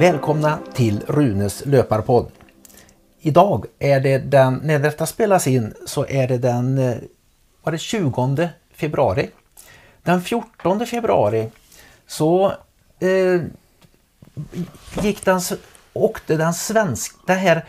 Välkomna 0.00 0.58
till 0.74 1.02
Runes 1.06 1.66
löparpodd. 1.66 2.30
Idag 3.20 3.66
är 3.78 4.00
det 4.00 4.18
den, 4.18 4.60
när 4.64 4.78
detta 4.78 5.06
spelas 5.06 5.46
in 5.46 5.74
så 5.86 6.06
är 6.06 6.28
det 6.28 6.38
den 6.38 6.78
eh, 6.78 6.96
var 7.62 7.72
det 7.72 7.78
20 7.78 8.48
februari. 8.74 9.30
Den 10.02 10.22
14 10.22 10.86
februari 10.86 11.50
så 12.06 12.52
eh, 13.00 13.40
gick 15.02 15.24
den, 15.24 15.40
åkte 15.92 16.36
den 16.36 16.54
svenska, 16.54 17.16
den 17.26 17.38
här 17.38 17.64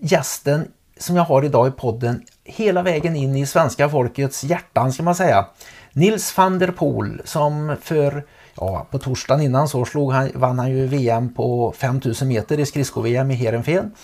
gästen 0.00 0.68
som 0.98 1.16
jag 1.16 1.24
har 1.24 1.44
idag 1.44 1.68
i 1.68 1.70
podden 1.70 2.22
hela 2.44 2.82
vägen 2.82 3.16
in 3.16 3.36
i 3.36 3.46
svenska 3.46 3.88
folkets 3.88 4.44
hjärtan 4.44 4.92
ska 4.92 5.02
man 5.02 5.14
säga. 5.14 5.46
Nils 5.92 6.36
van 6.36 6.58
der 6.58 6.70
Poel 6.70 7.22
som 7.24 7.76
för, 7.82 8.24
ja 8.56 8.86
på 8.90 8.98
torsdagen 8.98 9.44
innan 9.44 9.68
så 9.68 9.84
slog 9.84 10.12
han, 10.12 10.30
vann 10.34 10.58
han 10.58 10.70
ju 10.70 10.86
VM 10.86 11.34
på 11.34 11.74
5000 11.76 12.28
meter 12.28 12.60
i 12.60 12.66
skridsko-VM 12.66 13.30
i 13.30 13.34
Heerenveen. 13.34 13.94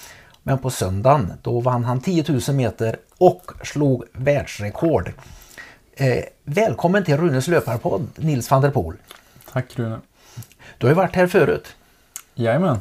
Men 0.42 0.58
på 0.58 0.70
söndagen 0.70 1.32
då 1.42 1.60
vann 1.60 1.84
han 1.84 2.00
10 2.00 2.24
000 2.48 2.56
meter 2.56 2.96
och 3.18 3.52
slog 3.64 4.04
världsrekord. 4.12 5.12
Eh, 5.94 6.24
välkommen 6.44 7.04
till 7.04 7.16
Runes 7.16 7.48
löparpodd 7.48 8.08
Nils 8.16 8.50
van 8.50 8.62
der 8.62 8.70
Poel. 8.70 8.96
Tack 9.52 9.78
Rune. 9.78 10.00
Du 10.78 10.86
har 10.86 10.90
ju 10.90 10.96
varit 10.96 11.16
här 11.16 11.26
förut. 11.26 11.68
Jajamän. 12.34 12.80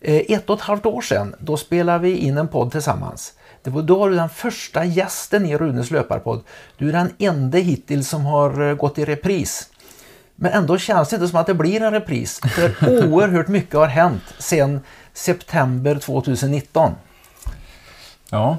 Eh, 0.00 0.22
ett 0.28 0.50
och 0.50 0.56
ett 0.56 0.62
halvt 0.62 0.86
år 0.86 1.00
sedan 1.00 1.34
då 1.38 1.56
spelade 1.56 1.98
vi 1.98 2.16
in 2.16 2.38
en 2.38 2.48
podd 2.48 2.72
tillsammans. 2.72 3.34
Det 3.62 3.70
var, 3.70 3.82
då 3.82 3.98
var 3.98 4.10
du 4.10 4.16
den 4.16 4.28
första 4.28 4.84
gästen 4.84 5.46
i 5.46 5.56
Runes 5.56 5.90
löparpodd. 5.90 6.42
Du 6.76 6.88
är 6.88 6.92
den 6.92 7.12
enda 7.18 7.58
hittills 7.58 8.08
som 8.08 8.24
har 8.24 8.68
eh, 8.68 8.74
gått 8.74 8.98
i 8.98 9.04
repris. 9.04 9.70
Men 10.42 10.52
ändå 10.52 10.78
känns 10.78 11.08
det 11.08 11.16
inte 11.16 11.28
som 11.28 11.38
att 11.38 11.46
det 11.46 11.54
blir 11.54 11.82
en 11.82 11.92
repris. 11.92 12.40
För 12.40 12.88
oerhört 13.12 13.48
mycket 13.48 13.74
har 13.74 13.86
hänt 13.86 14.22
sedan 14.38 14.80
september 15.12 15.98
2019. 15.98 16.92
Ja, 18.30 18.58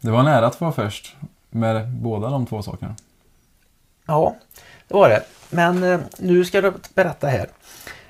det 0.00 0.10
var 0.10 0.22
nära 0.22 0.46
att 0.46 0.54
få 0.54 0.64
vara 0.64 0.74
först 0.74 1.16
med 1.50 1.88
båda 1.88 2.30
de 2.30 2.46
två 2.46 2.62
sakerna. 2.62 2.96
Ja, 4.06 4.36
det 4.88 4.94
var 4.94 5.08
det. 5.08 5.22
Men 5.50 5.82
eh, 5.82 6.00
nu 6.18 6.44
ska 6.44 6.60
du 6.60 6.72
berätta 6.94 7.26
här. 7.26 7.48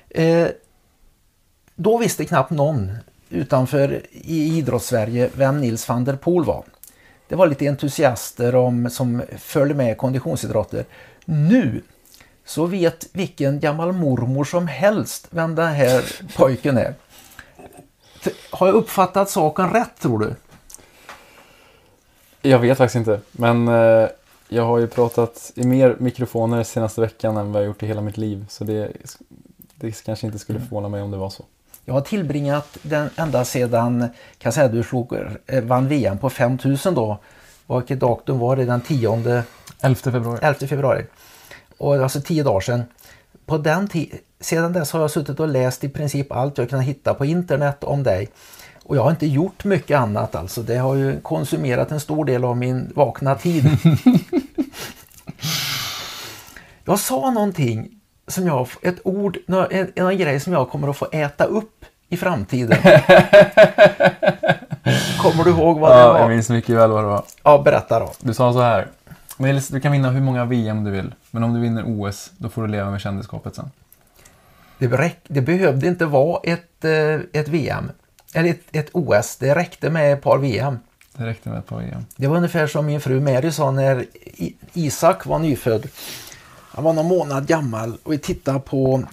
Eh, 0.09 0.47
då 1.75 1.97
visste 1.97 2.25
knappt 2.25 2.51
någon 2.51 2.91
utanför 3.29 4.01
i 4.11 4.57
idrottssverige 4.57 5.29
vem 5.33 5.61
Nils 5.61 5.89
van 5.89 6.03
der 6.03 6.15
Poel 6.15 6.45
var. 6.45 6.63
Det 7.27 7.35
var 7.35 7.47
lite 7.47 7.67
entusiaster 7.67 8.55
om, 8.55 8.89
som 8.89 9.21
följde 9.37 9.75
med 9.75 9.97
konditionsidrotter. 9.97 10.85
Nu 11.25 11.81
så 12.51 12.65
vet 12.65 13.07
vilken 13.13 13.59
gammal 13.59 13.91
mormor 13.91 14.43
som 14.43 14.67
helst 14.67 15.27
vem 15.29 15.55
den 15.55 15.73
här 15.73 16.03
pojken 16.35 16.77
är. 16.77 16.93
Har 18.49 18.67
jag 18.67 18.75
uppfattat 18.75 19.29
saken 19.29 19.69
rätt 19.69 19.99
tror 19.99 20.19
du? 20.19 20.35
Jag 22.49 22.59
vet 22.59 22.77
faktiskt 22.77 22.95
inte, 22.95 23.19
men 23.31 23.67
eh, 23.67 24.07
jag 24.49 24.63
har 24.63 24.77
ju 24.77 24.87
pratat 24.87 25.51
i 25.55 25.63
mer 25.63 25.95
mikrofoner 25.99 26.63
senaste 26.63 27.01
veckan 27.01 27.37
än 27.37 27.51
vad 27.51 27.61
jag 27.61 27.67
gjort 27.67 27.83
i 27.83 27.87
hela 27.87 28.01
mitt 28.01 28.17
liv. 28.17 28.45
Så 28.49 28.63
det, 28.63 28.91
det 29.75 30.03
kanske 30.03 30.25
inte 30.25 30.39
skulle 30.39 30.59
förvåna 30.59 30.89
mig 30.89 31.01
om 31.01 31.11
det 31.11 31.17
var 31.17 31.29
så. 31.29 31.45
Jag 31.85 31.93
har 31.93 32.01
tillbringat 32.01 32.77
den 32.81 33.09
ända 33.15 33.45
sedan, 33.45 34.07
kan 34.37 34.51
säga, 34.51 34.67
du 34.67 34.83
slog, 34.83 35.13
eh, 35.45 35.63
vann 35.63 35.87
VM 35.87 36.17
på 36.17 36.29
5000 36.29 36.95
då. 36.95 37.17
Vilket 37.67 37.99
datum 37.99 38.39
var 38.39 38.55
det? 38.55 38.65
Den 38.65 38.81
10 38.81 39.43
11 39.81 39.95
februari. 39.95 40.39
11 40.41 40.67
februari. 40.67 41.05
Och 41.81 41.95
alltså 41.95 42.21
tio 42.21 42.43
dagar 42.43 42.59
sedan. 42.59 42.83
På 43.45 43.57
den 43.57 43.89
sedan 44.39 44.73
dess 44.73 44.91
har 44.91 45.01
jag 45.01 45.11
suttit 45.11 45.39
och 45.39 45.47
läst 45.47 45.83
i 45.83 45.89
princip 45.89 46.31
allt 46.31 46.57
jag 46.57 46.69
kunnat 46.69 46.85
hitta 46.85 47.13
på 47.13 47.25
internet 47.25 47.83
om 47.83 48.03
dig. 48.03 48.29
Och 48.83 48.97
jag 48.97 49.03
har 49.03 49.11
inte 49.11 49.27
gjort 49.27 49.63
mycket 49.63 49.99
annat 49.99 50.35
alltså. 50.35 50.61
Det 50.61 50.77
har 50.77 50.95
ju 50.95 51.21
konsumerat 51.21 51.91
en 51.91 51.99
stor 51.99 52.25
del 52.25 52.43
av 52.43 52.57
min 52.57 52.91
vakna 52.95 53.35
tid. 53.35 53.65
jag 56.85 56.99
sa 56.99 57.31
någonting 57.31 57.89
som 58.27 58.47
jag, 58.47 58.67
ett 58.81 58.99
ord, 59.03 59.37
en, 59.69 59.91
en 59.95 60.17
grej 60.17 60.39
som 60.39 60.53
jag 60.53 60.69
kommer 60.69 60.87
att 60.87 60.97
få 60.97 61.07
äta 61.11 61.43
upp 61.43 61.85
i 62.09 62.17
framtiden. 62.17 62.77
kommer 65.21 65.43
du 65.43 65.49
ihåg 65.49 65.79
vad 65.79 65.91
det 65.91 65.99
ja, 65.99 66.13
var? 66.13 66.19
Jag 66.19 66.29
minns 66.29 66.49
mycket 66.49 66.75
väl 66.75 66.91
vad 66.91 67.03
det 67.03 67.07
var. 67.07 67.23
Ja, 67.43 67.61
berätta 67.65 67.99
då. 67.99 68.11
Du 68.19 68.33
sa 68.33 68.53
så 68.53 68.61
här. 68.61 68.87
Nils, 69.41 69.67
du 69.67 69.79
kan 69.79 69.91
vinna 69.91 70.09
hur 70.09 70.21
många 70.21 70.45
VM 70.45 70.83
du 70.83 70.91
vill. 70.91 71.13
Men 71.31 71.43
om 71.43 71.53
du 71.53 71.59
vinner 71.59 71.83
OS, 71.87 72.31
då 72.37 72.49
får 72.49 72.61
du 72.61 72.67
leva 72.67 72.91
med 72.91 73.01
kändisskapet 73.01 73.55
sen. 73.55 73.71
Det, 74.77 74.87
räck, 74.87 75.19
det 75.27 75.41
behövde 75.41 75.87
inte 75.87 76.05
vara 76.05 76.39
ett, 76.43 76.85
eh, 76.85 77.41
ett 77.41 77.47
VM. 77.47 77.91
Eller 78.33 78.49
ett, 78.49 78.61
ett 78.71 78.89
OS. 78.91 79.35
Det 79.35 79.55
räckte 79.55 79.89
med 79.89 80.13
ett 80.13 80.21
par 80.21 80.37
VM. 80.37 80.79
Det 81.17 81.25
räckte 81.25 81.49
med 81.49 81.59
ett 81.59 81.67
par 81.67 81.79
VM. 81.79 82.05
Det 82.15 82.27
var 82.27 82.37
ungefär 82.37 82.67
som 82.67 82.85
min 82.85 83.01
fru 83.01 83.19
Mary 83.19 83.51
sa 83.51 83.71
när 83.71 84.05
Isak 84.73 85.25
var 85.25 85.39
nyfödd. 85.39 85.87
Han 86.73 86.83
var 86.83 86.93
någon 86.93 87.07
månad 87.07 87.47
gammal 87.47 87.97
och 88.03 88.13
vi 88.13 88.17
tittade 88.17 88.59
på 88.59 89.03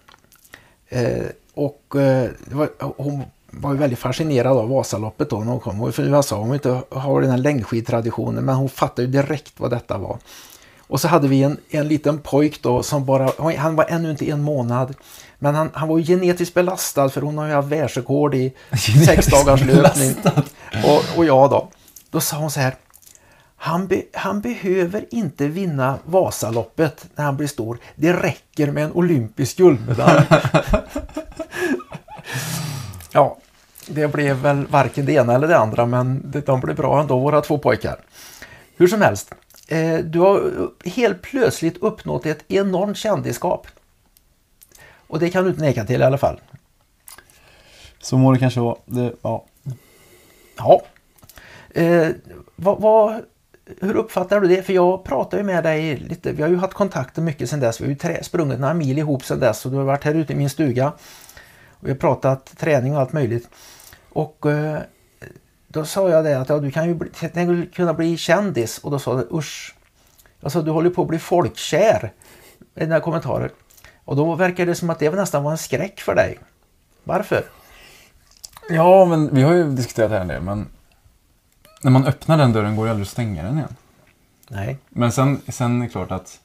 Eh, 0.90 1.25
och 1.53 1.96
eh, 1.96 2.29
var, 2.52 2.69
hon 2.97 3.23
var 3.60 3.72
ju 3.72 3.78
väldigt 3.78 4.00
fascinerad 4.00 4.58
av 4.58 4.70
Vasaloppet 4.70 5.30
då 5.30 5.40
när 5.40 5.52
hon 5.52 5.60
kom. 5.60 5.78
Hon 5.78 5.94
från 5.94 6.06
USA, 6.14 6.36
hon 6.36 6.54
inte 6.54 6.82
har 6.90 7.22
den 7.22 7.32
här 7.32 7.38
längdskidtraditionen 7.38 8.46
men 8.46 8.56
hon 8.56 8.70
fattade 8.70 9.02
ju 9.02 9.08
direkt 9.08 9.54
vad 9.58 9.70
detta 9.70 9.98
var. 9.98 10.18
Och 10.88 11.02
så 11.02 11.08
hade 11.08 11.28
vi 11.28 11.44
en, 11.44 11.58
en 11.70 11.88
liten 11.88 12.18
pojk 12.18 12.62
då 12.62 12.84
som 12.84 13.06
bara, 13.06 13.32
han 13.58 13.76
var 13.76 13.86
ännu 13.90 14.12
inte 14.12 14.30
en 14.30 14.42
månad. 14.42 14.96
Men 15.40 15.56
han, 15.56 15.70
han 15.74 15.88
var 15.88 15.98
ju 15.98 16.04
genetiskt 16.04 16.54
belastad 16.54 17.10
för 17.10 17.22
hon 17.22 17.38
har 17.38 17.48
ju 17.48 17.54
haft 17.54 17.68
världsrekord 17.68 18.36
i 18.36 18.54
sex 19.06 19.28
dagars 19.28 19.62
löpning. 19.62 20.16
Och, 20.86 21.18
och 21.18 21.26
jag 21.26 21.50
då, 21.50 21.70
då 22.10 22.20
sa 22.20 22.38
hon 22.38 22.52
så 22.52 22.60
här. 22.60 22.76
Han, 23.58 23.88
be, 23.88 24.02
han 24.14 24.42
behöver 24.42 25.06
inte 25.12 25.48
vinna 25.48 25.98
Vasaloppet 26.06 27.06
när 27.16 27.26
han 27.26 27.38
blir 27.38 27.48
stor. 27.48 27.78
Det 27.96 28.14
räcker 28.14 28.72
med 28.72 28.84
en 28.84 28.92
olympisk 28.92 29.58
guldmedalj. 29.58 30.22
ja, 33.12 33.38
det 33.88 34.07
blev 34.07 34.35
väl 34.35 34.68
varken 34.68 35.06
det 35.06 35.13
ena 35.13 35.35
eller 35.35 35.47
det 35.47 35.57
andra 35.57 35.85
men 35.85 36.34
de 36.46 36.59
blev 36.59 36.75
bra 36.75 37.01
ändå 37.01 37.19
våra 37.19 37.41
två 37.41 37.57
pojkar. 37.57 38.00
Hur 38.78 38.88
som 38.88 39.01
helst, 39.01 39.34
eh, 39.68 39.97
du 39.97 40.19
har 40.19 40.51
helt 40.90 41.22
plötsligt 41.22 41.78
uppnått 41.78 42.25
ett 42.25 42.44
enormt 42.47 42.97
kändisskap. 42.97 43.68
Och 45.07 45.19
det 45.19 45.29
kan 45.29 45.44
du 45.44 45.50
inte 45.50 45.62
neka 45.62 45.85
till 45.85 46.01
i 46.01 46.03
alla 46.03 46.18
fall. 46.18 46.40
Så 48.00 48.18
må 48.18 48.31
det 48.31 48.40
kanske 48.40 48.59
vara. 48.59 48.78
Det, 48.85 49.13
ja. 49.22 49.46
Ja. 50.57 50.81
Eh, 51.69 52.09
vad, 52.56 52.81
vad, 52.81 53.22
hur 53.81 53.96
uppfattar 53.96 54.41
du 54.41 54.47
det? 54.47 54.63
För 54.63 54.73
jag 54.73 55.03
pratar 55.03 55.38
ju 55.38 55.44
med 55.44 55.63
dig 55.63 55.97
lite. 55.97 56.31
Vi 56.31 56.41
har 56.41 56.50
ju 56.50 56.57
haft 56.57 56.73
kontakter 56.73 57.22
mycket 57.22 57.50
sedan 57.50 57.59
dess. 57.59 57.81
Vi 57.81 57.85
har 57.85 57.90
ju 57.90 57.96
trä, 57.96 58.23
sprungit 58.23 58.59
några 58.59 58.73
mil 58.73 58.97
ihop 58.97 59.25
sedan 59.25 59.40
dess 59.40 59.66
och 59.66 59.72
du 59.72 59.78
har 59.78 59.84
varit 59.84 60.03
här 60.03 60.13
ute 60.13 60.34
i 60.34 60.35
min 60.35 60.50
stuga. 60.50 60.88
Och 61.69 61.88
vi 61.88 61.90
har 61.90 61.97
pratat 61.97 62.57
träning 62.57 62.96
och 62.96 63.02
allt 63.02 63.13
möjligt. 63.13 63.50
Och 64.16 64.46
eh, 64.46 64.81
då 65.68 65.86
sa 65.86 66.09
jag 66.09 66.24
det 66.24 66.40
att 66.40 66.50
ja, 66.50 66.59
du 66.59 66.72
kan 66.72 66.88
ju 66.88 66.94
bli, 66.94 67.70
kunna 67.74 67.94
bli 67.94 68.18
kändis 68.18 68.78
och 68.78 68.92
då 68.92 69.00
sa 69.00 69.16
du 69.16 69.28
usch. 69.31 69.76
Alltså 70.42 70.62
du 70.62 70.72
håller 70.72 70.90
på 70.90 71.02
att 71.02 71.08
bli 71.08 71.20
folkkär. 71.20 72.12
I 72.76 72.80
dina 72.80 73.00
kommentarer. 73.00 73.52
Och 74.06 74.16
då 74.16 74.36
verkar 74.36 74.66
det 74.66 74.76
som 74.76 74.90
att 74.90 75.00
det 75.00 75.09
nästan 75.09 75.44
var 75.44 75.52
en 75.52 75.58
skräck 75.58 76.02
för 76.02 76.16
dig. 76.16 76.40
Varför? 77.03 77.46
Ja, 78.70 79.06
men 79.06 79.36
vi 79.36 79.42
har 79.42 79.53
ju 79.53 79.72
diskuterat 79.72 80.09
det 80.09 80.18
här 80.18 80.26
del, 80.26 80.42
men 80.42 80.68
när 81.82 81.92
man 81.92 82.06
öppnar 82.06 82.38
den 82.38 82.53
dörren 82.53 82.76
går 82.76 82.85
det 82.85 82.91
aldrig 82.91 83.06
att 83.06 83.12
stänga 83.12 83.44
den 83.44 83.58
igen. 83.58 83.76
Nej. 84.47 84.78
Men 84.90 85.12
sen, 85.12 85.41
sen 85.47 85.82
är 85.82 85.85
det 85.85 85.91
klart 85.91 86.12
att 86.12 86.40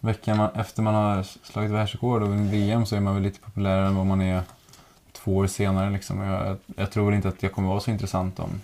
veckan 0.00 0.48
efter 0.54 0.82
man 0.82 0.94
har 0.94 1.22
slagit 1.22 1.70
världsrekord 1.70 2.22
och 2.22 2.28
vunnit 2.28 2.52
VM 2.52 2.86
så 2.86 2.96
är 2.96 3.00
man 3.00 3.14
väl 3.14 3.22
lite 3.22 3.40
populärare 3.40 3.86
än 3.86 3.96
vad 3.96 4.06
man 4.06 4.20
är 4.20 4.42
två 5.24 5.36
år 5.36 5.46
senare. 5.46 5.90
Liksom. 5.90 6.20
Jag, 6.20 6.56
jag, 6.76 6.90
tror 6.90 7.14
inte 7.14 7.28
att 7.28 7.42
jag 7.42 7.52
kommer 7.52 7.68
vara 7.68 7.80
så 7.80 7.90
intressant 7.90 8.38
om 8.38 8.60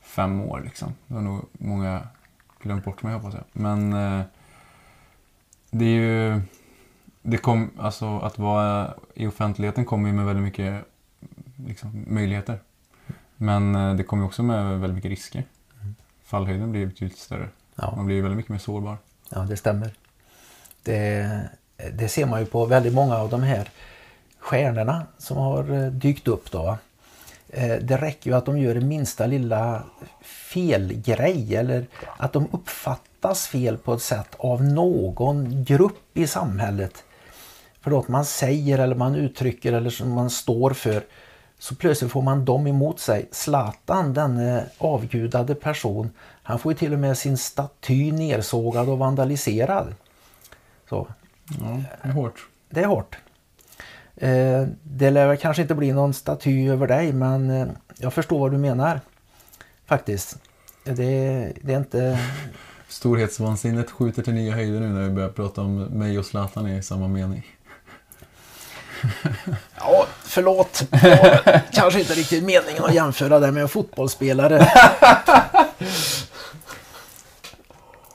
fem 0.00 0.40
år. 0.40 0.62
Liksom. 0.64 0.94
Det 1.06 1.14
har 1.14 1.20
nog 1.20 1.44
många 1.52 2.08
glömt 2.62 2.84
bort 2.84 3.02
mig 3.02 3.14
hoppas 3.14 3.34
jag. 3.34 3.44
Men 3.52 3.92
eh, 3.92 4.24
det 5.70 5.84
är 5.84 6.00
ju... 6.00 6.40
Det 7.22 7.38
kom, 7.38 7.70
alltså, 7.78 8.18
att 8.18 8.38
vara 8.38 8.94
i 9.14 9.26
offentligheten 9.26 9.84
kommer 9.84 10.08
ju 10.08 10.14
med 10.14 10.26
väldigt 10.26 10.44
mycket 10.44 10.84
liksom, 11.66 12.04
möjligheter. 12.06 12.58
Men 13.36 13.74
eh, 13.74 13.94
det 13.94 14.02
kommer 14.02 14.24
också 14.24 14.42
med 14.42 14.80
väldigt 14.80 14.94
mycket 14.94 15.10
risker. 15.10 15.44
Mm. 15.80 15.94
Fallhöjden 16.24 16.72
blir 16.72 16.86
betydligt 16.86 17.18
större. 17.18 17.48
Ja. 17.74 17.92
Man 17.96 18.06
blir 18.06 18.22
väldigt 18.22 18.36
mycket 18.36 18.50
mer 18.50 18.58
sårbar. 18.58 18.96
Ja, 19.30 19.40
det 19.40 19.56
stämmer. 19.56 19.90
Det, 20.82 21.40
det 21.92 22.08
ser 22.08 22.26
man 22.26 22.40
ju 22.40 22.46
på 22.46 22.66
väldigt 22.66 22.94
många 22.94 23.16
av 23.16 23.30
de 23.30 23.42
här 23.42 23.70
stjärnorna 24.46 25.06
som 25.18 25.36
har 25.36 25.72
eh, 25.72 25.90
dykt 25.90 26.28
upp 26.28 26.50
då. 26.50 26.78
Eh, 27.48 27.76
det 27.76 27.96
räcker 27.96 28.30
ju 28.30 28.36
att 28.36 28.46
de 28.46 28.58
gör 28.58 28.74
det 28.74 28.80
minsta 28.80 29.26
lilla 29.26 29.82
felgrej 30.22 31.56
eller 31.56 31.86
att 32.16 32.32
de 32.32 32.48
uppfattas 32.52 33.46
fel 33.46 33.78
på 33.78 33.94
ett 33.94 34.02
sätt 34.02 34.34
av 34.38 34.64
någon 34.64 35.64
grupp 35.64 36.02
i 36.14 36.26
samhället. 36.26 37.04
För 37.80 37.90
något 37.90 38.08
man 38.08 38.24
säger 38.24 38.78
eller 38.78 38.94
man 38.94 39.14
uttrycker 39.14 39.72
eller 39.72 39.90
som 39.90 40.10
man 40.10 40.30
står 40.30 40.70
för 40.70 41.02
så 41.58 41.74
plötsligt 41.74 42.12
får 42.12 42.22
man 42.22 42.44
dem 42.44 42.66
emot 42.66 43.00
sig. 43.00 43.28
Zlatan, 43.30 44.14
denne 44.14 44.64
avgudade 44.78 45.54
person, 45.54 46.10
han 46.42 46.58
får 46.58 46.72
ju 46.72 46.78
till 46.78 46.92
och 46.92 46.98
med 46.98 47.18
sin 47.18 47.38
staty 47.38 48.12
nersågad 48.12 48.88
och 48.88 48.98
vandaliserad. 48.98 49.94
Så. 50.88 51.06
Ja, 51.60 51.82
det 52.02 52.08
är 52.08 52.12
hårt. 52.12 52.48
Det 52.70 52.80
är 52.80 52.86
hårt. 52.86 53.16
Eh, 54.16 54.66
det 54.82 55.10
lär 55.10 55.36
kanske 55.36 55.62
inte 55.62 55.74
bli 55.74 55.92
någon 55.92 56.14
staty 56.14 56.68
över 56.68 56.86
dig 56.86 57.12
men 57.12 57.50
eh, 57.50 57.66
jag 57.98 58.12
förstår 58.12 58.38
vad 58.38 58.52
du 58.52 58.58
menar. 58.58 59.00
Faktiskt. 59.86 60.38
Det, 60.84 61.52
det 61.62 61.72
är 61.72 61.78
inte... 61.78 62.18
Storhetsvansinnet 62.88 63.90
skjuter 63.90 64.22
till 64.22 64.34
nya 64.34 64.54
höjder 64.54 64.80
nu 64.80 64.88
när 64.88 65.02
vi 65.02 65.10
börjar 65.10 65.28
prata 65.28 65.60
om 65.60 65.82
mig 65.82 66.18
och 66.18 66.26
Zlatan 66.26 66.68
i 66.68 66.82
samma 66.82 67.08
mening. 67.08 67.46
Ja, 69.78 70.06
förlåt. 70.22 70.82
Det 70.90 71.62
kanske 71.72 72.00
inte 72.00 72.12
riktigt 72.12 72.44
meningen 72.44 72.84
att 72.84 72.94
jämföra 72.94 73.38
det 73.38 73.52
med 73.52 73.62
en 73.62 73.68
fotbollsspelare. 73.68 74.68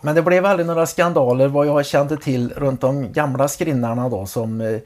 Men 0.01 0.15
det 0.15 0.21
blev 0.21 0.45
aldrig 0.45 0.67
några 0.67 0.85
skandaler 0.85 1.47
vad 1.47 1.67
jag 1.67 1.85
kände 1.85 2.17
till 2.17 2.53
runt 2.53 2.81
de 2.81 3.13
gamla 3.13 3.47
skrinnarna 3.47 4.09
då 4.09 4.25
som 4.25 4.81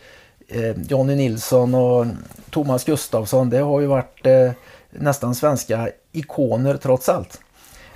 eh, 0.48 0.82
Johnny 0.88 1.16
Nilsson 1.16 1.76
och 1.76 2.06
Thomas 2.50 2.84
Gustafsson. 2.84 3.50
Det 3.50 3.58
har 3.58 3.82
ju 3.82 3.88
varit 3.88 4.26
eh, 4.26 4.52
nästan 4.90 5.36
svenska 5.36 5.90
ikoner 6.12 6.78
trots 6.78 7.10
allt. 7.10 7.42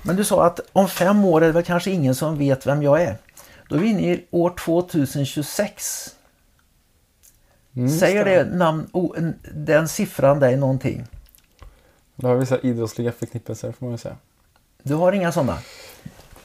Men 0.01 0.16
du 0.16 0.24
sa 0.24 0.46
att 0.46 0.60
om 0.74 0.88
fem 0.88 1.25
år 1.25 1.42
är 1.42 1.48
det 1.48 1.54
väl 1.54 1.63
kanske 1.63 1.92
ingen 1.92 2.16
som 2.16 2.38
vet 2.38 2.68
vem 2.68 2.84
jag 2.84 3.01
är. 3.01 3.18
Då 3.69 3.75
är 3.75 3.80
vi 3.80 3.88
inne 3.88 4.13
i 4.13 4.25
år 4.31 4.54
2026. 4.66 6.16
Mm, 7.75 7.90
Säger 7.90 8.25
det 8.25 8.44
namn, 8.44 8.90
oh, 8.94 9.16
den 9.54 9.88
siffran 9.88 10.40
dig 10.40 10.57
någonting? 10.57 11.06
Det 12.16 12.28
har 12.28 12.36
vissa 12.36 12.60
idrottsliga 12.60 13.12
förknippelser 13.12 13.72
får 13.72 13.86
man 13.86 13.92
ju 13.92 13.98
säga. 13.98 14.16
Du 14.84 14.94
har 14.94 15.12
inga 15.12 15.31
sådana? 15.31 15.57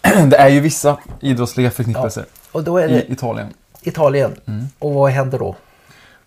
Det 0.30 0.36
är 0.36 0.48
ju 0.48 0.60
vissa 0.60 0.98
idrottsliga 1.20 1.70
förknippelser 1.70 2.24
ja. 2.28 2.48
och 2.52 2.64
då 2.64 2.78
är 2.78 2.88
det 2.88 3.02
i 3.02 3.12
Italien. 3.12 3.54
Italien. 3.82 4.34
Mm. 4.46 4.64
Och 4.78 4.94
vad 4.94 5.10
händer 5.10 5.38
då? 5.38 5.56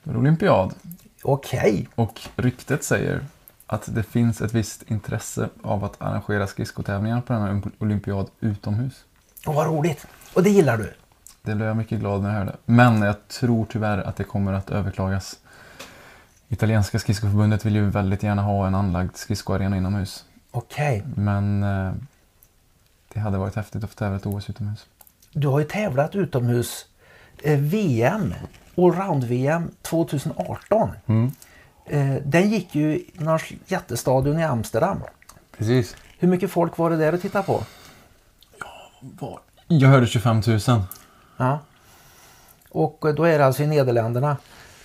Är 0.10 0.18
olympiad. 0.18 0.74
Okej. 1.24 1.60
Okay. 1.62 1.86
Och 1.96 2.22
ryktet 2.36 2.84
säger 2.84 3.26
att 3.68 3.96
det 3.96 4.04
finns 4.04 4.42
ett 4.42 4.54
visst 4.54 4.84
intresse 4.92 5.50
av 5.62 5.84
att 5.84 6.02
arrangera 6.02 6.48
skridskotävlingar 6.48 7.22
på 7.22 7.34
denna 7.34 7.62
olympiad 7.80 8.30
utomhus. 8.40 9.06
Och 9.46 9.54
vad 9.54 9.68
roligt! 9.68 10.08
Och 10.34 10.44
det 10.44 10.50
gillar 10.50 10.78
du? 10.78 10.94
Det 11.42 11.56
blev 11.56 11.68
jag 11.68 11.78
mycket 11.78 12.00
glad 12.00 12.22
när 12.22 12.30
jag 12.30 12.38
hörde. 12.38 12.56
Men 12.66 13.02
jag 13.02 13.28
tror 13.28 13.66
tyvärr 13.70 13.98
att 13.98 14.16
det 14.16 14.24
kommer 14.24 14.54
att 14.54 14.70
överklagas. 14.70 15.40
Italienska 16.50 17.00
skridskoförbundet 17.00 17.66
vill 17.66 17.76
ju 17.76 17.90
väldigt 17.90 18.24
gärna 18.24 18.42
ha 18.42 18.68
en 18.68 18.76
anlagd 18.76 19.16
skridskoarena 19.16 19.78
inomhus. 19.78 20.26
Okej. 20.52 21.00
Okay. 21.00 21.24
Men 21.24 21.64
eh, 21.64 21.94
det 23.14 23.20
hade 23.20 23.38
varit 23.38 23.56
häftigt 23.56 23.84
att 23.84 23.90
få 23.90 23.96
tävla 23.96 24.18
ett 24.18 24.26
OS 24.26 24.50
utomhus. 24.50 24.86
Du 25.32 25.48
har 25.48 25.60
ju 25.60 25.66
tävlat 25.66 26.16
utomhus 26.16 26.86
eh, 27.44 27.60
VM, 27.60 28.34
allround-VM 28.78 29.72
2018. 29.82 30.90
Mm. 31.06 31.32
Eh, 31.86 32.16
den 32.26 32.50
gick 32.50 32.76
ju 32.76 32.96
i 32.96 33.12
någon 33.14 33.40
jättestadion 33.68 34.40
i 34.40 34.44
Amsterdam. 34.44 35.00
Precis. 35.58 35.96
Hur 36.20 36.28
mycket 36.28 36.52
folk 36.52 36.78
var 36.78 36.90
det 36.90 36.98
där 36.98 37.14
att 37.14 37.22
titta 37.22 37.44
på? 37.44 37.64
Ja, 38.60 38.92
var... 39.00 39.40
Jag 39.68 39.90
hörde 39.90 40.08
25 40.08 40.42
000. 40.48 40.60
Ja. 41.38 41.60
Och 42.70 43.06
då 43.16 43.24
är 43.24 43.40
det 43.40 43.46
alltså 43.46 43.64
i 43.64 43.68
Nederländerna. 43.68 44.38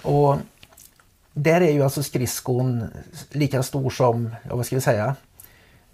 Och 0.03 0.37
där 1.33 1.61
är 1.61 1.73
ju 1.73 1.83
alltså 1.83 2.03
skridskon 2.03 2.87
lika 3.31 3.62
stor 3.62 3.91
som, 3.91 4.35
ja, 4.49 4.56
vad 4.56 4.67
ska 4.67 4.77
vi 4.77 4.83
säga, 4.83 5.17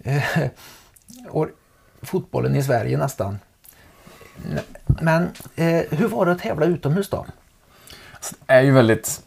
och 1.29 1.47
fotbollen 2.01 2.55
i 2.55 2.63
Sverige 2.63 2.97
nästan. 2.97 3.39
Men 4.85 5.23
eh, 5.55 5.83
hur 5.89 6.07
var 6.07 6.25
det 6.25 6.31
att 6.31 6.39
tävla 6.39 6.65
utomhus 6.65 7.09
då? 7.09 7.25
Så 8.19 8.35
det 8.45 8.53
är 8.53 8.61
ju 8.61 8.71
väldigt, 8.71 9.23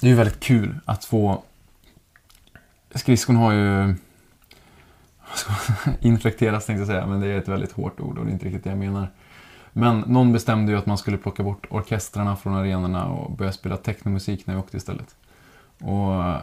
det 0.00 0.06
är 0.06 0.10
ju 0.10 0.16
väldigt 0.16 0.40
kul 0.40 0.80
att 0.84 1.04
få... 1.04 1.42
Skridskon 2.94 3.36
har 3.36 3.52
ju 3.52 3.94
infekteras 6.00 6.66
tänkte 6.66 6.80
jag 6.80 6.86
säga, 6.86 7.06
men 7.06 7.20
det 7.20 7.26
är 7.26 7.38
ett 7.38 7.48
väldigt 7.48 7.72
hårt 7.72 8.00
ord 8.00 8.18
och 8.18 8.24
det 8.24 8.30
är 8.30 8.32
inte 8.32 8.46
riktigt 8.46 8.64
det 8.64 8.70
jag 8.70 8.78
menar. 8.78 9.08
Men 9.72 10.00
någon 10.00 10.32
bestämde 10.32 10.72
ju 10.72 10.78
att 10.78 10.86
man 10.86 10.98
skulle 10.98 11.18
plocka 11.18 11.42
bort 11.42 11.66
orkestrarna 11.70 12.36
från 12.36 12.54
arenorna 12.54 13.06
och 13.06 13.32
börja 13.32 13.52
spela 13.52 13.76
technomusik 13.76 14.46
när 14.46 14.54
vi 14.54 14.60
åkte 14.60 14.76
istället. 14.76 15.16
Och 15.78 16.34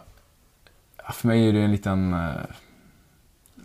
för 1.13 1.27
mig 1.27 1.49
är 1.49 1.53
det 1.53 1.61
en 1.61 1.71
liten... 1.71 2.13
Eh, 2.13 2.29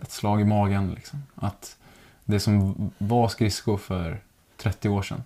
ett 0.02 0.12
slag 0.12 0.40
i 0.40 0.44
magen 0.44 0.90
liksom. 0.90 1.22
Att 1.34 1.76
det 2.24 2.40
som 2.40 2.90
var 2.98 3.28
skridsko 3.28 3.76
för 3.76 4.20
30 4.56 4.88
år 4.88 5.02
sedan. 5.02 5.22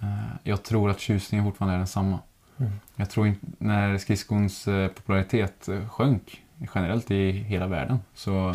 Eh, 0.00 0.08
jag 0.42 0.62
tror 0.62 0.90
att 0.90 1.00
tjusningen 1.00 1.44
fortfarande 1.44 1.74
är 1.74 1.78
densamma. 1.78 2.18
Mm. 2.58 2.72
Jag 2.96 3.10
tror 3.10 3.26
inte, 3.26 3.46
när 3.58 3.98
skridskons 3.98 4.68
eh, 4.68 4.88
popularitet 4.88 5.68
sjönk 5.88 6.42
generellt 6.74 7.10
i 7.10 7.32
hela 7.32 7.66
världen 7.66 7.98
så, 8.14 8.54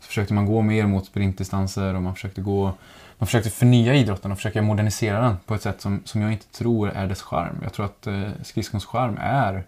så 0.00 0.06
försökte 0.06 0.34
man 0.34 0.46
gå 0.46 0.62
mer 0.62 0.86
mot 0.86 1.06
sprintdistanser 1.06 1.94
och 1.94 2.02
man 2.02 2.14
försökte 2.14 2.40
gå 2.40 2.74
man 3.18 3.26
försökte 3.26 3.50
förnya 3.50 3.94
idrotten 3.94 4.32
och 4.32 4.38
försöka 4.38 4.62
modernisera 4.62 5.20
den 5.20 5.36
på 5.46 5.54
ett 5.54 5.62
sätt 5.62 5.80
som, 5.80 6.02
som 6.04 6.20
jag 6.22 6.32
inte 6.32 6.46
tror 6.46 6.88
är 6.88 7.06
dess 7.06 7.22
charm. 7.22 7.60
Jag 7.62 7.72
tror 7.72 7.86
att 7.86 8.06
eh, 8.06 8.30
skridskons 8.42 8.86
charm 8.86 9.18
är 9.20 9.64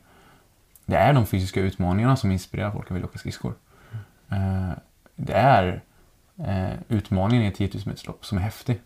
det 0.86 0.96
är 0.96 1.12
de 1.12 1.26
fysiska 1.26 1.60
utmaningarna 1.60 2.16
som 2.16 2.32
inspirerar 2.32 2.70
folk 2.70 2.90
att 2.90 2.96
vilja 2.96 3.06
åka 3.06 3.18
skridskor. 3.18 3.54
Mm. 4.28 4.68
Eh, 4.68 4.76
det 5.16 5.32
är 5.32 5.82
eh, 6.38 6.78
utmaningen 6.88 7.44
i 7.44 7.48
ett 7.48 7.54
10 7.54 7.70
000 7.74 7.82
meterslopp 7.86 8.26
som 8.26 8.38
är 8.38 8.42
häftig. 8.42 8.80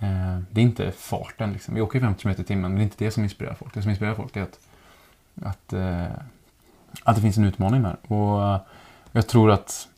Eh, 0.00 0.38
det 0.50 0.60
är 0.60 0.64
inte 0.64 0.92
farten. 0.92 1.52
Liksom. 1.52 1.74
Vi 1.74 1.80
åker 1.80 2.00
50 2.00 2.22
km 2.22 2.34
i 2.38 2.44
timmen, 2.44 2.70
men 2.70 2.74
det 2.74 2.82
är 2.82 2.84
inte 2.84 3.04
det 3.04 3.10
som 3.10 3.22
inspirerar 3.22 3.54
folk. 3.54 3.74
Det 3.74 3.82
som 3.82 3.90
inspirerar 3.90 4.14
folk 4.14 4.36
är 4.36 4.42
att, 4.42 4.58
att, 5.42 5.72
eh, 5.72 6.06
att 7.02 7.16
det 7.16 7.22
finns 7.22 7.38
en 7.38 7.44
utmaning 7.44 7.82
där. 7.82 7.96
Och 8.06 8.44
eh, 8.44 8.60
jag 9.12 9.26
tror 9.26 9.50
att 9.50 9.88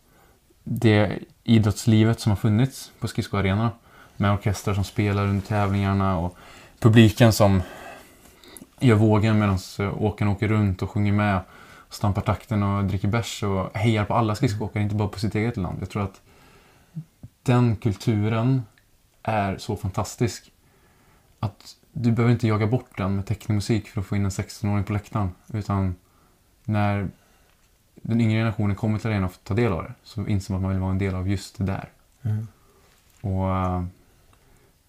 det 0.65 1.19
idrottslivet 1.45 2.21
som 2.21 2.33
har 2.33 2.37
funnits 2.37 2.93
på 3.01 3.09
skridskoarenorna 3.09 3.71
med 4.17 4.33
orkestrar 4.33 4.75
som 4.75 4.85
spelar 4.85 5.27
under 5.27 5.47
tävlingarna 5.47 6.19
och 6.19 6.37
publiken 6.79 7.33
som 7.33 7.63
gör 8.81 8.97
vågen 8.97 9.39
medan 9.39 9.59
eh, 9.79 10.03
åkaren 10.03 10.33
åker 10.33 10.49
runt 10.49 10.83
och 10.83 10.91
sjunger 10.91 11.13
med 11.13 11.41
och 11.75 11.95
stampar 11.95 12.23
takten 12.23 12.63
och 12.63 12.85
dricker 12.85 13.09
bärs 13.09 13.43
och 13.43 13.77
hejar 13.77 14.05
på 14.05 14.15
alla 14.15 14.35
skridskoåkare, 14.35 14.83
inte 14.83 14.95
bara 14.95 15.09
på 15.09 15.19
sitt 15.19 15.35
eget 15.35 15.57
land. 15.57 15.79
Jag 15.81 15.91
tror 15.91 16.03
att 16.03 16.21
den 17.43 17.77
kulturen 17.77 18.63
är 19.23 19.59
så 19.59 19.77
fantastisk 19.77 20.53
att 21.41 21.77
du 21.93 22.13
behöver 22.13 22.33
inte 22.33 22.47
jaga 22.47 22.67
bort 22.67 22.97
den 22.97 23.17
med 23.17 23.27
technomusik 23.27 23.89
för 23.89 24.01
att 24.01 24.07
få 24.07 24.17
in 24.17 24.25
en 24.25 24.31
16-åring 24.31 24.85
på 24.85 24.93
läktaren. 24.93 25.31
Utan 25.53 25.95
när 26.65 27.09
den 27.95 28.21
yngre 28.21 28.39
generationen 28.39 28.77
kommer 28.77 28.99
till 28.99 29.11
arenan 29.11 29.25
och 29.25 29.33
får 29.33 29.43
ta 29.45 29.55
del 29.55 29.73
av 29.73 29.83
det 29.83 29.93
så 30.03 30.27
inser 30.27 30.53
man 30.53 30.59
att 30.59 30.63
man 30.63 30.71
vill 30.71 30.81
vara 30.81 30.91
en 30.91 30.99
del 30.99 31.15
av 31.15 31.29
just 31.29 31.59
det 31.59 31.65
där. 31.65 31.89
Mm. 32.23 32.49
Och, 33.21 33.49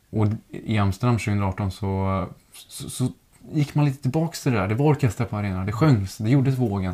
och 0.09 0.27
i 0.49 0.77
Amsterdam 0.77 1.17
2018 1.17 1.71
så, 1.71 2.27
så, 2.53 2.89
så, 2.89 3.07
gick 3.51 3.75
man 3.75 3.85
lite 3.85 4.01
tillbaks 4.01 4.43
till 4.43 4.51
det 4.51 4.57
där. 4.57 4.67
Det 4.67 4.75
var 4.75 4.85
orkester 4.85 5.25
på 5.25 5.37
arenan, 5.37 5.65
det 5.65 5.71
sjöngs, 5.71 6.17
det 6.17 6.29
gjordes 6.29 6.57
vågen. 6.57 6.93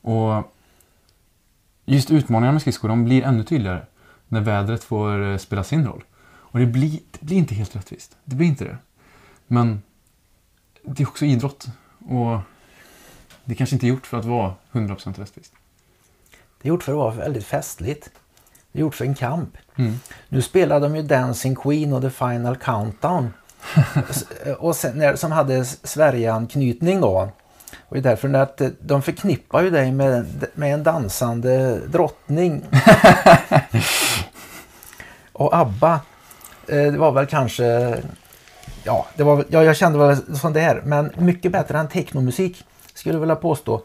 Och 0.00 0.54
just 1.84 2.10
utmaningarna 2.10 2.52
med 2.52 2.60
skridskor, 2.60 2.88
de 2.88 3.04
blir 3.04 3.22
ännu 3.22 3.44
tydligare 3.44 3.82
när 4.28 4.40
vädret 4.40 4.84
får 4.84 5.22
eh, 5.22 5.36
spela 5.36 5.64
sin 5.64 5.86
roll. 5.86 6.04
Och 6.52 6.58
det 6.58 6.66
blir, 6.66 7.00
det 7.10 7.20
blir 7.20 7.36
inte 7.36 7.54
helt 7.54 7.76
rättvist. 7.76 8.16
Det 8.24 8.36
blir 8.36 8.46
inte 8.46 8.64
det. 8.64 8.78
Men 9.46 9.82
det 10.82 11.02
är 11.02 11.08
också 11.08 11.24
idrott. 11.24 11.68
Och 12.08 12.38
det 13.44 13.54
kanske 13.54 13.76
inte 13.76 13.86
är 13.86 13.88
gjort 13.88 14.06
för 14.06 14.18
att 14.18 14.24
vara 14.24 14.54
100% 14.72 15.18
rättvist. 15.18 15.52
Det 16.30 16.68
är 16.68 16.70
gjort 16.70 16.82
för 16.82 16.92
att 16.92 16.98
vara 16.98 17.14
väldigt 17.14 17.44
festligt. 17.44 18.10
Det 18.72 18.78
är 18.78 18.80
gjort 18.80 18.94
för 18.94 19.04
en 19.04 19.14
kamp. 19.14 19.56
Mm. 19.76 20.00
Nu 20.28 20.42
spelar 20.42 20.80
de 20.80 20.96
ju 20.96 21.02
Dancing 21.02 21.56
Queen 21.56 21.92
och 21.92 22.02
The 22.02 22.10
Final 22.10 22.56
Countdown. 22.56 23.32
och 24.58 24.76
sen, 24.76 25.16
som 25.16 25.32
hade 25.32 25.64
Sverige-anknytning 25.64 27.00
då. 27.00 27.28
Och 27.88 27.94
det 27.94 27.98
är 27.98 28.02
därför 28.02 28.34
att 28.34 28.62
de 28.80 29.02
förknippar 29.02 29.62
ju 29.62 29.70
dig 29.70 29.92
med, 29.92 30.46
med 30.54 30.74
en 30.74 30.82
dansande 30.82 31.80
drottning. 31.86 32.62
och 35.32 35.56
ABBA, 35.56 35.94
eh, 35.94 36.00
det 36.66 36.98
var 36.98 37.12
väl 37.12 37.26
kanske... 37.26 37.96
Ja, 38.84 39.06
det 39.16 39.22
var, 39.22 39.44
ja, 39.48 39.64
jag 39.64 39.76
kände 39.76 39.98
väl 39.98 40.36
som 40.36 40.52
det 40.52 40.60
här, 40.60 40.82
men 40.84 41.10
mycket 41.18 41.52
bättre 41.52 41.78
än 41.78 41.88
technomusik 41.88 42.64
skulle 42.94 43.14
jag 43.14 43.20
vilja 43.20 43.36
påstå. 43.36 43.82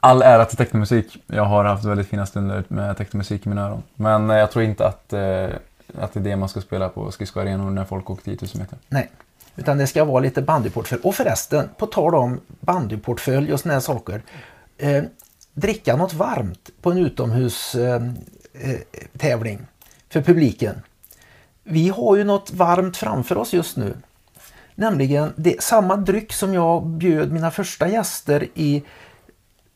all 0.00 0.22
ära 0.22 0.44
till 0.44 0.56
technomusik. 0.56 1.22
Jag 1.26 1.44
har 1.44 1.64
haft 1.64 1.84
väldigt 1.84 2.08
fina 2.08 2.26
stunder 2.26 2.64
med 2.68 2.96
technomusik 2.96 3.46
i 3.46 3.48
mina 3.48 3.66
öron. 3.66 3.82
Men 3.94 4.30
eh, 4.30 4.36
jag 4.36 4.50
tror 4.50 4.64
inte 4.64 4.86
att, 4.86 5.12
eh, 5.12 5.48
att 5.98 6.12
det 6.12 6.20
är 6.20 6.24
det 6.24 6.36
man 6.36 6.48
ska 6.48 6.60
spela 6.60 6.88
på 6.88 7.10
skridskoarenor 7.10 7.70
när 7.70 7.84
folk 7.84 8.10
åker 8.10 8.24
10 8.24 8.36
000 8.40 8.48
meter. 8.54 8.78
Nej, 8.88 9.10
utan 9.56 9.78
det 9.78 9.86
ska 9.86 10.04
vara 10.04 10.20
lite 10.20 10.42
bandyportfölj. 10.42 11.00
Och 11.04 11.14
förresten, 11.14 11.68
på 11.78 11.86
tal 11.86 12.14
om 12.14 12.40
bandyportfölj 12.60 13.52
och 13.52 13.60
såna 13.60 13.74
här 13.74 13.80
saker. 13.80 14.22
Eh, 14.78 15.04
dricka 15.54 15.96
något 15.96 16.12
varmt 16.12 16.70
på 16.82 16.90
en 16.90 16.98
utomhustävling 16.98 19.58
eh, 19.58 19.64
för 20.10 20.20
publiken. 20.22 20.74
Vi 21.64 21.88
har 21.88 22.16
ju 22.16 22.24
något 22.24 22.52
varmt 22.52 22.96
framför 22.96 23.38
oss 23.38 23.52
just 23.52 23.76
nu. 23.76 23.96
Nämligen 24.74 25.32
det, 25.36 25.62
samma 25.62 25.96
dryck 25.96 26.32
som 26.32 26.54
jag 26.54 26.86
bjöd 26.86 27.32
mina 27.32 27.50
första 27.50 27.88
gäster 27.88 28.48
i 28.54 28.82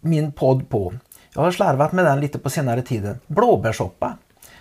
min 0.01 0.33
podd 0.33 0.69
på. 0.69 0.95
Jag 1.35 1.43
har 1.43 1.51
slarvat 1.51 1.93
med 1.93 2.05
den 2.05 2.21
lite 2.21 2.39
på 2.39 2.51
senare 2.51 2.83
tiden. 2.83 3.19
Blåbärssoppa. 3.27 4.17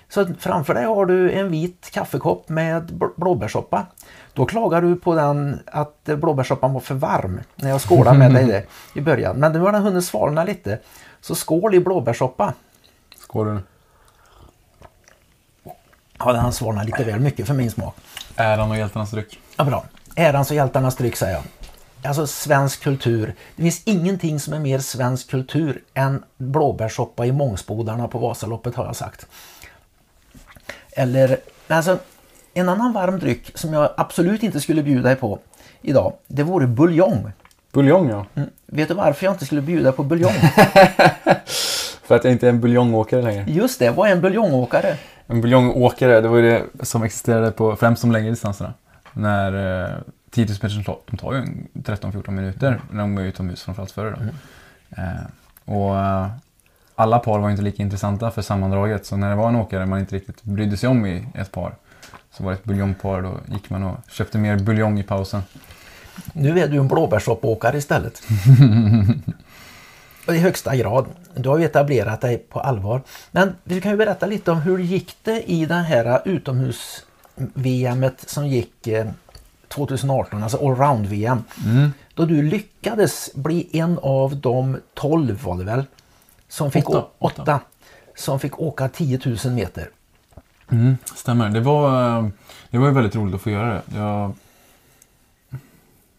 Så 0.10 0.26
framför 0.40 0.74
dig 0.74 0.86
har 0.86 1.06
du 1.06 1.32
en 1.32 1.52
vit 1.52 1.90
kaffekopp 1.92 2.50
med 2.50 3.12
blåbärssoppa. 3.18 3.86
Då 4.34 4.46
klagar 4.46 4.82
du 4.82 4.96
på 4.96 5.16
den 5.16 5.60
att 5.66 6.04
blåbärssoppan 6.04 6.74
var 6.74 6.80
för 6.80 6.96
varm 6.96 7.42
när 7.56 7.70
jag 7.70 7.82
skålade 7.82 8.18
med 8.18 8.34
dig 8.34 8.46
det 8.46 8.64
i 9.00 9.02
början. 9.02 9.38
Men 9.38 9.52
nu 9.54 9.60
har 9.60 9.72
den 9.72 9.84
hunnit 9.84 10.06
svalna 10.06 10.44
lite. 10.44 10.80
Så 11.22 11.36
skål 11.36 11.76
i 11.76 11.80
blåbärssoppa. 11.80 12.54
Skål. 13.20 13.60
Ja, 16.20 16.34
den 16.34 16.42
har 16.42 16.52
svalnat 16.52 16.86
lite 16.86 17.04
väl 17.04 17.20
mycket 17.20 17.48
för 17.48 17.54
min 17.54 17.72
smak. 17.72 17.96
Äran 18.36 18.72
och 18.72 18.78
hjältarnas 18.78 19.12
dryck. 19.12 19.40
Ja, 19.58 19.64
bra. 19.64 19.86
Ärans 20.16 20.50
och 20.50 20.56
hjältarnas 20.56 20.96
dryck 20.96 21.16
säger 21.16 21.34
jag. 21.34 21.44
Alltså 22.04 22.28
svensk 22.28 22.84
kultur. 22.84 23.36
Det 23.56 23.62
finns 23.64 23.82
ingenting 23.86 24.40
som 24.40 24.54
är 24.54 24.60
mer 24.60 24.80
svensk 24.80 25.30
kultur 25.30 25.84
än 25.94 26.24
blåbärssoppa 26.38 27.26
i 27.26 27.32
Mångsbodarna 27.32 28.08
på 28.08 28.20
Vasaloppet 28.20 28.76
har 28.76 28.86
jag 28.86 28.96
sagt. 28.96 29.28
Eller, 30.92 31.38
alltså 31.68 31.98
en 32.54 32.70
annan 32.70 32.94
varm 32.94 33.20
dryck 33.20 33.58
som 33.58 33.74
jag 33.74 33.90
absolut 33.98 34.44
inte 34.44 34.60
skulle 34.60 34.84
bjuda 34.84 35.10
dig 35.10 35.16
på 35.16 35.40
idag, 35.82 36.14
det 36.28 36.44
vore 36.44 36.68
buljong. 36.68 37.32
Buljong 37.72 38.10
ja. 38.10 38.26
Mm. 38.36 38.50
Vet 38.66 38.88
du 38.88 38.94
varför 38.94 39.26
jag 39.26 39.34
inte 39.34 39.46
skulle 39.46 39.62
bjuda 39.62 39.92
på 39.92 40.04
buljong? 40.04 40.34
För 42.04 42.16
att 42.16 42.24
jag 42.24 42.34
inte 42.34 42.46
är 42.46 42.50
en 42.50 42.62
buljongåkare 42.62 43.22
längre. 43.22 43.46
Just 43.48 43.80
det, 43.80 43.90
vad 43.90 44.08
är 44.08 44.12
en 44.12 44.22
buljongåkare? 44.22 44.98
En 45.28 45.42
buljongåkare, 45.42 46.22
det 46.22 46.28
var 46.28 46.38
ju 46.38 46.44
det 46.44 46.86
som 46.86 47.04
existerade 47.04 47.52
på 47.52 47.76
främst 47.76 48.02
de 48.02 48.12
längre 48.12 48.30
distanserna. 48.30 48.74
När 49.14 49.84
eh, 49.84 49.98
10 50.30 50.46
000 50.46 50.56
meters 50.62 50.88
lopp, 50.88 51.08
de 51.12 51.18
tar 51.18 51.34
ju 51.34 51.42
13-14 51.74 52.32
minuter 52.32 52.82
när 52.92 53.02
de 53.02 53.18
är 53.18 53.22
utomhus 53.22 53.64
framförallt 53.64 53.92
förr. 53.92 54.12
Då. 54.12 54.22
Mm. 54.22 54.36
Eh, 54.90 55.24
och 55.66 56.00
eh, 56.00 56.28
alla 56.96 57.20
par 57.20 57.40
var 57.40 57.50
inte 57.50 57.62
lika 57.62 57.84
intressanta 57.84 58.32
för 58.32 58.42
sammandraget 58.42 59.06
så 59.06 59.18
när 59.18 59.30
det 59.30 59.36
var 59.36 59.50
en 59.50 59.56
åkare 59.56 59.86
man 59.86 60.00
inte 60.00 60.16
riktigt 60.16 60.44
brydde 60.44 60.78
sig 60.78 60.90
om 60.90 61.06
i 61.06 61.28
ett 61.34 61.52
par 61.52 61.76
så 62.32 62.44
var 62.44 62.52
det 62.52 62.58
ett 62.58 62.64
buljongpar 62.64 63.22
då 63.22 63.40
gick 63.54 63.70
man 63.70 63.84
och 63.84 63.98
köpte 64.12 64.38
mer 64.38 64.60
buljong 64.60 65.00
i 65.00 65.04
pausen. 65.04 65.42
Nu 66.34 66.60
är 66.60 66.68
du 66.68 66.78
en 66.78 66.88
blåbärssoppåkare 66.88 67.78
istället. 67.78 68.22
I 70.30 70.38
högsta 70.38 70.76
grad. 70.76 71.06
Du 71.36 71.50
har 71.50 71.58
ju 71.58 71.66
etablerat 71.66 72.22
dig 72.22 72.38
på 72.38 72.60
allvar. 72.60 73.02
Men 73.32 73.56
du 73.64 73.82
kan 73.82 73.92
ju 73.92 73.98
berätta 73.98 74.26
lite 74.26 74.52
om 74.52 74.62
hur 74.62 74.80
gick 74.80 75.16
det 75.24 75.52
i 75.52 75.66
det 75.66 75.74
här 75.74 76.22
utomhus-VM 76.26 78.10
som 78.26 78.48
gick 78.48 78.88
2018, 79.68 80.40
eh, 80.40 80.44
alltså 80.44 80.58
allround-VM. 80.58 81.44
Mm. 81.66 81.94
Då 82.14 82.26
du 82.26 82.42
lyckades 82.42 83.30
bli 83.34 83.70
en 83.72 84.00
av 84.02 84.36
de 84.36 84.78
12 84.94 85.44
var 85.44 85.58
det 85.58 85.64
väl? 85.64 85.86
Som 86.50 86.72
fick 86.72 86.90
åtta, 86.90 87.06
åtta. 87.20 87.60
som 88.16 88.40
fick 88.40 88.60
åka 88.60 88.90
10 88.90 89.20
000 89.46 89.54
meter. 89.54 89.90
Mm, 90.72 90.98
stämmer. 91.16 91.50
Det 91.50 91.60
var, 91.60 92.18
eh, 92.20 92.28
det 92.70 92.78
var 92.78 92.92
väldigt 92.92 93.16
roligt 93.16 93.36
att 93.36 93.42
få 93.42 93.50
göra 93.50 93.74
det. 93.74 93.82
Jag, 93.96 94.34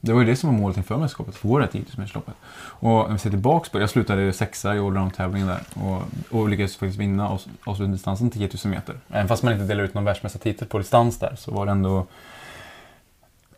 det 0.00 0.12
var 0.12 0.21
ju 0.21 0.26
det 0.26 0.37
som 0.37 0.50
var 0.50 0.59
målet 0.59 0.76
inför 0.76 0.97
mästerskapet, 0.97 1.35
att 1.35 1.40
få 1.40 1.59
det 1.59 1.64
här 1.64 1.73
10 1.73 1.85
000 1.97 2.23
Och 2.59 3.07
om 3.07 3.12
vi 3.12 3.19
ser 3.19 3.31
tillbaka 3.31 3.71
på 3.73 3.78
det, 3.78 3.83
jag 3.83 3.90
slutade 3.90 4.33
sexa 4.33 4.76
i 4.76 4.78
allround-tävlingen 4.78 5.49
där 5.49 5.61
och, 5.75 6.02
och 6.38 6.49
lyckades 6.49 6.76
faktiskt 6.76 6.99
vinna 6.99 7.38
avslutningsdistansen 7.64 8.31
10 8.31 8.49
000 8.64 8.71
meter. 8.71 9.00
Även 9.09 9.28
fast 9.28 9.43
man 9.43 9.52
inte 9.52 9.64
delar 9.64 9.85
ut 9.85 9.95
någon 9.95 10.05
världsmästartitel 10.05 10.69
på 10.69 10.78
distans 10.78 11.19
där 11.19 11.37
så 11.38 11.50
var 11.50 11.67
det 11.67 11.73
ändå 11.73 12.07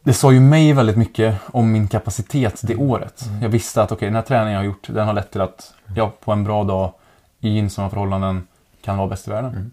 det 0.02 0.12
sa 0.12 0.32
ju 0.32 0.40
mig 0.40 0.72
väldigt 0.72 0.96
mycket 0.96 1.36
om 1.46 1.72
min 1.72 1.88
kapacitet 1.88 2.60
det 2.64 2.76
året. 2.76 3.26
Mm. 3.26 3.42
Jag 3.42 3.48
visste 3.48 3.82
att 3.82 3.92
okay, 3.92 4.08
den 4.08 4.14
här 4.14 4.22
träningen 4.22 4.52
jag 4.52 4.60
har 4.60 4.64
gjort 4.64 4.86
den 4.86 5.06
har 5.06 5.14
lett 5.14 5.30
till 5.30 5.40
att 5.40 5.74
jag 5.96 6.20
på 6.20 6.32
en 6.32 6.44
bra 6.44 6.64
dag 6.64 6.92
i 7.40 7.48
gynnsamma 7.48 7.90
förhållanden 7.90 8.46
kan 8.82 8.96
vara 8.96 9.08
bäst 9.08 9.28
i 9.28 9.30
världen. 9.30 9.52
Mm. 9.52 9.70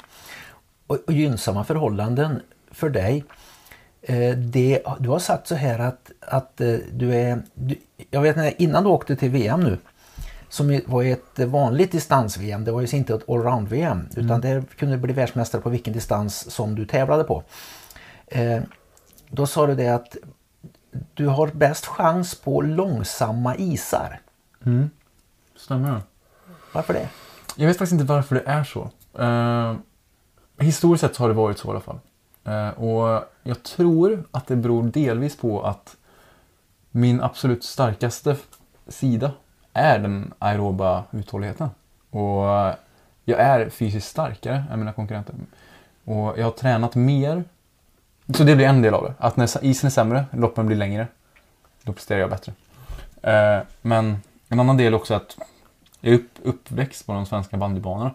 Och, 0.87 0.97
och 1.07 1.13
gynnsamma 1.13 1.63
förhållanden 1.63 2.41
för 2.71 2.89
dig 2.89 3.23
det, 4.37 4.81
du 4.99 5.09
har 5.09 5.19
sagt 5.19 5.47
så 5.47 5.55
här 5.55 5.79
att, 5.79 6.11
att 6.19 6.61
eh, 6.61 6.75
du 6.91 7.15
är... 7.15 7.41
Du, 7.53 7.75
jag 8.11 8.21
vet 8.21 8.35
när, 8.35 8.61
innan 8.61 8.83
du 8.83 8.89
åkte 8.89 9.15
till 9.15 9.29
VM 9.29 9.59
nu 9.59 9.77
som 10.49 10.81
var 10.85 11.03
ett 11.03 11.39
vanligt 11.39 11.91
distans-VM, 11.91 12.63
det 12.63 12.71
var 12.71 12.81
ju 12.81 12.97
inte 12.97 13.13
ett 13.13 13.29
allround-VM 13.29 14.07
utan 14.11 14.31
mm. 14.31 14.41
det 14.41 14.75
kunde 14.75 14.97
bli 14.97 15.13
världsmästare 15.13 15.61
på 15.61 15.69
vilken 15.69 15.93
distans 15.93 16.51
som 16.51 16.75
du 16.75 16.85
tävlade 16.85 17.23
på. 17.23 17.43
Eh, 18.27 18.61
då 19.29 19.47
sa 19.47 19.67
du 19.67 19.75
det 19.75 19.87
att 19.87 20.17
du 21.13 21.27
har 21.27 21.47
bäst 21.47 21.85
chans 21.85 22.35
på 22.35 22.61
långsamma 22.61 23.55
isar. 23.55 24.19
Mm. 24.65 24.89
Stämmer. 25.55 26.01
Varför 26.73 26.93
det? 26.93 27.09
Jag 27.55 27.67
vet 27.67 27.77
faktiskt 27.77 28.01
inte 28.01 28.13
varför 28.13 28.35
det 28.35 28.43
är 28.45 28.63
så. 28.63 28.89
Uh, 29.19 29.75
historiskt 30.59 31.01
sett 31.01 31.17
har 31.17 31.27
det 31.27 31.33
varit 31.33 31.57
så 31.57 31.67
i 31.67 31.71
alla 31.71 31.79
fall. 31.79 31.99
Eh, 32.47 32.69
och 32.69 33.23
jag 33.43 33.63
tror 33.63 34.23
att 34.31 34.47
det 34.47 34.55
beror 34.55 34.83
delvis 34.83 35.37
på 35.37 35.61
att 35.61 35.95
min 36.91 37.21
absolut 37.21 37.63
starkaste 37.63 38.35
sida 38.87 39.31
är 39.73 39.99
den 39.99 40.33
aeroba 40.39 41.03
uthålligheten. 41.11 41.69
Och 42.09 42.45
jag 43.25 43.39
är 43.39 43.69
fysiskt 43.69 44.07
starkare 44.07 44.63
än 44.71 44.79
mina 44.79 44.93
konkurrenter. 44.93 45.35
Och 46.03 46.39
jag 46.39 46.43
har 46.43 46.51
tränat 46.51 46.95
mer 46.95 47.43
så 48.33 48.43
det 48.43 48.55
blir 48.55 48.65
en 48.65 48.81
del 48.81 48.93
av 48.93 49.03
det. 49.03 49.13
Att 49.17 49.37
när 49.37 49.65
isen 49.65 49.87
är 49.87 49.91
sämre, 49.91 50.25
loppen 50.31 50.67
blir 50.67 50.77
längre, 50.77 51.07
då 51.83 51.93
presterar 51.93 52.19
jag 52.19 52.29
bättre. 52.29 52.53
Eh, 53.21 53.63
men 53.81 54.17
en 54.49 54.59
annan 54.59 54.77
del 54.77 54.93
också 54.93 55.13
är 55.13 55.17
att 55.17 55.37
jag 56.01 56.13
är 56.13 56.19
uppväxt 56.43 57.05
på 57.05 57.13
de 57.13 57.25
svenska 57.25 57.57
bandybanorna. 57.57 58.11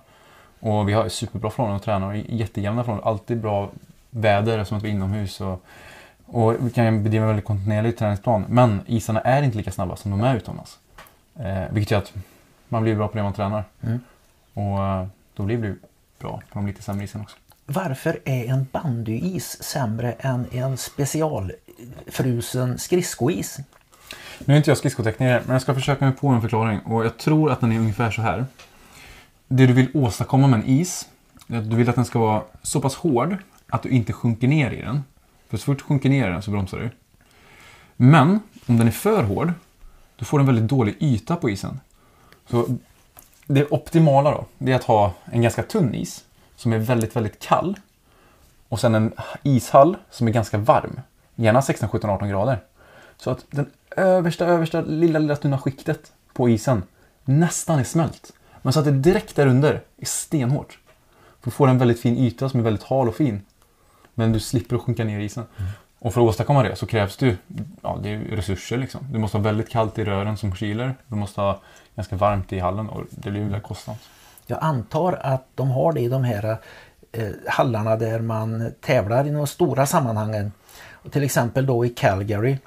Och 0.60 0.88
vi 0.88 0.92
har 0.92 1.08
superbra 1.08 1.50
förhållanden 1.50 1.76
att 1.76 1.84
träna 1.84 2.06
och 2.06 2.16
jättejämna 2.16 2.84
förhållanden. 2.84 3.08
Alltid 3.08 3.40
bra 3.40 3.70
väder 4.12 4.64
som 4.64 4.76
att 4.76 4.85
vi 4.85 4.88
är 4.88 4.92
inomhus. 4.92 5.40
Och, 5.40 5.64
och 6.26 6.66
vi 6.66 6.71
kan 6.71 7.02
bedriva 7.02 7.23
en 7.23 7.28
väldigt 7.28 7.45
kontinuerlig 7.45 7.99
träningsplan. 7.99 8.45
Men 8.49 8.81
isarna 8.87 9.21
är 9.21 9.42
inte 9.42 9.57
lika 9.57 9.73
snabba 9.73 9.97
som 9.97 10.11
de 10.11 10.21
är 10.21 10.37
utomlands. 10.37 10.78
Eh, 11.38 11.62
vilket 11.71 11.90
gör 11.90 11.99
att 11.99 12.12
man 12.69 12.83
blir 12.83 12.97
bra 12.97 13.09
på 13.09 13.16
det 13.16 13.23
man 13.23 13.33
tränar. 13.33 13.64
Mm. 13.81 14.00
Och 14.54 14.85
eh, 14.85 15.07
då 15.35 15.42
blir 15.42 15.59
det 15.59 15.75
bra 16.19 16.42
på 16.52 16.59
de 16.59 16.66
lite 16.66 16.83
sämre 16.83 17.04
isen 17.04 17.21
också. 17.21 17.37
Varför 17.66 18.21
är 18.25 18.45
en 18.45 18.66
bandyis 18.73 19.62
sämre 19.62 20.12
än 20.12 20.47
en 20.52 20.76
specialfrusen 20.76 22.78
skridskois? 22.78 23.59
Nu 24.38 24.54
är 24.54 24.59
inte 24.59 24.71
jag 24.71 24.78
skridskotekniker, 24.78 25.42
men 25.47 25.52
jag 25.52 25.62
ska 25.62 25.75
försöka 25.75 26.04
mig 26.04 26.14
på 26.14 26.28
en 26.28 26.40
förklaring. 26.40 26.81
Och 26.81 27.04
jag 27.04 27.19
tror 27.19 27.52
att 27.52 27.61
den 27.61 27.73
är 27.73 27.78
ungefär 27.78 28.11
så 28.11 28.23
här. 28.23 28.47
Det 29.49 29.66
du 29.66 29.73
vill 29.73 29.88
åstadkomma 29.95 30.47
med 30.47 30.61
en 30.61 30.66
is, 30.66 31.09
du 31.47 31.76
vill 31.76 31.88
att 31.88 31.95
den 31.95 32.04
ska 32.04 32.19
vara 32.19 32.42
så 32.62 32.81
pass 32.81 32.95
hård 32.95 33.37
att 33.73 33.83
du 33.83 33.88
inte 33.88 34.12
sjunker 34.12 34.49
ner 34.49 34.71
i 34.71 34.81
den. 34.81 35.05
För 35.49 35.57
så 35.57 35.64
fort 35.64 35.79
du 35.79 35.85
sjunker 35.85 36.09
ner 36.09 36.29
i 36.29 36.31
den 36.31 36.43
så 36.43 36.50
bromsar 36.50 36.79
du. 36.79 36.91
Men 37.97 38.41
om 38.67 38.79
den 38.79 38.87
är 38.87 38.93
för 38.93 39.23
hård, 39.23 39.52
då 40.17 40.25
får 40.25 40.38
du 40.38 40.43
en 40.43 40.47
väldigt 40.47 40.69
dålig 40.69 40.97
yta 41.00 41.37
på 41.37 41.50
isen. 41.50 41.81
Så 42.47 42.67
det 43.47 43.73
optimala 43.73 44.31
då, 44.31 44.47
det 44.59 44.73
är 44.73 44.76
att 44.76 44.85
ha 44.85 45.14
en 45.25 45.43
ganska 45.43 45.62
tunn 45.62 45.95
is 45.95 46.25
som 46.57 46.73
är 46.73 46.79
väldigt, 46.79 47.17
väldigt 47.17 47.38
kall. 47.38 47.76
Och 48.69 48.81
sen 48.81 48.95
en 48.95 49.12
ishall 49.43 49.97
som 50.11 50.29
är 50.29 50.33
ganska 50.33 50.59
varm. 50.59 51.00
Gärna 51.35 51.62
16, 51.62 51.88
17, 51.88 52.11
18 52.11 52.29
grader. 52.29 52.61
Så 53.17 53.31
att 53.31 53.45
den 53.50 53.71
översta, 53.97 54.47
översta 54.47 54.81
lilla, 54.81 55.19
lilla 55.19 55.37
tunna 55.37 55.59
skiktet 55.59 56.12
på 56.33 56.49
isen 56.49 56.83
nästan 57.25 57.79
är 57.79 57.85
smält. 57.85 58.33
Men 58.62 58.73
så 58.73 58.79
att 58.79 58.85
det 58.85 58.93
direkt 58.93 59.37
där 59.37 59.47
under 59.47 59.83
är 59.97 60.07
stenhårt. 60.07 60.79
Då 61.45 61.50
får 61.50 61.69
en 61.69 61.79
väldigt 61.79 62.00
fin 62.00 62.17
yta 62.17 62.49
som 62.49 62.61
är 62.61 62.64
väldigt 62.64 62.83
hal 62.83 63.09
och 63.09 63.17
fin. 63.17 63.43
Men 64.14 64.33
du 64.33 64.40
slipper 64.40 64.76
att 64.76 64.83
sjunka 64.83 65.04
ner 65.04 65.21
i 65.21 65.25
isen. 65.25 65.45
Mm. 65.59 65.71
Och 65.99 66.14
för 66.14 66.21
att 66.21 66.28
åstadkomma 66.28 66.62
det 66.62 66.76
så 66.76 66.87
krävs 66.87 67.16
det, 67.16 67.37
ja, 67.83 67.99
det 68.02 68.09
är 68.09 68.19
resurser. 68.19 68.78
Liksom. 68.78 69.07
Du 69.12 69.19
måste 69.19 69.37
ha 69.37 69.42
väldigt 69.42 69.71
kallt 69.71 69.99
i 69.99 70.04
rören 70.04 70.37
som 70.37 70.54
kyler. 70.54 70.95
Du 71.07 71.16
måste 71.16 71.40
ha 71.40 71.61
ganska 71.95 72.16
varmt 72.16 72.52
i 72.52 72.59
hallen 72.59 72.88
och 72.88 73.04
det 73.11 73.31
blir 73.31 73.40
väldigt 73.40 73.62
kostsamt. 73.62 74.00
Jag 74.47 74.59
antar 74.62 75.12
att 75.12 75.47
de 75.54 75.71
har 75.71 75.92
det 75.92 76.00
i 76.00 76.09
de 76.09 76.25
här 76.25 76.57
eh, 77.12 77.31
hallarna 77.49 77.97
där 77.97 78.21
man 78.21 78.73
tävlar 78.81 79.26
i 79.26 79.31
de 79.31 79.47
stora 79.47 79.87
sammanhangen. 79.87 80.52
Och 80.90 81.12
till 81.12 81.23
exempel 81.23 81.66
då 81.66 81.87
i 81.87 81.88
Calgary 81.88 82.59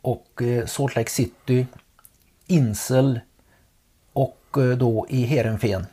och 0.00 0.42
eh, 0.42 0.66
Salt 0.66 0.96
Lake 0.96 1.10
City, 1.10 1.66
Insel 2.46 3.20
och 4.12 4.38
eh, 4.56 4.62
då 4.62 5.06
i 5.08 5.24
Heerenveen. 5.24 5.86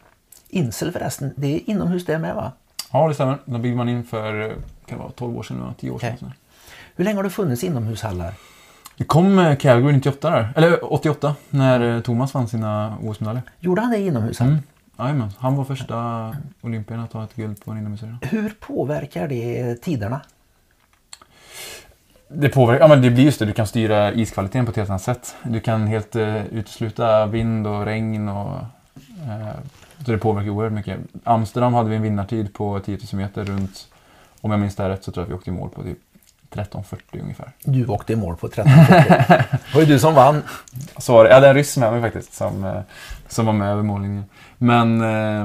Insel 0.50 0.92
förresten, 0.92 1.34
det 1.36 1.56
är 1.56 1.70
inomhus 1.70 2.06
det 2.06 2.20
med 2.20 2.36
va? 2.36 2.52
Ja, 2.92 3.08
det 3.08 3.14
stämmer. 3.14 3.38
Då 3.46 3.58
byggde 3.58 3.78
man 3.78 3.90
in 3.90 4.04
för 4.04 4.50
eh, 4.50 4.56
kan 4.86 5.00
vara 5.00 5.12
12 5.12 5.38
år 5.38 5.44
sedan, 5.44 5.74
10 5.80 5.92
år 5.92 6.00
sedan. 6.00 6.16
Okej. 6.16 6.30
Hur 6.96 7.06
länge 7.06 7.18
har 7.18 7.24
det 7.24 7.30
funnits 7.30 7.64
inomhushallar? 7.64 8.34
Det 8.98 9.04
kom 9.04 9.40
eh, 9.40 9.58
Calgary 9.58 9.94
98 9.94 10.30
där, 10.30 10.54
eller 10.56 10.94
88, 10.94 11.36
när 11.50 11.96
eh, 11.96 12.02
Thomas 12.02 12.34
vann 12.34 12.48
sina 12.48 12.98
OS-medaljer. 13.02 13.44
Gjorde 13.60 13.82
han 13.82 13.92
det 13.92 13.98
i 13.98 14.08
inomhushall? 14.08 14.48
Mm. 14.48 14.60
Jajamän, 15.00 15.32
han 15.38 15.56
var 15.56 15.64
första 15.64 16.36
olympien 16.62 17.00
att 17.00 17.12
ta 17.12 17.24
ett 17.24 17.36
guld 17.36 17.66
på 17.66 17.72
en 17.72 17.78
inomhusarena. 17.78 18.18
Hur 18.22 18.54
påverkar 18.60 19.28
det 19.28 19.76
tiderna? 19.76 20.22
Det 22.28 22.50
påverkar, 22.50 22.84
ja 22.84 22.88
men 22.88 23.02
det 23.02 23.10
blir 23.10 23.24
just 23.24 23.40
det, 23.40 23.46
du 23.46 23.54
kan 23.54 23.68
styra 23.68 24.14
iskvaliteten 24.14 24.66
på 24.66 24.70
ett 24.70 24.78
helt 24.78 24.90
annat 24.90 25.02
sätt. 25.02 25.36
Du 25.44 25.60
kan 25.60 25.88
helt 25.88 26.16
uh, 26.16 26.46
utesluta 26.46 27.26
vind 27.26 27.68
och 27.68 27.86
regn 27.86 28.30
och 28.30 28.58
eh, 29.26 29.56
så 30.06 30.12
det 30.12 30.18
påverkar 30.18 30.50
oerhört 30.50 30.74
mycket. 30.74 31.00
Amsterdam 31.24 31.74
hade 31.74 31.90
vi 31.90 31.96
en 31.96 32.02
vinnartid 32.02 32.54
på 32.54 32.80
10 32.80 32.98
000 33.14 33.22
meter 33.22 33.46
runt, 33.46 33.88
om 34.46 34.52
jag 34.52 34.60
minns 34.60 34.76
det 34.76 34.84
här 34.84 34.90
rätt 34.90 35.04
så 35.04 35.12
tror 35.12 35.22
jag 35.22 35.26
att 35.26 35.32
vi 35.32 35.36
åkte 35.36 35.50
i 35.50 35.54
mål 35.54 35.70
på 35.70 35.84
typ 35.84 35.98
13.40 36.52 37.22
ungefär. 37.22 37.52
Du 37.64 37.86
åkte 37.86 38.14
i 38.14 38.16
mål 38.16 38.36
på 38.36 38.48
13.40. 38.48 38.64
det 39.50 39.74
var 39.74 39.82
ju 39.82 39.88
du 39.88 40.00
som 40.00 40.16
vann. 40.16 40.44
Så 40.98 41.14
var 41.14 41.24
det, 41.24 41.30
jag 41.30 41.36
hade 41.36 41.48
en 41.48 41.56
ryss 41.56 41.78
med 41.78 41.92
mig 41.92 42.02
faktiskt 42.02 42.34
som, 42.34 42.64
eh, 42.64 42.82
som 43.28 43.46
var 43.46 43.54
med 43.54 43.72
över 43.72 43.84
mållinjen. 43.84 44.26
Men 44.58 45.02
eh, 45.02 45.42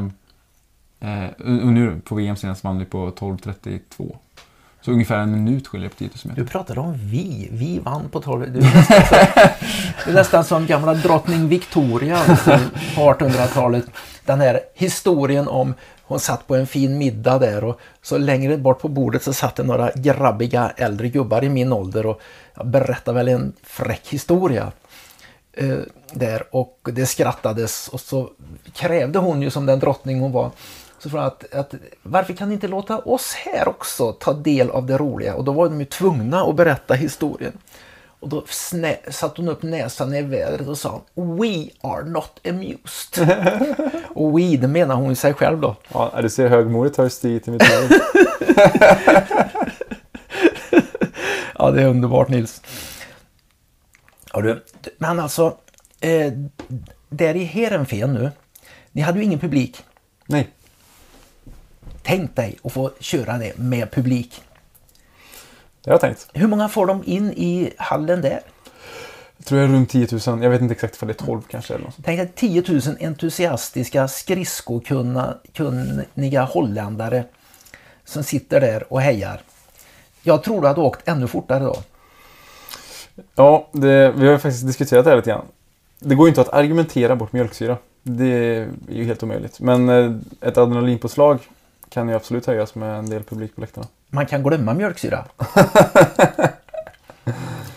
eh, 1.10 1.30
och 1.38 1.72
nu 1.72 2.00
på 2.04 2.14
VM 2.14 2.36
senast 2.36 2.64
vann 2.64 2.78
vi 2.78 2.84
på 2.84 3.10
12.32. 3.10 4.16
Så 4.82 4.90
ungefär 4.90 5.18
en 5.18 5.32
minut 5.32 5.68
skiljer 5.68 5.88
på 5.88 5.96
10 5.96 6.08
000 6.08 6.14
meter. 6.24 6.42
Du 6.42 6.48
pratade 6.48 6.80
om 6.80 6.94
vi. 6.96 7.48
Vi 7.52 7.78
vann 7.78 8.08
på 8.08 8.20
12. 8.20 8.52
Du 8.52 8.58
är 8.58 8.62
nästan, 8.62 9.04
så, 9.04 9.14
du 10.04 10.10
är 10.10 10.14
nästan 10.14 10.44
som 10.44 10.66
gamla 10.66 10.94
drottning 10.94 11.48
Victoria 11.48 12.18
på 12.94 13.00
1800-talet. 13.00 13.84
Den 14.24 14.40
här 14.40 14.60
historien 14.74 15.48
om 15.48 15.74
hon 16.10 16.20
satt 16.20 16.46
på 16.46 16.54
en 16.54 16.66
fin 16.66 16.98
middag 16.98 17.38
där 17.38 17.64
och 17.64 17.80
så 18.02 18.18
längre 18.18 18.56
bort 18.56 18.80
på 18.80 18.88
bordet 18.88 19.22
så 19.22 19.32
satt 19.32 19.56
det 19.56 19.62
några 19.62 19.90
grabbiga 19.94 20.72
äldre 20.76 21.08
gubbar 21.08 21.44
i 21.44 21.48
min 21.48 21.72
ålder 21.72 22.06
och 22.06 22.20
jag 22.54 22.66
berättade 22.66 23.14
väl 23.14 23.28
en 23.28 23.52
fräck 23.62 24.08
historia 24.08 24.72
eh, 25.52 25.78
där 26.12 26.42
och 26.50 26.78
det 26.82 27.06
skrattades 27.06 27.88
och 27.88 28.00
så 28.00 28.30
krävde 28.72 29.18
hon 29.18 29.42
ju 29.42 29.50
som 29.50 29.66
den 29.66 29.78
drottning 29.78 30.20
hon 30.20 30.32
var 30.32 30.50
så 30.98 31.10
för 31.10 31.18
att, 31.18 31.54
att, 31.54 31.74
varför 32.02 32.32
kan 32.32 32.48
ni 32.48 32.54
inte 32.54 32.68
låta 32.68 32.98
oss 32.98 33.34
här 33.34 33.68
också 33.68 34.12
ta 34.12 34.32
del 34.32 34.70
av 34.70 34.86
det 34.86 34.98
roliga? 34.98 35.34
Och 35.34 35.44
då 35.44 35.52
var 35.52 35.68
de 35.68 35.80
ju 35.80 35.86
tvungna 35.86 36.42
att 36.42 36.56
berätta 36.56 36.94
historien. 36.94 37.52
Och 38.20 38.28
då 38.28 38.44
satte 39.10 39.40
hon 39.40 39.48
upp 39.48 39.62
näsan 39.62 40.14
i 40.14 40.22
vädret 40.22 40.68
och 40.68 40.78
sa 40.78 41.02
We 41.14 41.68
are 41.80 42.04
not 42.04 42.40
amused. 42.48 43.28
och 44.08 44.38
we, 44.38 44.56
det 44.56 44.68
menar 44.68 44.94
hon 44.94 45.08
ju 45.08 45.14
sig 45.14 45.34
själv 45.34 45.60
då. 45.60 45.76
Ja, 45.92 46.18
du 46.22 46.30
ser 46.30 46.48
högmodigt 46.48 46.96
har 46.96 47.08
stigit 47.08 47.48
i 47.48 47.50
mitt 47.50 47.62
huvud. 47.62 48.00
ja, 51.58 51.70
det 51.70 51.82
är 51.82 51.86
underbart 51.86 52.28
Nils. 52.28 52.62
Ja, 54.32 54.40
du, 54.40 54.64
men 54.98 55.20
alltså, 55.20 55.56
eh, 56.00 56.32
där 57.08 57.36
i 57.36 57.44
Heerenveen 57.44 58.14
nu, 58.14 58.30
ni 58.92 59.02
hade 59.02 59.18
ju 59.18 59.24
ingen 59.24 59.38
publik. 59.38 59.84
Nej. 60.26 60.48
Tänk 62.02 62.36
dig 62.36 62.58
att 62.64 62.72
få 62.72 62.90
köra 63.00 63.38
det 63.38 63.58
med 63.58 63.90
publik. 63.90 64.42
Det 65.90 65.94
har 65.94 66.08
jag 66.08 66.16
tänkt. 66.16 66.28
Hur 66.32 66.46
många 66.46 66.68
får 66.68 66.86
de 66.86 67.02
in 67.06 67.32
i 67.32 67.72
hallen 67.76 68.20
där? 68.20 68.40
Jag 69.36 69.46
tror 69.46 69.60
jag 69.60 69.72
runt 69.72 69.90
10 69.90 70.08
000. 70.26 70.42
Jag 70.42 70.50
vet 70.50 70.60
inte 70.60 70.74
exakt 70.74 71.02
om 71.02 71.08
det 71.08 71.22
är 71.22 71.26
12 71.26 71.42
kanske. 71.50 71.74
Eller 71.74 71.84
något. 71.84 71.96
Tänk 72.04 72.20
dig 72.20 72.32
10 72.34 72.64
000 72.68 72.80
entusiastiska 73.00 74.08
skridskokunniga 74.08 76.42
holländare 76.42 77.24
som 78.04 78.22
sitter 78.22 78.60
där 78.60 78.92
och 78.92 79.00
hejar. 79.00 79.40
Jag 80.22 80.42
tror 80.42 80.60
du 80.60 80.66
hade 80.66 80.80
åkt 80.80 81.08
ännu 81.08 81.26
fortare 81.26 81.64
då. 81.64 81.76
Ja, 83.34 83.68
det, 83.72 84.12
vi 84.16 84.28
har 84.28 84.38
faktiskt 84.38 84.66
diskuterat 84.66 85.04
det 85.04 85.10
här 85.10 85.16
lite 85.16 85.30
grann. 85.30 85.46
Det 85.98 86.14
går 86.14 86.26
ju 86.26 86.28
inte 86.28 86.40
att 86.40 86.48
argumentera 86.48 87.16
bort 87.16 87.32
mjölksyra. 87.32 87.76
Det 88.02 88.24
är 88.24 88.68
ju 88.88 89.04
helt 89.04 89.22
omöjligt. 89.22 89.60
Men 89.60 89.88
eh, 89.88 90.12
ett 90.40 90.58
adrenalinpåslag 90.58 91.38
kan 91.88 92.08
ju 92.08 92.14
absolut 92.14 92.46
höjas 92.46 92.74
med 92.74 92.98
en 92.98 93.10
del 93.10 93.22
publik 93.22 93.54
på 93.54 93.60
läktarna. 93.60 93.86
Man 94.10 94.26
kan 94.26 94.42
glömma 94.42 94.74
mjölksyra. 94.74 95.24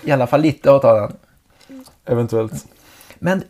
I 0.04 0.12
alla 0.12 0.28
fall 0.28 0.42
lite 0.42 0.72
av 0.72 0.82
den. 0.82 1.18
Eventuellt. 2.06 2.66
Men 3.20 3.44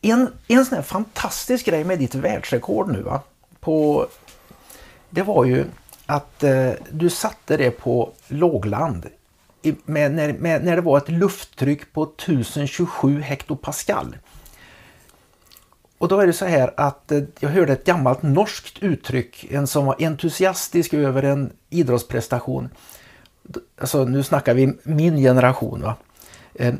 en, 0.00 0.28
en 0.48 0.64
sån 0.64 0.76
här 0.76 0.82
fantastisk 0.82 1.66
grej 1.66 1.84
med 1.84 1.98
ditt 1.98 2.14
världsrekord 2.14 2.92
nu 2.92 3.02
va? 3.02 3.20
På, 3.60 4.06
det 5.10 5.22
var 5.22 5.44
ju 5.44 5.64
att 6.06 6.42
eh, 6.42 6.70
du 6.90 7.10
satte 7.10 7.56
det 7.56 7.70
på 7.70 8.12
lågland 8.28 9.06
i, 9.62 9.74
med, 9.84 10.12
när, 10.12 10.32
med, 10.32 10.64
när 10.64 10.76
det 10.76 10.82
var 10.82 10.98
ett 10.98 11.08
lufttryck 11.08 11.92
på 11.92 12.02
1027 12.02 13.20
hektopascal. 13.20 14.16
Och 16.06 16.10
då 16.10 16.20
är 16.20 16.26
det 16.26 16.32
så 16.32 16.44
här 16.44 16.70
att 16.76 17.12
eh, 17.12 17.22
jag 17.40 17.50
hörde 17.50 17.72
ett 17.72 17.84
gammalt 17.84 18.22
norskt 18.22 18.78
uttryck, 18.82 19.46
en 19.50 19.66
som 19.66 19.86
var 19.86 19.96
entusiastisk 19.98 20.94
över 20.94 21.22
en 21.22 21.52
idrottsprestation. 21.70 22.68
Alltså 23.80 24.04
nu 24.04 24.22
snackar 24.22 24.54
vi 24.54 24.72
min 24.82 25.16
generation 25.16 25.82
va. 25.82 25.94
Eh, 26.54 26.74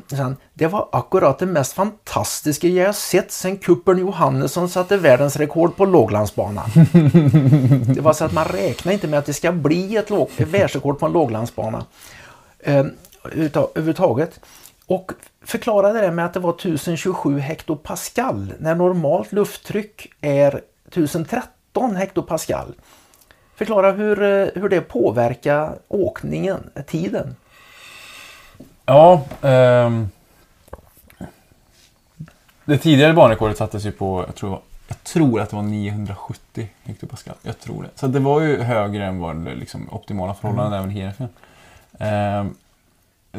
det 0.53 0.67
var 0.67 0.89
akkurat 0.91 1.39
det 1.39 1.45
mest 1.45 1.73
fantastiska 1.73 2.67
jag 2.67 2.95
sett 2.95 3.31
sen 3.31 3.57
kuppern 3.57 3.99
Johannesson 3.99 4.69
satte 4.69 4.97
världsrekord 4.97 5.75
på 5.75 5.85
låglandsbana. 5.85 6.65
det 7.95 8.01
var 8.01 8.13
så 8.13 8.25
att 8.25 8.33
man 8.33 8.45
räknar 8.45 8.93
inte 8.93 9.07
med 9.07 9.19
att 9.19 9.25
det 9.25 9.33
ska 9.33 9.51
bli 9.51 9.95
ett 9.95 10.11
världsrekord 10.37 10.99
på 10.99 11.05
en 11.05 11.11
låglandsbana. 11.11 11.85
Eh, 12.59 12.85
överhuvudtaget. 13.23 14.39
Och 14.87 15.11
förklarade 15.41 16.01
det 16.01 16.11
med 16.11 16.25
att 16.25 16.33
det 16.33 16.39
var 16.39 16.53
1027 16.53 17.39
hektopascal 17.39 18.53
när 18.59 18.75
normalt 18.75 19.31
lufttryck 19.31 20.13
är 20.21 20.61
1013 20.87 21.95
hektopascal. 21.95 22.73
Förklara 23.55 23.91
hur, 23.91 24.21
eh, 24.21 24.47
hur 24.55 24.69
det 24.69 24.81
påverkar 24.81 25.75
åkningen, 25.87 26.69
tiden. 26.87 27.35
Ja, 28.85 29.25
ehm, 29.41 30.09
det 32.65 32.77
tidigare 32.77 33.13
banrekordet 33.13 33.57
sattes 33.57 33.85
ju 33.85 33.91
på, 33.91 34.23
jag 34.27 34.35
tror, 34.35 34.59
jag 34.87 35.03
tror 35.03 35.41
att 35.41 35.49
det 35.49 35.55
var 35.55 35.63
970 35.63 36.69
hektopascal. 36.83 37.35
Jag 37.41 37.59
tror 37.59 37.83
det. 37.83 37.89
Så 37.95 38.07
det 38.07 38.19
var 38.19 38.41
ju 38.41 38.61
högre 38.61 39.05
än 39.05 39.19
vad 39.19 39.35
det 39.35 39.55
liksom, 39.55 39.89
optimala 39.91 40.33
förhållandet 40.33 40.79
mm. 40.79 40.89
även 40.89 40.97
i 40.97 40.99
Heerenveen. 40.99 41.29
Ehm, 41.99 42.55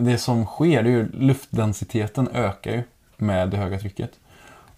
det 0.01 0.19
som 0.19 0.47
sker 0.47 0.79
är 0.79 0.85
ju 0.85 1.09
luftdensiteten 1.13 2.29
ökar 2.35 2.73
ju 2.73 2.83
med 3.17 3.51
det 3.51 3.57
höga 3.57 3.79
trycket. 3.79 4.11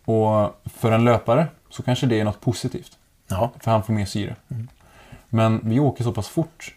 Och 0.04 0.60
för 0.64 0.92
en 0.92 1.04
löpare 1.04 1.46
så 1.70 1.82
kanske 1.82 2.06
det 2.06 2.20
är 2.20 2.24
något 2.24 2.40
positivt. 2.40 2.98
Ja. 3.28 3.50
För 3.60 3.70
han 3.70 3.82
får 3.82 3.92
mer 3.92 4.06
syre. 4.06 4.36
Mm. 4.48 4.68
Men 5.28 5.60
vi 5.62 5.80
åker 5.80 6.04
så 6.04 6.12
pass 6.12 6.28
fort 6.28 6.74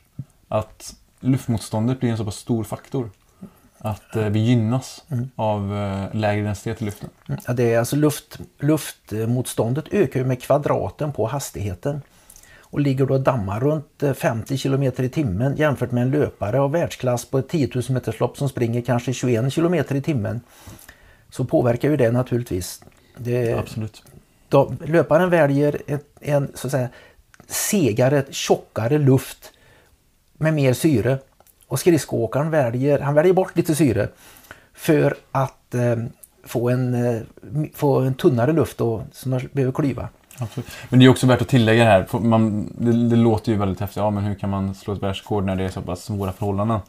att 0.48 0.96
luftmotståndet 1.20 2.00
blir 2.00 2.12
en 2.12 2.18
så 2.18 2.26
pass 2.26 2.36
stor 2.36 2.64
faktor 2.64 3.10
att 3.78 4.16
eh, 4.16 4.26
vi 4.26 4.40
gynnas 4.40 5.04
mm. 5.10 5.30
av 5.36 5.78
eh, 5.78 6.16
lägre 6.20 6.44
densitet 6.44 6.82
i 6.82 6.86
luften. 6.86 7.10
Mm. 7.28 7.42
Ja, 7.48 7.54
det 7.54 7.74
är 7.74 7.80
alltså 7.80 7.96
luft, 7.96 8.40
luftmotståndet 8.60 9.86
ökar 9.92 10.24
med 10.24 10.42
kvadraten 10.42 11.14
på 11.14 11.28
hastigheten 11.28 12.02
och 12.74 12.80
ligger 12.80 13.06
då 13.06 13.14
och 13.14 13.22
dammar 13.22 13.60
runt 13.60 14.04
50 14.16 14.58
km 14.58 14.84
i 14.84 15.10
timmen 15.10 15.56
jämfört 15.56 15.92
med 15.92 16.04
en 16.04 16.12
löpare 16.12 16.60
av 16.60 16.72
världsklass 16.72 17.26
på 17.26 17.38
ett 17.38 17.50
10 17.50 17.70
000 17.76 17.84
meterslopp 17.90 18.38
som 18.38 18.50
springer 18.50 18.82
kanske 18.82 19.14
21 19.14 19.54
km 19.54 19.74
i 19.74 20.02
timmen 20.02 20.42
så 21.30 21.46
påverkar 21.46 21.90
ju 21.90 21.98
det 21.98 22.12
naturligtvis. 22.12 22.84
Det, 23.18 23.54
Absolut. 23.54 24.04
Då, 24.50 24.74
löparen 24.86 25.30
väljer 25.30 25.82
ett, 25.88 26.06
en 26.20 26.52
så 26.54 26.68
att 26.68 26.72
säga, 26.72 26.90
segare, 27.48 28.24
tjockare 28.30 28.98
luft 28.98 29.52
med 30.34 30.54
mer 30.54 30.74
syre 30.74 31.18
och 31.68 31.80
skridskoåkaren 31.80 32.50
väljer, 32.50 33.00
han 33.00 33.14
väljer 33.14 33.34
bort 33.34 33.58
lite 33.58 33.76
syre 33.76 34.08
för 34.74 35.16
att 35.32 35.76
eh, 35.76 35.98
få, 36.44 36.70
en, 36.70 36.94
eh, 36.94 37.22
få 37.74 38.00
en 38.00 38.14
tunnare 38.14 38.52
luft 38.52 38.82
och, 38.82 39.02
som 39.12 39.40
behöver 39.52 39.74
klyva. 39.74 40.10
Absolut. 40.38 40.68
Men 40.90 41.00
det 41.00 41.06
är 41.06 41.10
också 41.10 41.28
värt 41.28 41.42
att 41.42 41.48
tillägga 41.48 41.84
här, 41.84 42.20
man, 42.20 42.74
det, 42.78 43.10
det, 43.10 43.16
låter 43.16 43.52
ju 43.52 43.58
väldigt 43.58 43.80
häftigt, 43.80 43.98
ja 43.98 44.10
men 44.10 44.24
hur 44.24 44.36
kan 44.36 44.50
man 44.50 44.76
slå 44.76 44.94
ett 44.94 45.04
världsrekord 45.04 45.46
när 45.46 45.56
det 45.56 45.64
är 45.64 45.70
så 45.70 45.82
pass 45.82 46.04
svåra 46.04 46.32
förhållanden? 46.32 46.80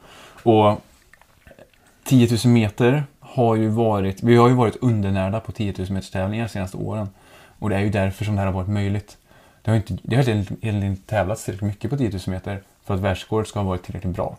Och 0.43 0.81
10 2.05 2.39
000 2.45 2.55
meter 2.55 3.05
har 3.21 3.57
ju 3.57 3.69
varit, 3.69 4.23
vi 4.23 4.37
har 4.37 4.49
ju 4.49 4.55
varit 4.55 4.77
undernärda 4.81 5.41
på 5.41 5.53
10 5.53 5.75
000 5.79 5.91
meters 5.91 6.11
tävlingar 6.11 6.45
de 6.45 6.49
senaste 6.49 6.77
åren. 6.77 7.09
Och 7.59 7.71
det 7.71 7.77
är 7.77 7.81
ju 7.81 7.91
därför 7.91 8.25
som 8.25 8.35
det 8.35 8.41
här 8.41 8.47
har 8.47 8.55
varit 8.55 8.69
möjligt. 8.69 9.17
Det 9.63 9.71
har 9.71 9.77
inte, 9.77 9.99
det 10.03 10.17
har 10.17 10.29
egentligen 10.29 10.83
inte 10.83 11.09
tävlats 11.09 11.45
tillräckligt 11.45 11.69
mycket 11.69 11.91
på 11.91 11.97
10 11.97 12.11
000 12.11 12.21
meter 12.27 12.63
för 12.85 12.95
att 12.95 13.01
världsrekordet 13.01 13.49
ska 13.49 13.61
ha 13.61 13.69
varit 13.69 13.83
tillräckligt 13.83 14.17
bra. 14.17 14.37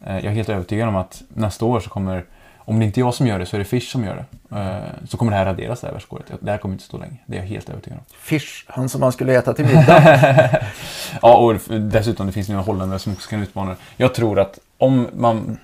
Eh, 0.00 0.14
jag 0.14 0.24
är 0.24 0.30
helt 0.30 0.48
övertygad 0.48 0.88
om 0.88 0.96
att 0.96 1.22
nästa 1.28 1.64
år 1.64 1.80
så 1.80 1.90
kommer 1.90 2.24
om 2.66 2.78
det 2.78 2.84
inte 2.84 3.00
är 3.00 3.02
jag 3.02 3.14
som 3.14 3.26
gör 3.26 3.38
det 3.38 3.46
så 3.46 3.56
är 3.56 3.58
det 3.58 3.64
Fish 3.64 3.90
som 3.90 4.04
gör 4.04 4.26
det. 4.50 4.56
Eh, 4.56 5.06
så 5.08 5.16
kommer 5.16 5.32
det 5.32 5.38
här 5.38 5.44
raderas 5.44 5.80
det 5.80 5.86
här 5.86 5.92
världsrekordet. 5.92 6.26
Det 6.40 6.50
här 6.50 6.58
kommer 6.58 6.74
inte 6.74 6.84
stå 6.84 6.98
länge. 6.98 7.16
Det 7.26 7.36
är 7.36 7.40
jag 7.40 7.48
helt 7.48 7.68
övertygad 7.68 7.98
om. 7.98 8.04
Fish, 8.18 8.64
han 8.66 8.88
som 8.88 9.00
man 9.00 9.12
skulle 9.12 9.34
äta 9.38 9.54
till 9.54 9.66
middag. 9.66 10.02
Ja, 11.22 11.36
och 11.36 11.54
dessutom 11.80 12.26
det 12.26 12.32
finns 12.32 12.48
några 12.48 12.62
holländare 12.62 12.98
som 12.98 13.12
också 13.12 13.30
kan 13.30 13.42
utmana 13.42 13.70
det. 13.70 13.76
Jag 13.96 14.14
tror 14.14 14.40
att 14.40 14.58
om 14.78 15.08
man 15.12 15.58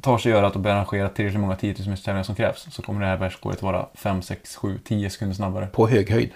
tar 0.00 0.18
sig 0.18 0.32
göra 0.32 0.46
att 0.46 0.56
och 0.56 0.66
arrangera 0.66 1.08
tillräckligt 1.08 1.40
många 1.40 1.56
10 1.56 1.74
000 1.78 1.88
meters 1.88 2.04
tävlingar 2.04 2.24
som 2.24 2.34
krävs 2.34 2.66
så 2.70 2.82
kommer 2.82 3.00
det 3.00 3.06
här 3.06 3.16
världsrekordet 3.16 3.62
vara 3.62 3.86
5, 3.94 4.22
6, 4.22 4.56
7, 4.56 4.78
10 4.84 5.10
sekunder 5.10 5.36
snabbare. 5.36 5.66
på 5.66 5.88
hög 5.88 6.10
höjd. 6.10 6.30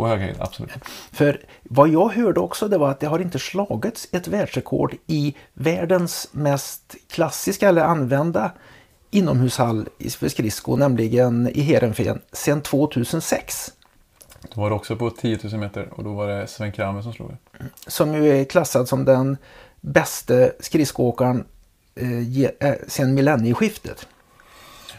På 0.00 0.08
hög 0.08 0.20
höjd, 0.20 0.36
absolut. 0.38 0.70
För 1.12 1.40
vad 1.62 1.88
jag 1.88 2.08
hörde 2.08 2.40
också 2.40 2.68
det 2.68 2.78
var 2.78 2.90
att 2.90 3.00
det 3.00 3.06
har 3.06 3.18
inte 3.18 3.38
slagits 3.38 4.08
ett 4.12 4.28
världsrekord 4.28 4.94
i 5.06 5.34
världens 5.54 6.28
mest 6.32 6.96
klassiska 7.10 7.68
eller 7.68 7.82
använda 7.82 8.52
inomhushall 9.10 9.88
för 10.18 10.28
skridsko, 10.28 10.76
nämligen 10.76 11.48
i 11.48 11.60
Heerenveen, 11.60 12.20
sedan 12.32 12.60
2006. 12.60 13.72
Då 14.54 14.60
var 14.60 14.70
det 14.70 14.76
också 14.76 14.96
på 14.96 15.10
10 15.10 15.38
000 15.42 15.60
meter 15.60 15.88
och 15.92 16.04
då 16.04 16.14
var 16.14 16.28
det 16.28 16.46
Sven 16.46 16.72
Kramer 16.72 17.02
som 17.02 17.12
slog 17.12 17.30
det. 17.30 17.64
Som 17.86 18.14
ju 18.14 18.40
är 18.40 18.44
klassad 18.44 18.88
som 18.88 19.04
den 19.04 19.36
bästa 19.80 20.34
skridskoåkaren 20.60 21.44
eh, 21.94 22.44
eh, 22.68 22.74
sedan 22.88 23.14
millennieskiftet. 23.14 24.06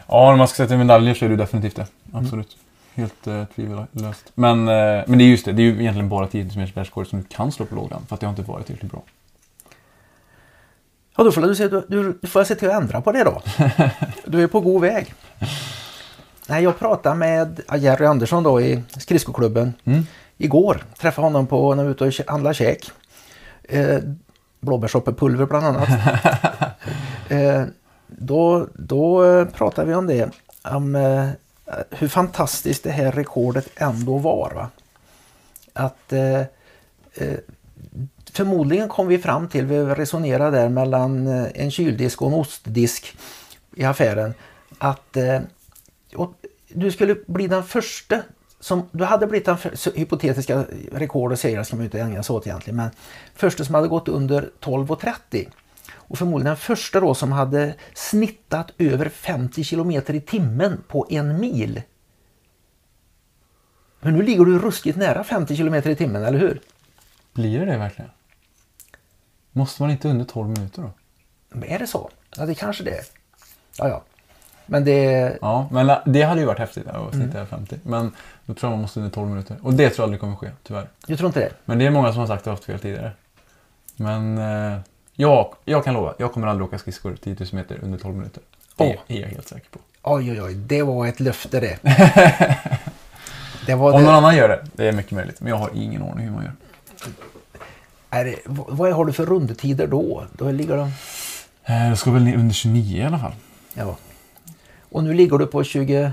Ja, 0.08 0.32
om 0.32 0.38
man 0.38 0.48
ska 0.48 0.56
sätta 0.56 0.76
medaljer 0.76 1.14
så 1.14 1.24
är 1.24 1.28
det 1.28 1.36
definitivt 1.36 1.76
det. 1.76 1.86
Absolut. 2.12 2.56
Helt 2.94 3.26
eh, 3.26 3.44
tvivellöst. 3.44 4.32
Men, 4.34 4.58
eh, 4.68 5.04
men 5.06 5.18
det 5.18 5.24
är 5.24 5.28
just 5.28 5.44
det, 5.44 5.52
det 5.52 5.62
är 5.62 5.64
ju 5.64 5.80
egentligen 5.80 6.08
bara 6.08 6.26
10 6.26 6.44
000 6.44 6.56
meters 6.56 6.76
världsrekord 6.76 7.06
som 7.06 7.18
du 7.18 7.24
kan 7.28 7.52
slå 7.52 7.66
på 7.66 7.74
lådan. 7.74 8.02
För 8.08 8.14
att 8.14 8.20
det 8.20 8.26
har 8.26 8.30
inte 8.30 8.42
varit 8.42 8.66
tillräckligt 8.66 8.92
bra. 8.92 9.02
Ja, 11.16 11.24
då 11.24 11.32
får 11.32 11.40
du, 11.42 11.54
se, 11.56 11.68
du, 11.68 11.86
du, 11.88 12.18
du 12.22 12.28
får 12.28 12.44
se 12.44 12.54
till 12.54 12.70
att 12.70 12.82
ändra 12.82 13.00
på 13.00 13.12
det 13.12 13.24
då. 13.24 13.42
Du 14.26 14.42
är 14.42 14.46
på 14.46 14.60
god 14.60 14.80
väg. 14.82 15.14
Nej, 16.48 16.62
jag 16.62 16.78
pratade 16.78 17.14
med 17.16 17.60
Jerry 17.78 18.06
Andersson 18.06 18.42
då 18.42 18.60
i 18.60 18.82
skridskoklubben 18.98 19.72
Mm. 19.84 20.06
igår. 20.36 20.84
Träffade 20.98 21.26
honom 21.26 21.46
på 21.46 21.74
när 21.74 21.82
vi 21.82 21.88
var 21.94 22.08
ute 22.08 22.22
och 22.22 22.30
handlade 22.32 22.54
käk. 22.54 22.90
Eh, 23.62 23.98
Blåbärsoppepulver 24.60 25.46
bland 25.46 25.66
annat. 25.66 25.88
eh, 27.28 27.64
då, 28.06 28.66
då 28.74 29.24
eh, 29.24 29.44
pratade 29.44 29.88
vi 29.88 29.94
om 29.94 30.06
det. 30.06 30.30
Om 30.62 30.94
eh, 30.96 31.28
Eh, 31.66 31.74
hur 31.90 32.08
fantastiskt 32.08 32.84
det 32.84 32.90
här 32.90 33.12
rekordet 33.12 33.68
ändå 33.74 34.18
var. 34.18 34.52
Va? 34.54 34.70
Att 35.72 36.12
eh, 36.12 36.40
eh, 37.14 37.38
förmodligen 38.32 38.88
kom 38.88 39.06
vi 39.06 39.18
fram 39.18 39.48
till, 39.48 39.66
vi 39.66 39.78
resonerade 39.78 40.56
där 40.56 40.68
mellan 40.68 41.26
eh, 41.26 41.46
en 41.54 41.70
kyldisk 41.70 42.22
och 42.22 42.28
en 42.28 42.34
ostdisk 42.34 43.16
i 43.76 43.84
affären, 43.84 44.34
att 44.78 45.16
eh, 45.16 45.40
och 46.14 46.34
du 46.68 46.90
skulle 46.90 47.16
bli 47.26 47.46
den 47.46 47.64
första 47.64 48.22
som, 48.60 48.88
du 48.92 49.04
hade 49.04 49.26
blivit 49.26 49.46
den 49.46 49.58
för, 49.58 49.96
hypotetiska 49.96 50.64
rekord 50.92 51.32
och 51.32 51.38
segrar 51.38 51.64
ska 51.64 51.76
man 51.76 51.84
inte 51.84 52.00
ägna 52.00 52.22
sig 52.22 52.34
åt 52.36 52.46
egentligen, 52.46 52.76
men 52.76 52.90
första 53.34 53.64
som 53.64 53.74
hade 53.74 53.88
gått 53.88 54.08
under 54.08 54.50
12.30 54.60 55.48
och 56.12 56.18
förmodligen 56.18 56.46
den 56.46 56.56
första 56.56 57.00
då 57.00 57.14
som 57.14 57.32
hade 57.32 57.74
snittat 57.94 58.72
över 58.78 59.08
50 59.08 59.64
kilometer 59.64 60.14
i 60.14 60.20
timmen 60.20 60.84
på 60.88 61.06
en 61.10 61.40
mil. 61.40 61.82
Men 64.00 64.14
nu 64.14 64.22
ligger 64.22 64.44
du 64.44 64.58
ruskigt 64.58 64.98
nära 64.98 65.24
50 65.24 65.56
kilometer 65.56 65.90
i 65.90 65.96
timmen, 65.96 66.24
eller 66.24 66.38
hur? 66.38 66.60
Blir 67.32 67.60
det 67.60 67.64
det 67.64 67.78
verkligen? 67.78 68.10
Måste 69.52 69.82
man 69.82 69.90
inte 69.90 70.08
under 70.08 70.24
12 70.24 70.48
minuter 70.48 70.82
då? 70.82 70.90
Men 71.48 71.68
är 71.68 71.78
det 71.78 71.86
så? 71.86 72.10
Ja, 72.36 72.46
det 72.46 72.54
kanske 72.54 72.84
det 72.84 72.90
är. 72.90 73.04
Ja, 73.78 73.88
ja. 73.88 74.02
Men 74.66 74.84
det... 74.84 75.38
Ja, 75.40 75.68
men 75.70 75.96
det 76.06 76.22
hade 76.22 76.40
ju 76.40 76.46
varit 76.46 76.58
häftigt 76.58 76.86
att 76.86 77.14
snitta 77.14 77.38
över 77.38 77.46
50. 77.46 77.78
Men 77.82 78.12
då 78.46 78.54
tror 78.54 78.70
jag 78.70 78.76
man 78.76 78.80
måste 78.80 79.00
under 79.00 79.10
12 79.10 79.28
minuter. 79.28 79.56
Och 79.62 79.74
det 79.74 79.90
tror 79.90 80.02
jag 80.02 80.04
aldrig 80.04 80.20
kommer 80.20 80.36
ske, 80.36 80.50
tyvärr. 80.62 80.88
Jag 81.06 81.18
tror 81.18 81.26
inte 81.26 81.40
det. 81.40 81.52
Men 81.64 81.78
det 81.78 81.86
är 81.86 81.90
många 81.90 82.12
som 82.12 82.20
har 82.20 82.26
sagt 82.26 82.40
att 82.40 82.46
jag 82.46 82.52
har 82.52 82.56
haft 82.56 82.64
fel 82.64 82.80
tidigare. 82.80 83.12
Men 83.96 84.38
eh, 84.38 84.78
jag, 85.14 85.54
jag 85.64 85.84
kan 85.84 85.94
lova, 85.94 86.14
jag 86.18 86.32
kommer 86.32 86.46
aldrig 86.46 86.66
åka 86.68 86.78
skridskor 86.78 87.16
10 87.24 87.36
000 87.40 87.48
meter 87.52 87.78
under 87.82 87.98
12 87.98 88.14
minuter. 88.16 88.42
Det 88.76 88.84
Åh. 88.84 89.16
är 89.16 89.20
jag 89.20 89.28
helt 89.28 89.48
säker 89.48 89.66
på. 89.70 89.78
Oj, 90.02 90.30
oj, 90.32 90.42
oj. 90.42 90.54
Det 90.54 90.82
var 90.82 91.06
ett 91.06 91.20
löfte 91.20 91.60
det. 91.60 91.78
Det 93.66 93.74
var 93.74 93.92
Om 93.92 94.00
det. 94.00 94.06
någon 94.06 94.14
annan 94.14 94.36
gör 94.36 94.48
det, 94.48 94.64
det 94.72 94.88
är 94.88 94.92
mycket 94.92 95.12
möjligt. 95.12 95.40
Men 95.40 95.48
jag 95.50 95.56
har 95.56 95.70
ingen 95.74 96.02
aning 96.02 96.24
hur 96.26 96.32
man 96.34 96.44
gör. 96.44 96.52
Är 98.10 98.24
det, 98.24 98.36
vad 98.46 98.92
har 98.92 99.04
du 99.04 99.12
för 99.12 99.26
rundetider 99.26 99.86
då? 99.86 100.24
Då 100.32 100.50
ligger 100.50 100.76
de... 100.76 100.82
Eh, 101.64 101.90
Det 101.90 101.96
ska 101.96 102.10
väl 102.10 102.22
ner 102.24 102.34
under 102.36 102.54
29 102.54 103.02
i 103.02 103.06
alla 103.06 103.18
fall. 103.18 103.32
Ja. 103.74 103.96
Och 104.90 105.04
nu 105.04 105.14
ligger 105.14 105.38
du 105.38 105.46
på 105.46 105.64
20... 105.64 106.12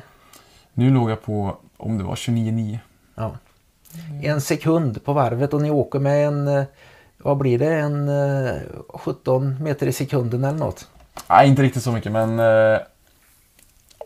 Nu 0.73 0.89
låg 0.89 1.11
jag 1.11 1.21
på, 1.23 1.57
om 1.77 1.97
det 1.97 2.03
var 2.03 2.15
29,9. 2.15 2.77
Ja. 3.15 3.35
En 4.23 4.41
sekund 4.41 5.03
på 5.05 5.13
varvet 5.13 5.53
och 5.53 5.61
ni 5.61 5.71
åker 5.71 5.99
med 5.99 6.27
en... 6.27 6.65
eh, 7.19 7.25
Vad 7.25 7.37
blir 7.37 7.59
det? 7.59 7.73
En 7.75 8.09
eh, 8.09 8.61
17 8.93 9.63
meter 9.63 9.87
i 9.87 9.93
sekunden 9.93 10.43
eller 10.43 10.59
något? 10.59 10.87
Nej, 11.29 11.47
inte 11.47 11.61
riktigt 11.61 11.83
så 11.83 11.91
mycket, 11.91 12.11
men... 12.11 12.39
eh, 12.39 12.79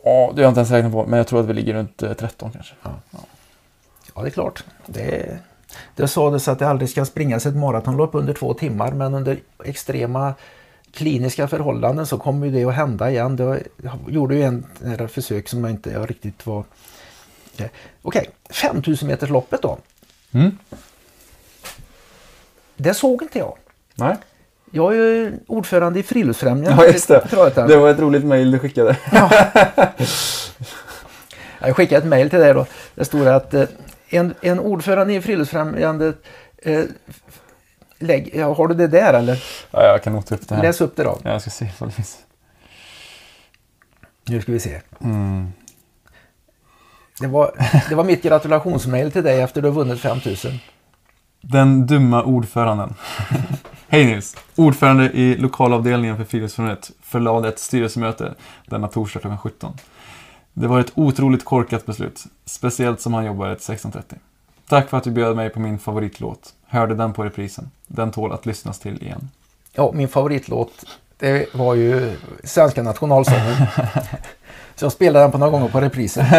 Ja, 0.05 0.31
det 0.35 0.41
har 0.41 0.43
jag 0.43 0.49
inte 0.51 0.59
ens 0.59 0.71
räknat 0.71 0.91
på. 0.91 1.05
Men 1.05 1.17
jag 1.17 1.27
tror 1.27 1.39
att 1.39 1.45
vi 1.45 1.53
ligger 1.53 1.73
runt 1.73 2.03
eh, 2.03 2.13
13 2.13 2.51
kanske. 2.51 2.73
Ja, 4.15 4.21
det 4.21 4.27
är 4.27 4.29
klart. 4.29 4.63
Det, 4.85 5.37
det 5.95 6.07
sades 6.07 6.47
att 6.47 6.59
det 6.59 6.67
aldrig 6.67 6.89
ska 6.89 7.05
springas 7.05 7.45
ett 7.45 7.55
maratonlopp 7.55 8.15
under 8.15 8.33
två 8.33 8.53
timmar 8.53 8.91
men 8.91 9.13
under 9.13 9.39
extrema 9.63 10.33
kliniska 10.91 11.47
förhållanden 11.47 12.05
så 12.07 12.17
kommer 12.17 12.47
det 12.47 12.65
att 12.65 12.73
hända 12.73 13.11
igen. 13.11 13.35
Det 13.35 13.63
jag 13.83 13.99
gjorde 14.07 14.35
ju 14.35 14.43
en 14.43 14.65
en 14.83 15.09
försök 15.09 15.49
som 15.49 15.63
jag 15.63 15.71
inte 15.71 15.89
jag 15.91 16.09
riktigt 16.09 16.45
var... 16.45 16.63
Eh, 17.57 17.65
Okej, 18.01 18.29
5000 18.49 19.07
meters 19.07 19.29
loppet 19.29 19.61
då. 19.61 19.77
Mm. 20.31 20.57
Det 22.75 22.93
såg 22.93 23.21
inte 23.21 23.39
jag. 23.39 23.57
Nej. 23.95 24.15
Jag 24.71 24.93
är 24.93 24.97
ju 24.97 25.39
ordförande 25.47 25.99
i 25.99 26.03
Friluftsfrämjandet. 26.03 26.85
Ja, 26.87 26.93
just 26.93 27.07
det. 27.07 27.33
Var 27.77 27.89
ett 27.89 27.99
roligt 27.99 28.25
mejl 28.25 28.51
du 28.51 28.59
skickade. 28.59 28.97
Jag 31.59 31.75
skickade 31.75 31.97
ett 31.97 32.09
mejl 32.09 32.29
till 32.29 32.39
dig 32.39 32.53
då. 32.53 32.65
Det 32.95 33.05
stod 33.05 33.27
att 33.27 33.53
eh, 33.53 33.65
en, 34.09 34.33
en 34.41 34.59
ordförande 34.59 35.13
i 35.13 35.21
Friluftsfrämjandet 35.21 36.15
eh, 36.57 36.83
lägg, 37.99 38.31
ja, 38.35 38.53
har 38.53 38.67
du 38.67 38.75
det 38.75 38.87
där 38.87 39.13
eller? 39.13 39.43
Ja, 39.71 39.83
jag 39.83 40.03
kan 40.03 40.13
nog 40.13 40.25
ta 40.25 40.35
upp 40.35 40.47
det 40.47 40.55
här. 40.55 40.63
Läs 40.63 40.81
upp 40.81 40.95
det 40.95 41.03
då. 41.03 41.19
Ja, 41.23 41.31
jag 41.31 41.41
ska 41.41 41.49
se 41.49 41.69
vad 41.79 41.89
det 41.89 41.93
finns. 41.93 42.17
Nu 44.25 44.41
ska 44.41 44.51
vi 44.51 44.59
se. 44.59 44.81
Mm. 45.01 45.53
Det 47.19 47.27
var, 47.27 47.51
det 47.89 47.95
var 47.95 48.03
mitt 48.03 48.23
gratulationsmail 48.23 49.11
till 49.11 49.23
dig 49.23 49.41
efter 49.41 49.61
du 49.61 49.67
har 49.67 49.75
vunnit 49.75 49.99
5000. 50.01 50.59
Den 51.45 51.87
dumma 51.87 52.23
ordföranden. 52.23 52.93
Hej 53.87 54.05
Nils! 54.05 54.35
Ordförande 54.55 55.11
i 55.11 55.37
lokalavdelningen 55.37 56.17
för 56.17 56.23
Friluftsfrämjandet 56.23 56.91
förlade 57.01 57.47
ett 57.47 57.59
styrelsemöte 57.59 58.33
denna 58.65 58.87
torsdag 58.87 59.19
klockan 59.19 59.37
17. 59.37 59.77
Det 60.53 60.67
var 60.67 60.79
ett 60.79 60.91
otroligt 60.95 61.45
korkat 61.45 61.85
beslut, 61.85 62.23
speciellt 62.45 63.01
som 63.01 63.13
han 63.13 63.25
jobbar 63.25 63.55
till 63.55 63.75
16.30. 63.75 64.01
Tack 64.67 64.89
för 64.89 64.97
att 64.97 65.03
du 65.03 65.11
bjöd 65.11 65.35
mig 65.35 65.49
på 65.49 65.59
min 65.59 65.79
favoritlåt. 65.79 66.53
Hörde 66.67 66.95
den 66.95 67.13
på 67.13 67.23
reprisen. 67.23 67.71
Den 67.87 68.11
tål 68.11 68.31
att 68.31 68.45
lyssnas 68.45 68.79
till 68.79 69.03
igen. 69.03 69.29
Ja, 69.73 69.91
min 69.93 70.07
favoritlåt 70.07 70.85
det 71.17 71.55
var 71.55 71.75
ju 71.75 72.17
svenska 72.43 72.83
nationalsången. 72.83 73.55
Så 74.75 74.85
jag 74.85 74.91
spelade 74.91 75.25
den 75.25 75.31
på 75.31 75.37
några 75.37 75.51
gånger 75.51 75.67
på 75.67 75.81
reprisen. 75.81 76.25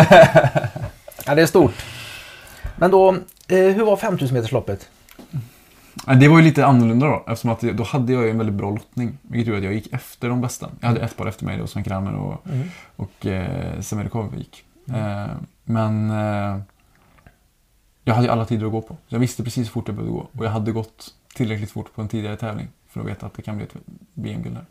Ja, 1.26 1.34
det 1.34 1.42
är 1.42 1.46
stort. 1.46 1.72
Men 2.76 2.90
då, 2.90 3.10
eh, 3.48 3.58
hur 3.58 3.84
var 3.84 3.96
5000 3.96 4.34
metersloppet? 4.34 4.88
Det 6.06 6.28
var 6.28 6.38
ju 6.38 6.44
lite 6.44 6.66
annorlunda 6.66 7.06
då, 7.06 7.24
eftersom 7.26 7.50
att 7.50 7.60
då 7.60 7.84
hade 7.84 8.12
jag 8.12 8.24
ju 8.24 8.30
en 8.30 8.38
väldigt 8.38 8.56
bra 8.56 8.70
lottning. 8.70 9.18
Vilket 9.22 9.46
gjorde 9.46 9.58
att 9.58 9.64
jag 9.64 9.74
gick 9.74 9.92
efter 9.92 10.28
de 10.28 10.40
bästa. 10.40 10.70
Jag 10.80 10.88
hade 10.88 11.00
ett 11.00 11.16
par 11.16 11.26
efter 11.26 11.44
mig 11.44 11.58
då, 11.58 11.66
Sven 11.66 11.84
Kramer 11.84 12.14
och, 12.14 12.46
och 12.96 13.26
eh, 13.26 13.80
Semerkov 13.80 14.36
gick. 14.36 14.64
Eh, 14.88 15.26
men 15.64 16.10
eh, 16.10 16.60
jag 18.04 18.14
hade 18.14 18.26
ju 18.26 18.32
alla 18.32 18.44
tider 18.44 18.66
att 18.66 18.72
gå 18.72 18.82
på. 18.82 18.96
Jag 19.08 19.18
visste 19.18 19.44
precis 19.44 19.66
hur 19.66 19.72
fort 19.72 19.88
jag 19.88 19.96
behövde 19.96 20.12
gå. 20.12 20.28
Och 20.38 20.44
jag 20.44 20.50
hade 20.50 20.72
gått 20.72 21.14
tillräckligt 21.34 21.70
fort 21.70 21.94
på 21.94 22.02
en 22.02 22.08
tidigare 22.08 22.36
tävling 22.36 22.68
för 22.88 23.00
att 23.00 23.06
veta 23.06 23.26
att 23.26 23.34
det 23.34 23.42
kan 23.42 23.56
bli 23.56 23.66
ett 23.66 23.74
VM-guld 24.14 24.56
här. 24.56 24.66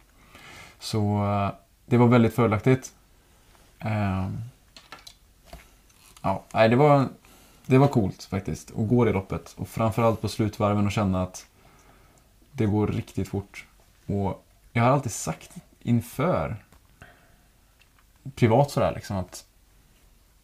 Så 0.80 1.26
eh, 1.26 1.52
det 1.86 1.98
var 1.98 2.08
väldigt 2.08 2.34
fördelaktigt. 2.34 2.94
Eh, 3.80 4.30
ja, 6.22 6.44
nej, 6.54 6.70
det 6.70 6.76
var, 6.76 7.08
det 7.74 7.80
var 7.80 7.88
coolt 7.88 8.24
faktiskt 8.24 8.72
att 8.72 8.88
gå 8.88 9.06
det 9.06 9.12
loppet. 9.12 9.54
Och 9.58 9.68
framförallt 9.68 10.22
på 10.22 10.28
slutvarven 10.28 10.86
och 10.86 10.92
känna 10.92 11.24
att 11.24 11.46
det 12.52 12.66
går 12.66 12.88
riktigt 12.88 13.28
fort. 13.28 13.66
Och 14.06 14.46
jag 14.74 14.84
har 14.84 14.90
alltid 14.90 15.12
sagt 15.12 15.52
inför 15.82 16.56
privat 18.36 18.72
sådär 18.72 18.92
liksom 18.96 19.18
att 19.18 19.46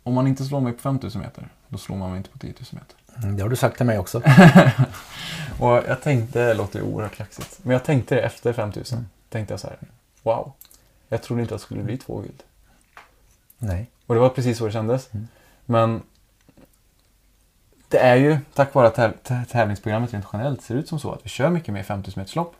om 0.03 0.13
man 0.13 0.27
inte 0.27 0.45
slår 0.45 0.59
mig 0.61 0.73
på 0.73 0.79
5000 0.79 1.21
meter, 1.21 1.49
då 1.67 1.77
slår 1.77 1.97
man 1.97 2.09
mig 2.09 2.17
inte 2.17 2.29
på 2.29 2.37
10 2.37 2.53
000 2.53 2.65
meter. 2.71 3.23
Mm, 3.23 3.37
Det 3.37 3.41
har 3.43 3.49
du 3.49 3.55
sagt 3.55 3.77
till 3.77 3.85
mig 3.85 3.99
också. 3.99 4.21
Och 5.59 5.69
jag 5.87 6.01
tänkte, 6.01 6.47
det 6.47 6.53
låter 6.53 6.81
oerhört 6.81 7.15
kaxigt, 7.15 7.59
men 7.63 7.73
jag 7.73 7.83
tänkte 7.83 8.15
det 8.15 8.21
efter 8.21 8.53
5000. 8.53 9.07
Tänkte 9.29 9.53
jag 9.53 9.59
så 9.59 9.67
här, 9.67 9.77
wow. 10.23 10.51
Jag 11.09 11.23
trodde 11.23 11.41
inte 11.41 11.55
att 11.55 11.61
det 11.61 11.65
skulle 11.65 11.83
bli 11.83 11.97
två 11.97 12.19
guld. 12.21 12.43
Nej. 13.57 13.89
Och 14.05 14.15
det 14.15 14.21
var 14.21 14.29
precis 14.29 14.57
så 14.57 14.65
det 14.65 14.71
kändes. 14.71 15.13
Mm. 15.13 15.27
Men 15.65 16.01
det 17.89 17.97
är 17.99 18.15
ju 18.15 18.37
tack 18.53 18.73
vare 18.73 18.87
att 18.87 18.97
täv- 18.97 19.13
tä- 19.23 19.45
tävlingsprogrammet 19.45 20.13
rent 20.13 20.25
generellt 20.33 20.61
ser 20.61 20.75
ut 20.75 20.87
som 20.87 20.99
så 20.99 21.11
att 21.11 21.25
vi 21.25 21.29
kör 21.29 21.49
mycket 21.49 21.73
mer 21.73 21.83
5000 21.83 22.21
meters 22.21 22.35
lopp. 22.35 22.55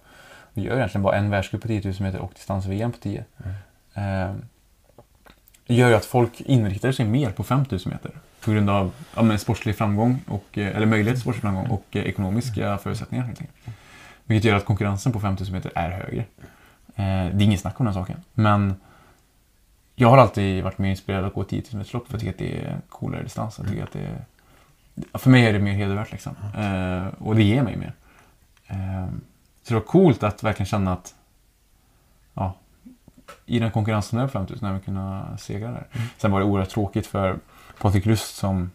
Vi 0.53 0.61
gör 0.61 0.75
egentligen 0.75 1.03
bara 1.03 1.15
en 1.15 1.29
världscup 1.29 1.61
på 1.61 1.67
10 1.67 1.81
000 1.83 1.93
meter 1.99 2.19
och 2.19 2.31
distans-VM 2.35 2.91
på 2.91 2.97
10. 2.97 3.23
Eh, 3.93 4.33
det 5.67 5.75
gör 5.75 5.89
ju 5.89 5.95
att 5.95 6.05
folk 6.05 6.41
inriktar 6.41 6.91
sig 6.91 7.05
mer 7.05 7.31
på 7.31 7.43
5000 7.43 7.91
meter. 7.91 8.11
På 8.41 8.51
grund 8.51 8.69
av 8.69 8.91
ja, 9.15 9.37
sportslig 9.37 9.75
framgång, 9.77 10.19
och, 10.27 10.57
eh, 10.57 10.75
eller 10.75 10.85
möjlighet 10.85 11.15
till 11.15 11.21
sportslig 11.21 11.41
framgång 11.41 11.67
och 11.67 11.85
eh, 11.91 12.03
ekonomiska 12.03 12.77
förutsättningar. 12.77 13.25
Helt 13.25 13.41
enkelt. 13.41 13.57
Vilket 14.25 14.49
gör 14.49 14.55
att 14.57 14.65
konkurrensen 14.65 15.11
på 15.13 15.19
5000 15.19 15.53
meter 15.55 15.71
är 15.75 15.89
högre. 15.91 16.19
Eh, 16.95 17.35
det 17.35 17.41
är 17.41 17.41
inget 17.41 17.59
snack 17.59 17.79
om 17.79 17.85
den 17.85 17.93
saken. 17.95 18.23
Men 18.33 18.75
jag 19.95 20.09
har 20.09 20.17
alltid 20.17 20.63
varit 20.63 20.77
mer 20.77 20.89
inspirerad 20.89 21.25
att 21.25 21.33
gå 21.33 21.43
10 21.43 21.63
000 21.71 21.77
meters 21.77 21.93
lopp 21.93 22.07
för 22.07 22.13
jag 22.13 22.19
tycker 22.19 22.33
att 22.33 22.39
det 22.39 22.65
är 22.65 22.77
coolare 22.89 23.23
distans. 23.23 23.57
Jag 23.59 23.67
tycker 23.67 23.83
att 23.83 23.91
det 23.91 23.99
är, 23.99 24.25
för 25.13 25.29
mig 25.29 25.45
är 25.45 25.53
det 25.53 25.59
mer 25.59 25.73
hedervärt 25.73 26.12
liksom. 26.12 26.35
Eh, 26.57 27.07
och 27.19 27.35
det 27.35 27.43
ger 27.43 27.63
mig 27.63 27.77
mer. 27.77 27.93
Eh, 28.67 29.07
så 29.63 29.73
det 29.73 29.73
var 29.73 29.81
coolt 29.81 30.23
att 30.23 30.43
verkligen 30.43 30.67
känna 30.67 30.93
att 30.93 31.15
ja, 32.33 32.53
i 33.45 33.59
den 33.59 33.71
konkurrensen 33.71 34.19
över 34.19 34.29
5000 34.29 34.67
har 34.67 34.73
vi 34.73 34.79
kunnat 34.79 35.41
segra 35.41 35.71
där. 35.71 35.88
Sen 36.17 36.31
var 36.31 36.39
det 36.39 36.45
oerhört 36.45 36.69
tråkigt 36.69 37.07
för 37.07 37.38
Patrik 37.81 38.05
Rust 38.05 38.35
som, 38.35 38.71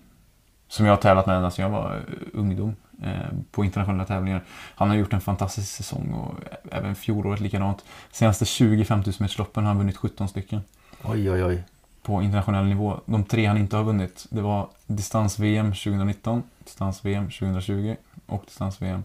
som 0.69 0.87
jag 0.87 0.93
har 0.93 0.97
tävlat 0.97 1.27
med 1.27 1.37
ända 1.37 1.51
sedan 1.51 1.63
jag 1.63 1.71
var 1.71 2.03
ungdom 2.33 2.77
eh, 3.03 3.13
på 3.51 3.65
internationella 3.65 4.05
tävlingar. 4.05 4.43
Han 4.75 4.89
har 4.89 4.97
gjort 4.97 5.13
en 5.13 5.21
fantastisk 5.21 5.73
säsong 5.73 6.13
och 6.13 6.35
även 6.71 6.95
fjolåret 6.95 7.41
likadant. 7.41 7.85
Senaste 8.11 8.45
20 8.45 8.85
5000 8.85 9.25
metersloppen 9.25 9.65
har 9.65 9.69
han 9.69 9.79
vunnit 9.79 9.97
17 9.97 10.29
stycken 10.29 10.61
Oj, 11.03 11.31
oj, 11.31 11.45
oj 11.45 11.65
på 12.05 12.23
internationell 12.23 12.65
nivå. 12.65 13.01
De 13.07 13.25
tre 13.25 13.47
han 13.47 13.59
inte 13.59 13.77
har 13.77 13.85
vunnit, 13.85 14.27
det 14.31 14.41
var 14.41 14.69
distans-VM 14.87 15.73
2019, 15.73 16.43
distans-VM 16.65 17.25
2020 17.25 17.97
och 18.27 18.43
distans-VM 18.47 19.05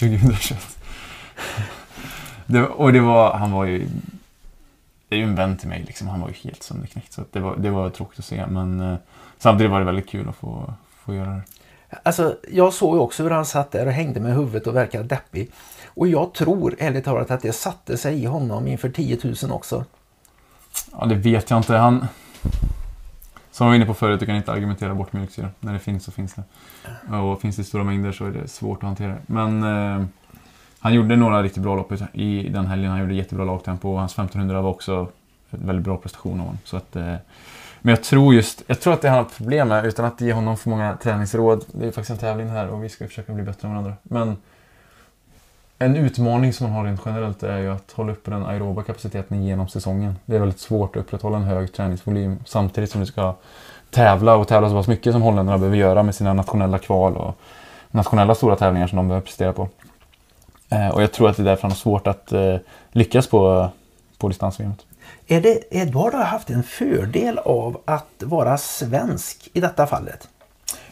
2021. 0.00 0.78
Det, 2.48 2.62
och 2.62 2.92
det 2.92 3.00
var, 3.00 3.34
han 3.34 3.52
var 3.52 3.64
ju, 3.64 3.88
det 5.08 5.16
är 5.16 5.18
ju 5.18 5.24
en 5.24 5.34
vän 5.34 5.56
till 5.56 5.68
mig 5.68 5.84
liksom, 5.86 6.08
han 6.08 6.20
var 6.20 6.28
ju 6.28 6.34
helt 6.34 6.62
sönderknäckt. 6.62 7.12
Så 7.12 7.24
det, 7.32 7.40
var, 7.40 7.56
det 7.56 7.70
var 7.70 7.90
tråkigt 7.90 8.18
att 8.18 8.24
se, 8.24 8.46
men 8.46 8.80
eh, 8.80 8.96
samtidigt 9.38 9.70
var 9.70 9.78
det 9.78 9.84
väldigt 9.84 10.08
kul 10.08 10.28
att 10.28 10.36
få, 10.36 10.74
få 11.04 11.14
göra 11.14 11.30
det. 11.30 11.42
Alltså, 12.02 12.36
jag 12.50 12.72
såg 12.72 12.96
ju 12.96 13.00
också 13.00 13.22
hur 13.22 13.30
han 13.30 13.46
satt 13.46 13.70
där 13.70 13.86
och 13.86 13.92
hängde 13.92 14.20
med 14.20 14.34
huvudet 14.34 14.66
och 14.66 14.76
verkade 14.76 15.04
deppig. 15.04 15.50
Och 15.86 16.08
jag 16.08 16.34
tror 16.34 16.74
ärligt 16.78 17.04
talat 17.04 17.30
att 17.30 17.42
det 17.42 17.52
satte 17.52 17.96
sig 17.96 18.22
i 18.22 18.24
honom 18.24 18.66
inför 18.66 18.88
10 18.88 19.18
000 19.42 19.52
också. 19.52 19.84
Ja, 20.92 21.06
det 21.06 21.14
vet 21.14 21.50
jag 21.50 21.58
inte. 21.58 21.74
Han... 21.74 22.06
Som 23.50 23.66
jag 23.66 23.70
var 23.70 23.76
inne 23.76 23.86
på 23.86 23.94
förut, 23.94 24.20
du 24.20 24.26
kan 24.26 24.36
inte 24.36 24.52
argumentera 24.52 24.94
bort 24.94 25.12
mjölksyra. 25.12 25.48
När 25.60 25.72
det 25.72 25.78
finns 25.78 26.04
så 26.04 26.12
finns 26.12 26.34
det. 26.34 27.16
Och 27.16 27.40
finns 27.40 27.56
det 27.56 27.64
stora 27.64 27.84
mängder 27.84 28.12
så 28.12 28.26
är 28.26 28.30
det 28.30 28.48
svårt 28.48 28.78
att 28.78 28.82
hantera. 28.82 29.16
Men 29.26 29.62
eh, 29.62 30.06
han 30.78 30.94
gjorde 30.94 31.16
några 31.16 31.42
riktigt 31.42 31.62
bra 31.62 31.76
lopp 31.76 31.92
i 32.12 32.48
den 32.48 32.66
helgen. 32.66 32.90
Han 32.90 33.00
gjorde 33.00 33.14
jättebra 33.14 33.44
lagtempo 33.44 33.92
och 33.92 33.98
hans 33.98 34.12
1500 34.12 34.62
var 34.62 34.70
också 34.70 35.08
en 35.50 35.66
väldigt 35.66 35.84
bra 35.84 35.96
prestation 35.96 36.32
av 36.32 36.38
honom. 36.38 36.58
Så 36.64 36.76
att, 36.76 36.96
eh, 36.96 37.14
men 37.80 37.90
jag 37.94 38.02
tror 38.02 38.34
just, 38.34 38.62
jag 38.66 38.80
tror 38.80 38.92
att 38.92 39.02
det 39.02 39.08
han 39.08 39.18
har 39.18 39.24
problem 39.24 39.68
med, 39.68 39.86
utan 39.86 40.04
att 40.04 40.20
ge 40.20 40.32
honom 40.32 40.56
för 40.56 40.70
många 40.70 40.96
träningsråd. 40.96 41.64
Det 41.72 41.86
är 41.86 41.90
faktiskt 41.90 42.10
en 42.10 42.18
tävling 42.18 42.48
här 42.48 42.68
och 42.68 42.84
vi 42.84 42.88
ska 42.88 43.06
försöka 43.06 43.32
bli 43.32 43.44
bättre 43.44 43.68
än 43.68 43.74
varandra. 43.74 43.94
Men 44.02 44.36
en 45.78 45.96
utmaning 45.96 46.52
som 46.52 46.66
man 46.66 46.76
har 46.76 46.84
rent 46.84 47.00
generellt 47.04 47.42
är 47.42 47.58
ju 47.58 47.72
att 47.72 47.92
hålla 47.92 48.12
uppe 48.12 48.30
den 48.30 48.46
aeroba 48.46 48.82
kapaciteten 48.82 49.44
genom 49.44 49.68
säsongen. 49.68 50.18
Det 50.26 50.36
är 50.36 50.40
väldigt 50.40 50.60
svårt 50.60 50.96
att 50.96 51.00
upprätthålla 51.00 51.36
en 51.36 51.44
hög 51.44 51.72
träningsvolym 51.72 52.38
samtidigt 52.44 52.90
som 52.90 53.00
du 53.00 53.06
ska 53.06 53.34
tävla 53.90 54.36
och 54.36 54.48
tävla 54.48 54.68
så 54.68 54.74
pass 54.74 54.88
mycket 54.88 55.12
som 55.12 55.22
holländarna 55.22 55.58
behöver 55.58 55.76
göra 55.76 56.02
med 56.02 56.14
sina 56.14 56.32
nationella 56.32 56.78
kval 56.78 57.16
och 57.16 57.38
nationella 57.90 58.34
stora 58.34 58.56
tävlingar 58.56 58.86
som 58.86 58.96
de 58.96 59.08
behöver 59.08 59.24
prestera 59.24 59.52
på. 59.52 59.68
Eh, 60.68 60.88
och 60.88 61.02
jag 61.02 61.12
tror 61.12 61.28
att 61.28 61.36
det 61.36 61.42
är 61.42 61.44
därför 61.44 61.62
han 61.62 61.70
har 61.70 61.76
svårt 61.76 62.06
att 62.06 62.32
eh, 62.32 62.56
lyckas 62.92 63.26
på, 63.26 63.70
på 64.18 64.28
distans-VM. 64.28 64.72
Är 65.26 65.40
det, 65.40 65.58
Edvard 65.70 66.14
har 66.14 66.24
haft 66.24 66.50
en 66.50 66.62
fördel 66.62 67.38
av 67.38 67.80
att 67.84 68.22
vara 68.22 68.58
svensk 68.58 69.48
i 69.52 69.60
detta 69.60 69.86
fallet. 69.86 70.28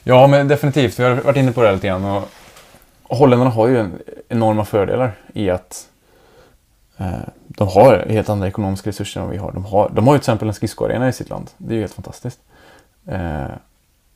Ja, 0.02 0.26
men 0.26 0.48
definitivt. 0.48 0.98
Vi 0.98 1.04
har 1.04 1.14
varit 1.14 1.36
inne 1.36 1.52
på 1.52 1.62
det 1.62 1.72
lite 1.72 1.86
grann. 1.86 2.04
Och 2.04 2.28
holländarna 3.08 3.50
har 3.50 3.68
ju 3.68 3.90
enorma 4.28 4.64
fördelar 4.64 5.12
i 5.32 5.50
att 5.50 5.88
eh, 6.96 7.28
de 7.48 7.68
har 7.68 8.06
helt 8.08 8.28
andra 8.28 8.48
ekonomiska 8.48 8.90
resurser 8.90 9.20
än 9.20 9.26
vad 9.26 9.32
vi 9.32 9.38
har. 9.38 9.52
De 9.52 9.64
har, 9.64 9.90
de 9.94 10.06
har 10.06 10.14
ju 10.14 10.18
till 10.18 10.22
exempel 10.22 10.48
en 10.48 10.54
skridskoarena 10.54 11.08
i 11.08 11.12
sitt 11.12 11.28
land. 11.28 11.50
Det 11.56 11.72
är 11.72 11.74
ju 11.74 11.80
helt 11.80 11.94
fantastiskt. 11.94 12.40
Eh, 13.06 13.46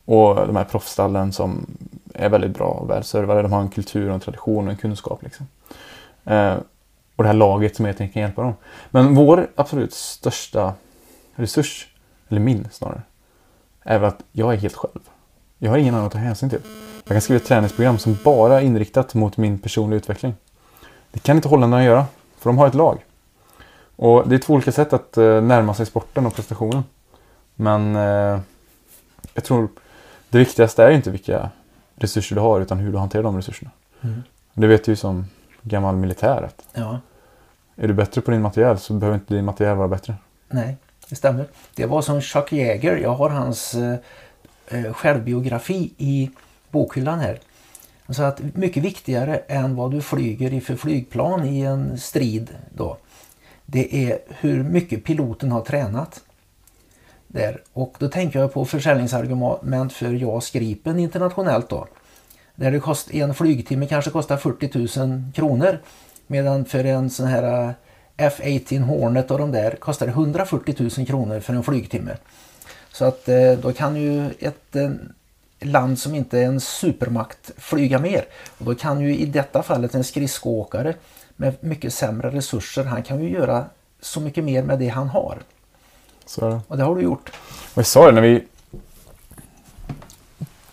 och 0.04 0.46
de 0.46 0.56
här 0.56 0.64
proffsstallen 0.64 1.32
som 1.32 1.66
är 2.14 2.28
väldigt 2.28 2.54
bra 2.56 2.66
och 2.66 2.90
välservade. 2.90 3.42
De 3.42 3.52
har 3.52 3.60
en 3.60 3.70
kultur 3.70 4.08
och 4.08 4.14
en 4.14 4.20
tradition 4.20 4.66
och 4.66 4.72
en 4.72 4.78
kunskap. 4.78 5.22
Liksom. 5.22 5.46
Eh, 6.24 6.54
och 7.16 7.24
det 7.24 7.28
här 7.28 7.34
laget 7.34 7.76
som 7.76 7.86
egentligen 7.86 8.12
kan 8.12 8.22
hjälpa 8.22 8.42
dem. 8.42 8.54
Men 8.90 9.14
vår 9.14 9.50
absolut 9.54 9.94
största 9.94 10.72
resurs, 11.34 11.88
eller 12.28 12.40
min 12.40 12.68
snarare, 12.72 13.02
är 13.82 13.98
väl 13.98 14.08
att 14.08 14.22
jag 14.32 14.52
är 14.52 14.56
helt 14.56 14.76
själv. 14.76 15.00
Jag 15.58 15.70
har 15.70 15.78
ingen 15.78 15.94
annan 15.94 16.06
att 16.06 16.12
ta 16.12 16.18
hänsyn 16.18 16.50
till. 16.50 16.62
Jag 17.08 17.14
kan 17.14 17.20
skriva 17.20 17.36
ett 17.36 17.46
träningsprogram 17.46 17.98
som 17.98 18.18
bara 18.24 18.60
är 18.60 18.64
inriktat 18.64 19.14
mot 19.14 19.36
min 19.36 19.58
personliga 19.58 19.96
utveckling. 19.96 20.34
Det 21.10 21.18
kan 21.20 21.36
inte 21.36 21.48
holländarna 21.48 21.84
göra, 21.84 22.06
för 22.38 22.50
de 22.50 22.58
har 22.58 22.66
ett 22.66 22.74
lag. 22.74 23.04
Och 23.96 24.28
Det 24.28 24.34
är 24.34 24.38
två 24.38 24.54
olika 24.54 24.72
sätt 24.72 24.92
att 24.92 25.16
eh, 25.16 25.40
närma 25.42 25.74
sig 25.74 25.86
sporten 25.86 26.26
och 26.26 26.34
prestationen. 26.34 26.84
Men 27.54 27.96
eh, 27.96 28.40
jag 29.34 29.44
tror 29.44 29.68
det 30.28 30.38
viktigaste 30.38 30.84
är 30.84 30.90
inte 30.90 31.10
vilka 31.10 31.50
resurser 31.96 32.36
du 32.36 32.42
har, 32.42 32.60
utan 32.60 32.78
hur 32.78 32.92
du 32.92 32.98
hanterar 32.98 33.22
de 33.22 33.36
resurserna. 33.36 33.70
Mm. 34.00 34.22
Det 34.54 34.66
vet 34.66 34.84
du 34.84 34.92
ju 34.92 34.96
som 34.96 35.26
gammal 35.62 35.96
militär. 35.96 36.42
Att 36.42 36.62
Ja, 36.72 37.00
är 37.76 37.88
du 37.88 37.94
bättre 37.94 38.20
på 38.20 38.30
din 38.30 38.42
materiell 38.42 38.78
så 38.78 38.92
behöver 38.94 39.18
inte 39.18 39.34
din 39.34 39.44
materiell 39.44 39.76
vara 39.76 39.88
bättre. 39.88 40.14
nej, 40.48 40.76
det 41.08 41.16
stämmer. 41.16 41.46
Det 41.74 41.86
var 41.86 42.02
som 42.02 42.20
Chuck 42.20 42.52
Yeager. 42.52 42.96
Jag 42.96 43.14
har 43.14 43.30
hans 43.30 43.74
eh, 43.74 43.98
eh, 44.68 44.92
självbiografi 44.92 45.92
i 45.98 46.30
bokhyllan 46.70 47.18
här. 47.18 47.40
Han 48.06 48.14
sa 48.14 48.26
att 48.26 48.40
mycket 48.54 48.82
viktigare 48.82 49.36
än 49.36 49.76
vad 49.76 49.90
du 49.90 50.00
flyger 50.02 50.52
i 50.52 50.60
för 50.60 50.76
flygplan 50.76 51.44
i 51.44 51.60
en 51.60 51.98
strid 51.98 52.50
då. 52.74 52.96
Det 53.66 54.10
är 54.10 54.18
hur 54.28 54.62
mycket 54.62 55.04
piloten 55.04 55.52
har 55.52 55.60
tränat. 55.60 56.20
Där. 57.26 57.62
Och 57.72 57.94
då 57.98 58.08
tänker 58.08 58.40
jag 58.40 58.52
på 58.52 58.64
försäljningsargument 58.64 59.92
för 59.92 60.12
JAS 60.12 60.50
Gripen 60.50 60.98
internationellt 60.98 61.68
då. 61.68 61.86
Där 62.54 62.70
det 62.70 62.80
kost, 62.80 63.14
en 63.14 63.34
flygtimme 63.34 63.86
kanske 63.86 64.10
kostar 64.10 64.36
40 64.36 64.98
000 65.06 65.22
kronor. 65.34 65.78
Medan 66.26 66.64
för 66.64 66.84
en 66.84 67.10
sån 67.10 67.26
här 67.26 67.68
eh, 67.68 67.72
F-18 68.16 68.80
Hornet 68.80 69.30
och 69.30 69.38
de 69.38 69.52
där 69.52 69.70
kostar 69.70 70.06
det 70.06 70.12
140 70.12 70.74
000 70.98 71.06
kronor 71.06 71.40
för 71.40 71.54
en 71.54 71.62
flygtimme. 71.62 72.16
Så 72.92 73.04
att 73.04 73.28
eh, 73.28 73.52
då 73.52 73.72
kan 73.72 73.96
ju 73.96 74.30
ett 74.38 74.76
eh, 74.76 74.90
land 75.60 75.98
som 75.98 76.14
inte 76.14 76.38
är 76.38 76.44
en 76.44 76.60
supermakt 76.60 77.50
flyga 77.56 77.98
mer. 77.98 78.24
Och 78.58 78.64
då 78.64 78.74
kan 78.74 79.00
ju 79.00 79.16
i 79.16 79.26
detta 79.26 79.62
fallet 79.62 79.94
en 79.94 80.04
skridskoåkare 80.04 80.94
med 81.36 81.54
mycket 81.60 81.94
sämre 81.94 82.30
resurser, 82.30 82.84
han 82.84 83.02
kan 83.02 83.20
ju 83.20 83.30
göra 83.30 83.64
så 84.00 84.20
mycket 84.20 84.44
mer 84.44 84.62
med 84.62 84.78
det 84.78 84.88
han 84.88 85.08
har. 85.08 85.38
Så. 86.26 86.60
Och 86.68 86.76
det 86.76 86.84
har 86.84 86.96
du 86.96 87.02
gjort. 87.02 87.30
Och 87.74 87.78
jag 87.78 87.86
sa 87.86 88.06
det 88.06 88.12
när 88.12 88.22
vi... 88.22 88.44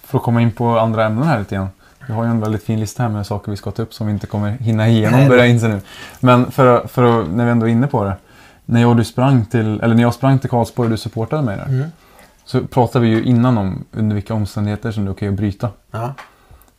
För 0.04 0.18
att 0.18 0.24
komma 0.24 0.42
in 0.42 0.52
på 0.52 0.80
andra 0.80 1.06
ämnen 1.06 1.24
här 1.24 1.40
lite 1.40 1.56
grann. 1.56 1.70
Vi 2.08 2.14
har 2.14 2.24
ju 2.24 2.30
en 2.30 2.40
väldigt 2.40 2.64
fin 2.64 2.80
lista 2.80 3.04
här 3.04 3.10
med 3.10 3.28
saker 3.28 3.52
vi 3.52 3.58
ska 3.58 3.72
ta 3.72 3.82
upp 3.82 3.94
som 3.94 4.08
vi 4.08 4.14
inte 4.14 4.28
kommer 4.28 4.52
hinna 4.52 4.88
igenom 4.88 5.20
Nej. 5.20 5.30
börja 5.30 5.46
inse 5.46 5.68
nu. 5.68 5.82
Men 6.20 6.52
för, 6.52 6.88
för 6.88 7.22
att, 7.22 7.30
när 7.30 7.46
vi 7.46 7.52
ändå 7.52 7.66
är 7.66 7.72
inne 7.72 7.88
på 7.88 8.04
det. 8.04 8.16
När 8.66 8.82
jag 8.82 8.98
du 8.98 9.04
sprang 9.04 9.46
till, 9.46 9.82
eller 9.82 9.96
när 9.96 10.02
jag 10.02 10.14
sprang 10.14 10.40
till 10.40 10.50
Karlsborg 10.50 10.86
och 10.86 10.92
du 10.92 10.98
supportade 10.98 11.42
mig 11.42 11.58
där. 11.58 11.66
Mm. 11.66 11.92
Så 12.46 12.68
pratade 12.68 13.06
vi 13.06 13.12
ju 13.12 13.24
innan 13.24 13.58
om 13.58 13.86
under 13.92 14.16
vilka 14.16 14.34
omständigheter 14.34 14.92
som 14.92 15.06
det 15.06 15.10
är 15.12 15.14
okej 15.14 15.28
att 15.28 15.34
bryta. 15.34 15.70
Ja. 15.92 16.14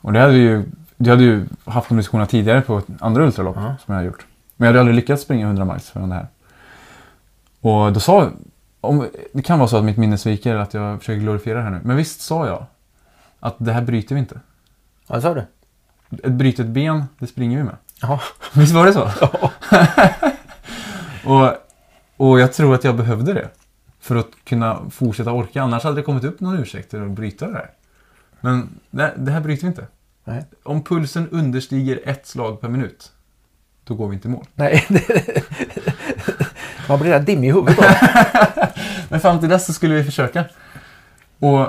Och 0.01 0.13
det 0.13 0.21
hade 0.21 0.33
vi 0.33 0.39
ju, 0.39 0.65
det 0.97 1.11
hade 1.11 1.23
ju 1.23 1.47
haft 1.65 1.89
de 1.89 1.97
diskussionerna 1.99 2.27
tidigare 2.27 2.61
på 2.61 2.83
andra 3.01 3.25
ultralopp 3.25 3.57
Ja. 3.57 3.75
som 3.85 3.95
jag 3.95 4.01
har 4.01 4.07
gjort. 4.07 4.27
Men 4.57 4.67
jag 4.67 4.73
hade 4.73 4.81
aldrig 4.81 4.95
lyckats 4.97 5.23
springa 5.23 5.47
100 5.47 5.65
miles 5.65 5.91
förrän 5.91 6.09
det 6.09 6.15
här. 6.15 6.27
Och 7.61 7.93
då 7.93 8.01
sa 8.01 8.31
om, 8.81 9.07
det 9.33 9.43
kan 9.43 9.59
vara 9.59 9.69
så 9.69 9.77
att 9.77 9.85
mitt 9.85 9.97
minne 9.97 10.19
sviker 10.19 10.51
eller 10.51 10.61
att 10.61 10.75
jag 10.75 10.99
försöker 10.99 11.21
glorifiera 11.21 11.59
det 11.59 11.65
här 11.65 11.71
nu. 11.71 11.81
Men 11.85 11.97
visst 11.97 12.21
sa 12.21 12.47
jag 12.47 12.67
att 13.41 13.55
det 13.59 13.73
här 13.73 13.83
bryter 13.83 14.15
vi 14.15 14.19
inte. 14.19 14.41
Vad 15.07 15.23
sa 15.23 15.35
du? 15.35 15.45
Ett 16.25 16.33
brytet 16.33 16.67
ben, 16.67 17.05
det 17.19 17.27
springer 17.27 17.57
vi 17.59 17.65
med. 17.65 17.77
Ja. 18.03 18.21
Visst 18.53 18.73
var 18.75 18.87
det 18.87 18.93
så? 18.93 19.11
och, 21.25 21.53
och 22.17 22.41
jag 22.41 22.53
tror 22.53 22.75
att 22.75 22.85
jag 22.85 22.97
behövde 22.97 23.33
det. 23.33 23.49
För 24.07 24.17
att 24.17 24.31
kunna 24.45 24.91
fortsätta 24.91 25.33
orka. 25.33 25.63
Annars 25.63 25.85
hade 25.85 25.97
det 25.97 26.03
kommit 26.03 26.25
upp 26.25 26.41
någon 26.41 26.59
ursäkt 26.59 26.95
att 26.95 27.11
bryta 27.11 27.47
det 27.47 27.55
här. 27.55 27.71
Men 28.41 28.69
det, 28.91 29.15
det 29.17 29.31
här 29.31 29.41
bryter 29.41 29.63
vi 29.63 29.69
inte. 29.69 29.87
Nej. 30.25 30.45
Om 30.63 30.83
pulsen 30.83 31.29
understiger 31.29 32.01
ett 32.05 32.27
slag 32.27 32.61
per 32.61 32.69
minut, 32.69 33.13
då 33.85 33.95
går 33.95 34.09
vi 34.09 34.15
inte 34.15 34.29
i 34.29 34.31
mål. 34.31 34.47
Nej, 34.55 34.87
Vad 36.89 37.01
blir 37.01 37.11
det 37.11 37.19
dimmig 37.19 37.49
i 37.49 37.53
huvudet 37.53 37.77
då? 37.77 37.85
Men 39.09 39.21
fram 39.21 39.41
till 39.41 39.49
dess 39.49 39.67
så 39.67 39.73
skulle 39.73 39.95
vi 39.95 40.05
försöka. 40.05 40.45
Och, 41.39 41.61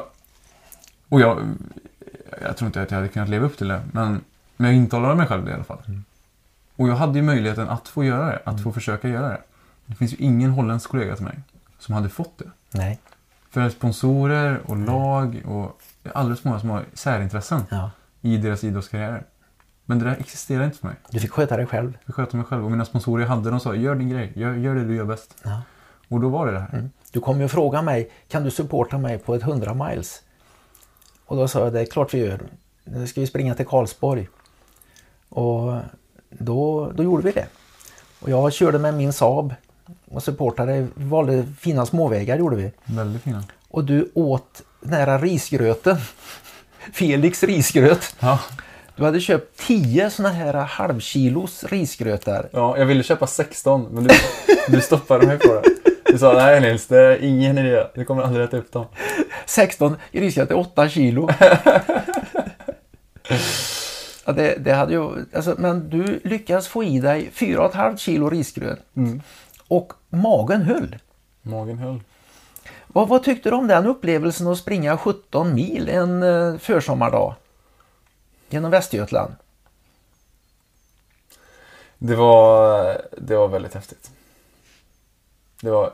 och 1.10 1.22
jag, 1.22 1.56
jag 2.42 2.58
tror 2.58 2.68
inte 2.68 2.82
att 2.82 2.92
jag 2.92 2.98
hade 2.98 3.10
kunnat 3.10 3.30
leva 3.30 3.46
upp 3.46 3.58
till 3.58 3.68
det. 3.68 3.82
Men, 3.92 4.22
men 4.58 4.72
jag 4.72 4.78
intalade 4.78 5.16
mig 5.16 5.28
själv 5.28 5.46
det 5.46 5.52
i 5.52 5.54
alla 5.54 5.64
fall. 5.64 5.82
Och 6.76 6.90
jag 6.90 6.96
hade 6.96 7.20
ju 7.20 7.24
möjligheten 7.24 7.70
att 7.70 7.88
få 7.88 8.04
göra 8.04 8.26
det. 8.26 8.42
Att 8.44 8.64
få 8.64 8.72
försöka 8.72 9.08
göra 9.08 9.30
det. 9.30 9.42
Det 9.86 9.96
finns 9.96 10.14
ju 10.14 10.18
ingen 10.20 10.52
holländsk 10.52 10.90
kollega 10.90 11.16
till 11.16 11.26
mig 11.26 11.40
som 11.80 11.96
hade 11.96 12.10
fått 12.10 12.38
det. 12.38 12.52
Nej. 12.72 13.00
För 13.50 13.70
sponsorer 13.70 14.62
och 14.66 14.78
lag 14.78 15.42
och 15.46 15.82
alldeles 16.14 16.44
många 16.44 16.60
som 16.60 16.70
har 16.70 16.86
särintressen 16.94 17.62
Ja. 17.70 17.92
i 18.22 18.38
deras 18.38 18.64
idrottskarriärer. 18.64 19.24
Men 19.86 20.00
det 20.00 20.06
där 20.06 20.16
existerar 20.20 20.64
inte 20.66 20.78
för 20.78 20.88
mig. 20.88 20.96
Du 21.10 21.20
fick 21.20 21.32
sköta 21.32 21.58
dig 21.58 21.66
själv. 21.66 21.98
Jag 22.06 22.16
sköter 22.16 22.38
mig 22.38 22.46
själv. 22.46 22.66
Och 22.66 22.72
mina 22.72 22.86
sponsorer 22.86 23.24
jag 23.24 23.30
hade, 23.30 23.50
de 23.50 23.60
sa 23.60 23.76
gör 23.76 23.96
din 23.96 24.10
grej. 24.10 24.32
Gör, 24.36 24.54
gör 24.54 24.76
det 24.76 24.84
du 24.86 24.96
gör 24.96 25.06
bäst. 25.06 25.36
Ja. 25.44 25.62
Och 26.08 26.20
då 26.20 26.30
var 26.30 26.46
det 26.46 26.52
det 26.52 26.60
här. 26.60 26.90
Du 27.12 27.20
kom 27.20 27.38
ju 27.40 27.46
och 27.46 27.52
frågade 27.52 27.84
mig, 27.84 28.12
kan 28.28 28.44
du 28.44 28.52
supporta 28.52 28.98
mig 28.98 29.18
på 29.18 29.36
ett 29.36 29.42
100 29.42 29.74
miles? 29.74 30.22
Och 31.26 31.38
då 31.38 31.48
sa 31.48 31.60
jag, 31.60 31.74
det 31.74 31.82
är 31.82 31.86
klart 31.86 32.14
vi 32.14 32.18
gör. 32.18 32.40
Nu 32.84 33.08
ska 33.08 33.22
vi 33.22 33.28
springa 33.28 33.56
till 33.56 33.66
Karlsborg. 33.66 34.30
Och 35.30 35.74
då, 36.30 36.92
då 36.96 37.04
gjorde 37.04 37.24
vi 37.24 37.32
det. 37.32 37.48
Och 38.20 38.30
jag 38.30 38.54
körde 38.54 38.80
med 38.80 38.94
min 38.94 39.14
Saab 39.14 39.54
och 40.12 40.24
supportade, 40.24 40.88
vi 40.96 41.06
valde 41.06 41.46
fina 41.60 41.86
småvägar 41.86 42.38
gjorde 42.38 42.56
vi. 42.56 42.72
Väldigt 42.86 43.24
fina. 43.24 43.44
Och 43.70 43.84
du 43.84 44.12
åt 44.14 44.62
nära 44.82 45.18
risgröten. 45.18 45.98
Felix 46.94 47.44
risgröt. 47.44 48.16
Ja. 48.20 48.40
Du 48.96 49.04
hade 49.04 49.20
köpt 49.20 49.60
10 49.60 50.10
såna 50.10 50.30
här 50.30 50.54
halvkilos 50.54 51.64
risgrötar. 51.64 52.50
ja, 52.52 52.78
jag 52.78 52.86
ville 52.86 53.04
köpa 53.04 53.28
16 53.28 53.88
men 53.92 54.04
du, 54.04 54.16
du 54.68 54.82
stoppade 54.82 55.28
mig 55.28 55.40
på 55.40 55.48
det. 55.54 55.64
Du 56.12 56.18
sa 56.18 56.34
nej 56.34 56.62
Nils, 56.62 56.88
det 56.88 57.00
är 57.00 57.24
ingen 57.24 57.58
idé. 57.58 57.84
Du 57.96 58.06
kommer 58.06 58.24
aldrig 58.24 58.46
äta 58.46 58.58
upp 58.58 58.72
dem. 58.72 58.86
16 59.46 59.96
risgröt 60.12 60.52
är 60.52 60.58
8 60.58 60.90
kilo. 60.90 61.30
ja, 64.26 64.32
det, 64.34 64.56
det 64.60 64.74
hade 64.74 64.94
ju, 64.94 65.26
alltså, 65.36 65.56
men 65.58 65.90
du 65.90 66.20
lyckades 66.24 66.68
få 66.68 66.84
i 66.84 67.00
dig 67.00 67.32
4,5 67.36 67.98
kilo 67.98 68.30
risgröt. 68.30 68.80
Och 69.68 69.94
magen 70.10 70.62
höll. 70.62 70.98
Magen 71.42 71.78
höll. 71.78 72.00
Vad, 72.88 73.08
vad 73.08 73.24
tyckte 73.24 73.50
du 73.50 73.56
om 73.56 73.68
den 73.68 73.86
upplevelsen 73.86 74.48
att 74.48 74.58
springa 74.58 74.98
17 74.98 75.54
mil 75.54 75.90
en 75.90 76.24
eh, 76.24 76.58
försommardag? 76.58 77.36
Genom 78.50 78.72
Västergötland? 78.72 79.36
Det 81.98 82.16
var, 82.16 83.02
det 83.18 83.36
var 83.36 83.48
väldigt 83.48 83.74
häftigt. 83.74 84.12
Det 85.62 85.72
var 85.72 85.94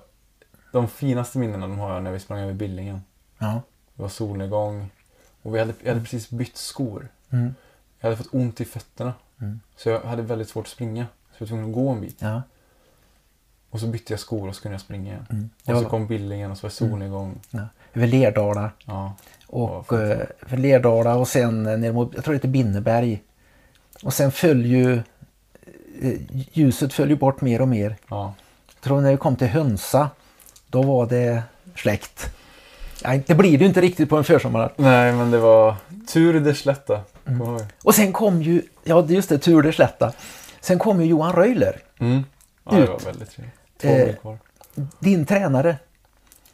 de 0.71 0.87
finaste 0.87 1.37
minnena 1.37 1.67
de 1.67 1.79
har 1.79 1.93
jag 1.93 2.03
när 2.03 2.11
vi 2.11 2.19
sprang 2.19 2.39
över 2.39 2.53
Billingen. 2.53 3.01
Ja. 3.37 3.61
Det 3.95 4.01
var 4.01 4.09
solnedgång. 4.09 4.89
Och 5.41 5.55
vi 5.55 5.59
hade, 5.59 5.73
jag 5.81 5.89
hade 5.89 6.01
precis 6.01 6.29
bytt 6.29 6.57
skor. 6.57 7.07
Mm. 7.29 7.55
Jag 7.99 8.09
hade 8.09 8.23
fått 8.23 8.33
ont 8.33 8.61
i 8.61 8.65
fötterna. 8.65 9.13
Så 9.75 9.89
jag 9.89 10.01
hade 10.01 10.21
väldigt 10.21 10.49
svårt 10.49 10.65
att 10.65 10.71
springa. 10.71 11.05
Så 11.05 11.35
jag 11.37 11.39
var 11.39 11.47
tvungen 11.47 11.65
att 11.65 11.73
gå 11.75 11.89
en 11.89 12.01
bit. 12.01 12.17
ja. 12.19 12.41
Och 13.73 13.79
så 13.79 13.87
bytte 13.87 14.13
jag 14.13 14.19
skor 14.19 14.47
och 14.49 14.55
så 14.55 14.61
kunde 14.61 14.73
jag 14.73 14.81
springa 14.81 15.11
igen. 15.11 15.25
Det 15.29 15.37
Och 15.37 15.49
så 15.65 15.71
var- 15.73 15.79
Mm. 15.79 15.89
kom 15.89 16.07
Billingen 16.07 16.51
och 16.51 16.57
så 16.57 16.65
var 16.67 16.69
solnedgång. 16.71 17.39
ja. 17.49 17.59
Över 17.93 18.07
Lerdala. 18.07 18.71
Ja. 18.85 19.13
Och 19.47 19.93
eh, 19.93 20.17
för 20.41 20.57
Lerdala 20.57 21.15
och 21.15 21.27
sen 21.27 21.65
eh, 21.65 21.77
ner 21.77 21.91
mot, 21.91 22.11
jag 22.15 22.23
tror 22.23 22.33
det 22.33 22.37
heter 22.37 22.47
Binneberg. 22.47 23.21
Och 24.03 24.13
sen 24.13 24.31
föll 24.31 24.65
ju 24.65 24.93
eh, 26.01 26.13
ljuset 26.53 26.93
föll 26.93 27.09
ju 27.09 27.15
bort 27.15 27.41
mer 27.41 27.61
och 27.61 27.67
mer. 27.67 27.95
ja. 28.09 28.33
Jag 28.75 28.81
tror 28.83 29.01
när 29.01 29.11
vi 29.11 29.17
kom 29.17 29.35
till 29.35 29.47
Hönsa, 29.47 30.09
då 30.67 30.81
var 30.83 31.05
det 31.05 31.43
släkt. 31.75 32.35
Nej, 33.05 33.23
det 33.27 33.35
blir 33.35 33.51
det 33.57 33.61
ju 33.63 33.65
inte 33.67 33.81
riktigt 33.81 34.09
på 34.09 34.17
en 34.17 34.23
försommar. 34.23 34.73
Nej, 34.77 35.13
men 35.13 35.31
det 35.31 35.37
var 35.39 35.75
tur 36.13 36.39
det 36.39 36.55
slätta. 36.55 37.01
Mm. 37.25 37.57
Och 37.83 37.95
sen 37.95 38.13
kom 38.13 38.41
ju, 38.41 38.61
ja 38.83 39.05
just 39.07 39.29
det, 39.29 39.37
tur 39.37 39.61
det 39.61 39.73
slätta. 39.73 40.13
Sen 40.61 40.79
kom 40.79 41.01
ju 41.01 41.07
Johan 41.07 41.33
Röjler, 41.33 41.79
Mm. 41.99 42.23
Ja, 42.65 42.71
det 42.75 42.85
var 42.85 42.99
väldigt 42.99 43.31
trevligt. 43.31 43.55
Eh, 43.89 44.15
din 44.99 45.25
tränare. 45.25 45.77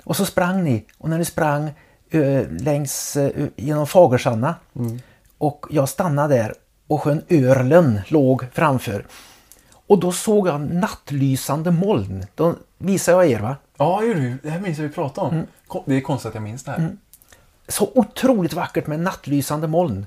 Och 0.03 0.15
så 0.15 0.25
sprang 0.25 0.63
ni. 0.63 0.85
Och 0.97 1.09
när 1.09 1.17
ni 1.17 1.25
sprang 1.25 1.71
eh, 2.09 2.43
längs 2.49 3.15
eh, 3.15 3.47
genom 3.55 3.87
Fagersanna. 3.87 4.55
Och 5.37 5.65
jag 5.69 5.89
stannade 5.89 6.35
där 6.35 6.53
och 6.87 7.01
sjön 7.01 7.21
Örlen 7.29 8.01
låg 8.07 8.45
framför. 8.53 9.05
Och 9.87 9.99
då 9.99 10.11
såg 10.11 10.47
jag 10.47 10.61
nattlysande 10.61 11.71
moln. 11.71 12.25
Då 12.35 12.55
visade 12.77 13.17
jag 13.17 13.31
er 13.31 13.39
va? 13.39 13.55
Ja. 13.77 14.01
Det 14.43 14.49
här 14.49 14.59
minns 14.59 14.77
jag 14.77 14.87
vi 14.87 14.93
pratade 14.93 15.27
om. 15.27 15.33
Mm. 15.33 15.47
Det 15.85 15.95
är 15.95 16.01
konstigt 16.01 16.29
att 16.29 16.35
jag 16.35 16.43
minns 16.43 16.63
det 16.63 16.71
här. 16.71 16.97
Så 17.67 17.91
otroligt 17.95 18.53
vackert 18.53 18.87
med 18.87 18.99
nattlysande 18.99 19.67
moln. 19.67 20.05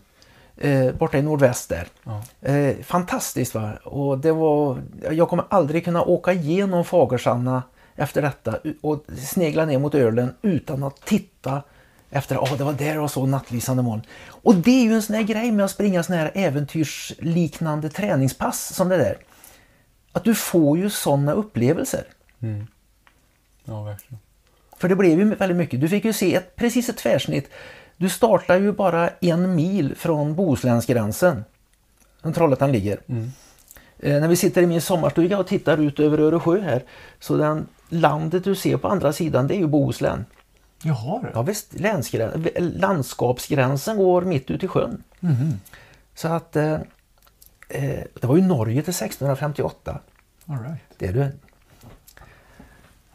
Eh, 0.57 0.93
borta 0.93 1.19
i 1.19 1.23
nordväst 1.23 1.69
där. 1.69 1.87
Ja. 2.05 2.23
Eh, 2.49 2.77
fantastiskt 2.83 3.55
va. 3.55 3.73
Och 3.85 4.19
det 4.19 4.33
var, 4.33 4.83
jag 5.11 5.29
kommer 5.29 5.45
aldrig 5.49 5.85
kunna 5.85 6.03
åka 6.03 6.33
igenom 6.33 6.85
Fagersanna 6.85 7.63
efter 7.97 8.23
detta 8.23 8.59
och 8.81 9.05
snegla 9.19 9.65
ner 9.65 9.79
mot 9.79 9.95
Örlen 9.95 10.35
utan 10.43 10.83
att 10.83 11.05
titta 11.05 11.63
efter, 12.11 12.35
ja 12.35 12.49
det 12.59 12.65
var 12.65 12.73
där 12.73 12.95
jag 12.95 13.11
såg 13.11 13.29
nattlysande 13.29 13.83
moln. 13.83 14.03
Och 14.27 14.55
det 14.55 14.71
är 14.71 14.85
ju 14.85 14.95
en 14.95 15.03
sån 15.03 15.17
här 15.17 15.23
grej 15.23 15.53
med 15.53 15.65
att 15.65 15.71
springa 15.71 16.03
sån 16.03 16.17
här 16.17 16.31
äventyrsliknande 16.35 17.89
träningspass 17.89 18.75
som 18.75 18.89
det 18.89 18.97
där. 18.97 19.17
Att 20.13 20.25
du 20.25 20.35
får 20.35 20.79
ju 20.79 20.91
såna 20.91 21.33
upplevelser. 21.33 22.05
Ja, 23.65 23.83
verkligen. 23.83 24.19
För 24.77 24.89
det 24.89 24.97
blev 24.97 25.19
ju 25.19 25.35
väldigt 25.35 25.59
mycket. 25.59 25.81
Du 25.81 25.89
fick 25.89 26.05
ju 26.05 26.13
se 26.13 26.35
ett, 26.35 26.57
precis 26.57 26.89
ett 26.89 26.97
tvärsnitt. 26.97 27.51
Du 28.03 28.09
startar 28.09 28.59
ju 28.59 28.73
bara 28.73 29.09
en 29.09 29.55
mil 29.55 29.95
från 29.97 30.35
Bohuslänsgränsen. 30.35 31.45
Där 32.23 32.33
Trollhättan 32.33 32.73
ligger. 32.73 33.01
Eh, 33.99 34.21
när 34.21 34.29
vi 34.29 34.37
sitter 34.37 34.63
i 34.63 34.67
min 34.67 34.81
sommarstuga 34.81 35.39
och 35.39 35.47
tittar 35.47 35.79
ut 35.79 36.01
över 36.01 36.19
Öresjö 36.19 36.61
här. 36.61 36.85
Så 37.21 37.37
den 37.37 37.67
landet 37.89 38.45
du 38.45 38.55
ser 38.55 38.77
på 38.77 38.89
andra 38.89 39.13
sidan 39.13 39.47
det 39.47 39.55
är 39.55 39.59
ju 39.59 39.67
Bohuslän. 39.67 40.25
Jag 40.83 40.95
har 40.95 41.23
det? 41.23 41.31
Ja 41.35 41.43
visst, 41.43 41.81
länsgrän, 41.81 42.49
landskapsgränsen 42.59 43.97
går 43.97 44.23
mitt 44.23 44.51
ute 44.51 44.67
i 44.67 44.69
sjön. 44.69 45.03
Så 46.15 46.29
att 46.29 46.57
eh, 46.57 46.73
eh, 47.69 48.01
det 48.21 48.27
var 48.27 48.37
ju 48.37 48.43
Norge 48.43 48.83
till 48.83 48.95
1658. 48.95 49.99
All 50.47 50.59
right. 50.59 50.81
Det 50.99 51.07
är 51.07 51.13
du. 51.13 51.29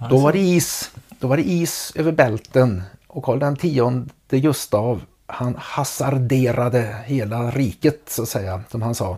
Då 0.10 0.18
var 0.18 0.34
det 0.34 0.40
is. 0.40 0.92
Då 1.20 1.28
var 1.28 1.38
det 1.38 1.48
is 1.48 1.94
över 1.96 2.12
bälten 2.12 2.84
och 3.18 3.24
Karl 3.24 3.40
den 3.40 3.56
tionde 3.56 4.10
Gustav 4.40 5.02
han 5.26 5.56
hasarderade 5.60 6.96
hela 7.06 7.52
riket 7.52 8.02
så 8.10 8.22
att 8.24 8.30
säga, 8.30 8.64
som 8.70 8.82
han 8.82 8.96
sa. 8.96 9.18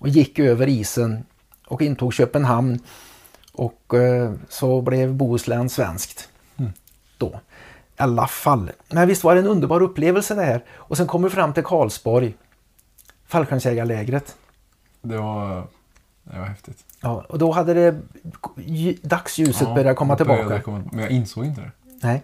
Och 0.00 0.08
gick 0.08 0.38
över 0.38 0.66
isen 0.68 1.24
och 1.66 1.82
intog 1.82 2.14
Köpenhamn 2.14 2.78
och 3.52 3.94
eh, 3.94 4.32
så 4.48 4.80
blev 4.80 5.14
Bohuslän 5.14 5.68
svenskt. 5.68 6.28
Då. 7.18 7.28
I 7.28 8.02
alla 8.02 8.26
fall. 8.26 8.70
Men 8.88 9.08
visst 9.08 9.24
var 9.24 9.34
det 9.34 9.40
en 9.40 9.46
underbar 9.46 9.82
upplevelse 9.82 10.34
det 10.34 10.42
här. 10.42 10.64
Och 10.70 10.96
sen 10.96 11.06
kom 11.06 11.22
vi 11.22 11.30
fram 11.30 11.52
till 11.52 11.64
Karlsborg. 11.64 12.34
Fallskärmsjägarlägret. 13.26 14.36
Det 15.02 15.16
var, 15.18 15.66
det 16.24 16.38
var 16.38 16.46
häftigt. 16.46 16.84
Ja, 17.00 17.24
och 17.28 17.38
då 17.38 17.52
hade 17.52 17.74
det 17.74 18.00
lj- 18.56 18.98
dagsljuset 19.02 19.74
börjat 19.74 19.96
komma 19.96 20.16
tillbaka. 20.16 20.60
komma- 20.62 20.88
men 20.92 21.00
jag 21.02 21.10
insåg 21.10 21.44
inte 21.44 21.60
det. 21.60 21.70
Nej. 22.02 22.22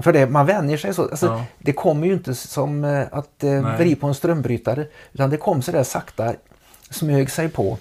För 0.00 0.12
det, 0.12 0.26
man 0.26 0.46
vänjer 0.46 0.76
sig 0.76 0.94
så. 0.94 1.02
Alltså, 1.02 1.26
Ja. 1.26 1.44
Det 1.58 1.72
kommer 1.72 2.06
ju 2.06 2.12
inte 2.12 2.34
som 2.34 2.84
eh, 2.84 3.06
att 3.12 3.44
eh, 3.44 3.50
Nej. 3.50 3.76
vrida 3.76 4.00
på 4.00 4.06
en 4.06 4.14
strömbrytare. 4.14 4.86
Utan 5.12 5.30
det 5.30 5.36
kom 5.36 5.62
så 5.62 5.72
där 5.72 5.82
sakta, 5.84 6.34
smög 6.90 7.30
sig 7.30 7.48
på. 7.48 7.78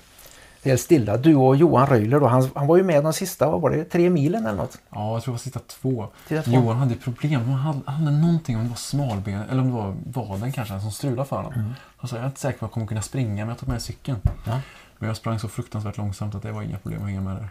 Helt 0.63 0.82
stilla. 0.82 1.17
Du 1.17 1.36
och 1.36 1.56
Johan 1.56 1.88
Röjler 1.88 2.19
då, 2.19 2.28
han, 2.28 2.50
han 2.56 2.67
var 2.67 2.78
ju 2.78 2.84
med 2.84 3.04
de 3.04 3.13
sista, 3.13 3.50
vad 3.50 3.62
var 3.62 3.69
det, 3.69 3.84
tre 3.84 4.10
milen 4.10 4.45
eller 4.45 4.58
något? 4.58 4.78
Ja, 4.89 5.13
jag 5.13 5.24
tror 5.24 5.32
det 5.32 5.36
var 5.36 5.39
sista 5.39 5.60
två. 5.60 6.08
Sista 6.28 6.43
två. 6.43 6.52
Johan 6.52 6.78
hade 6.78 6.96
problem. 6.96 7.42
Han 7.42 7.54
hade, 7.60 7.79
han 7.86 8.04
hade 8.06 8.17
någonting, 8.17 8.58
om 8.58 8.63
det 8.63 8.69
var 8.69 8.75
smalben 8.75 9.42
eller 9.50 9.62
om 9.62 9.67
det 9.67 9.73
var 9.73 9.96
vaden 10.27 10.52
kanske, 10.52 10.79
som 10.79 10.92
strulade 10.92 11.27
för 11.29 11.36
honom. 11.36 11.73
Han 11.98 12.08
sa, 12.10 12.15
jag 12.15 12.23
är 12.23 12.27
inte 12.27 12.40
säker 12.40 12.60
på 12.60 12.65
att 12.65 12.69
jag 12.69 12.73
kommer 12.73 12.88
kunna 12.88 13.02
springa, 13.02 13.46
men 13.46 13.50
jag 13.50 13.58
tar 13.58 13.67
med 13.67 13.81
cykeln. 13.81 14.17
Mm. 14.23 14.38
Ja. 14.46 14.60
Men 14.98 15.08
jag 15.08 15.17
sprang 15.17 15.40
så 15.40 15.48
fruktansvärt 15.48 15.98
långsamt 15.98 16.36
att 16.36 16.44
det 16.44 16.52
var 16.52 16.62
inga 16.62 16.77
problem 16.77 17.02
att 17.02 17.08
hänga 17.08 17.21
med 17.21 17.36
där. 17.36 17.50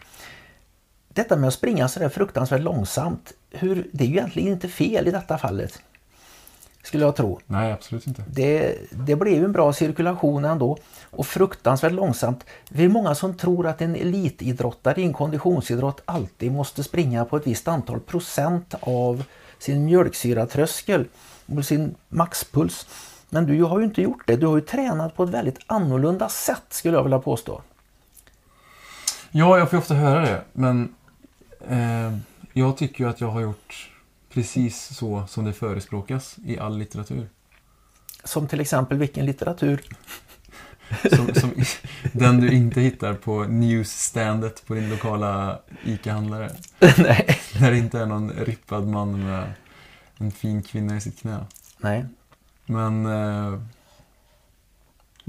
Detta 1.13 1.35
med 1.35 1.47
att 1.47 1.53
springa 1.53 1.87
så 1.87 1.99
där 1.99 2.09
fruktansvärt 2.09 2.61
långsamt, 2.61 3.33
hur, 3.51 3.87
det 3.91 4.03
är 4.03 4.07
ju 4.07 4.13
egentligen 4.13 4.53
inte 4.53 4.67
fel 4.67 5.07
i 5.07 5.11
detta 5.11 5.37
fallet. 5.37 5.81
Skulle 6.83 7.05
jag 7.05 7.15
tro. 7.15 7.39
Nej, 7.45 7.71
absolut 7.71 8.07
inte. 8.07 8.23
Det, 8.27 8.77
det 8.91 9.15
blev 9.15 9.33
ju 9.33 9.45
en 9.45 9.51
bra 9.51 9.73
cirkulation 9.73 10.45
ändå 10.45 10.77
och 11.09 11.27
fruktansvärt 11.27 11.91
långsamt. 11.91 12.45
Det 12.69 12.83
är 12.83 12.89
många 12.89 13.15
som 13.15 13.37
tror 13.37 13.67
att 13.67 13.81
en 13.81 13.95
elitidrottare 13.95 15.01
i 15.01 15.03
en 15.03 15.13
konditionsidrott 15.13 16.01
alltid 16.05 16.51
måste 16.51 16.83
springa 16.83 17.25
på 17.25 17.37
ett 17.37 17.47
visst 17.47 17.67
antal 17.67 17.99
procent 17.99 18.75
av 18.79 19.23
sin 19.59 19.85
mjölksyratröskel 19.85 21.05
och 21.57 21.65
sin 21.65 21.95
maxpuls. 22.09 22.87
Men 23.29 23.45
du 23.45 23.63
har 23.63 23.79
ju 23.79 23.85
inte 23.85 24.01
gjort 24.01 24.27
det. 24.27 24.35
Du 24.35 24.45
har 24.45 24.55
ju 24.55 24.61
tränat 24.61 25.15
på 25.15 25.23
ett 25.23 25.29
väldigt 25.29 25.59
annorlunda 25.67 26.29
sätt 26.29 26.63
skulle 26.69 26.97
jag 26.97 27.03
vilja 27.03 27.19
påstå. 27.19 27.61
Ja, 29.31 29.57
jag 29.57 29.69
får 29.69 29.77
ju 29.77 29.81
ofta 29.81 29.93
höra 29.93 30.21
det, 30.21 30.41
men 30.53 30.95
Eh, 31.69 32.17
jag 32.53 32.77
tycker 32.77 33.03
ju 33.03 33.09
att 33.09 33.21
jag 33.21 33.27
har 33.27 33.41
gjort 33.41 33.91
precis 34.29 34.95
så 34.95 35.27
som 35.27 35.45
det 35.45 35.53
förespråkas 35.53 36.37
i 36.45 36.59
all 36.59 36.77
litteratur. 36.77 37.29
Som 38.23 38.47
till 38.47 38.59
exempel 38.59 38.97
vilken 38.97 39.25
litteratur? 39.25 39.81
Som, 41.15 41.33
som, 41.33 41.51
den 42.13 42.39
du 42.39 42.51
inte 42.51 42.81
hittar 42.81 43.13
på 43.13 43.43
newsstandet 43.43 44.65
på 44.67 44.73
din 44.73 44.89
lokala 44.89 45.59
ICA-handlare. 45.83 46.51
Nej. 46.79 47.39
Där 47.59 47.71
det 47.71 47.77
inte 47.77 47.99
är 47.99 48.05
någon 48.05 48.31
rippad 48.31 48.87
man 48.87 49.23
med 49.23 49.51
en 50.17 50.31
fin 50.31 50.63
kvinna 50.63 50.97
i 50.97 51.01
sitt 51.01 51.19
knä. 51.19 51.45
Nej. 51.77 52.05
Men... 52.65 53.05
Eh, 53.05 53.59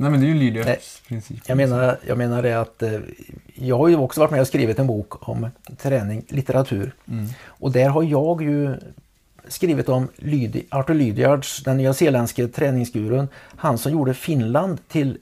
nej 0.03 0.11
men 0.11 0.21
det 0.21 0.27
är 0.27 0.29
ju 0.29 0.35
Lydias 0.35 1.03
princip. 1.09 1.41
Jag 1.47 1.57
menar, 1.57 1.99
jag 2.07 2.19
menar 2.19 2.43
det 2.43 2.61
att 2.61 2.83
eh, 2.83 3.01
jag 3.55 3.79
har 3.79 3.89
ju 3.89 3.97
också 3.97 4.21
varit 4.21 4.31
med 4.31 4.41
och 4.41 4.47
skrivit 4.47 4.79
en 4.79 4.87
bok 4.87 5.29
om 5.29 5.49
träning, 5.77 6.25
litteratur. 6.29 6.95
Mm. 7.09 7.27
Och 7.45 7.73
där 7.73 7.89
har 7.89 8.03
jag 8.03 8.43
ju 8.43 8.77
skrivit 9.49 9.89
om 9.89 10.09
Lydi, 10.17 10.67
Arthur 10.71 10.95
Lydiards, 10.95 11.63
den 11.65 11.77
nyzeeländske 11.77 12.49
träningsgurun. 12.49 13.29
Han 13.57 13.79
som 13.79 13.93
gjorde 13.93 14.15
Finland 14.15 14.89
till 14.89 15.19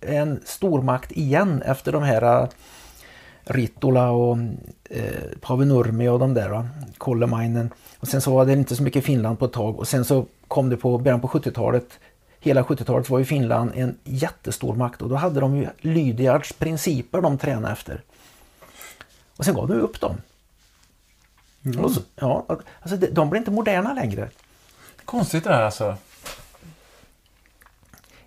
en 0.00 0.40
stormakt 0.44 1.12
igen 1.12 1.62
efter 1.62 1.92
de 1.92 2.02
här 2.02 2.42
eh, 2.42 2.48
Ritola 3.44 4.10
och 4.10 4.38
eh, 4.90 5.38
Pavenurmi 5.40 6.08
och 6.08 6.18
de 6.18 6.34
där, 6.34 6.48
va? 6.48 6.68
Kollemainen. 6.98 7.70
Och 7.98 8.08
sen 8.08 8.20
så 8.20 8.34
var 8.34 8.46
det 8.46 8.52
inte 8.52 8.76
så 8.76 8.82
mycket 8.82 9.04
Finland 9.04 9.38
på 9.38 9.44
ett 9.44 9.52
tag 9.52 9.78
och 9.78 9.88
sen 9.88 10.04
så 10.04 10.26
kom 10.48 10.68
det 10.68 10.76
på 10.76 10.98
början 10.98 11.20
på 11.20 11.28
70-talet. 11.28 11.98
Hela 12.40 12.62
70-talet 12.62 13.10
var 13.10 13.18
ju 13.18 13.24
Finland 13.24 13.72
en 13.74 13.98
jättestor 14.04 14.74
makt 14.74 15.02
och 15.02 15.08
då 15.08 15.16
hade 15.16 15.40
de 15.40 15.56
ju 15.56 15.68
Lydiards 15.78 16.52
principer 16.52 17.20
de 17.20 17.38
tränade 17.38 17.72
efter. 17.72 18.02
Och 19.36 19.44
sen 19.44 19.54
gav 19.54 19.68
de 19.68 19.74
upp 19.74 20.00
dem. 20.00 20.16
Mm. 21.64 21.88
Så, 21.88 22.00
ja, 22.16 22.46
alltså 22.80 22.96
de, 22.96 23.06
de 23.06 23.30
blir 23.30 23.38
inte 23.38 23.50
moderna 23.50 23.94
längre. 23.94 24.28
Konstigt 25.04 25.44
det 25.44 25.50
här 25.50 25.62
alltså. 25.62 25.96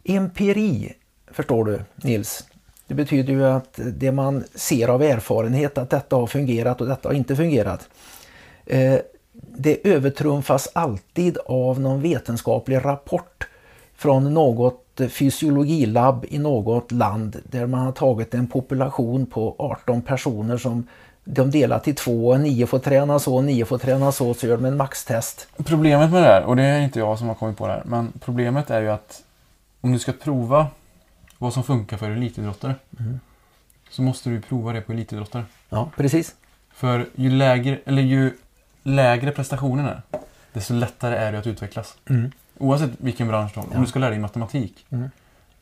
Empiri, 0.04 0.94
förstår 1.28 1.66
du 1.66 1.82
Nils? 1.96 2.48
Det 2.88 2.94
betyder 2.94 3.34
ju 3.34 3.46
att 3.46 3.80
det 3.84 4.12
man 4.12 4.44
ser 4.56 4.88
av 4.88 5.04
erfarenhet 5.04 5.78
att 5.78 5.90
detta 5.90 6.16
har 6.16 6.28
fungerat 6.28 6.82
och 6.82 6.88
detta 6.88 7.10
har 7.10 7.14
inte 7.14 7.36
fungerat. 7.36 7.90
Eh, 8.66 9.00
det 9.32 9.88
övertrumfas 9.88 10.70
alltid 10.74 11.38
av 11.46 11.80
någon 11.80 12.02
vetenskaplig 12.02 12.86
rapport 12.86 13.48
från 13.96 14.34
något 14.34 15.02
fysiologilabb 15.10 16.26
i 16.30 16.38
något 16.40 16.92
land 16.92 17.38
där 17.44 17.66
man 17.66 17.80
har 17.80 17.92
tagit 17.92 18.34
en 18.34 18.48
population 18.48 19.26
på 19.26 19.56
18 19.58 20.02
personer 20.02 20.58
som 20.58 20.88
de 21.26 21.52
delar 21.52 21.80
till 21.80 21.96
två, 21.96 22.38
nio 22.38 22.68
får 22.68 22.80
träna 22.80 23.20
så, 23.20 23.42
nio 23.42 23.66
får 23.66 23.78
träna 23.78 24.12
så, 24.12 24.34
så 24.34 24.48
gör 24.48 24.58
de 24.58 24.66
en 24.66 24.78
maxtest. 24.78 25.48
Problemet 25.66 26.12
med 26.12 26.24
det 26.24 26.28
här, 26.28 26.44
och 26.44 26.56
det 26.56 26.64
är 26.64 26.82
inte 26.82 27.00
jag 27.00 27.20
som 27.20 27.28
har 27.28 27.36
kommit 27.36 27.58
på 27.58 27.68
det 27.68 27.74
här, 27.74 27.84
men 27.86 28.14
problemet 28.20 28.70
är 28.70 28.82
ju 28.82 28.90
att 28.90 29.24
om 29.82 29.92
du 29.92 30.00
ska 30.00 30.12
prova 30.12 30.68
vad 31.38 31.54
som 31.54 31.64
funkar 31.64 31.98
för 31.98 32.12
elitidrottare 32.12 32.76
Mm. 33.00 33.20
så 33.90 34.02
måste 34.02 34.30
du 34.30 34.42
prova 34.42 34.74
det 34.74 34.82
på 34.82 34.92
elitidrottare. 34.92 35.44
Ja, 35.70 35.90
precis. 35.98 36.36
För 36.74 37.06
ju 37.16 37.30
lägre, 37.30 37.80
eller 37.86 38.02
ju 38.02 38.38
lägre 38.84 39.32
prestationen 39.32 39.86
är, 39.86 40.02
desto 40.54 40.74
lättare 40.74 41.16
är 41.16 41.32
det 41.32 41.40
att 41.40 41.48
utvecklas. 41.48 41.96
Mm. 42.10 42.32
Oavsett 42.58 42.92
vilken 42.98 43.28
bransch 43.28 43.52
du 43.54 43.60
har. 43.60 43.68
Ja. 43.72 43.76
Om 43.78 43.82
du 43.84 43.88
ska 43.90 44.00
lära 44.00 44.10
dig 44.10 44.20
matematik 44.20 44.86
Mm. 44.90 45.10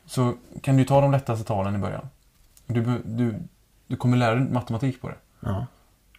så 0.06 0.34
kan 0.62 0.76
du 0.76 0.84
ta 0.84 1.00
de 1.00 1.12
lättaste 1.12 1.44
talen 1.44 1.74
i 1.74 1.78
början. 1.78 2.08
Du, 2.66 3.00
du, 3.04 3.34
du 3.86 3.96
kommer 3.96 4.16
lära 4.16 4.34
dig 4.34 4.44
matematik 4.50 5.00
på 5.00 5.08
det. 5.08 5.16
Ja. 5.40 5.66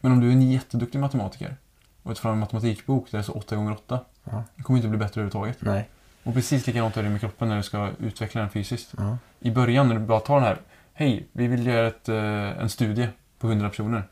Men 0.02 0.12
om 0.12 0.20
du 0.20 0.28
är 0.28 0.32
en 0.32 0.52
jätteduktig 0.52 1.00
matematiker 1.00 1.56
och 2.04 2.16
tar 2.16 2.22
fram 2.22 2.34
en 2.34 2.40
matematikbok 2.40 3.12
där 3.12 3.18
det 3.18 3.22
är 3.22 3.24
så 3.24 3.32
8 3.34 3.56
gånger 3.56 3.72
8 3.72 4.00
Ja. 4.24 4.44
Du 4.56 4.64
kommer 4.64 4.78
inte 4.78 4.88
bli 4.90 4.98
bättre 4.98 5.22
överhuvudtaget. 5.22 5.58
Nej. 5.62 5.90
Och 6.24 6.34
precis 6.34 6.68
likadant 6.68 6.98
är 6.98 7.04
det 7.04 7.10
med 7.10 7.20
kroppen 7.22 7.50
när 7.50 7.58
du 7.58 7.64
ska 7.64 7.90
utveckla 8.00 8.42
den 8.42 8.50
fysiskt. 8.50 8.94
Ja. 8.98 9.18
I 9.40 9.52
början 9.52 9.88
när 9.88 9.96
du 9.96 10.02
bara 10.02 10.20
tar 10.20 10.36
den 10.36 10.44
här 10.44 10.58
Hej, 10.94 11.28
vi 11.32 11.48
vill 11.48 11.66
göra 11.66 11.88
ett, 11.88 12.10
eh, 12.10 12.16
en 12.62 12.70
studie 12.70 13.08
på 13.40 13.48
100 13.48 13.70
personer. 13.70 14.04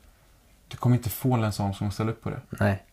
Du 0.68 0.78
kommer 0.78 0.96
inte 0.96 1.10
få 1.10 1.34
en 1.34 1.52
sån 1.52 1.74
som 1.74 1.92
ställer 1.92 2.12
upp 2.12 2.24
på 2.24 2.30
det. 2.30 2.40
Nej. 2.50 2.84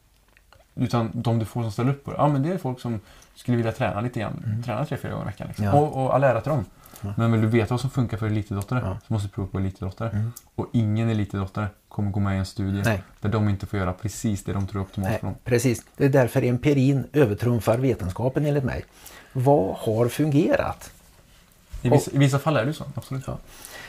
Utan 0.75 1.11
de 1.15 1.39
du 1.39 1.45
får 1.45 1.63
som 1.63 1.73
ställer 1.73 1.91
upp 1.91 2.05
på 2.05 2.11
det, 2.11 2.17
ja 2.17 2.29
men 2.29 2.43
det 2.43 2.53
är 2.53 2.59
folk 2.59 2.81
som 2.81 3.01
skulle 3.39 3.57
vilja 3.57 3.73
träna 3.73 4.01
lite 4.01 4.21
grann. 4.21 4.43
Mm. 4.47 4.63
Träna 4.63 4.85
tre, 4.85 4.97
fyra 4.97 5.11
gånger 5.13 5.25
i 5.25 5.27
veckan. 5.27 5.47
Liksom. 5.49 5.65
Ja. 5.65 5.73
Och, 5.73 6.05
och 6.05 6.15
all 6.15 6.25
ära 6.25 6.41
till 6.41 6.51
dem. 6.51 6.65
Ja. 7.01 7.15
Men 7.17 7.33
vill 7.33 7.41
du 7.41 7.47
veta 7.47 7.75
vad 7.75 7.81
som 7.81 7.91
funkar 7.91 8.17
för 8.17 8.27
elitidrottare 8.27 8.81
Ja. 8.85 8.99
så 9.07 9.13
måste 9.13 9.29
du 9.29 9.33
prova 9.33 9.49
på 9.49 9.59
elitidrottare. 9.59 10.11
Mm. 10.11 10.33
Och 10.55 10.67
ingen 10.73 11.09
elitidrottare 11.09 11.67
kommer 11.89 12.11
gå 12.11 12.21
med 12.21 12.35
i 12.35 12.39
en 12.39 12.47
studie 12.47 12.83
Nej. 12.85 13.03
där 13.21 13.29
de 13.29 13.49
inte 13.49 13.67
får 13.67 13.79
göra 13.79 13.93
precis 13.93 14.45
det 14.45 14.53
de 14.53 14.67
tror 14.67 14.81
är 14.81 14.85
optimalt 14.85 15.11
Nej, 15.11 15.19
för 15.21 15.27
dem. 15.27 15.37
precis. 15.45 15.83
Det 15.97 16.05
är 16.05 16.09
därför 16.09 16.43
empirin 16.43 17.07
övertrumfar 17.13 17.79
vetenskapen 17.79 18.47
enligt 18.47 18.65
mig. 18.65 18.85
Vad 19.33 19.77
har 19.77 20.09
fungerat? 20.09 20.91
I 21.83 21.89
vissa, 21.89 22.11
I 22.11 22.19
vissa 22.19 22.39
fall 22.39 22.57
är 22.57 22.65
det 22.65 22.73
så, 22.73 22.85
absolut. 22.95 23.25
Ja. 23.27 23.39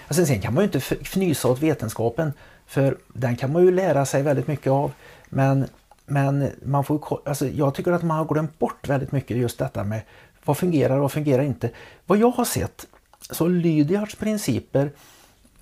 Alltså, 0.07 0.25
sen 0.25 0.41
kan 0.41 0.53
man 0.53 0.63
ju 0.63 0.65
inte 0.65 0.95
fnysa 1.05 1.47
åt 1.47 1.59
vetenskapen 1.61 2.33
för 2.67 2.97
den 3.13 3.35
kan 3.35 3.51
man 3.53 3.61
ju 3.63 3.71
lära 3.71 4.05
sig 4.05 4.23
väldigt 4.23 4.47
mycket 4.47 4.71
av. 4.71 4.91
Men, 5.29 5.67
men 6.09 6.51
man 6.63 6.83
får, 6.83 7.21
alltså, 7.25 7.47
jag 7.47 7.75
tycker 7.75 7.91
att 7.91 8.03
man 8.03 8.17
har 8.17 8.25
glömt 8.25 8.59
bort 8.59 8.89
väldigt 8.89 9.11
mycket 9.11 9.37
just 9.37 9.57
detta 9.59 9.83
med 9.83 10.01
vad 10.45 10.57
fungerar 10.57 10.95
och 10.95 11.01
vad 11.01 11.11
fungerar 11.11 11.43
inte. 11.43 11.69
Vad 12.05 12.17
jag 12.17 12.31
har 12.31 12.45
sett 12.45 12.87
så 13.29 13.47
Lydiards 13.47 14.15
principer 14.15 14.91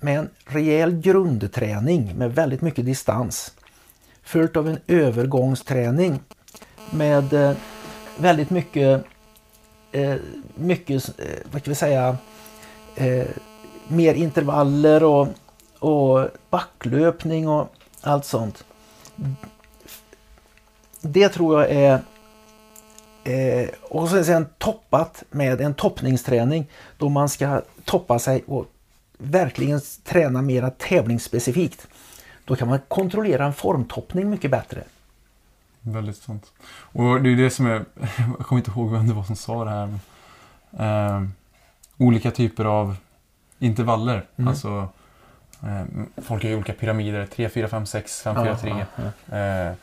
med 0.00 0.18
en 0.18 0.28
rejäl 0.44 1.00
grundträning 1.00 2.14
med 2.16 2.34
väldigt 2.34 2.60
mycket 2.60 2.84
distans 2.84 3.52
följt 4.22 4.56
av 4.56 4.68
en 4.68 4.78
övergångsträning 4.86 6.20
med 6.90 7.32
eh, 7.32 7.56
väldigt 8.18 8.50
mycket, 8.50 9.04
eh, 9.92 10.14
mycket 10.54 11.08
eh, 11.18 11.26
vad 11.52 11.60
ska 11.60 11.70
vi 11.70 11.74
säga, 11.74 12.16
mer 13.88 14.14
intervaller 14.14 15.04
och, 15.04 15.28
och 15.78 16.28
backlöpning 16.50 17.48
och 17.48 17.68
allt 18.00 18.24
sånt. 18.24 18.64
Det 21.00 21.28
tror 21.28 21.62
jag 21.62 21.70
är 21.70 22.00
eh, 23.24 23.68
och 23.82 24.08
sen, 24.08 24.24
sen 24.24 24.46
toppat 24.58 25.22
med 25.30 25.60
en 25.60 25.74
toppningsträning 25.74 26.66
då 26.98 27.08
man 27.08 27.28
ska 27.28 27.62
toppa 27.84 28.18
sig 28.18 28.44
och 28.46 28.66
verkligen 29.18 29.80
träna 30.04 30.42
mera 30.42 30.70
tävlingsspecifikt. 30.70 31.88
Då 32.44 32.56
kan 32.56 32.68
man 32.68 32.78
kontrollera 32.88 33.46
en 33.46 33.52
formtoppning 33.52 34.30
mycket 34.30 34.50
bättre. 34.50 34.82
Väldigt 35.80 36.16
sant. 36.16 36.52
Och 36.70 37.22
det 37.22 37.32
är 37.32 37.36
det 37.36 37.50
som 37.50 37.66
är, 37.66 37.72
jag 38.38 38.46
kommer 38.46 38.60
inte 38.60 38.70
ihåg 38.70 38.90
vem 38.90 39.08
det 39.08 39.14
var 39.14 39.22
som 39.22 39.36
sa 39.36 39.64
det 39.64 39.70
här. 39.70 39.98
Eh, 40.78 41.22
olika 41.96 42.30
typer 42.30 42.64
av 42.64 42.96
intervaller. 43.58 44.24
Mm. 44.36 44.48
Alltså, 44.48 44.88
eh, 45.62 45.84
folk 46.22 46.42
har 46.42 46.50
ju 46.50 46.56
olika 46.56 46.72
pyramider. 46.72 47.26
3, 47.26 47.48
4, 47.48 47.68
5, 47.68 47.86
6, 47.86 48.22
5, 48.22 48.56
4, 48.60 48.86
3. 49.26 49.74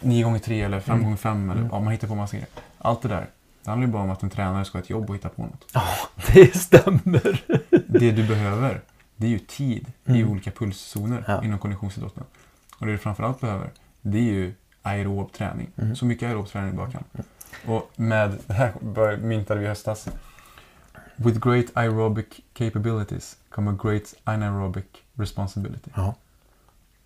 Ja, 0.00 0.06
ja. 0.06 0.08
Eh, 0.08 0.08
9 0.08 0.24
gånger 0.24 0.38
3 0.38 0.62
eller 0.62 0.80
5 0.80 0.92
Mm. 0.94 1.04
gånger 1.04 1.16
5 1.16 1.50
eller 1.50 1.60
Mm. 1.60 1.72
ja, 1.72 1.80
man 1.80 1.92
hittar 1.92 2.08
på 2.08 2.14
massa 2.14 2.32
grejer. 2.36 2.48
Allt 2.78 3.02
det 3.02 3.08
där. 3.08 3.26
Det 3.64 3.70
handlar 3.70 3.86
ju 3.86 3.92
bara 3.92 4.02
om 4.02 4.10
att 4.10 4.22
en 4.22 4.30
tränare 4.30 4.64
ska 4.64 4.78
ha 4.78 4.82
ett 4.82 4.90
jobb 4.90 5.10
och 5.10 5.16
hitta 5.16 5.28
på 5.28 5.42
något. 5.42 5.64
ja, 5.74 5.84
det 6.34 6.56
stämmer. 6.56 7.44
Det 7.86 8.10
du 8.12 8.26
behöver, 8.28 8.80
det 9.16 9.26
är 9.26 9.30
ju 9.30 9.38
tid 9.38 9.92
i 10.04 10.10
Mm. 10.20 10.30
olika 10.30 10.50
pulszoner 10.50 11.24
Ja. 11.28 11.44
inom 11.44 11.58
konditionsidrotten. 11.58 12.24
Och 12.78 12.86
det 12.86 12.92
du 12.92 12.98
framförallt 12.98 13.40
behöver, 13.40 13.70
det 14.02 14.18
är 14.18 14.22
ju 14.22 14.54
aerob 14.82 15.32
träning. 15.32 15.70
Mm. 15.76 15.96
Så 15.96 16.04
mycket 16.04 16.28
aerob 16.28 16.48
träning 16.48 16.70
du 16.70 16.76
bara 16.76 16.90
kan. 16.90 17.04
Och 17.66 17.90
med, 17.96 18.38
det 18.46 18.52
här 18.52 18.72
myntade 19.16 19.60
vi 19.60 19.66
i 19.66 19.68
höstas. 19.68 20.08
With 21.16 21.38
great 21.48 21.64
aerobic 21.74 22.26
capabilities 22.52 23.36
come 23.50 23.70
a 23.70 23.78
great 23.82 24.14
anaerobic 24.24 24.84
responsibility. 25.14 25.90
Ja. 25.94 26.14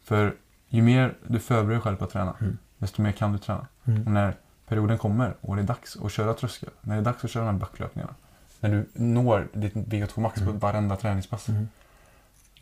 För 0.05 0.35
ju 0.69 0.83
mer 0.83 1.15
du 1.27 1.39
förbereder 1.39 1.71
dig 1.73 1.81
själv 1.81 1.97
på 1.97 2.05
att 2.05 2.11
träna, 2.11 2.35
Mm. 2.41 2.59
Desto 2.83 3.03
mer 3.03 3.13
kan 3.13 3.33
du 3.33 3.39
träna. 3.39 3.67
Mm. 3.85 4.03
Och 4.03 4.11
när 4.13 4.35
perioden 4.69 4.99
kommer 4.99 5.35
och 5.41 5.57
det 5.57 5.63
är 5.63 5.67
dags 5.67 5.97
att 6.05 6.13
köra 6.13 6.35
tröskel, 6.35 6.71
när 6.81 6.95
det 6.95 7.01
är 7.01 7.05
dags 7.05 7.25
att 7.25 7.31
köra 7.31 7.45
de 7.45 7.51
här 7.51 7.59
backlöpningarna, 7.61 8.15
när 8.61 8.71
du 8.71 8.89
når 8.95 9.49
ditt 9.53 9.75
VO2 9.75 10.21
max 10.21 10.35
på 10.41 10.45
Mm. 10.45 10.59
varenda 10.59 10.97
träningspass, 10.97 11.49
Mm. 11.49 11.69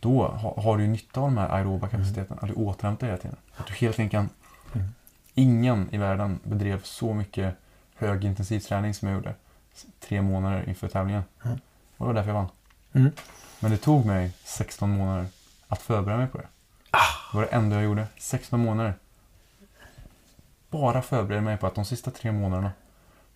då 0.00 0.28
ha, 0.28 0.60
har 0.62 0.78
du 0.78 0.86
nytta 0.86 1.20
av 1.20 1.26
de 1.26 1.38
här 1.38 1.48
aeroba 1.48 1.88
kapaciteterna, 1.88 2.40
att 2.42 2.48
du 2.48 2.54
återhämtar 2.54 3.06
dig 3.06 3.10
hela 3.12 3.22
tiden. 3.22 3.36
Att 3.56 3.66
du 3.66 3.72
helt 3.74 3.98
enkelt 3.98 4.12
kan... 4.12 4.28
Mm. 4.82 4.88
Ingen 5.34 5.88
i 5.94 5.98
världen 5.98 6.40
bedrev 6.42 6.82
så 6.82 7.14
mycket 7.14 7.54
högintensiv 7.94 8.60
träning 8.60 8.94
som 8.94 9.08
jag 9.08 9.14
gjorde 9.14 9.34
tre 10.00 10.22
månader 10.22 10.68
inför 10.68 10.88
tävlingen. 10.88 11.22
Mm. 11.44 11.58
Och 11.96 12.04
det 12.06 12.06
var 12.06 12.14
därför 12.14 12.28
jag 12.30 12.34
vann. 12.34 12.48
Mm. 12.92 13.10
Men 13.60 13.70
det 13.70 13.76
tog 13.76 14.06
mig 14.06 14.32
16 14.44 14.90
månader 14.90 15.26
att 15.68 15.82
förbereda 15.82 16.18
mig 16.18 16.26
på 16.26 16.38
det. 16.38 16.46
Ah. 16.90 16.98
Det 17.32 17.36
var 17.36 17.42
det 17.44 17.48
enda 17.50 17.76
jag 17.76 17.84
gjorde. 17.84 18.06
16 18.18 18.60
månader. 18.60 18.94
Bara 20.70 21.02
förbereda 21.02 21.42
mig 21.42 21.56
på 21.56 21.66
att 21.66 21.74
de 21.74 21.84
sista 21.84 22.10
tre 22.10 22.32
månaderna, 22.32 22.72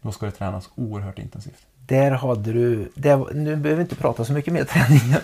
då 0.02 0.12
ska 0.12 0.26
det 0.26 0.32
tränas 0.32 0.70
oerhört 0.74 1.18
intensivt. 1.18 1.66
där 1.86 2.10
hade 2.10 2.52
du, 2.52 2.92
där, 2.94 3.34
nu 3.34 3.56
behöver 3.56 3.74
vi 3.74 3.82
inte 3.82 3.96
prata 3.96 4.24
så 4.24 4.32
mycket 4.32 4.52
mer 4.52 4.64
träning. 4.68 5.14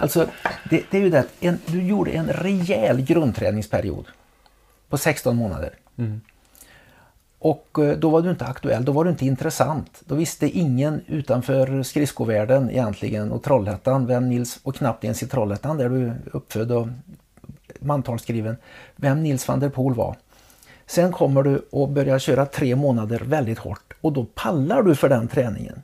alltså, 0.00 0.28
det, 0.70 0.84
det 0.90 0.98
är 0.98 1.02
ju 1.02 1.10
det 1.10 1.20
att 1.20 1.32
en, 1.40 1.58
du 1.66 1.82
gjorde 1.82 2.10
en 2.10 2.28
rejäl 2.28 3.00
grundträningsperiod 3.00 4.06
på 4.88 4.98
16 4.98 5.36
månader. 5.36 5.70
Mm. 5.96 6.20
Och 7.38 7.78
eh, 7.78 7.96
då 7.98 8.10
var 8.10 8.22
du 8.22 8.30
inte 8.30 8.44
aktuell, 8.44 8.84
då 8.84 8.92
var 8.92 9.04
du 9.04 9.10
inte 9.10 9.26
intressant. 9.26 10.02
Då 10.04 10.14
visste 10.14 10.48
ingen 10.48 11.00
utanför 11.06 11.82
skridskovärlden 11.82 12.70
egentligen 12.70 13.32
och 13.32 13.42
Trollhättan, 13.42 14.06
vem 14.06 14.28
Nils, 14.28 14.58
och 14.62 14.74
knappt 14.74 15.04
ens 15.04 15.22
i 15.22 15.26
Trollhättan 15.26 15.76
där 15.76 15.88
du 15.88 16.06
är 16.06 16.16
uppfödd 16.32 16.72
och 16.72 16.88
mantalsskriven, 17.80 18.56
vem 18.96 19.22
Nils 19.22 19.48
van 19.48 19.60
der 19.60 19.68
Poel 19.68 19.94
var. 19.94 20.16
Sen 20.86 21.12
kommer 21.12 21.42
du 21.42 21.66
och 21.70 21.88
börjar 21.88 22.18
köra 22.18 22.46
tre 22.46 22.76
månader 22.76 23.18
väldigt 23.24 23.58
hårt 23.58 23.92
och 24.00 24.12
då 24.12 24.24
pallar 24.24 24.82
du 24.82 24.94
för 24.94 25.08
den 25.08 25.28
träningen. 25.28 25.82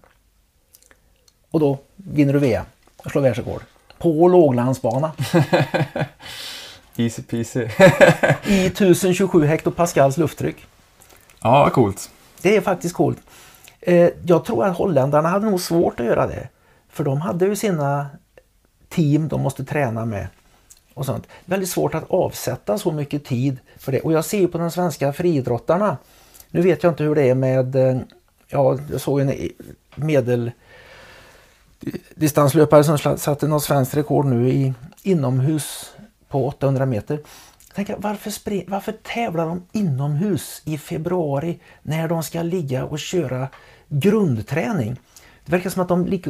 Och 1.50 1.61
då 1.61 1.78
vinner 1.96 2.32
du 2.32 2.38
VM 2.38 2.64
och 2.96 3.11
slår 3.11 3.22
världsrekord. 3.22 3.62
På 3.98 4.28
låglandsbana. 4.28 5.12
Easy 6.96 7.22
peasy. 7.22 7.61
I 8.46 8.66
1027 8.66 9.44
hektopascals 9.44 10.16
lufttryck. 10.16 10.66
ja, 11.42 11.70
coolt. 11.70 12.11
Det 12.42 12.57
är 12.57 12.61
faktiskt 12.61 12.94
coolt. 12.94 13.18
Eh, 13.80 14.09
jag 14.24 14.44
tror 14.44 14.64
att 14.64 14.76
holländarna 14.76 15.28
hade 15.28 15.46
nog 15.50 15.61
svårt 15.61 16.00
att 16.00 16.07
göra 16.07 16.26
det. 16.26 16.48
För 16.88 17.05
de 17.05 17.20
hade 17.20 17.46
ju 17.46 17.57
sina 17.57 18.07
team 18.88 19.28
de 19.28 19.40
måste 19.42 19.64
träna 19.64 20.05
med. 20.05 20.26
Och 20.95 21.07
sånt. 21.07 21.26
Väldigt 21.45 21.68
svårt 21.68 21.95
att 21.95 22.11
avsätta 22.11 22.78
så 22.78 22.93
mycket 22.93 23.24
tid 23.24 23.59
för 23.78 23.93
det. 23.93 24.01
Och 24.01 24.12
jag 24.12 24.24
ser 24.24 24.38
ju 24.38 24.49
på 24.49 24.59
de 24.59 24.70
svenska 24.70 25.12
friidrottarna. 25.12 25.97
Nu 26.51 26.62
vet 26.62 26.82
jag 26.82 26.93
inte 26.93 27.05
hur 27.05 27.14
det 27.14 27.22
är 27.22 27.34
med, 27.34 27.76
eh, 27.76 27.99
ja 28.49 28.78
jag 28.90 29.01
såg 29.01 29.20
en 29.20 29.34
medel 29.95 30.51
distanslöpare 32.14 32.84
som 32.84 32.99
satte 33.18 33.49
något 33.49 33.64
svenskt 33.64 33.97
rekord 33.97 34.26
nu 34.26 34.49
i 34.49 34.74
inomhus 35.03 35.95
på 36.28 36.47
800 36.47 36.86
meter. 36.86 37.20
Tänk, 37.74 37.90
varför, 37.97 38.30
spring, 38.30 38.64
varför 38.68 38.93
tävlar 38.93 39.47
de 39.47 39.62
inomhus 39.72 40.62
i 40.64 40.78
februari 40.78 41.59
när 41.82 42.09
de 42.09 42.22
ska 42.22 42.43
ligga 42.43 42.84
och 42.84 42.99
köra 42.99 43.49
grundträning? 43.88 44.97
Det 45.45 45.53
verkar 45.53 45.70
som 45.70 45.82
att 45.82 45.88
de 45.88 46.20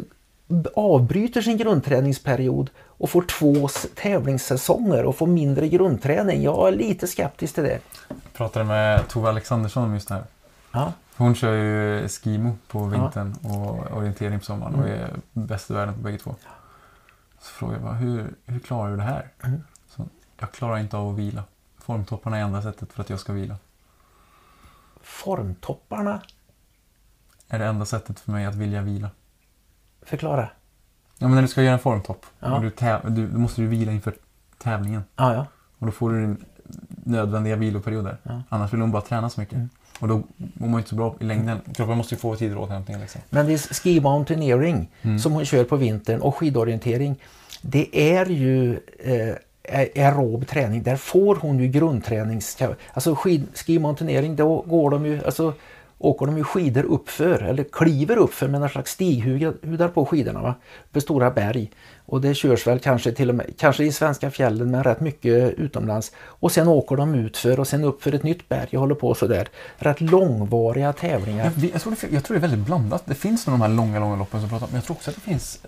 avbryter 0.75 1.43
sin 1.43 1.57
grundträningsperiod 1.57 2.71
och 3.03 3.11
får 3.11 3.23
två 3.23 3.69
tävlingssäsonger 3.95 5.05
och 5.05 5.17
får 5.17 5.27
mindre 5.27 5.69
grundträning. 5.69 6.43
Jag 6.43 6.69
är 6.69 6.73
lite 6.73 7.07
skeptisk 7.07 7.55
till 7.55 7.63
det. 7.63 7.81
Jag 8.09 8.33
pratade 8.33 8.65
med 8.65 9.09
Tove 9.09 9.29
Alexandersson 9.29 9.85
om 9.85 9.95
just 9.95 10.09
det 10.09 10.15
här. 10.15 10.25
Ja. 10.73 10.93
Hon 11.17 11.35
kör 11.35 11.53
ju 11.53 12.09
skimo 12.09 12.57
på 12.69 12.85
vintern 12.85 13.35
ja. 13.43 13.51
och 13.51 13.97
orientering 13.97 14.39
på 14.39 14.45
sommaren 14.45 14.75
och 14.75 14.89
är 14.89 15.11
bäst 15.33 15.71
i 15.71 15.75
världen 15.75 15.95
på 15.95 16.01
bägge 16.01 16.19
två. 16.19 16.35
Så 17.41 17.51
frågade 17.51 17.79
jag 17.79 17.85
bara, 17.85 17.95
hur, 17.95 18.35
hur 18.47 18.59
klarar 18.59 18.91
du 18.91 18.97
det 18.97 19.03
här? 19.03 19.29
Mm. 19.45 19.63
Så, 19.89 20.07
jag 20.39 20.53
klarar 20.53 20.79
inte 20.79 20.97
av 20.97 21.13
att 21.13 21.19
vila. 21.19 21.45
Formtopparna 21.79 22.39
är 22.39 22.43
enda 22.43 22.63
sättet 22.63 22.93
för 22.93 23.01
att 23.01 23.11
jag 23.11 23.21
ska 23.21 23.33
vila. 23.33 23.57
Formtopparna? 25.03 26.21
Är 27.49 27.59
det 27.59 27.65
enda 27.65 27.85
sättet 27.85 28.21
för 28.21 28.33
mig 28.33 28.47
att 28.47 28.55
vilja 28.55 28.83
vila. 28.83 29.11
Förklara. 30.03 30.51
Ja, 31.23 31.29
men 31.29 31.35
när 31.35 31.43
du 31.43 31.49
ska 31.49 31.63
göra 31.63 31.73
en 31.73 31.79
formtopp, 31.79 32.27
ja. 32.41 32.59
du 32.59 32.71
du, 33.11 33.27
då 33.27 33.39
måste 33.39 33.61
du 33.61 33.67
vila 33.67 33.93
inför 33.93 34.15
tävlingen. 34.59 35.05
Ja, 35.17 35.35
ja. 35.35 35.47
Och 35.79 35.87
då 35.87 35.93
får 35.93 36.11
du 36.11 36.21
din 36.21 36.45
nödvändiga 36.87 37.57
viloperioder. 37.57 38.17
Ja. 38.23 38.43
Annars 38.49 38.73
vill 38.73 38.81
hon 38.81 38.91
bara 38.91 39.03
träna 39.03 39.31
så 39.31 39.41
mycket. 39.41 39.55
Mm. 39.55 39.69
Och 39.99 40.09
då 40.09 40.23
mår 40.37 40.69
man 40.69 40.81
inte 40.81 40.91
så 40.91 40.97
bra 40.97 41.15
i 41.21 41.25
längden. 41.25 41.61
Kroppen 41.75 41.97
måste 41.97 42.15
ju 42.15 42.19
få 42.19 42.37
tid 42.37 42.57
och 42.57 42.63
återhämtning. 42.63 43.01
Liksom. 43.01 43.21
Men 43.31 43.47
det 43.47 43.53
är 43.53 43.59
ski 43.59 44.01
mountaineering 44.01 44.91
mm. 45.03 45.19
som 45.19 45.33
hon 45.33 45.45
kör 45.45 45.65
på 45.65 45.77
vintern 45.77 46.21
och 46.21 46.37
skidorientering. 46.37 47.17
Det 47.63 48.15
är 48.15 48.27
ju 48.27 48.81
eh, 48.99 49.35
aerob 49.97 50.47
träning. 50.47 50.83
Där 50.83 50.97
får 50.97 51.37
hon 51.37 51.59
ju 51.59 51.69
grundtränings... 51.69 52.59
Alltså 52.93 53.15
skid, 53.15 53.47
ski 53.55 53.79
mountaineering, 53.79 54.37
då 54.37 54.61
går 54.61 54.91
de 54.91 55.07
ju... 55.07 55.25
Alltså, 55.25 55.55
åker 56.05 56.27
de 56.27 56.39
ju 56.39 56.45
skidor 56.45 56.83
uppför 56.83 57.43
eller 57.43 57.65
kliver 57.65 58.17
uppför 58.17 58.49
med 58.49 58.61
några 58.61 58.73
slags 58.73 58.91
stighudar 58.91 59.89
på 59.89 60.07
skidorna 60.07 60.43
va? 60.43 60.55
på 60.93 61.01
stora 61.01 61.31
berg. 61.31 61.71
Och 62.07 62.21
det 62.21 62.35
körs 62.35 62.67
väl 62.67 62.79
kanske 62.79 63.13
till 63.13 63.29
och 63.29 63.35
med 63.35 63.55
kanske 63.59 63.85
i 63.85 63.93
svenska 63.93 64.31
fjällen 64.31 64.71
men 64.71 64.85
rätt 64.85 65.01
mycket 65.01 65.55
utomlands. 65.59 66.13
Och 66.19 66.53
sen 66.53 66.69
åker 66.69 66.97
de 66.97 67.15
utför 67.15 67.61
och 67.61 67.69
sen 67.69 67.85
uppför 67.85 68.15
ett 68.15 68.23
nytt 68.23 68.49
berg 68.49 68.69
och 68.73 68.81
håller 68.81 68.95
på 68.95 69.15
sådär. 69.15 69.49
Rätt 69.77 70.01
långvariga 70.01 70.93
tävlingar. 70.93 71.45
Jag, 71.45 71.71
jag, 71.73 71.81
tror 71.81 71.97
det, 72.01 72.15
jag 72.15 72.25
tror 72.25 72.35
det 72.35 72.39
är 72.39 72.49
väldigt 72.49 72.67
blandat. 72.67 73.03
Det 73.07 73.15
finns 73.15 73.45
de 73.45 73.61
här 73.61 73.69
långa, 73.69 74.01
långa 74.01 74.17
loppen 74.17 74.41
som 74.41 74.49
pratar 74.49 74.67
om. 74.67 74.71
Men 74.71 74.77
jag 74.77 74.85
tror 74.85 74.97
också 74.97 75.11
att 75.11 75.17
det 75.17 75.23
finns 75.23 75.61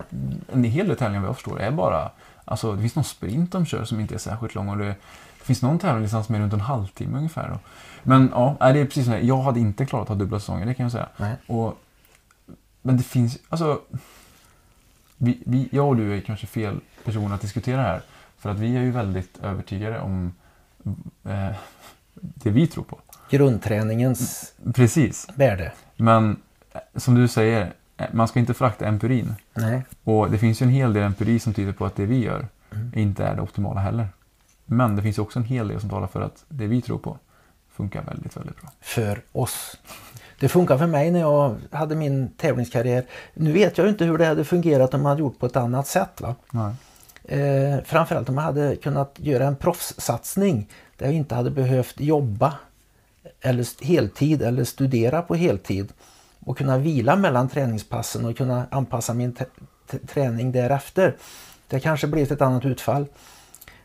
en 0.53 0.63
hel 0.63 0.87
del 0.87 0.97
tävlingar 0.97 1.21
vad 1.21 1.29
jag 1.29 1.35
förstår 1.35 1.59
är 1.59 1.71
bara 1.71 2.11
Alltså 2.45 2.73
det 2.73 2.81
finns 2.81 2.95
någon 2.95 3.05
sprint 3.05 3.51
de 3.51 3.65
kör 3.65 3.85
som 3.85 3.99
inte 3.99 4.13
är 4.13 4.19
särskilt 4.19 4.55
lång 4.55 4.69
och 4.69 4.77
det, 4.77 4.85
det 4.85 5.45
finns 5.45 5.61
någon 5.61 5.79
tävlingsdistans 5.79 6.21
liksom 6.21 6.33
som 6.33 6.35
är 6.35 6.39
runt 6.39 6.53
en 6.53 6.61
halvtimme 6.61 7.17
ungefär. 7.17 7.49
Då. 7.49 7.59
Men 8.05 8.29
ja, 8.33 8.57
det 8.59 8.79
är 8.79 8.85
precis 8.85 9.05
så. 9.05 9.19
Jag 9.21 9.41
hade 9.41 9.59
inte 9.59 9.85
klarat 9.85 10.03
att 10.03 10.09
ha 10.09 10.15
dubbla 10.15 10.39
säsonger, 10.39 10.65
det 10.65 10.73
kan 10.73 10.83
jag 10.83 10.91
säga. 10.91 11.37
Och, 11.47 11.77
men 12.81 12.97
det 12.97 13.03
finns, 13.03 13.37
alltså... 13.49 13.81
Vi, 15.17 15.43
vi, 15.45 15.69
jag 15.71 15.87
och 15.87 15.95
du 15.95 16.17
är 16.17 16.21
kanske 16.21 16.47
fel 16.47 16.79
personer 17.03 17.35
att 17.35 17.41
diskutera 17.41 17.81
här. 17.81 18.01
För 18.37 18.49
att 18.49 18.59
vi 18.59 18.77
är 18.77 18.81
ju 18.81 18.91
väldigt 18.91 19.39
övertygade 19.43 19.99
om 19.99 20.33
eh, 21.23 21.55
det 22.19 22.49
vi 22.49 22.67
tror 22.67 22.83
på. 22.83 22.99
Grundträningens 23.29 24.53
Precis. 24.73 25.27
värde. 25.35 25.71
Men 25.97 26.37
eh, 26.73 26.79
som 26.95 27.15
du 27.15 27.27
säger, 27.27 27.73
eh, 27.97 28.05
man 28.11 28.27
ska 28.27 28.39
inte 28.39 28.53
förakta 28.53 28.85
empirin. 28.85 29.35
Nej. 29.53 29.85
Och 30.03 30.31
det 30.31 30.37
finns 30.37 30.61
ju 30.61 30.63
en 30.63 30.69
hel 30.69 30.93
del 30.93 31.03
empiri 31.03 31.39
som 31.39 31.53
tyder 31.53 31.73
på 31.73 31.85
att 31.85 31.95
det 31.95 32.05
vi 32.05 32.23
gör 32.23 32.47
mm. 32.71 32.91
inte 32.95 33.25
är 33.25 33.35
det 33.35 33.41
optimala 33.41 33.79
heller. 33.79 34.07
Men 34.65 34.95
det 34.95 35.01
finns 35.01 35.17
också 35.17 35.39
en 35.39 35.45
hel 35.45 35.67
del 35.67 35.79
som 35.79 35.89
talar 35.89 36.07
för 36.07 36.21
att 36.21 36.45
det 36.47 36.67
vi 36.67 36.81
tror 36.81 36.97
på 36.97 37.17
funkar 37.75 38.01
väldigt, 38.01 38.37
väldigt 38.37 38.61
bra. 38.61 38.69
För 38.81 39.21
oss. 39.31 39.77
Det 40.39 40.49
funkar 40.49 40.77
för 40.77 40.87
mig 40.87 41.11
när 41.11 41.19
jag 41.19 41.55
hade 41.71 41.95
min 41.95 42.29
tävlingskarriär. 42.37 43.05
Nu 43.33 43.51
vet 43.51 43.77
jag 43.77 43.89
inte 43.89 44.05
hur 44.05 44.17
det 44.17 44.25
hade 44.25 44.45
fungerat 44.45 44.93
om 44.93 45.01
man 45.01 45.09
hade 45.09 45.21
gjort 45.21 45.39
på 45.39 45.45
ett 45.45 45.55
annat 45.55 45.87
sätt. 45.87 46.21
Va? 46.21 46.35
Nej. 46.51 46.73
Eh, 47.23 47.83
framförallt 47.85 48.29
om 48.29 48.35
man 48.35 48.43
hade 48.43 48.75
kunnat 48.75 49.15
göra 49.19 49.45
en 49.47 49.55
proffssatsning 49.55 50.69
där 50.97 51.05
jag 51.05 51.15
inte 51.15 51.35
hade 51.35 51.51
behövt 51.51 51.99
jobba 51.99 52.53
eller 53.41 53.85
heltid 53.85 54.41
eller 54.41 54.63
studera 54.63 55.21
på 55.21 55.35
heltid 55.35 55.93
och 56.39 56.57
kunna 56.57 56.77
vila 56.77 57.15
mellan 57.15 57.49
träningspassen 57.49 58.25
och 58.25 58.37
kunna 58.37 58.65
anpassa 58.71 59.13
min 59.13 59.35
träning 60.07 60.51
därefter. 60.51 61.15
Det 61.67 61.79
kanske 61.79 62.07
blivit 62.07 62.31
ett 62.31 62.41
annat 62.41 62.65
utfall. 62.65 63.05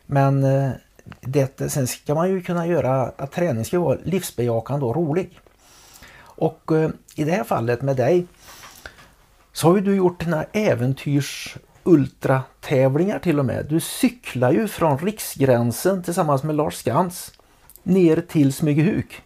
Men 0.05 0.43
eh, 0.43 0.71
det, 1.21 1.71
sen 1.71 1.87
ska 1.87 2.15
man 2.15 2.29
ju 2.29 2.41
kunna 2.41 2.67
göra 2.67 3.11
att 3.17 3.31
träning 3.31 3.65
ska 3.65 3.79
vara 3.79 3.97
livsbejakande 4.03 4.85
och 4.85 4.95
rolig. 4.95 5.39
Och 6.21 6.71
eh, 6.71 6.89
i 7.15 7.23
det 7.23 7.31
här 7.31 7.43
fallet 7.43 7.81
med 7.81 7.95
dig 7.95 8.25
så 9.53 9.67
har 9.67 9.75
ju 9.75 9.81
du 9.81 9.95
gjort 9.95 10.19
dina 10.19 10.43
äventyrs 10.43 11.57
ultratävlingar 11.83 13.19
till 13.19 13.39
och 13.39 13.45
med. 13.45 13.65
Du 13.69 13.79
cyklar 13.79 14.51
ju 14.51 14.67
från 14.67 14.97
riksgränsen 14.97 16.03
tillsammans 16.03 16.43
med 16.43 16.55
Lars 16.55 16.75
Skans 16.75 17.31
ner 17.83 18.21
till 18.21 18.53
Smygehuk 18.53 19.21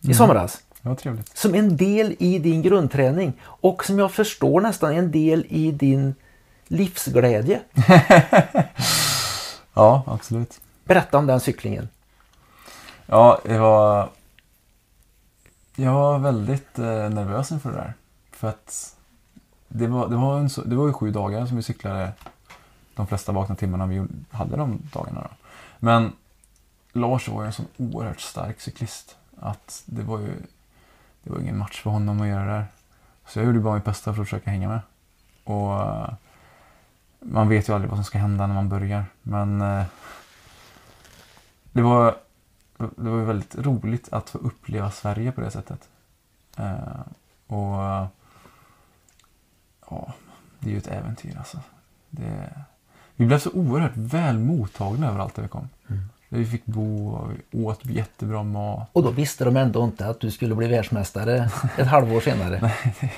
i 0.00 0.06
mm. 0.06 0.14
somras. 0.14 0.62
Ja, 0.82 0.94
trevligt. 0.94 1.36
Som 1.36 1.54
en 1.54 1.76
del 1.76 2.16
i 2.18 2.38
din 2.38 2.62
grundträning 2.62 3.32
och 3.42 3.84
som 3.84 3.98
jag 3.98 4.12
förstår 4.12 4.60
nästan 4.60 4.94
en 4.94 5.10
del 5.10 5.46
i 5.48 5.70
din 5.70 6.14
livsglädje. 6.66 7.60
ja, 9.74 10.02
absolut. 10.06 10.60
Berätta 10.86 11.18
om 11.18 11.26
den 11.26 11.40
cyklingen. 11.40 11.88
Ja, 13.06 13.40
det 13.44 13.58
var... 13.58 14.10
Jag 15.74 15.92
var 15.92 16.18
väldigt 16.18 16.78
eh, 16.78 16.84
nervös 16.84 17.52
inför 17.52 17.70
det 17.70 17.76
där. 17.76 17.94
För 18.30 18.48
att 18.48 18.96
det 19.68 19.86
var, 19.86 20.08
det, 20.08 20.16
var 20.16 20.38
en, 20.38 20.48
det 20.64 20.76
var 20.76 20.86
ju 20.86 20.92
sju 20.92 21.10
dagar 21.10 21.46
som 21.46 21.56
vi 21.56 21.62
cyklade 21.62 22.12
de 22.94 23.06
flesta 23.06 23.32
vakna 23.32 23.54
timmarna 23.54 23.86
vi 23.86 24.06
hade 24.30 24.56
de 24.56 24.82
dagarna. 24.92 25.20
Då. 25.20 25.28
Men 25.78 26.12
Lars 26.92 27.28
var 27.28 27.42
ju 27.42 27.46
en 27.46 27.52
sån 27.52 27.66
oerhört 27.76 28.20
stark 28.20 28.60
cyklist 28.60 29.16
att 29.40 29.82
det 29.86 30.02
var 30.02 30.18
ju 30.18 30.32
det 31.22 31.30
var 31.30 31.40
ingen 31.40 31.58
match 31.58 31.82
för 31.82 31.90
honom 31.90 32.20
att 32.20 32.28
göra 32.28 32.44
det 32.44 32.52
där. 32.52 32.66
Så 33.26 33.38
jag 33.38 33.46
gjorde 33.46 33.60
bara 33.60 33.74
mitt 33.74 33.84
bästa 33.84 34.14
för 34.14 34.22
att 34.22 34.28
försöka 34.28 34.50
hänga 34.50 34.68
med. 34.68 34.80
Och 35.44 35.80
eh, 35.80 36.10
man 37.20 37.48
vet 37.48 37.68
ju 37.68 37.72
aldrig 37.74 37.90
vad 37.90 37.98
som 37.98 38.04
ska 38.04 38.18
hända 38.18 38.46
när 38.46 38.54
man 38.54 38.68
börjar. 38.68 39.04
Men 39.22 39.60
eh, 39.60 39.84
det 41.76 41.82
var, 41.82 42.14
det 42.78 43.10
var 43.10 43.24
väldigt 43.24 43.58
roligt 43.58 44.12
att 44.12 44.30
få 44.30 44.38
uppleva 44.38 44.90
Sverige 44.90 45.32
på 45.32 45.40
det 45.40 45.50
sättet. 45.50 45.88
Uh, 46.60 47.00
och 47.46 48.08
ja, 49.90 50.12
det 50.58 50.68
är 50.68 50.72
ju 50.72 50.78
ett 50.78 50.86
äventyr 50.86 51.38
alltså. 51.38 51.60
Det, 52.10 52.50
vi 53.16 53.26
blev 53.26 53.38
så 53.38 53.50
oerhört 53.50 53.96
väl 53.96 54.38
mottagna 54.38 55.08
överallt 55.08 55.34
där 55.34 55.42
vi 55.42 55.48
kom. 55.48 55.68
Mm. 55.88 56.02
Där 56.28 56.38
vi 56.38 56.46
fick 56.46 56.66
bo 56.66 57.08
och 57.08 57.30
vi 57.30 57.64
åt 57.64 57.86
jättebra 57.86 58.42
mat. 58.42 58.88
Och 58.92 59.02
då 59.02 59.10
visste 59.10 59.44
de 59.44 59.56
ändå 59.56 59.84
inte 59.84 60.06
att 60.06 60.20
du 60.20 60.30
skulle 60.30 60.54
bli 60.54 60.68
världsmästare 60.68 61.50
ett 61.78 61.86
halvår 61.86 62.20
senare. 62.20 62.58
Nej, 62.62 63.12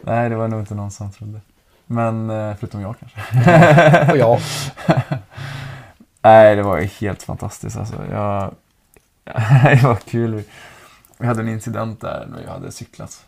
Nej, 0.00 0.30
det 0.30 0.36
var 0.36 0.48
nog 0.48 0.60
inte 0.60 0.74
någon 0.74 0.90
som 0.90 1.12
trodde. 1.12 1.40
Men 1.86 2.30
eh, 2.30 2.56
förutom 2.56 2.80
jag 2.80 2.94
kanske. 2.98 4.10
Och 4.12 4.18
jag. 4.18 4.40
Nej, 6.24 6.56
det 6.56 6.62
var 6.62 6.78
ju 6.78 6.86
helt 6.86 7.22
fantastiskt 7.22 7.76
alltså. 7.76 8.06
Jag... 8.10 8.54
det 9.64 9.80
var 9.82 9.96
kul. 9.96 10.42
Vi 11.18 11.26
hade 11.26 11.40
en 11.40 11.48
incident 11.48 12.00
där 12.00 12.26
när 12.30 12.42
vi 12.42 12.48
hade 12.48 12.72
cyklat 12.72 13.26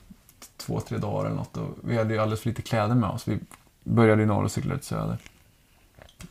två, 0.56 0.80
tre 0.80 0.98
dagar 0.98 1.26
eller 1.26 1.36
något. 1.36 1.56
Och 1.56 1.68
vi 1.84 1.98
hade 1.98 2.14
ju 2.14 2.20
alldeles 2.20 2.40
för 2.40 2.48
lite 2.48 2.62
kläder 2.62 2.94
med 2.94 3.10
oss. 3.10 3.28
Vi 3.28 3.38
började 3.84 4.22
i 4.22 4.26
norr 4.26 4.44
och 4.44 4.50
cyklade 4.50 4.78
till 4.78 4.88
söder. 4.88 5.18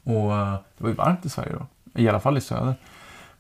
Och 0.04 0.34
eh, 0.34 0.54
det 0.78 0.84
var 0.84 0.90
ju 0.90 0.96
varmt 0.96 1.26
i 1.26 1.30
Sverige 1.30 1.54
då. 1.54 1.66
I 2.02 2.10
alla 2.10 2.20
fall 2.20 2.38
i 2.38 2.42
söder. 2.42 2.76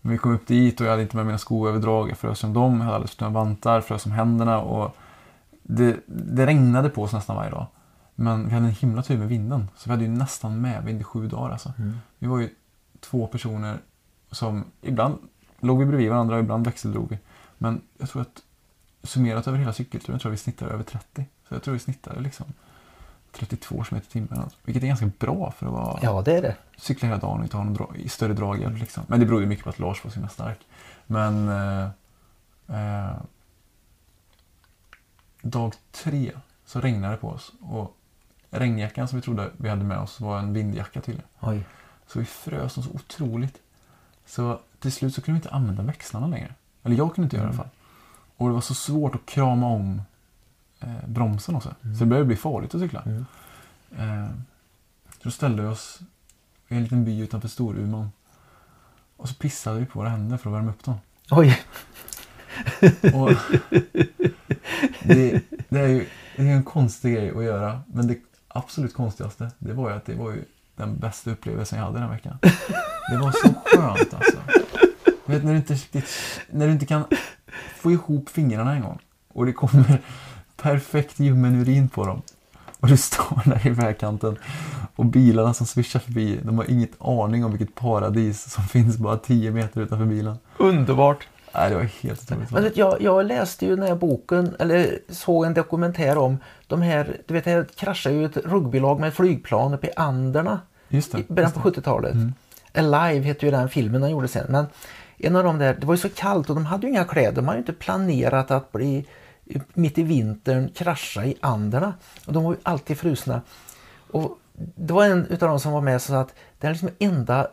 Men 0.01 0.11
vi 0.11 0.17
kom 0.17 0.35
upp 0.35 0.47
dit 0.47 0.79
och 0.79 0.85
jag 0.85 0.91
hade 0.91 1.03
inte 1.03 1.15
med 1.15 1.25
mina 1.25 1.37
skoöverdrag. 1.37 2.09
Jag 2.09 2.17
frös 2.17 2.39
som 2.39 2.53
dem. 2.53 2.73
Jag 2.73 2.83
hade 2.83 2.95
alldeles 2.95 3.15
för 3.15 3.29
vantar, 3.29 3.81
frös 3.81 4.01
som 4.01 4.11
händerna. 4.11 4.59
Och 4.59 4.95
det, 5.63 5.97
det 6.05 6.45
regnade 6.45 6.89
på 6.89 7.03
oss 7.03 7.13
nästan 7.13 7.35
varje 7.35 7.51
dag. 7.51 7.65
Men 8.15 8.47
vi 8.47 8.53
hade 8.53 8.65
en 8.65 8.71
himla 8.71 9.03
tur 9.03 9.17
med 9.17 9.27
vinden. 9.27 9.69
Så 9.75 9.89
vi 9.89 9.91
hade 9.91 10.03
ju 10.03 10.09
nästan 10.09 10.61
medvind 10.61 11.01
i 11.01 11.03
sju 11.03 11.27
dagar 11.27 11.51
alltså. 11.51 11.73
Mm. 11.77 11.97
Vi 12.19 12.27
var 12.27 12.39
ju 12.39 12.49
två 13.09 13.27
personer 13.27 13.77
som 14.31 14.65
ibland 14.81 15.17
låg 15.59 15.79
vi 15.79 15.85
bredvid 15.85 16.09
varandra 16.09 16.35
och 16.35 16.41
ibland 16.41 16.65
växeldrog 16.65 17.09
vi. 17.09 17.17
Men 17.57 17.81
jag 17.97 18.09
tror 18.09 18.21
att 18.21 18.41
summerat 19.03 19.47
över 19.47 19.57
hela 19.57 19.73
cykelturen 19.73 20.19
tror 20.19 20.29
jag 20.29 20.31
vi 20.31 20.37
snittade 20.37 20.71
över 20.71 20.83
30. 20.83 21.25
Så 21.47 21.53
jag 21.55 21.63
tror 21.63 21.73
vi 21.73 21.79
snittade 21.79 22.19
liksom 22.19 22.45
32 23.31 23.83
km 23.83 24.01
i 24.07 24.11
timmen. 24.11 24.49
Vilket 24.63 24.83
är 24.83 24.87
ganska 24.87 25.11
bra 25.19 25.51
för 25.51 25.65
att 25.65 25.71
vara, 25.71 25.99
Ja, 26.01 26.21
det 26.21 26.37
är 26.37 26.41
det. 26.41 26.55
cykla 26.77 27.07
hela 27.07 27.19
dagen 27.19 27.37
och 27.37 27.43
inte 27.43 27.57
ha 27.57 27.63
någon 27.63 27.73
dra, 27.73 27.95
i 27.95 28.09
större 28.09 28.33
draghjälp. 28.33 28.79
Liksom. 28.79 29.03
Men 29.07 29.19
det 29.19 29.25
beror 29.25 29.41
ju 29.41 29.47
mycket 29.47 29.63
på 29.63 29.69
att 29.69 29.79
Lars 29.79 30.03
var 30.03 30.11
så 30.11 30.15
himla 30.15 30.29
stark. 30.29 30.59
Men 31.07 31.49
eh, 31.49 31.89
eh, 32.67 33.15
dag 35.41 35.73
tre 35.91 36.31
så 36.65 36.81
regnade 36.81 37.13
det 37.13 37.17
på 37.17 37.29
oss. 37.29 37.51
Och 37.61 37.97
regnjackan 38.49 39.07
som 39.07 39.15
vi 39.19 39.21
trodde 39.21 39.51
vi 39.57 39.69
hade 39.69 39.83
med 39.83 39.97
oss 39.99 40.19
var 40.19 40.39
en 40.39 40.53
vindjacka 40.53 41.01
tydligen. 41.01 41.27
Oj. 41.39 41.63
Så 42.07 42.19
vi 42.19 42.25
frös 42.25 42.73
så 42.73 42.81
otroligt. 42.93 43.57
Så 44.25 44.59
till 44.79 44.91
slut 44.91 45.15
så 45.15 45.21
kunde 45.21 45.39
vi 45.39 45.43
inte 45.43 45.55
använda 45.55 45.83
växlarna 45.83 46.27
längre. 46.27 46.53
Eller 46.83 46.95
jag 46.95 47.15
kunde 47.15 47.25
inte 47.25 47.35
göra 47.35 47.47
det 47.47 47.53
i 47.53 47.57
alla 47.57 47.63
fall. 47.63 47.71
Och 48.37 48.47
det 48.47 48.53
var 48.53 48.61
så 48.61 48.73
svårt 48.73 49.15
att 49.15 49.25
krama 49.25 49.67
om 49.67 50.01
eh, 50.79 51.07
bromsen 51.07 51.55
också. 51.55 51.75
Så 51.81 51.87
det 51.87 52.05
började 52.05 52.25
bli 52.27 52.35
farligt 52.35 52.75
att 52.75 52.81
cykla. 52.81 53.01
Mm. 53.01 53.25
Eh, 53.97 54.29
så 55.09 55.19
då 55.23 55.31
ställde 55.31 55.61
vi 55.61 55.67
oss 55.67 55.99
i 56.67 56.75
en 56.75 56.83
liten 56.83 57.05
by 57.05 57.19
utanför 57.19 57.47
Storuman. 57.47 58.11
Och 59.17 59.29
så 59.29 59.35
pissade 59.35 59.79
vi 59.79 59.85
på 59.85 59.99
våra 59.99 60.09
händer 60.09 60.37
för 60.37 60.49
att 60.49 60.55
värma 60.55 60.71
upp 60.71 60.83
dem. 60.83 60.97
Oj. 61.31 61.59
Och 63.13 63.31
det, 65.03 65.41
det 65.69 65.79
är 65.79 65.87
ju 65.87 66.07
det 66.35 66.49
är 66.49 66.55
en 66.55 66.63
konstig 66.63 67.15
grej 67.15 67.29
att 67.29 67.43
göra. 67.43 67.81
Men 67.87 68.07
det 68.07 68.17
absolut 68.47 68.93
konstigaste, 68.93 69.51
det 69.59 69.73
var 69.73 69.89
ju 69.89 69.95
att 69.95 70.05
det 70.05 70.15
var 70.15 70.31
ju 70.31 70.45
den 70.75 70.97
bästa 70.97 71.31
upplevelsen 71.31 71.79
jag 71.79 71.85
hade 71.85 71.99
den 71.99 72.07
här 72.07 72.15
veckan. 72.15 72.37
Det 73.09 73.17
var 73.17 73.31
så 73.31 73.53
skönt 73.65 74.13
alltså. 74.13 74.37
Du 75.25 75.33
vet 75.33 75.43
när 75.43 75.51
du 75.51 75.57
inte 75.57 75.73
riktigt, 75.73 76.09
när 76.51 76.65
du 76.67 76.73
inte 76.73 76.85
kan 76.85 77.03
få 77.77 77.91
ihop 77.91 78.29
fingrarna 78.29 78.73
en 78.75 78.81
gång. 78.81 78.99
Och 79.27 79.45
det 79.45 79.53
kommer 79.53 80.01
perfekt 80.57 81.19
ljummen 81.19 81.61
urin 81.61 81.89
på 81.89 82.05
dem. 82.05 82.21
Och 82.79 82.87
du 82.87 82.97
står 82.97 83.41
där 83.45 83.67
i 83.67 83.69
vägkanten. 83.69 84.37
Och 84.95 85.05
bilarna 85.05 85.53
som 85.53 85.67
svischar 85.67 85.99
förbi, 85.99 86.39
de 86.43 86.57
har 86.57 86.71
inget 86.71 87.01
aning 87.01 87.45
om 87.45 87.51
vilket 87.51 87.75
paradis 87.75 88.51
som 88.51 88.63
finns 88.63 88.97
bara 88.97 89.17
10 89.17 89.51
meter 89.51 89.81
utanför 89.81 90.05
bilen. 90.05 90.37
Underbart. 90.57 91.27
Nej, 91.57 91.69
det 91.69 91.75
var 91.75 91.83
helt 91.83 92.21
otroligt. 92.21 92.51
Men 92.51 92.63
vet, 92.63 92.77
jag, 92.77 93.01
jag 93.01 93.25
läste 93.25 93.65
ju 93.65 93.75
den 93.75 93.87
här 93.87 93.95
boken, 93.95 94.55
eller 94.59 94.99
såg 95.09 95.45
en 95.45 95.53
dokumentär 95.53 96.17
om 96.17 96.37
de 96.67 96.81
här, 96.81 97.17
du 97.25 97.33
vet 97.33 97.43
det 97.43 97.75
kraschade 97.75 98.15
ju 98.15 98.25
ett 98.25 98.37
rugbylag 98.37 98.99
med 98.99 99.13
flygplan 99.13 99.73
uppe 99.73 99.87
i 99.87 99.91
Anderna 99.95 100.59
Just 100.87 101.11
det. 101.11 101.19
i 101.19 101.25
början 101.27 101.51
på 101.51 101.69
det. 101.69 101.79
70-talet. 101.79 102.13
Mm. 102.13 102.33
Alive 102.73 103.25
heter 103.25 103.45
ju 103.47 103.51
den 103.51 103.69
filmen 103.69 104.01
de 104.01 104.09
gjorde 104.09 104.27
sen. 104.27 104.45
Men 104.49 104.65
en 105.17 105.35
av 105.35 105.43
de 105.43 105.57
där, 105.59 105.73
det 105.73 105.85
var 105.85 105.93
ju 105.93 105.97
så 105.97 106.09
kallt 106.09 106.49
och 106.49 106.55
de 106.55 106.65
hade 106.65 106.87
ju 106.87 106.93
inga 106.93 107.03
kläder. 107.03 107.31
De 107.31 107.45
hade 107.45 107.57
ju 107.57 107.61
inte 107.61 107.73
planerat 107.73 108.51
att 108.51 108.71
bli 108.71 109.05
mitt 109.73 109.97
i 109.97 110.03
vintern 110.03 110.69
krascha 110.69 111.25
i 111.25 111.35
Anderna. 111.39 111.93
Och 112.25 112.33
de 112.33 112.43
var 112.43 112.51
ju 112.51 112.59
alltid 112.63 112.97
frusna. 112.97 113.41
Och 114.11 114.37
det 114.75 114.93
var 114.93 115.05
en 115.05 115.25
utav 115.25 115.49
de 115.49 115.59
som 115.59 115.71
var 115.71 115.81
med 115.81 116.01
som 116.01 116.15
sa 116.15 116.21
att 116.21 116.33
den 116.59 116.71
liksom 116.71 116.89
enda 116.99 117.47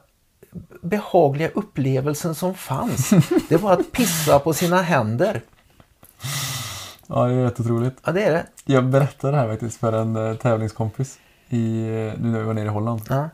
behagliga 0.82 1.48
upplevelsen 1.48 2.34
som 2.34 2.54
fanns, 2.54 3.10
det 3.48 3.56
var 3.56 3.72
att 3.72 3.92
pissa 3.92 4.38
på 4.38 4.52
sina 4.52 4.82
händer. 4.82 5.42
Ja, 7.06 7.24
det 7.24 7.34
är 7.34 7.44
rätt 7.44 7.60
otroligt. 7.60 7.96
Ja, 8.04 8.12
det 8.12 8.24
är 8.24 8.32
det. 8.32 8.46
Jag 8.64 8.84
berättade 8.84 9.32
det 9.32 9.40
här 9.40 9.48
faktiskt 9.48 9.80
för 9.80 9.92
en 9.92 10.16
eh, 10.16 10.34
tävlingskompis 10.34 11.18
i, 11.48 11.58
nu 12.18 12.28
när 12.28 12.38
vi 12.38 12.44
var 12.44 12.54
nere 12.54 12.64
i 12.64 12.68
Holland. 12.68 13.00
Ja. 13.08 13.28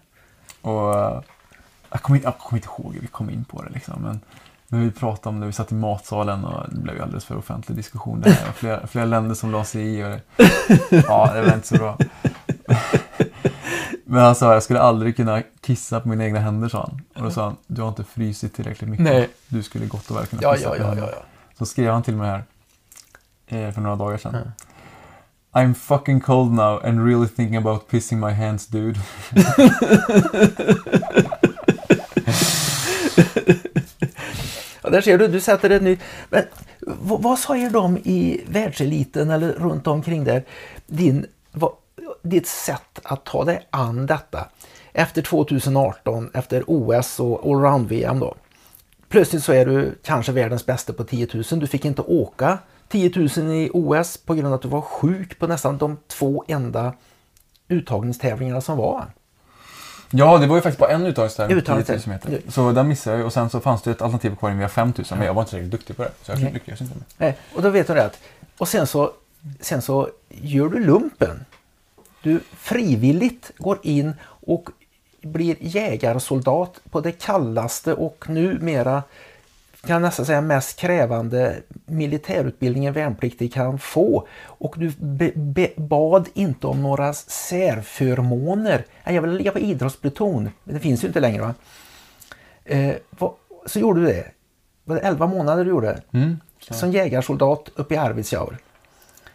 Och 0.62 0.98
eh, 0.98 1.20
jag 1.90 2.02
kommer, 2.02 2.20
jag 2.22 2.38
kommer 2.38 2.58
inte 2.58 2.68
ihåg 2.68 2.94
hur 2.94 3.00
vi 3.00 3.06
kom 3.06 3.30
in 3.30 3.44
på 3.44 3.62
det 3.62 3.70
liksom. 3.70 4.02
Men, 4.02 4.20
men 4.68 4.80
vi 4.80 4.90
pratade 4.90 5.28
om 5.28 5.40
det, 5.40 5.46
vi 5.46 5.52
satt 5.52 5.72
i 5.72 5.74
matsalen 5.74 6.44
och 6.44 6.66
det 6.70 6.80
blev 6.80 6.96
ju 6.96 7.02
alldeles 7.02 7.24
för 7.24 7.36
offentlig 7.36 7.76
diskussion 7.76 8.20
där. 8.20 8.36
Och 8.48 8.54
flera, 8.54 8.86
flera 8.86 9.04
länder 9.04 9.34
som 9.34 9.50
la 9.50 9.64
sig 9.64 9.82
i 9.98 10.04
och 10.04 10.08
det, 10.08 10.20
Ja, 11.06 11.30
det 11.34 11.42
var 11.42 11.54
inte 11.54 11.68
så 11.68 11.74
bra. 11.74 11.98
Men 14.10 14.20
han 14.22 14.34
sa 14.34 14.52
jag 14.52 14.62
skulle 14.62 14.80
aldrig 14.80 15.16
kunna 15.16 15.42
kissa 15.60 16.00
på 16.00 16.08
mina 16.08 16.24
egna 16.24 16.38
händer 16.38 16.68
sa 16.68 16.80
han. 16.80 17.00
Och 17.16 17.22
då 17.22 17.30
sa 17.30 17.44
han, 17.44 17.56
du 17.66 17.82
har 17.82 17.88
inte 17.88 18.04
frysit 18.04 18.54
tillräckligt 18.54 18.90
mycket. 18.90 19.04
Nej. 19.04 19.28
Du 19.48 19.62
skulle 19.62 19.86
gott 19.86 20.10
och 20.10 20.16
väl 20.16 20.26
kunna 20.26 20.42
Ja, 20.42 20.54
kissa 20.54 20.64
ja, 20.64 20.70
på 20.70 20.76
ja, 20.76 20.86
händerna." 20.86 21.06
ja, 21.06 21.12
ja. 21.16 21.22
Så 21.58 21.66
skrev 21.66 21.92
han 21.92 22.02
till 22.02 22.16
mig 22.16 22.28
här 22.30 22.44
eh, 23.46 23.72
för 23.72 23.80
några 23.80 23.96
dagar 23.96 24.18
sedan. 24.18 24.52
I'm 25.52 25.74
fucking 25.74 26.20
cold 26.20 26.52
now 26.52 26.86
and 26.86 27.06
really 27.06 27.28
thinking 27.28 27.56
about 27.56 27.88
pissing 27.88 28.20
my 28.20 28.32
hands 28.32 28.66
dude. 28.66 29.00
Ja, 34.82 34.90
där 34.90 35.00
ser 35.00 35.18
du, 35.18 35.28
du 35.28 35.40
sätter 35.40 35.70
ett 35.70 35.82
nytt... 35.82 36.00
Men 36.30 36.42
vad, 36.80 37.22
vad 37.22 37.38
säger 37.38 37.70
de 37.70 37.98
i 37.98 38.44
världseliten 38.48 39.30
eller 39.30 39.52
runt 39.52 39.86
omkring 39.86 40.24
där? 40.24 40.44
Din, 40.86 41.26
vad, 41.52 41.72
ditt 42.22 42.46
sätt 42.46 42.98
att 43.02 43.24
ta 43.24 43.44
dig 43.44 43.66
an 43.70 44.06
detta 44.06 44.48
efter 44.92 45.22
2018, 45.22 46.30
efter 46.34 46.64
OS 46.66 47.20
och 47.20 47.46
allround-VM 47.50 48.20
då. 48.20 48.34
Plötsligt 49.08 49.44
så 49.44 49.52
är 49.52 49.66
du 49.66 49.98
kanske 50.04 50.32
världens 50.32 50.66
bästa 50.66 50.92
på 50.92 51.04
10 51.04 51.28
000. 51.34 51.44
Du 51.60 51.66
fick 51.66 51.84
inte 51.84 52.02
åka 52.02 52.58
10 52.88 53.12
000 53.36 53.52
i 53.52 53.70
OS 53.72 54.16
på 54.16 54.34
grund 54.34 54.46
av 54.46 54.52
att 54.52 54.62
du 54.62 54.68
var 54.68 54.80
sjuk 54.80 55.38
på 55.38 55.46
nästan 55.46 55.78
de 55.78 55.96
två 56.08 56.44
enda 56.48 56.92
uttagningstävlingarna 57.68 58.60
som 58.60 58.76
var. 58.78 59.06
Ja, 60.10 60.38
det 60.38 60.46
var 60.46 60.56
ju 60.56 60.62
faktiskt 60.62 60.78
bara 60.78 60.90
en 60.90 61.06
uttagningstävling 61.06 61.58
på 61.60 61.64
10 61.64 61.72
000 61.74 61.80
Uttagningstävling. 61.80 62.32
meter. 62.36 62.50
Så 62.52 62.72
den 62.72 62.88
missade 62.88 63.16
jag 63.16 63.26
och 63.26 63.32
sen 63.32 63.50
så 63.50 63.60
fanns 63.60 63.82
det 63.82 63.90
ett 63.90 64.02
alternativ 64.02 64.36
kvar 64.36 64.50
via 64.50 64.68
5 64.68 64.92
000 64.96 65.06
men 65.10 65.22
jag 65.26 65.34
var 65.34 65.42
inte 65.42 65.50
tillräckligt 65.50 65.72
duktig 65.72 65.96
på 65.96 66.02
det. 66.02 66.10
Så 66.22 66.32
jag 66.32 66.52
lyckades 66.52 66.80
inte 66.80 66.94
med 66.94 67.04
Nej, 67.16 67.36
och 67.54 67.62
då 67.62 67.70
vet 67.70 67.86
du 67.86 67.94
rätt. 67.94 68.18
Och 68.58 68.68
sen 68.68 68.86
så, 68.86 69.12
sen 69.60 69.82
så 69.82 70.08
gör 70.28 70.68
du 70.68 70.84
lumpen. 70.84 71.44
Du 72.28 72.40
frivilligt 72.52 73.52
går 73.58 73.78
in 73.82 74.14
och 74.22 74.70
blir 75.22 75.56
jägarsoldat 75.60 76.80
på 76.90 77.00
det 77.00 77.12
kallaste 77.12 77.94
och 77.94 78.24
numera 78.28 79.02
kan 79.80 79.94
jag 79.94 80.02
nästan 80.02 80.26
säga 80.26 80.40
mest 80.40 80.78
krävande 80.78 81.56
militärutbildningen 81.86 82.92
värnpliktig 82.92 83.52
kan 83.52 83.78
få. 83.78 84.28
Och 84.42 84.74
du 84.76 84.92
bad 85.76 86.28
inte 86.34 86.66
om 86.66 86.82
några 86.82 87.12
särförmåner. 87.14 88.84
Jag 89.04 89.22
vill 89.22 89.30
ligga 89.30 89.52
på 89.52 89.58
idrottspluton, 89.58 90.50
men 90.64 90.74
det 90.74 90.80
finns 90.80 91.04
ju 91.04 91.06
inte 91.06 91.20
längre. 91.20 91.42
va? 91.42 91.54
Eh, 92.64 92.94
så 93.66 93.78
gjorde 93.78 94.00
du 94.00 94.06
det. 94.06 94.30
Var 94.84 94.96
det 94.96 95.02
11 95.02 95.26
månader 95.26 95.64
du 95.64 95.70
gjorde? 95.70 96.02
Mm. 96.12 96.40
Som 96.60 96.92
jägarsoldat 96.92 97.70
uppe 97.74 97.94
i 97.94 97.96
Arvidsjaur. 97.96 98.58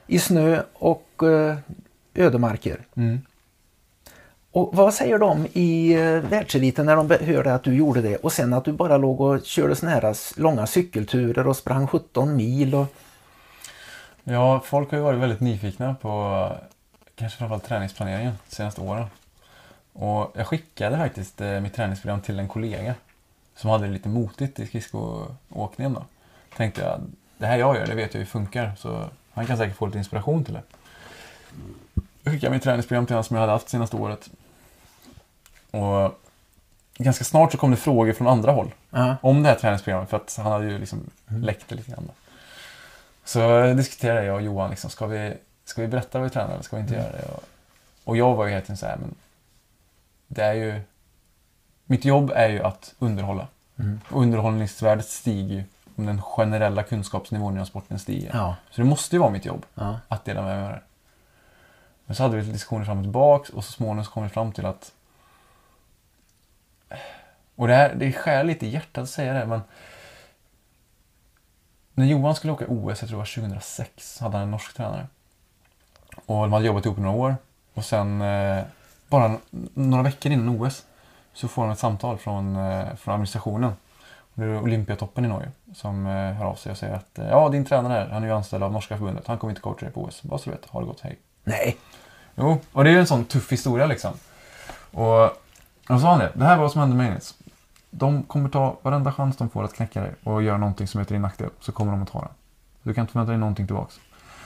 I 0.07 0.19
snö 0.19 0.61
och 0.73 1.23
eh, 1.23 1.57
ödemarker. 2.15 2.79
Mm. 2.95 3.21
Och 4.51 4.69
vad 4.73 4.93
säger 4.93 5.19
de 5.19 5.47
i 5.53 5.93
eh, 5.93 6.19
världseliten 6.19 6.85
när 6.85 6.95
de 6.95 7.09
hörde 7.09 7.53
att 7.53 7.63
du 7.63 7.75
gjorde 7.75 8.01
det 8.01 8.15
och 8.17 8.31
sen 8.31 8.53
att 8.53 8.65
du 8.65 8.71
bara 8.71 8.97
låg 8.97 9.21
och 9.21 9.45
körde 9.45 9.75
såna 9.75 9.91
här 9.91 10.39
långa 10.39 10.67
cykelturer 10.67 11.47
och 11.47 11.57
sprang 11.57 11.87
17 11.87 12.35
mil 12.35 12.75
och 12.75 12.87
Ja, 14.23 14.59
folk 14.65 14.91
har 14.91 14.97
ju 14.97 15.03
varit 15.03 15.19
väldigt 15.19 15.39
nyfikna 15.39 15.95
på 16.01 16.49
kanske 17.15 17.37
framförallt 17.37 17.63
träningsplaneringen 17.63 18.33
de 18.49 18.55
senaste 18.55 18.81
åren. 18.81 19.05
Och 19.93 20.31
jag 20.35 20.47
skickade 20.47 20.97
faktiskt 20.97 21.41
eh, 21.41 21.59
mitt 21.59 21.73
träningsprogram 21.73 22.21
till 22.21 22.39
en 22.39 22.47
kollega 22.47 22.95
som 23.55 23.69
hade 23.69 23.85
det 23.87 23.93
lite 23.93 24.09
motigt 24.09 24.59
i 24.59 24.67
skridskoåkningen 24.67 25.93
då. 25.93 26.05
Tänkte 26.57 26.81
jag, 26.81 27.01
det 27.37 27.45
här 27.45 27.57
jag 27.57 27.75
gör, 27.75 27.87
det 27.87 27.95
vet 27.95 28.13
jag 28.13 28.19
hur 28.19 28.25
funkar 28.25 28.71
så 28.77 29.09
han 29.33 29.45
kan 29.45 29.57
säkert 29.57 29.77
få 29.77 29.85
lite 29.85 29.97
inspiration 29.97 30.43
till 30.43 30.53
det. 30.53 30.63
Jag 32.23 32.33
skickade 32.33 32.53
mitt 32.53 32.63
träningsprogram 32.63 33.05
till 33.05 33.13
honom 33.13 33.23
som 33.23 33.35
jag 33.35 33.41
hade 33.41 33.53
haft 33.53 33.69
senaste 33.69 33.95
året. 33.95 34.29
Och 35.71 36.19
ganska 36.97 37.23
snart 37.23 37.51
så 37.51 37.57
kom 37.57 37.71
det 37.71 37.77
frågor 37.77 38.13
från 38.13 38.27
andra 38.27 38.51
håll 38.51 38.71
ja, 38.89 39.15
om 39.21 39.43
det 39.43 39.49
här 39.49 39.55
träningsprogrammet 39.55 40.09
för 40.09 40.17
att 40.17 40.35
han 40.37 40.51
hade 40.51 40.65
ju 40.65 40.77
liksom 40.79 41.09
läckt 41.27 41.69
det 41.69 41.75
lite 41.75 41.91
grann. 41.91 42.03
då. 42.07 42.13
Så 43.25 43.73
diskuterade 43.73 44.25
jag 44.25 44.35
och 44.35 44.41
Johan, 44.41 44.69
liksom, 44.69 44.89
ska, 44.89 45.05
vi, 45.05 45.33
ska 45.65 45.81
vi 45.81 45.87
berätta 45.87 46.17
vad 46.19 46.27
vi 46.27 46.33
tränar 46.33 46.53
eller 46.53 46.63
ska 46.63 46.75
vi 46.75 46.81
inte 46.81 46.93
göra 46.93 47.11
det? 47.11 47.25
Och, 47.33 47.43
och 48.03 48.17
jag 48.17 48.35
var 48.35 48.45
ju 48.45 48.51
helt 48.51 48.63
enkelt 48.63 48.79
så 48.79 48.85
här, 48.85 48.97
men 48.97 49.15
det 50.27 50.43
är 50.43 50.53
ju... 50.53 50.81
Mitt 51.85 52.05
jobb 52.05 52.31
är 52.35 52.49
ju 52.49 52.63
att 52.63 52.93
underhålla. 52.99 53.47
Mm. 53.79 54.01
Och 54.09 54.21
underhållningsvärdet 54.21 55.05
stiger 55.09 55.55
ju 55.55 55.63
om 55.95 56.05
den 56.05 56.21
generella 56.21 56.83
kunskapsnivån 56.83 57.53
inom 57.53 57.65
sporten 57.65 57.99
stiger. 57.99 58.31
Ja. 58.33 58.55
Så 58.71 58.81
det 58.81 58.87
måste 58.87 59.15
ju 59.15 59.19
vara 59.19 59.29
mitt 59.31 59.45
jobb 59.45 59.65
Ja. 59.75 59.99
att 60.07 60.25
dela 60.25 60.41
med 60.41 60.55
mig 60.57 60.65
av 60.65 60.71
det. 60.71 60.81
Men 62.05 62.15
så 62.15 62.23
hade 62.23 62.35
vi 62.35 62.41
lite 62.41 62.53
diskussioner 62.53 62.85
fram 62.85 62.97
och 62.97 63.03
tillbaka 63.03 63.53
och 63.53 63.65
så 63.65 63.71
småningom 63.71 64.05
så 64.05 64.11
kom 64.11 64.23
vi 64.23 64.29
fram 64.29 64.51
till 64.51 64.65
att... 64.65 64.91
Och 67.55 67.67
det, 67.67 67.75
här, 67.75 67.95
det 67.95 68.13
skär 68.13 68.43
lite 68.43 68.65
i 68.65 68.69
hjärtat 68.69 69.03
att 69.03 69.09
säga 69.09 69.33
det 69.33 69.45
men... 69.45 69.61
När 71.93 72.05
Johan 72.05 72.35
skulle 72.35 72.53
åka 72.53 72.65
OS, 72.67 72.87
jag 72.87 72.97
tror 72.97 73.09
det 73.09 73.15
var 73.15 73.49
2006, 73.49 74.19
hade 74.19 74.37
han 74.37 74.43
en 74.43 74.51
norsk 74.51 74.73
tränare. 74.73 75.07
Och 76.25 76.41
de 76.41 76.53
hade 76.53 76.65
jobbat 76.65 76.85
ihop 76.85 76.97
i 76.97 77.01
några 77.01 77.17
år. 77.17 77.35
Och 77.73 77.85
sen, 77.85 78.21
eh, 78.21 78.63
bara 79.07 79.37
några 79.73 80.03
veckor 80.03 80.31
innan 80.31 80.61
OS, 80.61 80.85
så 81.33 81.47
får 81.47 81.61
han 81.61 81.71
ett 81.71 81.79
samtal 81.79 82.17
från, 82.17 82.55
eh, 82.55 82.95
från 82.95 83.13
administrationen. 83.13 83.73
Det 84.33 84.43
är 84.43 84.61
Olympiatoppen 84.61 85.25
i 85.25 85.27
Norge 85.27 85.51
som 85.75 86.05
eh, 86.05 86.33
hör 86.33 86.45
av 86.45 86.55
sig 86.55 86.71
och 86.71 86.77
säger 86.77 86.95
att 86.95 87.19
eh, 87.19 87.27
ja, 87.27 87.49
din 87.49 87.65
tränare 87.65 87.93
här, 87.93 88.07
han 88.07 88.23
är 88.23 88.27
ju 88.27 88.33
anställd 88.33 88.63
av 88.63 88.71
norska 88.71 88.97
förbundet. 88.97 89.27
Han 89.27 89.37
kommer 89.37 89.51
inte 89.51 89.61
coacha 89.61 89.79
dig 89.79 89.91
på 89.91 90.03
OS. 90.03 90.23
Bara 90.23 90.39
så 90.39 90.49
du 90.49 90.55
vet, 90.55 90.65
ha 90.65 90.79
det 90.79 90.85
gott, 90.85 91.01
hej. 91.01 91.19
Nej. 91.43 91.77
Jo, 92.35 92.61
och 92.71 92.83
det 92.83 92.89
är 92.89 92.93
ju 92.93 92.99
en 92.99 93.07
sån 93.07 93.25
tuff 93.25 93.51
historia 93.51 93.85
liksom. 93.85 94.13
Och, 94.91 95.23
och 95.23 95.33
så 95.87 95.99
sa 95.99 96.09
han 96.09 96.19
det, 96.19 96.31
det 96.33 96.45
här 96.45 96.55
var 96.55 96.63
vad 96.63 96.71
som 96.71 96.81
hände 96.81 96.95
med 96.95 97.11
Ennis. 97.11 97.35
De 97.89 98.23
kommer 98.23 98.49
ta 98.49 98.79
varenda 98.81 99.11
chans 99.13 99.37
de 99.37 99.49
får 99.49 99.63
att 99.63 99.73
knäcka 99.73 100.01
dig 100.01 100.13
och 100.23 100.43
göra 100.43 100.57
någonting 100.57 100.87
som 100.87 101.01
är 101.01 101.05
till 101.05 101.13
din 101.13 101.21
nackdel, 101.21 101.49
så 101.59 101.71
kommer 101.71 101.91
de 101.91 102.01
att 102.01 102.11
ta 102.11 102.19
den. 102.19 102.29
Du 102.83 102.93
kan 102.93 103.01
inte 103.01 103.11
förvänta 103.11 103.31
dig 103.31 103.39
någonting 103.39 103.67
tillbaks. 103.67 103.99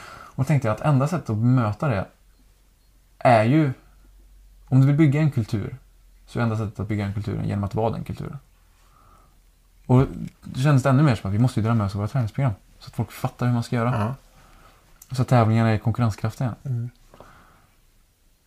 Och 0.08 0.44
då 0.44 0.44
tänkte 0.44 0.68
jag 0.68 0.76
att 0.76 0.82
enda 0.82 1.08
sättet 1.08 1.30
att 1.30 1.38
möta 1.38 1.88
det 1.88 2.06
är 3.18 3.44
ju, 3.44 3.72
om 4.68 4.82
du 4.82 4.88
vill 4.88 4.96
bygga 4.96 5.22
en 5.22 5.32
kultur, 5.32 5.78
så 6.26 6.40
är 6.40 6.44
enda 6.44 6.58
sättet 6.58 6.80
att 6.80 6.88
bygga 6.88 7.06
en 7.06 7.14
kultur 7.14 7.42
genom 7.44 7.64
att 7.64 7.76
vara 7.76 7.90
den 7.90 8.04
kulturen. 8.04 8.40
Och 9.86 10.06
det 10.44 10.60
kändes 10.60 10.86
ännu 10.86 11.04
mer 11.04 11.16
som 11.16 11.30
att 11.30 11.34
vi 11.34 11.40
måste 11.40 11.60
ju 11.60 11.66
dra 11.66 11.74
med 11.74 11.86
oss 11.86 11.96
våra 11.96 12.08
träningsprogram. 12.08 12.54
Så 12.80 12.88
att 12.88 12.96
folk 12.96 13.12
fattar 13.12 13.46
hur 13.46 13.54
man 13.54 13.64
ska 13.64 13.76
göra. 13.76 13.94
Ja. 14.00 14.16
Så 15.12 15.22
att 15.22 15.28
tävlingarna 15.28 15.70
är 15.70 15.78
konkurrenskraftiga. 15.78 16.56
Mm. 16.64 16.90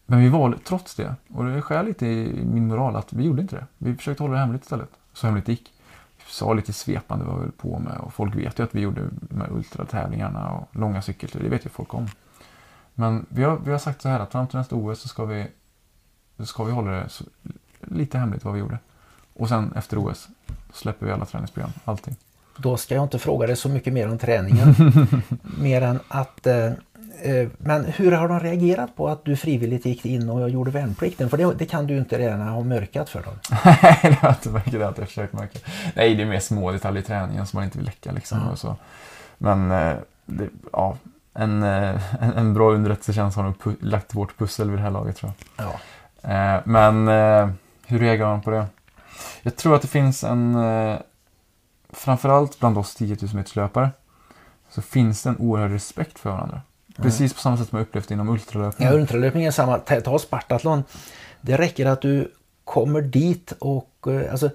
Men 0.07 0.21
vi 0.21 0.29
valde, 0.29 0.59
trots 0.59 0.95
det, 0.95 1.15
och 1.35 1.45
det 1.45 1.63
skär 1.63 1.83
lite 1.83 2.07
i 2.07 2.45
min 2.45 2.69
moral, 2.69 2.97
att 2.97 3.13
vi 3.13 3.25
gjorde 3.25 3.43
inte 3.43 3.57
det. 3.57 3.67
Vi 3.79 3.95
försökte 3.95 4.23
hålla 4.23 4.35
det 4.35 4.41
hemligt 4.41 4.63
istället. 4.63 4.91
Så 5.13 5.27
hemligt 5.27 5.47
det 5.47 5.53
gick. 5.53 5.73
Vi 6.17 6.33
sa 6.33 6.53
lite 6.53 6.73
svepande 6.73 7.25
vad 7.25 7.35
vi 7.35 7.41
höll 7.41 7.53
på 7.53 7.79
med 7.79 7.99
och 7.99 8.15
folk 8.15 8.35
vet 8.35 8.59
ju 8.59 8.65
att 8.65 8.75
vi 8.75 8.81
gjorde 8.81 9.09
de 9.21 9.41
här 9.41 9.53
ultratävlingarna 9.53 10.51
och 10.51 10.77
långa 10.77 11.03
cykelturer. 11.03 11.45
Det 11.45 11.51
vet 11.51 11.67
ju 11.67 11.71
folk 11.71 11.95
om. 11.95 12.09
Men 12.95 13.27
vi 13.29 13.43
har, 13.43 13.57
vi 13.57 13.71
har 13.71 13.79
sagt 13.79 14.03
så 14.03 14.09
här 14.09 14.21
att 14.21 14.33
fram 14.33 14.47
till 14.47 14.59
nästa 14.59 14.77
OS 14.77 15.01
så 15.01 15.09
ska 15.09 15.25
vi, 15.25 15.47
så 16.37 16.47
ska 16.47 16.65
vi 16.65 16.73
hålla 16.73 16.91
det 16.91 17.09
så, 17.09 17.25
lite 17.81 18.19
hemligt 18.19 18.45
vad 18.45 18.55
vi 18.55 18.61
gjorde. 18.61 18.79
Och 19.35 19.49
sen 19.49 19.73
efter 19.77 19.99
OS 19.99 20.29
släpper 20.73 21.07
vi 21.07 21.13
alla 21.13 21.25
träningsprogram, 21.25 21.71
allting. 21.85 22.17
Då 22.63 22.77
ska 22.77 22.95
jag 22.95 23.05
inte 23.05 23.19
fråga 23.19 23.47
dig 23.47 23.57
så 23.57 23.69
mycket 23.69 23.93
mer 23.93 24.09
om 24.09 24.19
träningen. 24.19 24.75
mer 25.61 25.83
än 25.83 26.01
att... 26.09 26.47
Eh, 26.47 26.65
eh, 27.23 27.49
men 27.59 27.85
hur 27.85 28.13
har 28.13 28.29
de 28.29 28.41
reagerat 28.41 28.97
på 28.97 29.09
att 29.09 29.25
du 29.25 29.37
frivilligt 29.37 29.87
gick 29.87 30.07
in 30.07 30.31
och 30.31 30.51
gjorde 30.51 30.71
värnplikten? 30.71 31.31
För 31.31 31.37
det, 31.37 31.55
det 31.55 31.67
kan 31.67 31.87
du 31.87 31.97
inte 31.97 32.19
redan 32.19 32.41
ha 32.41 32.61
mörkat 32.63 33.09
för 33.09 33.23
dem. 33.23 33.35
Nej, 33.65 33.99
det 34.03 34.15
har 34.15 34.29
jag 34.29 34.33
inte 34.33 34.49
märkt. 34.51 34.71
Det 34.71 34.77
har 34.77 34.83
jag 34.83 34.91
inte 34.91 35.07
försökt 35.07 35.33
märka. 35.33 35.59
Nej, 35.95 36.15
det 36.15 36.23
är 36.23 36.27
mer 36.27 36.41
små 36.41 36.73
detaljer 36.73 37.03
i 37.03 37.05
träningen 37.07 37.47
som 37.47 37.57
man 37.57 37.65
inte 37.65 37.79
vill 37.79 37.87
läcka. 37.87 38.13
Liksom, 38.13 38.39
Ja. 38.45 38.51
och 38.53 38.59
så. 38.59 38.77
Men 39.39 39.71
eh, 39.71 39.97
det, 40.27 40.49
ja, 40.73 40.97
en, 41.35 41.63
eh, 41.63 42.23
en, 42.23 42.33
en 42.33 42.55
bra 42.55 42.71
underrättelsetjänst 42.73 43.37
har 43.37 43.45
nog 43.45 43.77
lagt 43.81 44.15
vårt 44.15 44.39
pussel 44.39 44.71
vid 44.71 44.79
det 44.79 44.83
här 44.83 44.91
laget 44.91 45.17
tror 45.17 45.33
jag. 45.57 45.67
Ja. 45.67 45.81
Men 46.65 47.09
hur 47.87 47.99
reagerar 47.99 48.29
man 48.29 48.41
på 48.41 48.51
det? 48.51 48.67
Jag 49.43 49.57
tror 49.57 49.75
att 49.75 49.83
det 49.83 49.89
finns 49.89 50.25
en, 50.25 50.55
framförallt 51.93 52.61
bland 52.61 52.79
oss 52.79 52.95
10 52.95 53.17
000 53.23 53.35
meterslöpare, 53.35 53.91
så 54.71 54.83
finns 54.83 55.23
det 55.23 55.31
en 55.31 55.37
oerhörd 55.39 55.71
respekt 55.71 56.19
för 56.19 56.31
varandra. 56.31 56.61
Precis 56.97 57.35
på 57.35 57.41
samma 57.41 57.57
sätt 57.57 57.69
som 57.69 57.79
jag 57.79 57.87
upplevt 57.87 58.11
inom 58.11 58.29
ultralöpning. 58.29 58.89
Ja, 58.89 58.95
ultralöpning 58.95 59.45
är 59.45 59.51
samma. 59.51 59.79
Ta 59.79 60.01
ta 60.01 60.19
Spartathlon. 60.19 60.85
Det 61.41 61.57
räcker 61.57 61.87
att 61.87 62.03
du 62.03 62.33
kommer 62.65 63.03
dit 63.03 63.53
och 63.59 64.07
eh, 64.07 64.33
alltså, 64.33 64.51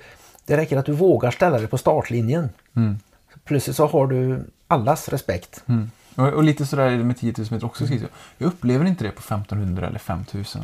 det 0.45 0.57
räcker 0.57 0.77
att 0.77 0.85
du 0.85 0.91
vågar 0.91 1.31
ställa 1.31 1.57
dig 1.57 1.67
på 1.67 1.77
startlinjen. 1.77 2.49
Mm. 2.75 2.99
Plötsligt 3.43 3.75
så 3.75 3.87
har 3.87 4.07
du 4.07 4.45
allas 4.67 5.09
respekt. 5.09 5.63
Mm. 5.67 5.91
Och, 6.15 6.27
och 6.27 6.43
lite 6.43 6.65
sådär 6.65 6.83
är 6.83 6.97
det 6.97 7.03
med 7.03 7.17
10 7.17 7.33
000 7.37 7.47
meter 7.51 7.65
också. 7.65 7.85
Mm. 7.85 8.03
Jag 8.37 8.47
upplever 8.47 8.85
inte 8.85 9.03
det 9.03 9.11
på 9.11 9.19
1500 9.19 9.87
eller 9.87 9.99
5000. 9.99 10.61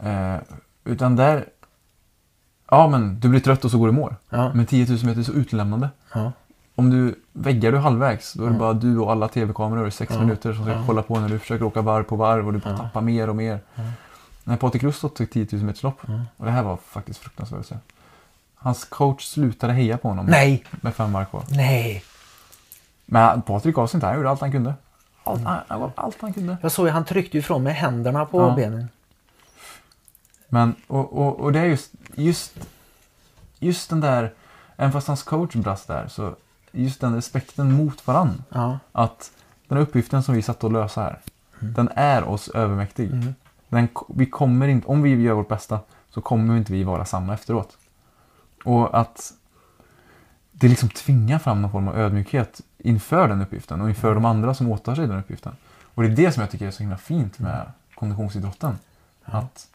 Eh, 0.00 0.36
utan 0.84 1.16
där... 1.16 1.44
Ja, 2.70 2.88
men 2.88 3.20
du 3.20 3.28
blir 3.28 3.40
trött 3.40 3.64
och 3.64 3.70
så 3.70 3.78
går 3.78 3.86
du 3.86 3.92
i 3.92 3.96
mål. 3.96 4.14
Ja. 4.30 4.52
Men 4.54 4.66
10 4.66 4.86
000 4.86 4.98
meter 5.04 5.20
är 5.20 5.24
så 5.24 5.32
utlämnande. 5.32 5.88
Ja. 6.14 6.32
Om 6.74 6.90
du 6.90 7.14
väggar 7.32 7.72
du 7.72 7.78
halvvägs, 7.78 8.32
då 8.32 8.42
är 8.42 8.46
det 8.46 8.48
Mm. 8.50 8.60
bara 8.60 8.72
du 8.72 8.98
och 8.98 9.12
alla 9.12 9.28
tv-kameror 9.28 9.88
i 9.88 9.90
sex 9.90 10.12
Ja. 10.14 10.20
minuter 10.20 10.52
som 10.54 10.64
ska 10.64 10.86
kolla 10.86 11.02
på 11.02 11.18
när 11.20 11.28
du 11.28 11.38
försöker 11.38 11.64
åka 11.64 11.82
varv 11.82 12.04
på 12.04 12.16
varv 12.16 12.46
och 12.46 12.52
du 12.52 12.60
Ja. 12.64 12.76
tappar 12.76 13.00
mer 13.00 13.28
och 13.28 13.36
mer. 13.36 13.60
Ja. 13.74 13.82
När 14.44 14.56
Patrik 14.56 14.82
Rustot 14.82 15.16
tog 15.16 15.30
10 15.30 15.46
000 15.52 15.62
meters 15.62 15.82
lopp, 15.82 16.00
och 16.36 16.44
det 16.44 16.50
här 16.50 16.62
var 16.62 16.76
faktiskt 16.76 17.18
fruktansvärt 17.18 17.60
att 17.60 17.66
se. 17.66 17.76
Hans 18.54 18.84
coach 18.84 19.24
slutade 19.24 19.72
heja 19.72 19.98
på 19.98 20.08
honom 20.08 20.26
Nej, 20.26 20.64
med 20.70 20.94
fem 20.94 21.12
varv 21.12 21.24
kvar. 21.24 21.42
nej. 21.50 22.04
Men 23.06 23.42
Patrik 23.42 23.74
gav 23.74 23.86
sig 23.86 23.96
inte, 23.98 24.06
han 24.06 24.16
gjorde 24.16 24.30
allt 24.30 24.40
han 24.40 24.52
kunde. 24.52 24.74
Allt, 25.24 25.44
han, 25.44 25.58
han 25.68 25.90
allt 25.94 26.16
han 26.20 26.32
kunde. 26.32 26.56
Jag 26.62 26.72
såg 26.72 26.86
ju 26.86 26.92
han 26.92 27.04
tryckte 27.04 27.38
ifrån 27.38 27.62
med 27.62 27.74
händerna 27.74 28.24
på 28.24 28.50
benen. 28.50 28.88
Men, 30.48 30.74
och, 30.86 31.12
och, 31.18 31.40
och 31.40 31.52
det 31.52 31.58
är 31.60 31.64
just, 31.64 31.90
just, 32.16 32.68
just 33.58 33.90
den 33.90 34.00
där, 34.00 34.34
även 34.76 34.92
fast 34.92 35.06
hans 35.06 35.22
coach 35.22 35.54
brast 35.54 35.88
där, 35.88 36.08
så 36.08 36.36
just 36.72 37.00
den 37.00 37.14
respekten 37.14 37.72
mot 37.72 38.06
varann. 38.06 38.44
Ja. 38.48 38.78
Att 38.92 39.30
den 39.68 39.78
här 39.78 39.82
uppgiften 39.82 40.22
som 40.22 40.34
vi 40.34 40.42
satt 40.42 40.64
och 40.64 40.72
lösa 40.72 41.02
här, 41.02 41.20
den 41.60 41.88
är 41.94 42.24
oss 42.24 42.48
övermäktig. 42.48 43.12
Mm. 43.12 43.34
Den, 43.68 43.88
vi 44.08 44.26
kommer 44.26 44.68
inte, 44.68 44.86
om 44.86 45.02
vi 45.02 45.22
gör 45.22 45.34
vårt 45.34 45.48
bästa, 45.48 45.80
så 46.10 46.20
kommer 46.20 46.56
inte 46.56 46.72
vi 46.72 46.84
vara 46.84 47.04
samma 47.04 47.34
efteråt. 47.34 47.76
Och 48.64 48.98
att 48.98 49.32
det 50.52 50.68
liksom 50.68 50.88
tvingar 50.88 51.38
fram 51.38 51.62
någon 51.62 51.70
form 51.70 51.88
av 51.88 51.98
ödmjukhet 51.98 52.60
inför 52.78 53.28
den 53.28 53.42
uppgiften 53.42 53.80
och 53.80 53.88
inför 53.88 54.14
de 54.14 54.24
andra 54.24 54.54
som 54.54 54.70
åtar 54.70 54.94
sig 54.94 55.06
den 55.06 55.18
uppgiften. 55.18 55.56
Och 55.94 56.02
det 56.02 56.08
är 56.08 56.16
det 56.16 56.32
som 56.32 56.40
jag 56.40 56.50
tycker 56.50 56.66
är 56.66 56.70
så 56.70 56.82
himla 56.82 56.96
fint 56.96 57.38
med 57.38 57.72
konditionsidrotten. 57.94 58.78
Att 59.24 59.68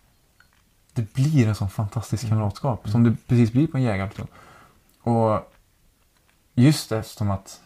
det 0.93 1.13
blir 1.13 1.47
en 1.47 1.55
sån 1.55 1.69
fantastisk 1.69 2.29
kamratskap 2.29 2.89
som 2.89 3.03
det 3.03 3.15
precis 3.27 3.51
blir 3.51 3.67
på 3.67 3.77
en 3.77 3.83
jägarpluton. 3.83 4.27
Och 5.01 5.51
just 6.53 6.91
eftersom 6.91 7.31
att 7.31 7.61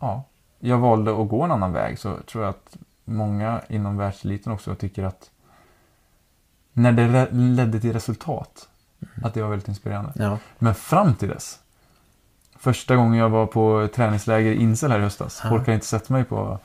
ja, 0.00 0.24
jag 0.58 0.78
valde 0.78 1.22
att 1.22 1.28
gå 1.28 1.42
en 1.42 1.50
annan 1.50 1.72
väg 1.72 1.98
så 1.98 2.16
tror 2.16 2.44
jag 2.44 2.50
att 2.50 2.76
många 3.04 3.60
inom 3.68 3.96
världseliten 3.96 4.52
också 4.52 4.74
tycker 4.74 5.04
att 5.04 5.30
när 6.72 6.92
det 6.92 7.28
ledde 7.30 7.80
till 7.80 7.92
resultat, 7.92 8.68
att 9.24 9.34
det 9.34 9.42
var 9.42 9.48
väldigt 9.48 9.68
inspirerande. 9.68 10.12
Ja. 10.14 10.38
Men 10.58 10.74
fram 10.74 11.14
till 11.14 11.28
dess, 11.28 11.60
första 12.58 12.96
gången 12.96 13.18
jag 13.18 13.28
var 13.28 13.46
på 13.46 13.88
träningsläger 13.94 14.52
i 14.52 14.56
Insel 14.56 14.90
här 14.90 14.98
i 14.98 15.02
höstas, 15.02 15.40
folk 15.40 15.60
hade 15.60 15.74
inte 15.74 15.86
sett 15.86 16.08
mig 16.08 16.24
på 16.24 16.58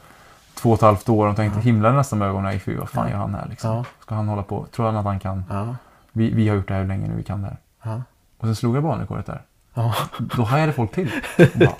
två 0.61 0.69
och 0.69 0.75
ett 0.75 0.81
halvt 0.81 1.09
år 1.09 1.27
och 1.27 1.35
tänkte 1.35 1.59
himlade 1.59 1.95
nästan 1.95 2.19
med 2.19 2.27
ögonen, 2.27 2.59
fy 2.59 2.75
vad 2.77 2.89
fan 2.89 3.05
Ja. 3.07 3.11
gör 3.11 3.17
han 3.19 3.35
här 3.35 3.47
liksom? 3.49 3.75
Ja. 3.75 3.85
Ska 3.99 4.15
han 4.15 4.27
hålla 4.27 4.43
på? 4.43 4.65
Tror 4.65 4.85
han 4.85 4.95
att 4.95 5.05
han 5.05 5.19
kan? 5.19 5.43
Ja. 5.49 5.75
Vi, 6.11 6.33
vi 6.33 6.47
har 6.49 6.55
gjort 6.55 6.67
det 6.67 6.73
här 6.73 6.81
hur 6.81 6.87
länge 6.87 7.07
nu, 7.07 7.15
vi 7.15 7.23
kan 7.23 7.41
det 7.41 7.47
här. 7.47 7.57
Ja. 7.83 8.01
Och 8.37 8.45
sen 8.47 8.55
slog 8.55 8.75
jag 8.75 8.83
banrekordet 8.83 9.25
där. 9.25 9.41
Ja. 9.73 9.95
Då 10.19 10.43
hajade 10.43 10.73
folk 10.73 10.91
till. 10.91 11.11
Bara, 11.55 11.75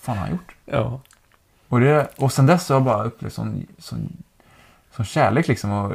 fan 0.00 0.16
har 0.18 0.24
han 0.24 0.30
gjort? 0.30 0.54
Ja. 0.64 1.00
Och, 1.68 1.80
det, 1.80 2.08
och 2.18 2.32
sen 2.32 2.46
dess 2.46 2.68
har 2.68 2.76
jag 2.76 2.84
bara 2.84 3.04
upplevt 3.04 3.32
sån, 3.32 3.66
sån, 3.78 4.12
sån 4.90 5.04
kärlek 5.04 5.48
liksom. 5.48 5.72
Och, 5.72 5.92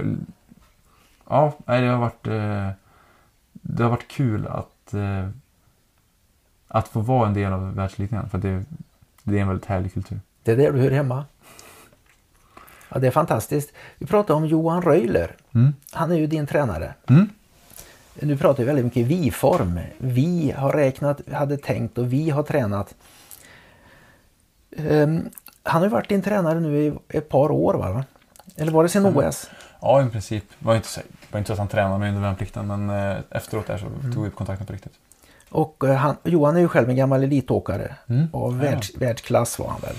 ja, 1.29 1.53
det 1.65 1.87
har 1.87 1.97
varit 1.97 2.27
eh, 2.27 2.69
det 3.51 3.83
har 3.83 3.89
varit 3.89 4.07
kul 4.07 4.47
att 4.47 4.93
eh, 4.93 5.27
att 6.67 6.87
få 6.87 6.99
vara 6.99 7.27
en 7.27 7.33
del 7.33 7.53
av 7.53 7.75
världseliten 7.75 8.17
igen. 8.17 8.29
För 8.29 8.37
det, 8.37 8.63
det 9.23 9.37
är 9.37 9.41
en 9.41 9.47
väldigt 9.47 9.65
härlig 9.65 9.93
kultur. 9.93 10.19
Det 10.43 10.51
är 10.51 10.55
där 10.55 10.71
du 10.71 10.79
hör 10.79 10.91
hemma. 10.91 11.25
Ja, 12.89 12.99
det 12.99 13.07
är 13.07 13.11
fantastiskt. 13.11 13.73
Vi 13.97 14.05
pratade 14.05 14.37
om 14.37 14.45
Johan 14.45 14.81
Röjler. 14.81 15.35
Mm. 15.55 15.73
Han 15.91 16.11
är 16.11 16.15
ju 16.15 16.27
din 16.27 16.47
tränare. 16.47 16.93
Mm. 17.09 17.29
Nu 18.19 18.37
pratar 18.37 18.57
vi 18.63 18.67
väldigt 18.67 18.85
mycket 18.85 19.07
vi-form. 19.07 19.79
Vi 19.97 20.53
har 20.57 20.71
räknat, 20.73 21.21
hade 21.33 21.57
tänkt 21.57 21.97
och 21.97 22.13
vi 22.13 22.29
har 22.29 22.43
tränat. 22.43 22.95
Ehm, 24.77 25.29
han 25.63 25.81
har 25.81 25.87
ju 25.87 25.91
varit 25.91 26.09
din 26.09 26.21
tränare 26.21 26.59
nu 26.59 26.77
i 26.85 26.93
ett 27.09 27.29
par 27.29 27.51
år 27.51 27.73
va? 27.73 28.03
Eller 28.55 28.71
var 28.71 28.83
det 28.83 28.89
sen 28.89 29.05
OS? 29.05 29.49
Ja, 29.81 30.05
i 30.05 30.09
princip. 30.09 30.43
Det 30.59 30.65
var 30.65 30.75
inte, 30.75 30.87
så, 30.87 31.01
var 31.31 31.37
inte 31.37 31.47
så 31.47 31.53
att 31.53 31.59
han 31.59 31.67
tränade 31.67 31.99
mig 31.99 32.09
under 32.09 32.21
värnplikten. 32.21 32.67
Men 32.67 32.89
eh, 32.89 33.17
efteråt 33.29 33.67
där 33.67 33.77
så 33.77 33.85
tog 34.13 34.23
vi 34.23 34.29
upp 34.29 34.35
kontakten 34.35 34.67
på 34.67 34.73
riktigt. 34.73 34.93
Och 35.49 35.83
eh, 35.83 35.95
han, 35.95 36.15
Johan 36.23 36.55
är 36.55 36.59
ju 36.59 36.67
själv 36.67 36.89
en 36.89 36.95
gammal 36.95 37.23
elitåkare. 37.23 37.95
Mm. 38.07 38.27
Av 38.33 38.55
Ja. 38.55 38.61
världs, 38.63 38.91
världsklass 38.95 39.59
var 39.59 39.67
han 39.67 39.81
väl. 39.81 39.95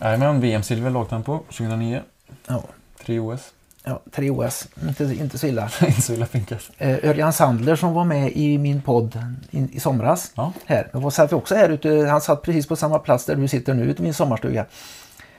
Jajamän, 0.00 0.40
VM-silver 0.40 0.90
lagtempo 0.90 1.38
2009. 1.38 2.02
Ja. 2.46 2.62
Tre 3.04 3.18
OS. 3.20 3.40
Ja, 3.86 4.00
tre 4.12 4.30
OS, 4.30 4.68
inte, 4.88 5.04
inte 5.04 5.38
så 5.38 5.46
illa. 5.46 5.70
inte 5.86 6.02
så 6.02 6.12
illa 6.12 6.26
pinkat. 6.26 6.70
Eh, 6.78 7.04
Örjan 7.10 7.32
Sandler 7.32 7.76
som 7.76 7.92
var 7.92 8.04
med 8.04 8.32
i 8.32 8.58
min 8.58 8.82
podd 8.82 9.18
i, 9.50 9.68
i 9.72 9.80
somras. 9.80 10.32
Ja. 10.34 10.52
Här. 10.66 10.88
Då 10.92 11.10
satt 11.10 11.32
också 11.32 11.54
här 11.54 11.68
ute, 11.68 11.88
han 12.10 12.20
satt 12.20 12.42
precis 12.42 12.66
på 12.68 12.76
samma 12.76 12.98
plats 12.98 13.24
där 13.24 13.34
du 13.36 13.48
sitter 13.48 13.74
nu 13.74 13.84
ute 13.84 14.02
i 14.02 14.04
min 14.04 14.14
sommarstuga. 14.14 14.66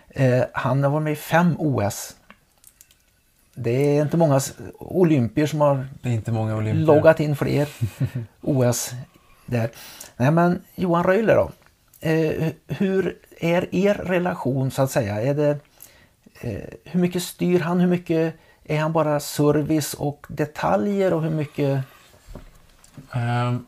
Eh, 0.09 0.43
han 0.53 0.83
har 0.83 0.89
varit 0.91 1.03
med 1.03 1.13
i 1.13 1.15
fem 1.15 1.55
OS. 1.59 2.15
Det 3.55 3.97
är 3.97 4.01
inte 4.01 4.17
många 4.17 4.41
olympier 4.79 5.47
som 5.47 5.61
har 5.61 5.87
Det 6.01 6.09
är 6.09 6.13
inte 6.13 6.31
många 6.31 6.55
olympier. 6.55 6.85
loggat 6.85 7.19
in 7.19 7.35
fler 7.35 7.67
OS 8.41 8.91
där. 9.45 9.69
Nej 10.17 10.31
men 10.31 10.61
Johan 10.75 11.03
Röjler 11.03 11.35
då. 11.35 11.51
Eh, 11.99 12.51
hur 12.67 13.17
är 13.39 13.75
er 13.75 13.93
relation 13.93 14.71
så 14.71 14.81
att 14.81 14.91
säga? 14.91 15.21
Är 15.21 15.33
det, 15.33 15.59
eh, 16.41 16.73
hur 16.83 16.99
mycket 16.99 17.23
styr 17.23 17.59
han? 17.59 17.79
Hur 17.79 17.87
mycket 17.87 18.35
är 18.63 18.79
han 18.79 18.93
bara 18.93 19.19
service 19.19 19.93
och 19.93 20.25
detaljer 20.29 21.13
och 21.13 21.23
hur 21.23 21.29
mycket... 21.29 21.83
Ehm, 23.11 23.65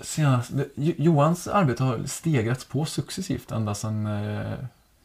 senast, 0.00 0.50
Johans 0.74 1.48
arbete 1.48 1.84
har 1.84 2.04
stegrats 2.06 2.64
på 2.64 2.84
successivt 2.84 3.50
ända 3.50 3.74
sedan, 3.74 4.06
eh, 4.06 4.52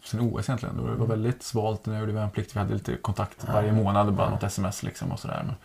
sedan 0.04 0.20
OS 0.20 0.50
egentligen. 0.50 0.78
Det 0.78 0.96
var 0.96 1.08
väldigt 1.08 1.44
svalt 1.44 1.86
när 1.86 1.94
jag 1.94 2.02
gjorde 2.02 2.14
värnplikt. 2.14 2.56
Vi 2.56 2.60
hade 2.60 2.74
lite 2.74 2.96
kontakt 2.96 3.48
varje 3.54 3.72
månad, 3.72 4.14
bara 4.14 4.30
något 4.30 4.44
sms 4.44 4.84
liksom 4.84 5.12
och 5.12 5.20
sådär. 5.20 5.44
Men, 5.46 5.56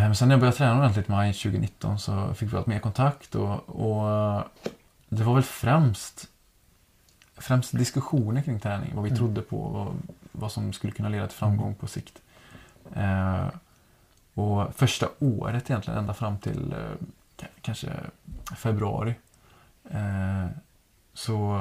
eh, 0.00 0.06
men 0.06 0.16
sen 0.16 0.28
när 0.28 0.34
jag 0.34 0.40
började 0.40 0.56
träna 0.56 0.78
ordentligt 0.78 1.08
i 1.08 1.12
maj 1.12 1.32
2019 1.32 1.98
så 1.98 2.34
fick 2.34 2.52
vi 2.52 2.56
allt 2.56 2.66
mer 2.66 2.78
kontakt 2.78 3.34
och, 3.34 3.68
och 3.68 4.10
eh, 4.10 4.42
det 5.10 5.24
var 5.24 5.34
väl 5.34 5.42
främst 5.42 6.28
Främst 7.40 7.78
diskussioner 7.78 8.42
kring 8.42 8.60
träning, 8.60 8.92
vad 8.94 9.04
vi 9.04 9.16
trodde 9.16 9.42
på, 9.42 9.56
vad, 9.56 9.96
vad 10.32 10.52
som 10.52 10.72
skulle 10.72 10.92
kunna 10.92 11.08
leda 11.08 11.26
till 11.26 11.36
framgång 11.36 11.74
på 11.74 11.86
sikt. 11.86 12.22
Eh, 12.94 13.46
och 14.34 14.74
första 14.74 15.08
året 15.18 15.70
egentligen, 15.70 15.98
ända 15.98 16.14
fram 16.14 16.38
till 16.38 16.72
eh, 16.72 17.46
kanske 17.60 17.92
februari, 18.56 19.14
eh, 19.90 20.46
så, 21.14 21.60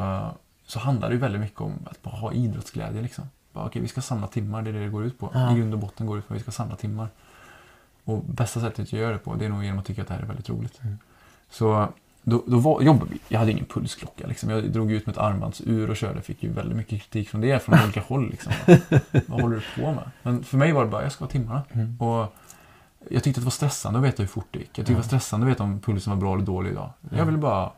så 0.66 0.80
handlar 0.80 1.10
det 1.10 1.16
väldigt 1.16 1.42
mycket 1.42 1.62
om 1.62 1.74
att 1.86 2.02
bara 2.02 2.16
ha 2.16 2.34
idrottsglädje. 2.34 3.02
Liksom. 3.02 3.30
Bara, 3.54 3.66
okej, 3.66 3.82
vi 3.82 3.88
ska 3.88 4.02
samla 4.02 4.28
timmar, 4.28 4.62
det 4.62 4.70
är 4.70 4.74
det 4.74 4.84
det 4.84 4.90
går 4.90 5.06
ut 5.06 5.20
på. 5.20 5.32
Ja. 5.34 5.52
I 5.52 5.60
grund 5.60 5.74
och 5.74 5.80
botten 5.80 6.08
går 6.08 6.16
det 6.16 6.20
ut 6.20 6.28
på 6.28 6.34
att 6.34 6.40
vi 6.40 6.44
ska 6.44 6.52
samla 6.52 6.76
timmar. 6.76 7.10
Och 8.04 8.24
bästa 8.24 8.60
sättet 8.60 8.80
att 8.80 8.94
göra 8.94 9.14
det 9.14 9.20
på, 9.20 9.36
det 9.36 9.46
är 9.46 9.50
nog 9.50 9.64
genom 9.64 9.80
att 9.80 9.86
tycka 9.86 10.02
att 10.02 10.08
det 10.08 10.14
här 10.14 10.22
är 10.22 10.28
väldigt 10.28 10.50
roligt. 10.50 10.82
Så 11.50 11.90
då, 12.30 12.44
då 12.48 12.58
var, 12.58 12.82
jobbade 12.82 13.12
vi. 13.12 13.20
Jag 13.28 13.40
hade 13.40 13.52
ingen 13.52 13.66
pulsklocka. 13.66 14.28
Liksom. 14.28 14.50
Jag 14.50 14.72
drog 14.72 14.92
ut 14.92 15.06
med 15.06 15.14
ett 15.14 15.20
armbandsur 15.20 15.90
och 15.90 15.98
körde. 15.98 16.22
Fick 16.22 16.44
ju 16.44 16.52
väldigt 16.52 16.78
mycket 16.78 17.02
kritik 17.02 17.30
från 17.30 17.42
det, 17.42 17.64
från 17.64 17.80
olika 17.84 18.02
håll. 18.02 18.30
Liksom. 18.30 18.54
Vad 19.28 19.42
håller 19.42 19.56
du 19.56 19.82
på 19.82 19.92
med? 19.92 20.12
Men 20.24 20.44
för 20.44 20.58
mig 20.58 20.72
var 20.72 20.86
det 20.86 20.92
bara, 20.92 21.04
jag 21.04 21.12
ska 21.12 21.24
ha 21.24 21.30
timmarna. 21.30 21.64
Mm. 21.72 22.02
Och 22.02 22.34
jag 23.10 23.24
tyckte 23.24 23.30
att 23.30 23.36
det 23.36 23.46
var 23.46 23.52
stressande 23.52 24.00
att 24.00 24.06
veta 24.06 24.24
hur 24.24 24.28
fort 24.28 24.48
det 24.52 24.60
gick. 24.60 24.68
Jag 24.68 24.76
tyckte 24.76 24.92
det 24.92 24.96
var 24.96 25.04
stressande 25.04 25.46
att 25.46 25.52
veta 25.52 25.64
om 25.64 25.80
pulsen 25.80 26.14
var 26.14 26.18
bra 26.18 26.34
eller 26.34 26.46
dålig 26.46 26.72
idag. 26.72 26.90
Jag 27.16 27.26
ville 27.26 27.38
bara 27.38 27.72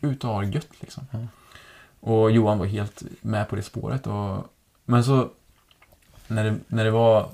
ut 0.00 0.24
och 0.24 0.30
ha 0.30 0.40
det 0.40 0.46
gött 0.46 0.80
liksom. 0.80 1.28
Och 2.00 2.30
Johan 2.30 2.58
var 2.58 2.66
helt 2.66 3.02
med 3.20 3.48
på 3.48 3.56
det 3.56 3.62
spåret. 3.62 4.06
Och, 4.06 4.52
men 4.84 5.04
så 5.04 5.28
när 6.28 6.44
det, 6.44 6.58
när 6.66 6.84
det 6.84 6.90
var, 6.90 7.28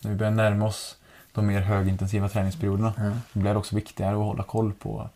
när 0.00 0.10
vi 0.10 0.16
började 0.16 0.36
närma 0.36 0.66
oss 0.66 0.96
de 1.32 1.46
mer 1.46 1.60
högintensiva 1.60 2.28
träningsperioderna. 2.28 2.92
Ja. 2.96 3.12
Då 3.32 3.40
blev 3.40 3.54
det 3.54 3.58
också 3.58 3.76
viktigare 3.76 4.16
att 4.16 4.22
hålla 4.22 4.42
koll 4.42 4.72
på 4.72 5.08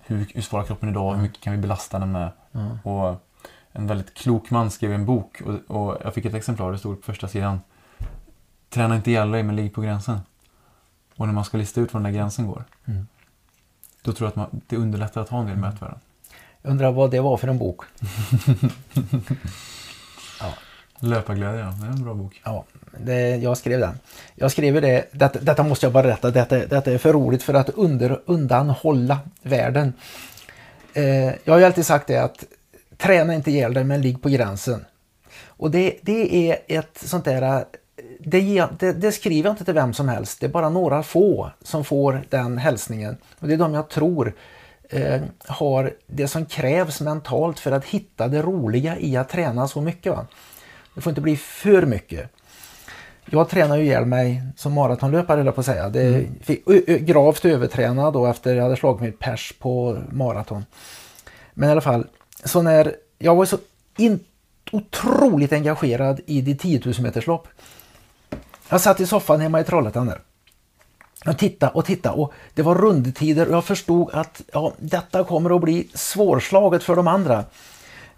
hur, 0.00 0.26
hur 0.34 0.42
svarar 0.42 0.64
kroppen 0.64 0.88
idag, 0.88 1.14
hur 1.14 1.22
mycket 1.22 1.40
kan 1.42 1.52
vi 1.52 1.58
belasta 1.58 1.98
den 1.98 2.12
med. 2.12 2.30
Ja. 2.52 2.78
Och 2.90 3.26
en 3.72 3.86
väldigt 3.86 4.14
klok 4.14 4.50
man 4.50 4.70
skrev 4.70 4.92
en 4.92 5.06
bok 5.06 5.40
och, 5.40 5.76
och 5.76 5.96
jag 6.04 6.14
fick 6.14 6.24
ett 6.24 6.34
exemplar, 6.34 6.72
det 6.72 6.78
stod 6.78 6.96
på 6.96 7.02
första 7.06 7.28
sidan. 7.28 7.60
Träna 8.68 8.96
inte 8.96 9.10
ihjäl 9.10 9.30
dig, 9.30 9.42
men 9.42 9.56
ligg 9.56 9.74
på 9.74 9.80
gränsen. 9.80 10.20
Och 11.16 11.26
när 11.26 11.34
man 11.34 11.44
ska 11.44 11.58
lista 11.58 11.80
ut 11.80 11.94
var 11.94 12.00
den 12.00 12.12
där 12.12 12.18
gränsen 12.20 12.46
går, 12.46 12.64
Mm. 12.86 13.06
då 14.02 14.12
tror 14.12 14.26
jag 14.26 14.30
att 14.30 14.36
man, 14.52 14.60
det 14.66 14.76
underlättar 14.76 15.20
att 15.20 15.28
ha 15.28 15.40
en 15.40 15.46
del 15.46 15.56
mätvärden. 15.56 15.98
Jag 16.62 16.70
undrar 16.70 16.92
vad 16.92 17.10
det 17.10 17.20
var 17.20 17.36
för 17.36 17.48
en 17.48 17.58
bok. 17.58 17.84
Löparglädje, 21.00 21.60
ja. 21.60 21.70
Det 21.70 21.86
är 21.86 21.90
en 21.90 22.04
bra 22.04 22.14
bok. 22.14 22.40
Ja, 22.44 22.64
det, 22.98 23.36
jag 23.36 23.56
skrev 23.56 23.80
den. 23.80 23.98
Jag 24.34 24.50
skrev 24.50 24.80
det, 24.80 25.04
detta, 25.12 25.38
detta 25.38 25.62
måste 25.62 25.86
jag 25.86 25.92
bara 25.92 26.08
rätta. 26.08 26.30
detta, 26.30 26.58
detta 26.58 26.92
är 26.92 26.98
för 26.98 27.12
roligt 27.12 27.42
för 27.42 27.54
att 27.54 27.68
under, 27.68 28.20
undanhålla 28.26 29.18
världen. 29.42 29.92
Eh, 30.94 31.24
jag 31.24 31.52
har 31.52 31.58
ju 31.58 31.64
alltid 31.64 31.86
sagt 31.86 32.06
det 32.06 32.16
att 32.16 32.44
träna 32.96 33.34
inte 33.34 33.50
ihjäl 33.50 33.74
dig 33.74 33.84
men 33.84 34.02
ligg 34.02 34.22
på 34.22 34.28
gränsen. 34.28 34.84
Och 35.44 35.70
det, 35.70 35.98
det 36.02 36.50
är 36.50 36.58
ett 36.66 36.98
sånt 37.04 37.24
där, 37.24 37.42
eh, 37.42 37.62
det, 38.20 38.66
det, 38.78 38.92
det 38.92 39.12
skriver 39.12 39.48
jag 39.48 39.52
inte 39.52 39.64
till 39.64 39.74
vem 39.74 39.94
som 39.94 40.08
helst, 40.08 40.40
det 40.40 40.46
är 40.46 40.50
bara 40.50 40.68
några 40.68 41.02
få 41.02 41.50
som 41.62 41.84
får 41.84 42.22
den 42.28 42.58
hälsningen. 42.58 43.16
Och 43.38 43.48
det 43.48 43.54
är 43.54 43.58
de 43.58 43.74
jag 43.74 43.88
tror 43.88 44.34
eh, 44.88 45.20
har 45.46 45.92
det 46.06 46.28
som 46.28 46.46
krävs 46.46 47.00
mentalt 47.00 47.58
för 47.58 47.72
att 47.72 47.84
hitta 47.84 48.28
det 48.28 48.42
roliga 48.42 48.98
i 48.98 49.16
att 49.16 49.28
träna 49.28 49.68
så 49.68 49.80
mycket. 49.80 50.12
Va? 50.12 50.26
Det 50.94 51.00
får 51.00 51.10
inte 51.10 51.20
bli 51.20 51.36
för 51.36 51.86
mycket. 51.86 52.30
Jag 53.24 53.48
tränar 53.48 53.76
ju 53.76 53.84
ihjäl 53.84 54.04
mig 54.04 54.42
som 54.56 54.72
maratonlöpare 54.72 55.36
höll 55.36 55.46
jag 55.46 55.54
på 55.54 55.60
att 55.60 55.66
säga. 55.66 55.88
Det 55.88 56.26
fick, 56.42 56.68
ö, 56.68 56.80
ö, 56.86 56.98
gravt 56.98 57.44
övertränad 57.44 58.12
då 58.12 58.26
efter 58.26 58.54
jag 58.54 58.62
hade 58.62 58.76
slagit 58.76 59.00
mig 59.00 59.12
pers 59.12 59.52
på 59.58 59.98
maraton. 60.10 60.64
Men 61.54 61.68
i 61.68 61.72
alla 61.72 61.80
fall, 61.80 62.06
så 62.44 62.62
när 62.62 62.94
jag 63.18 63.36
var 63.36 63.44
så 63.44 63.58
in, 63.96 64.20
otroligt 64.72 65.52
engagerad 65.52 66.20
i 66.26 66.40
de 66.40 66.54
10 66.54 66.80
000 66.84 66.94
meterslopp. 67.00 67.48
Jag 68.68 68.80
satt 68.80 69.00
i 69.00 69.06
soffan 69.06 69.40
hemma 69.40 69.60
i 69.60 69.64
Trollhättan 69.64 70.06
där. 70.06 70.20
Jag 71.24 71.38
tittade 71.38 71.72
och 71.72 71.84
tittade 71.84 72.16
och 72.16 72.32
det 72.54 72.62
var 72.62 72.74
rundtider 72.74 73.48
och 73.48 73.54
jag 73.54 73.64
förstod 73.64 74.14
att 74.14 74.42
ja, 74.52 74.72
detta 74.78 75.24
kommer 75.24 75.56
att 75.56 75.62
bli 75.62 75.88
svårslaget 75.94 76.82
för 76.82 76.96
de 76.96 77.08
andra. 77.08 77.44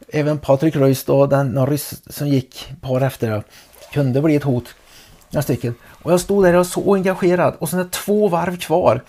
Även 0.09 0.39
Patrik 0.39 0.77
Röist 0.77 1.09
och 1.09 1.29
den 1.29 1.67
ryss 1.67 2.03
som 2.07 2.29
gick 2.29 2.73
par 2.81 3.01
efter 3.01 3.43
kunde 3.93 4.23
bli 4.23 4.37
ett 4.37 4.43
hot. 4.43 4.75
Några 5.33 5.43
stycken. 5.43 5.75
Och 6.03 6.13
jag 6.13 6.21
stod 6.21 6.45
där 6.45 6.53
och 6.53 6.57
var 6.57 6.65
så 6.65 6.95
engagerad 6.95 7.55
och 7.59 7.69
sen 7.69 7.79
är 7.79 7.85
det 7.85 7.91
två 7.91 8.29
varv 8.29 8.57
kvar. 8.57 9.03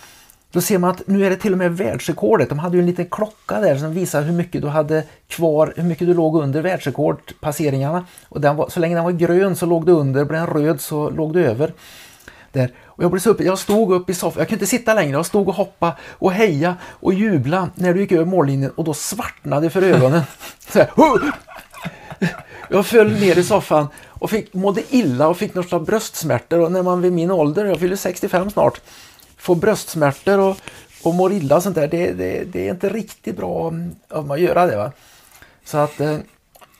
Då 0.51 0.61
ser 0.61 0.77
man 0.77 0.89
att 0.89 1.07
nu 1.07 1.25
är 1.25 1.29
det 1.29 1.35
till 1.35 1.51
och 1.51 1.57
med 1.57 1.77
världsrekordet. 1.77 2.49
De 2.49 2.59
hade 2.59 2.77
ju 2.77 2.81
en 2.81 2.87
liten 2.87 3.05
klocka 3.05 3.59
där 3.59 3.77
som 3.77 3.93
visar 3.93 4.21
hur 4.21 4.33
mycket 4.33 4.61
du 4.61 4.67
hade 4.67 5.03
kvar, 5.27 5.73
hur 5.75 5.83
mycket 5.83 6.07
du 6.07 6.13
låg 6.13 6.37
under 6.37 6.61
världsrekordpasseringarna. 6.61 8.05
Och 8.29 8.41
den 8.41 8.55
var, 8.55 8.69
så 8.69 8.79
länge 8.79 8.95
den 8.95 9.03
var 9.03 9.11
grön 9.11 9.55
så 9.55 9.65
låg 9.65 9.85
du 9.85 9.91
under, 9.91 10.25
blev 10.25 10.39
den 10.39 10.63
röd 10.63 10.81
så 10.81 11.09
låg 11.09 11.33
du 11.33 11.45
över. 11.45 11.73
Där. 12.51 12.71
Och 12.85 13.03
jag, 13.03 13.11
blev 13.11 13.19
så 13.19 13.29
upp, 13.29 13.41
jag 13.41 13.59
stod 13.59 13.91
upp 13.91 14.09
i 14.09 14.13
soffan, 14.13 14.39
jag 14.39 14.47
kunde 14.47 14.65
inte 14.65 14.69
sitta 14.69 14.93
längre, 14.93 15.11
jag 15.11 15.25
stod 15.25 15.47
och 15.47 15.55
hoppa 15.55 15.93
och 16.11 16.31
heja 16.31 16.75
och 16.83 17.13
jubla 17.13 17.69
när 17.75 17.93
du 17.93 17.99
gick 17.99 18.11
över 18.11 18.25
mållinjen 18.25 18.71
och 18.71 18.83
då 18.83 18.93
svartnade 18.93 19.69
för 19.69 19.81
ögonen. 19.81 20.21
Så 20.69 20.79
här, 20.79 20.89
jag 22.73 22.85
föll 22.85 23.11
ner 23.11 23.37
i 23.37 23.43
soffan 23.43 23.87
och 24.07 24.29
fick, 24.29 24.53
mådde 24.53 24.81
illa 24.89 25.27
och 25.27 25.37
fick 25.37 25.53
några 25.53 25.79
bröstsmärtor 25.79 26.59
och 26.59 26.71
när 26.71 26.83
man 26.83 27.01
vid 27.01 27.13
min 27.13 27.31
ålder, 27.31 27.65
jag 27.65 27.79
fyller 27.79 27.95
65 27.95 28.49
snart, 28.49 28.81
får 29.37 29.55
bröstsmärtor 29.55 30.39
och, 30.39 30.57
och 31.03 31.15
mår 31.15 31.33
illa 31.33 31.55
och 31.55 31.63
sånt 31.63 31.75
där, 31.75 31.87
det, 31.87 32.11
det, 32.11 32.43
det 32.43 32.67
är 32.67 32.71
inte 32.71 32.89
riktigt 32.89 33.37
bra 33.37 33.73
om 34.09 34.27
man 34.27 34.41
göra 34.41 34.65
det. 34.65 34.77
Va? 34.77 34.91
Så 35.65 35.77
att 35.77 35.99
eh, 35.99 36.17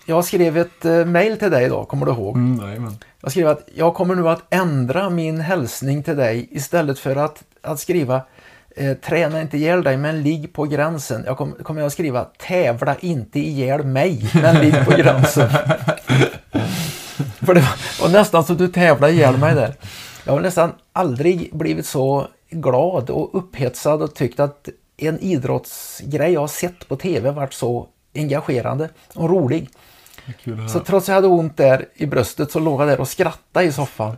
jag 0.05 0.25
skrev 0.25 0.57
ett 0.57 0.85
eh, 0.85 1.05
mail 1.05 1.37
till 1.37 1.51
dig 1.51 1.69
då, 1.69 1.85
kommer 1.85 2.05
du 2.05 2.11
ihåg? 2.11 2.35
Mm, 2.35 2.67
jajamän. 2.67 2.97
Jag 3.21 3.31
skrev 3.31 3.47
att 3.47 3.69
jag 3.75 3.93
kommer 3.93 4.15
nu 4.15 4.29
att 4.29 4.43
ändra 4.49 5.09
min 5.09 5.39
hälsning 5.41 6.03
till 6.03 6.15
dig 6.15 6.47
istället 6.51 6.99
för 6.99 7.15
att, 7.15 7.43
att 7.61 7.79
skriva 7.79 8.21
eh, 8.75 8.93
träna 8.93 9.41
inte 9.41 9.57
ihjäl 9.57 9.83
dig 9.83 9.97
men 9.97 10.23
ligg 10.23 10.53
på 10.53 10.63
gränsen. 10.63 11.23
Jag 11.25 11.37
kom, 11.37 11.51
kommer 11.51 11.81
jag 11.81 11.91
skriva 11.91 12.23
tävla 12.23 12.95
inte 12.99 13.39
ihjäl 13.39 13.83
mig 13.83 14.29
men 14.33 14.55
ligg 14.55 14.85
på 14.85 14.91
gränsen. 14.91 15.49
för 17.45 17.53
det 17.53 17.61
var, 17.61 18.01
var 18.01 18.09
nästan 18.09 18.43
så 18.43 18.53
du 18.53 18.67
tävlade 18.67 19.13
ihjäl 19.13 19.37
mig 19.37 19.55
där. 19.55 19.75
Jag 20.25 20.33
har 20.33 20.41
nästan 20.41 20.71
aldrig 20.93 21.49
blivit 21.53 21.85
så 21.85 22.27
glad 22.49 23.09
och 23.09 23.37
upphetsad 23.37 24.01
och 24.01 24.15
tyckt 24.15 24.39
att 24.39 24.69
en 24.97 25.19
idrottsgrej 25.19 26.33
jag 26.33 26.41
har 26.41 26.47
sett 26.47 26.87
på 26.87 26.95
tv 26.95 27.31
varit 27.31 27.53
så 27.53 27.87
engagerande 28.15 28.89
och 29.13 29.29
rolig. 29.29 29.69
Så 30.73 30.79
trots 30.79 31.03
att 31.03 31.07
jag 31.07 31.15
hade 31.15 31.27
ont 31.27 31.57
där 31.57 31.85
i 31.95 32.05
bröstet 32.05 32.51
så 32.51 32.59
låg 32.59 32.81
jag 32.81 32.87
där 32.87 32.99
och 32.99 33.07
skrattade 33.07 33.65
i 33.65 33.71
soffan. 33.71 34.17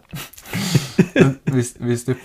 Men 1.14 1.40
Visst, 1.44 1.76
visst 1.80 2.10
upp, 2.10 2.18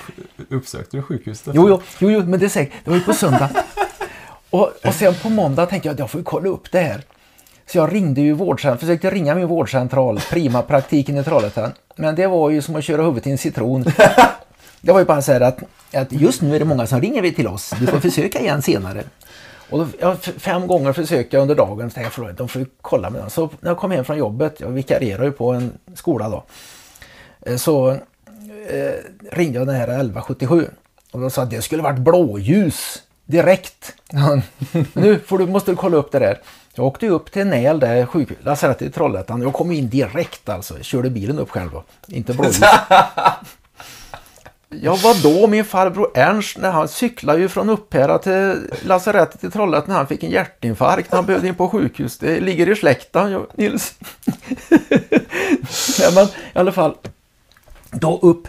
uppsökte 0.48 0.96
du 0.96 1.02
sjukhuset? 1.02 1.54
Jo, 1.54 1.68
jo, 1.68 1.82
jo, 1.98 2.10
jo, 2.10 2.22
men 2.26 2.40
det 2.40 2.46
är 2.46 2.50
säkert. 2.50 2.74
Det 2.84 2.90
var 2.90 2.96
ju 2.96 3.02
på 3.02 3.12
söndag. 3.12 3.50
Och, 4.50 4.72
och 4.84 4.94
sen 4.94 5.14
på 5.14 5.28
måndag 5.28 5.66
tänkte 5.66 5.88
jag 5.88 5.92
att 5.92 5.98
jag 5.98 6.10
får 6.10 6.22
kolla 6.22 6.48
upp 6.48 6.72
det 6.72 6.80
här. 6.80 7.02
Så 7.66 7.78
jag 7.78 7.94
ringde 7.94 8.20
ju 8.20 8.32
vårdcentral, 8.32 8.78
försökte 8.78 9.10
ringa 9.10 9.34
min 9.34 9.46
vårdcentral, 9.46 10.20
Prima 10.30 10.62
praktiken 10.62 11.18
i 11.18 11.24
Trollhättan. 11.24 11.72
Men 11.96 12.14
det 12.14 12.26
var 12.26 12.50
ju 12.50 12.62
som 12.62 12.76
att 12.76 12.84
köra 12.84 13.02
huvudet 13.02 13.26
i 13.26 13.30
en 13.30 13.38
citron. 13.38 13.84
Det 14.80 14.92
var 14.92 14.98
ju 14.98 15.04
bara 15.04 15.22
så 15.22 15.32
här 15.32 15.40
att, 15.40 15.58
att 15.94 16.12
just 16.12 16.42
nu 16.42 16.54
är 16.54 16.58
det 16.58 16.64
många 16.64 16.86
som 16.86 17.00
ringer 17.00 17.30
till 17.30 17.46
oss. 17.46 17.74
Du 17.80 17.86
får 17.86 18.00
försöka 18.00 18.40
igen 18.40 18.62
senare. 18.62 19.04
Och 19.70 19.78
då, 19.78 19.86
ja, 20.00 20.16
fem 20.16 20.66
gånger 20.66 20.92
försökte 20.92 21.36
jag 21.36 21.42
under 21.42 21.54
dagen. 21.54 21.90
Så 21.90 22.00
jag, 22.00 22.12
"Förlåt, 22.12 22.36
de 22.36 22.48
får 22.48 22.66
kolla 22.80 23.10
med 23.10 23.20
den. 23.22 23.30
Så 23.30 23.50
när 23.60 23.70
jag 23.70 23.78
kom 23.78 23.90
hem 23.90 24.04
från 24.04 24.18
jobbet, 24.18 24.60
jag 24.60 24.68
vikarierar 24.68 25.24
ju 25.24 25.32
på 25.32 25.50
en 25.52 25.72
skola 25.94 26.28
då. 26.28 26.44
eh, 27.46 27.56
Så 27.56 27.90
eh, 27.90 27.96
ringde 29.32 29.58
jag 29.58 29.66
den 29.66 29.76
här 29.76 29.88
1177. 29.88 30.68
Och 31.12 31.20
de 31.20 31.30
sa 31.30 31.42
att 31.42 31.50
det 31.50 31.62
skulle 31.62 31.82
varit 31.82 31.98
blåljus 31.98 33.02
direkt. 33.26 33.94
Nu 34.92 35.18
får 35.18 35.38
du, 35.38 35.46
måste 35.46 35.70
du 35.72 35.76
kolla 35.76 35.96
upp 35.96 36.12
det 36.12 36.18
där. 36.18 36.38
Jag 36.74 36.86
åkte 36.86 37.08
upp 37.08 37.32
till 37.32 37.46
Näl, 37.46 37.80
där 37.80 38.06
sjukhus, 38.06 38.38
lasarettet 38.42 38.88
i 38.88 38.90
Trollhättan. 38.90 39.42
Jag 39.42 39.52
kom 39.52 39.72
in 39.72 39.88
direkt 39.88 40.48
alltså. 40.48 40.76
Jag 40.76 40.84
körde 40.84 41.10
bilen 41.10 41.38
upp 41.38 41.50
själv 41.50 41.70
då. 41.72 41.84
Inte 42.08 42.32
blåljus. 42.34 42.60
Ja, 44.72 44.98
vad 45.02 45.22
då 45.22 45.46
min 45.46 45.64
farbror 45.64 46.10
Ernst, 46.14 46.58
när 46.58 46.70
han 46.70 46.88
cyklade 46.88 47.40
ju 47.40 47.48
från 47.48 47.70
Upphära 47.70 48.18
till 48.18 48.56
lasarettet 48.84 49.44
i 49.44 49.50
Trollhättan 49.50 49.88
när 49.88 49.96
han 49.96 50.06
fick 50.06 50.22
en 50.22 50.30
hjärtinfarkt 50.30 51.12
när 51.12 51.16
han 51.16 51.26
behövde 51.26 51.48
in 51.48 51.54
på 51.54 51.68
sjukhus. 51.68 52.18
Det 52.18 52.40
ligger 52.40 52.68
i 52.68 52.76
släkten, 52.76 53.46
Nils. 53.54 53.94
Nej, 56.00 56.10
men 56.14 56.24
i 56.26 56.58
alla 56.58 56.72
fall, 56.72 56.94
då 57.90 58.18
upp, 58.22 58.48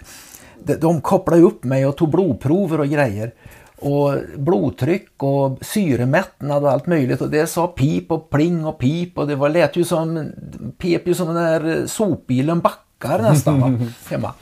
de, 0.63 0.75
de 0.75 1.01
kopplade 1.01 1.41
upp 1.41 1.63
mig 1.63 1.85
och 1.85 1.97
tog 1.97 2.09
blodprover 2.09 2.79
och 2.79 2.87
grejer. 2.87 3.31
Och 3.77 4.15
blodtryck 4.37 5.23
och 5.23 5.57
syremättnad 5.61 6.63
och 6.63 6.71
allt 6.71 6.87
möjligt. 6.87 7.21
Och 7.21 7.29
det 7.29 7.47
sa 7.47 7.67
pip 7.67 8.11
och 8.11 8.29
pling 8.29 8.65
och 8.65 8.77
pip 8.77 9.17
och 9.17 9.27
det 9.27 9.35
var, 9.35 9.49
lät 9.49 9.75
ju 9.75 9.83
som, 9.83 10.31
pep 10.77 11.07
ju 11.07 11.13
som 11.13 11.27
den 11.27 11.35
där 11.35 11.87
sopbilen 11.87 12.59
backar 12.59 13.21
nästan 13.21 13.61
va, 13.61 13.79
hemma. 14.09 14.33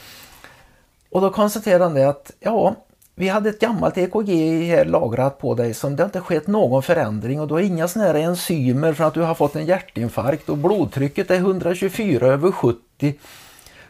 Och 1.09 1.21
då 1.21 1.29
konstaterade 1.29 1.83
han 1.83 1.93
det 1.93 2.09
att 2.09 2.31
ja, 2.39 2.75
vi 3.15 3.27
hade 3.27 3.49
ett 3.49 3.59
gammalt 3.59 3.97
EKG 3.97 4.29
här 4.67 4.85
lagrat 4.85 5.39
på 5.39 5.55
dig 5.55 5.73
som 5.73 5.95
det 5.95 6.03
inte 6.03 6.21
skett 6.21 6.47
någon 6.47 6.83
förändring 6.83 7.41
och 7.41 7.47
du 7.47 7.53
har 7.53 7.61
inga 7.61 7.87
såna 7.87 8.05
här 8.05 8.15
enzymer 8.15 8.93
för 8.93 9.03
att 9.03 9.13
du 9.13 9.21
har 9.21 9.35
fått 9.35 9.55
en 9.55 9.65
hjärtinfarkt 9.65 10.49
och 10.49 10.57
blodtrycket 10.57 11.31
är 11.31 11.35
124 11.35 12.27
över 12.27 12.51
70. 12.51 12.79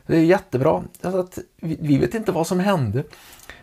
Det 0.06 0.18
är 0.18 0.22
jättebra. 0.22 0.84
Att 1.02 1.38
vi, 1.62 1.98
vet 1.98 2.14
inte 2.14 2.32
vad 2.32 2.48
som 2.48 2.60
hände. 2.60 3.04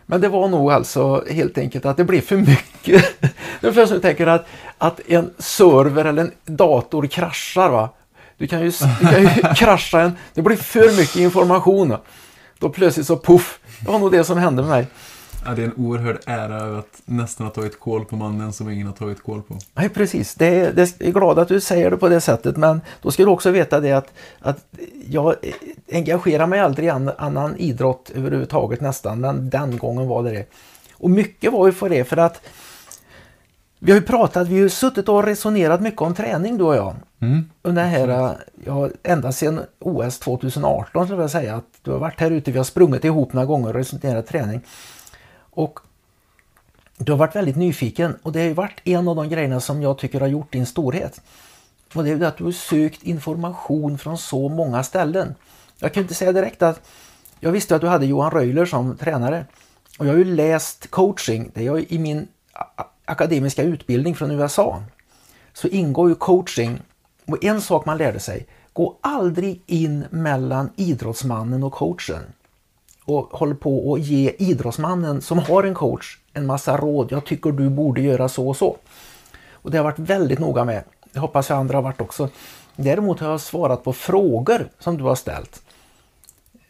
Men 0.05 0.21
det 0.21 0.27
var 0.27 0.47
nog 0.47 0.71
alltså 0.71 1.23
helt 1.29 1.57
enkelt 1.57 1.85
att 1.85 1.97
det 1.97 2.03
blev 2.03 2.21
för 2.21 2.37
mycket. 2.37 3.21
Det 3.61 3.67
är 3.67 3.71
först 3.71 4.01
tänker 4.01 4.27
att, 4.27 4.45
att 4.77 4.99
en 5.07 5.33
server 5.37 6.05
eller 6.05 6.21
en 6.21 6.31
dator 6.45 7.07
kraschar. 7.07 7.69
Va? 7.69 7.89
Du 8.37 8.47
kan 8.47 8.61
ju, 8.61 8.71
du 8.99 9.07
kan 9.07 9.21
ju 9.21 9.29
krascha 9.55 10.01
en, 10.01 10.11
det 10.33 10.41
blir 10.41 10.55
för 10.55 10.97
mycket 10.97 11.15
information. 11.15 11.89
va? 11.89 11.99
Då 12.59 12.69
plötsligt 12.69 13.07
så 13.07 13.17
puff, 13.17 13.59
det 13.85 13.91
var 13.91 13.99
nog 13.99 14.11
det 14.11 14.23
som 14.23 14.37
hände 14.37 14.61
med 14.61 14.71
mig. 14.71 14.87
Ja, 15.45 15.53
det 15.55 15.61
är 15.61 15.65
en 15.65 15.73
oerhörd 15.77 16.19
ära 16.25 16.79
att 16.79 17.01
nästan 17.05 17.47
ha 17.47 17.53
tagit 17.53 17.79
koll 17.79 18.05
på 18.05 18.15
mannen 18.15 18.53
som 18.53 18.69
ingen 18.69 18.87
har 18.87 18.93
tagit 18.93 19.23
koll 19.23 19.41
på. 19.41 19.57
Nej, 19.73 19.89
precis. 19.89 20.35
Det 20.35 20.45
är, 20.45 20.73
det 20.73 21.01
är 21.01 21.11
glad 21.11 21.39
att 21.39 21.47
du 21.47 21.61
säger 21.61 21.91
det 21.91 21.97
på 21.97 22.09
det 22.09 22.21
sättet, 22.21 22.57
men 22.57 22.81
då 23.01 23.11
ska 23.11 23.23
du 23.23 23.29
också 23.29 23.51
veta 23.51 23.79
det 23.79 23.91
att, 23.91 24.13
att 24.39 24.65
jag 25.09 25.35
engagerar 25.91 26.47
mig 26.47 26.59
aldrig 26.59 26.87
i 26.87 26.89
annan, 27.17 27.55
idrott 27.57 28.11
överhuvudtaget 28.15 28.81
nästan, 28.81 29.21
men 29.21 29.49
den 29.49 29.77
gången 29.77 30.07
var 30.07 30.23
det 30.23 30.31
det. 30.31 30.45
Och 30.93 31.09
mycket 31.09 31.53
var 31.53 31.65
ju 31.67 31.73
för 31.73 31.89
det, 31.89 32.03
för 32.03 32.17
att 32.17 32.41
vi 33.79 33.91
har 33.91 33.99
ju 33.99 34.05
pratat, 34.05 34.47
vi 34.47 34.53
har 34.53 34.61
ju 34.61 34.69
suttit 34.69 35.09
och 35.09 35.23
resonerat 35.23 35.81
mycket 35.81 36.01
om 36.01 36.15
träning 36.15 36.57
du 36.57 36.63
och 36.63 36.75
jag. 36.75 36.95
Mm. 37.19 37.49
Under 37.61 37.85
här, 37.85 38.37
ja, 38.65 38.89
ända 39.03 39.31
sedan 39.31 39.61
OS 39.79 40.19
2018 40.19 41.05
skulle 41.05 41.13
jag 41.13 41.17
vilja 41.17 41.29
säga 41.29 41.55
att 41.55 41.79
du 41.81 41.91
har 41.91 41.99
varit 41.99 42.19
här 42.19 42.31
ute, 42.31 42.51
vi 42.51 42.57
har 42.57 42.65
sprungit 42.65 43.05
ihop 43.05 43.33
några 43.33 43.45
gånger 43.45 43.67
och 43.67 43.75
resonerat 43.75 44.27
träning. 44.27 44.61
Och 45.39 45.79
du 46.97 47.11
har 47.11 47.19
varit 47.19 47.35
väldigt 47.35 47.55
nyfiken 47.55 48.17
och 48.23 48.31
det 48.31 48.39
har 48.39 48.47
ju 48.47 48.53
varit 48.53 48.81
en 48.83 49.07
av 49.07 49.15
de 49.15 49.29
grejerna 49.29 49.59
som 49.59 49.81
jag 49.81 49.97
tycker 49.97 50.19
har 50.19 50.27
gjort 50.27 50.53
din 50.53 50.65
storhet. 50.65 51.21
Och 51.93 52.03
det 52.03 52.09
är 52.09 52.13
ju 52.13 52.19
det 52.19 52.27
att 52.27 52.37
du 52.37 52.43
har 52.43 52.51
sökt 52.51 53.03
information 53.03 53.97
från 53.97 54.17
så 54.17 54.49
många 54.49 54.83
ställen. 54.83 55.35
Jag 55.79 55.93
kan 55.93 56.03
inte 56.03 56.13
säga 56.13 56.31
direkt 56.31 56.61
att 56.61 56.81
jag 57.39 57.51
visste 57.51 57.75
att 57.75 57.81
du 57.81 57.87
hade 57.87 58.05
Johan 58.05 58.31
Röjler 58.31 58.65
som 58.65 58.97
tränare. 58.97 59.45
Och 59.99 60.05
jag 60.05 60.11
har 60.11 60.17
ju 60.17 60.35
läst 60.35 60.91
coaching, 60.91 61.51
det 61.53 61.61
är 61.61 61.65
jag 61.65 61.79
i 61.79 61.99
min 61.99 62.27
akademiska 63.05 63.63
utbildning 63.63 64.15
från 64.15 64.31
USA. 64.31 64.83
Så 65.53 65.67
ingår 65.67 66.09
ju 66.09 66.15
coaching. 66.15 66.81
Och 67.27 67.43
en 67.43 67.61
sak 67.61 67.85
man 67.85 67.97
lärde 67.97 68.19
sig, 68.19 68.45
gå 68.73 68.97
aldrig 69.01 69.61
in 69.65 70.05
mellan 70.09 70.69
idrottsmannen 70.75 71.63
och 71.63 71.73
coachen 71.73 72.23
och 73.05 73.23
håller 73.23 73.55
på 73.55 73.93
att 73.93 74.01
ge 74.01 74.35
idrottsmannen 74.37 75.21
som 75.21 75.39
har 75.39 75.63
en 75.63 75.73
coach 75.73 76.17
en 76.33 76.45
massa 76.45 76.77
råd. 76.77 77.11
Jag 77.11 77.25
tycker 77.25 77.51
du 77.51 77.69
borde 77.69 78.01
göra 78.01 78.29
så 78.29 78.47
och 78.47 78.57
så. 78.57 78.77
Och 79.51 79.71
det 79.71 79.77
har 79.77 79.85
jag 79.85 79.91
varit 79.91 79.99
väldigt 80.09 80.39
noga 80.39 80.65
med. 80.65 80.83
Det 81.11 81.19
hoppas 81.19 81.49
jag 81.49 81.59
andra 81.59 81.77
har 81.77 81.81
varit 81.81 82.01
också. 82.01 82.29
Däremot 82.75 83.19
har 83.19 83.29
jag 83.29 83.41
svarat 83.41 83.83
på 83.83 83.93
frågor 83.93 84.69
som 84.79 84.97
du 84.97 85.03
har 85.03 85.15
ställt. 85.15 85.61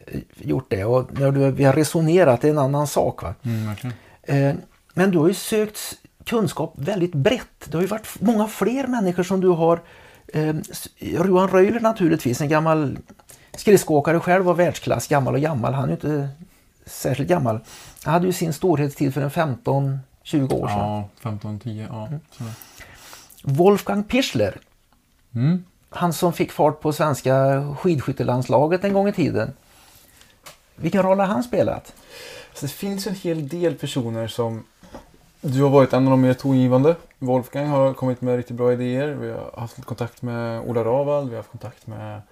Eh, 0.06 0.20
Gjort 0.36 0.66
det 0.70 0.84
och 0.84 1.20
när 1.20 1.30
du, 1.32 1.50
vi 1.50 1.64
har 1.64 1.72
resonerat, 1.72 2.40
det 2.40 2.48
är 2.48 2.52
en 2.52 2.58
annan 2.58 2.86
sak. 2.86 3.22
Va? 3.22 3.34
Mm, 3.42 3.66
verkligen. 3.66 3.96
Eh, 4.22 4.54
Men 4.94 5.10
du 5.10 5.18
har 5.18 5.28
ju 5.28 5.34
sökt 5.34 5.78
kunskap 6.24 6.72
väldigt 6.76 7.14
brett. 7.14 7.64
Det 7.64 7.74
har 7.76 7.82
ju 7.82 7.88
varit 7.88 8.20
många 8.20 8.46
fler 8.46 8.86
människor 8.86 9.22
som 9.22 9.40
du 9.40 9.48
har. 9.48 9.80
Eh, 10.32 10.54
Johan 10.98 11.48
Röjler 11.48 11.80
naturligtvis, 11.80 12.40
en 12.40 12.48
gammal 12.48 12.98
skridskoåkare 13.56 14.20
själv 14.20 14.44
var 14.44 14.54
världsklass, 14.54 15.06
gammal 15.08 15.34
och 15.34 15.40
gammal. 15.40 15.74
Han 15.74 15.84
är 15.84 15.88
ju 15.88 15.94
inte 15.94 16.28
särskilt 16.86 17.28
gammal. 17.28 17.60
Han 18.04 18.14
hade 18.14 18.26
ju 18.26 18.32
sin 18.32 18.52
storhetstid 18.52 19.14
för 19.14 19.20
en 19.20 19.30
15-20 19.30 20.52
år 20.52 20.68
sedan. 20.68 20.78
Ja, 20.78 21.08
15, 21.20 21.58
10, 21.58 21.86
ja. 21.90 22.08
sådär. 22.30 22.52
Wolfgang 23.42 24.04
Pichler, 24.04 24.60
Mm. 25.34 25.64
han 25.90 26.12
som 26.12 26.32
fick 26.32 26.52
fart 26.52 26.80
på 26.80 26.92
svenska 26.92 27.64
skidskyttelandslaget 27.78 28.84
en 28.84 28.92
gång 28.92 29.08
i 29.08 29.12
tiden. 29.12 29.52
Vilken 30.76 31.02
roll 31.02 31.18
har 31.20 31.26
han 31.26 31.42
spelat? 31.42 31.94
Så 32.54 32.66
det 32.66 32.72
finns 32.72 33.06
en 33.06 33.14
hel 33.14 33.48
del 33.48 33.74
personer 33.74 34.28
som... 34.28 34.64
Du 35.40 35.62
har 35.62 35.70
varit 35.70 35.92
en 35.92 36.04
av 36.04 36.10
de 36.10 36.20
mer 36.20 36.34
tongivande. 36.34 36.96
Wolfgang 37.18 37.66
har 37.66 37.94
kommit 37.94 38.20
med 38.20 38.36
riktigt 38.36 38.56
bra 38.56 38.72
idéer. 38.72 39.08
Vi 39.08 39.30
har 39.30 39.60
haft 39.60 39.84
kontakt 39.84 40.22
med 40.22 40.60
Ola 40.60 40.84
Ravald. 40.84 41.28
Vi 41.28 41.34
har 41.34 41.38
haft 41.38 41.50
kontakt 41.50 41.86
med 41.86 42.22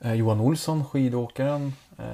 eh, 0.00 0.14
Johan 0.14 0.40
Olsson, 0.40 0.84
skidåkaren. 0.84 1.72
Eh, 1.98 2.04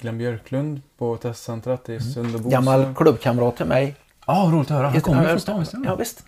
Glenn 0.00 0.18
Björklund 0.18 0.80
på 0.98 1.16
testcentret 1.16 1.88
i 1.88 2.00
Sunderbose. 2.00 2.50
Gammal 2.50 2.94
klubbkamrat 2.94 3.56
till 3.56 3.66
mig. 3.66 3.96
Ja, 4.26 4.50
roligt 4.52 4.70
att 4.70 4.76
höra. 4.76 4.88
Han 4.88 5.00
kommer 5.00 5.28
från 5.28 5.40
stan, 5.40 5.60
visst? 5.60 5.74
Ja, 5.84 5.94
visst. 5.94 6.24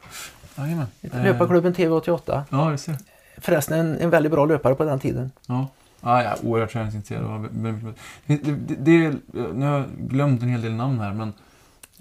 Jajamän. 0.58 0.86
Löparklubben 1.00 1.74
TV88. 1.74 2.42
Ja, 2.50 2.70
det 2.70 2.78
ser. 2.78 2.96
Förresten 3.38 3.78
en, 3.78 3.98
en 4.00 4.10
väldigt 4.10 4.32
bra 4.32 4.46
löpare 4.46 4.74
på 4.74 4.84
den 4.84 5.00
tiden. 5.00 5.30
Ja. 5.46 5.68
Ja, 6.00 6.22
ja, 6.22 6.36
oerhört 6.42 6.72
träningsintresserad. 6.72 7.48
Det, 7.52 8.36
det, 8.36 8.52
det, 8.78 9.16
nu 9.32 9.66
har 9.66 9.78
jag 9.78 9.86
glömt 9.96 10.42
en 10.42 10.48
hel 10.48 10.62
del 10.62 10.72
namn 10.72 11.00
här, 11.00 11.12
men... 11.12 11.32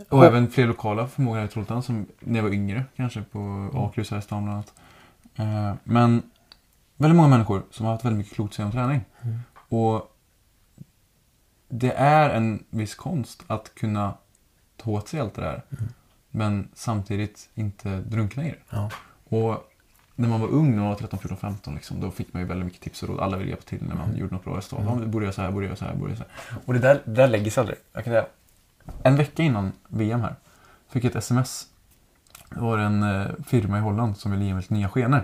Och 0.10 0.24
Ja. 0.24 0.26
även 0.26 0.50
fler 0.52 0.68
lokala 0.68 1.08
förmågor 1.08 1.38
här 1.39 1.46
i 1.46 1.48
Trollhättan 1.48 1.84
som 1.84 2.06
när 2.20 2.36
jag 2.39 2.44
var 2.44 2.52
yngre, 2.54 2.86
kanske 2.96 3.22
på 3.22 3.70
Akrus 3.74 4.12
här 4.12 4.18
i 4.18 4.22
stan 4.22 4.44
bland 4.44 4.56
annat. 4.56 4.74
Eh, 5.36 5.76
Men 5.84 6.22
väldigt 6.98 7.16
många 7.18 7.28
människor 7.30 7.64
som 7.72 7.86
har 7.86 7.94
haft 7.94 8.06
väldigt 8.06 8.18
mycket 8.18 8.34
klokt 8.34 8.52
att 8.52 8.56
säga 8.56 8.66
om 8.66 8.72
träning. 8.72 9.02
Och 9.70 10.16
det 11.70 11.91
är 11.91 12.30
en 12.30 12.64
viss 12.70 12.96
konst 12.96 13.44
att 13.48 13.76
kunna 13.76 14.14
ta 14.78 14.91
åt 14.91 15.08
sig 15.08 15.20
allt 15.20 15.34
det 15.36 15.41
där. 15.41 15.62
Men 16.30 16.68
samtidigt 16.74 17.50
inte 17.56 17.89
drunkna 18.00 18.46
i 18.48 18.50
det. 18.50 18.58
Ja. 18.70 18.89
Och 19.24 19.70
när 20.16 20.28
man 20.30 20.41
var 20.41 20.48
ung, 20.48 20.72
när 20.72 20.78
man 20.80 20.88
var 20.89 20.96
13, 20.96 21.20
14, 21.20 21.38
15, 21.38 21.76
liksom, 21.76 22.00
då 22.02 22.12
fick 22.12 22.34
man 22.34 22.41
ju 22.41 22.48
väldigt 22.48 22.66
mycket 22.66 22.82
tips 22.82 23.04
och 23.04 23.10
råd. 23.10 23.20
Alla 23.20 23.38
ville 23.38 23.50
hjälpa 23.50 23.64
till 23.64 23.84
när 23.88 23.96
man 23.96 24.18
gjorde 24.18 24.34
något 24.36 24.44
bra 24.44 24.58
resultat. 24.58 24.86
Ja, 24.89 24.96
men 24.96 25.12
borde 25.12 25.26
göra 25.26 25.34
så 25.34 25.41
här, 25.41 25.52
borde 25.52 25.66
göra 25.66 25.76
så 25.76 25.86
här, 25.86 25.96
borde 25.96 26.12
göra 26.14 26.18
så 26.18 26.24
här. 26.50 26.60
Och 26.66 26.74
det 26.74 26.80
där, 26.80 27.02
det 27.06 27.12
där 27.12 27.28
lägger 27.28 27.52
sig 27.52 27.62
aldrig. 27.62 27.78
Jag 27.94 28.04
kan 28.04 28.12
säga, 28.14 28.26
en 29.04 29.16
vecka 29.16 29.44
innan 29.44 29.72
VM 29.88 30.22
här 30.22 30.36
fick 30.90 31.04
jag 31.04 31.10
ett 31.10 31.16
sms. 31.16 31.68
Det 32.50 32.60
var 32.60 32.78
en 32.78 33.04
eh, 33.04 33.28
firma 33.46 33.78
i 33.78 33.82
Holland 33.82 34.18
som 34.18 34.32
ville 34.32 34.46
ge 34.46 34.54
mig 34.54 34.62
lite 34.62 34.74
nya 34.74 34.90
skenor. 34.90 35.24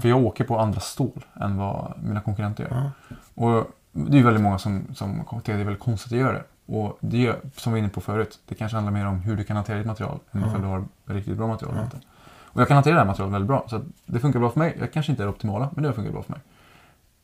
För 0.00 0.08
jag 0.08 0.24
åker 0.24 0.44
på 0.44 0.58
andra 0.58 0.80
stål 0.80 1.24
än 1.40 1.56
vad 1.56 1.94
mina 2.02 2.20
konkurrenter 2.20 2.64
gör. 2.64 2.90
Och 3.34 3.70
det 3.92 4.18
är 4.18 4.24
väldigt 4.24 4.42
många 4.42 4.58
som, 4.58 4.84
som 4.94 5.18
tycker 5.18 5.36
att 5.36 5.44
det 5.44 5.52
är 5.52 5.64
väldigt 5.64 5.82
konstigt 5.82 6.12
att 6.12 6.18
göra 6.18 6.32
det. 6.32 6.44
Och 6.66 6.98
det 7.00 7.36
som 7.56 7.72
vi 7.72 7.80
var 7.80 7.84
inne 7.84 7.88
på 7.88 8.00
förut, 8.00 8.38
det 8.48 8.54
kanske 8.54 8.76
handlar 8.76 8.92
mer 8.92 9.06
om 9.06 9.20
hur 9.20 9.36
du 9.36 9.44
kan 9.44 9.56
hantera 9.56 9.78
ditt 9.78 9.86
material 9.86 10.18
än 10.32 10.44
ifall 10.44 10.60
du 10.60 10.66
har 10.66 10.84
riktigt 11.04 11.36
bra 11.36 11.46
material. 11.46 11.84
inte. 11.84 12.00
Och 12.52 12.60
jag 12.60 12.68
kan 12.68 12.74
hantera 12.74 12.94
det 12.94 13.00
här 13.00 13.06
materialet 13.06 13.34
väldigt 13.34 13.48
bra, 13.48 13.66
så 13.68 13.80
det 14.06 14.20
funkar 14.20 14.40
bra 14.40 14.50
för 14.50 14.58
mig. 14.58 14.76
Jag 14.80 14.92
kanske 14.92 15.12
inte 15.12 15.22
är 15.22 15.24
det 15.24 15.32
optimala, 15.32 15.70
men 15.72 15.84
det 15.84 15.92
funkar 15.92 16.12
bra 16.12 16.22
för 16.22 16.32
mig. 16.32 16.40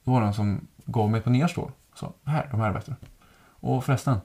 Då 0.04 0.12
var 0.12 0.20
det 0.20 0.26
någon 0.26 0.34
som 0.34 0.66
gav 0.84 1.10
mig 1.10 1.20
par 1.20 1.30
nya 1.30 1.48
stål 1.48 1.70
sa, 1.94 2.12
här, 2.24 2.48
de 2.50 2.60
här 2.60 2.68
är 2.68 2.72
bättre. 2.72 2.96
Och 3.60 3.84
förresten, 3.84 4.16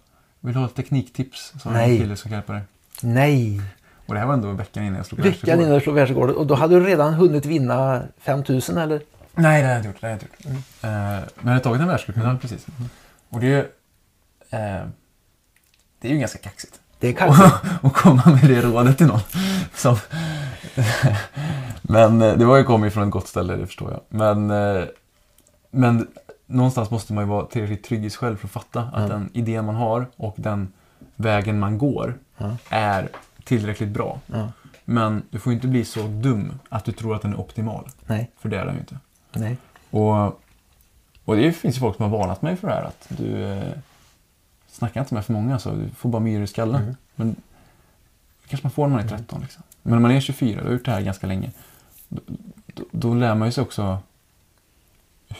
vill 0.41 0.53
du 0.53 0.59
ha 0.59 0.65
ett 0.65 0.75
tekniktips? 0.75 1.53
Så 1.61 1.69
jag 1.69 1.73
en 1.75 1.89
Nej. 1.89 1.97
kille 1.97 2.15
som 2.15 2.29
kan 2.29 2.37
hjälpa 2.37 2.53
dig. 2.53 2.61
Nej, 3.01 3.61
Och 4.05 4.13
det 4.13 4.19
här 4.19 4.27
var 4.27 4.33
ändå 4.33 4.51
veckan 4.51 4.83
innan 4.83 4.97
jag 4.97 5.05
slog 5.05 5.21
veckan 5.21 5.61
innan 5.61 5.73
du 5.73 5.81
slog 5.81 5.95
världsrekordet. 5.95 6.35
Och 6.35 6.47
då 6.47 6.55
hade 6.55 6.79
du 6.79 6.85
redan 6.85 7.13
hunnit 7.13 7.45
vinna 7.45 8.01
5000 8.19 8.77
eller? 8.77 9.01
Nej, 9.35 9.61
det 9.61 9.67
har 9.67 9.73
jag 9.73 9.79
inte 9.79 9.87
gjort. 9.87 10.01
Det 10.01 10.07
har 10.07 10.11
jag 10.11 10.15
inte 10.15 10.25
gjort. 10.25 10.45
Mm. 10.45 10.57
Eh, 10.57 11.21
men 11.39 11.47
jag 11.47 11.53
har 11.53 11.59
tagit 11.59 11.81
en 11.81 11.87
världscupmedalj 11.87 12.39
precis. 12.39 12.65
Och 13.29 13.39
det 13.39 13.47
är, 13.47 13.59
eh, 14.49 14.85
det 15.99 16.07
är 16.07 16.11
ju 16.11 16.17
ganska 16.17 16.37
kaxigt. 16.39 16.79
Det 16.99 17.07
är 17.07 17.13
kaxigt. 17.13 17.55
och 17.81 17.95
komma 17.95 18.23
med 18.25 18.49
det 18.49 18.61
rådet 18.61 18.97
till 18.97 19.07
någon. 19.07 19.19
Som... 19.75 19.97
men 21.81 22.21
eh, 22.21 22.37
det 22.37 22.45
var 22.45 22.57
ju 22.57 22.63
kommit 22.63 22.93
från 22.93 23.03
ett 23.03 23.11
gott 23.11 23.27
ställe, 23.27 23.55
det 23.55 23.67
förstår 23.67 23.91
jag. 23.91 24.01
Men, 24.09 24.47
men 25.71 26.07
någonstans 26.51 26.91
måste 26.91 27.13
man 27.13 27.23
ju 27.23 27.29
vara 27.29 27.45
tillräckligt 27.45 27.83
trygg 27.83 28.05
i 28.05 28.09
sig 28.09 28.17
själv 28.19 28.37
för 28.37 28.47
att 28.47 28.51
fatta 28.51 28.81
att 28.81 28.95
Mm. 28.97 29.09
den 29.09 29.29
idén 29.33 29.65
man 29.65 29.75
har 29.75 30.05
och 30.15 30.35
den 30.37 30.71
vägen 31.15 31.59
man 31.59 31.77
går 31.77 32.17
Ja. 32.37 32.57
är 32.69 33.09
tillräckligt 33.43 33.89
bra. 33.89 34.19
Ja. 34.27 34.51
Men 34.85 35.23
du 35.29 35.39
får 35.39 35.53
inte 35.53 35.67
bli 35.67 35.85
så 35.85 36.07
dum 36.07 36.59
att 36.69 36.85
du 36.85 36.91
tror 36.91 37.15
att 37.15 37.21
den 37.21 37.33
är 37.33 37.39
optimal. 37.39 37.87
Nej, 38.05 38.31
För 38.39 38.49
det 38.49 38.57
är 38.59 38.65
den 38.65 38.73
ju 38.73 38.79
inte. 38.79 38.97
nej. 39.33 39.57
Och, 39.89 40.25
och 41.25 41.35
det 41.35 41.51
finns 41.53 41.75
ju 41.75 41.79
folk 41.79 41.95
som 41.97 42.11
har 42.11 42.17
varnat 42.19 42.41
mig 42.41 42.55
för 42.55 42.67
det 42.67 42.73
här. 42.73 42.83
Att 42.83 43.05
du 43.09 43.43
eh, 43.43 43.73
snackar 44.67 45.01
inte 45.01 45.13
med 45.13 45.25
för 45.25 45.33
många 45.33 45.59
så 45.59 45.71
du 45.71 45.89
får 45.89 46.09
bara 46.09 46.19
myror 46.21 46.43
i 46.43 46.47
skallen. 46.47 46.81
Mm. 46.81 46.95
Men 47.15 47.35
kanske 48.47 48.65
man 48.65 48.71
får 48.71 48.87
när 48.87 48.95
man 48.95 49.05
är 49.05 49.09
13. 49.09 49.41
Liksom. 49.41 49.63
Men 49.81 49.93
när 49.93 49.99
man 49.99 50.11
är 50.11 50.19
24, 50.19 50.59
du 50.61 50.65
har 50.67 50.73
gjort 50.73 50.85
det 50.85 50.91
här 50.91 51.01
ganska 51.01 51.27
länge. 51.27 51.51
Då, 52.07 52.21
då, 52.73 52.83
då 52.91 53.13
lär 53.13 53.35
man 53.35 53.47
ju 53.47 53.51
sig 53.51 53.61
också 53.61 53.99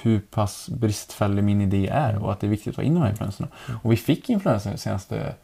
hur 0.02 0.20
pass 0.20 0.70
bristfällig 0.70 1.44
min 1.44 1.62
idé 1.62 1.88
är 1.88 2.24
och 2.24 2.32
att 2.32 2.40
det 2.40 2.48
är 2.48 2.52
viktigt 2.52 2.70
att 2.70 2.76
ta 2.76 2.82
in 2.82 2.94
de 2.94 3.02
här 3.02 3.10
influenserna. 3.10 3.48
Och 3.84 3.92
vi 3.92 3.98
fick 3.98 4.30
influenser 4.30 4.78
senaste, 4.78 5.36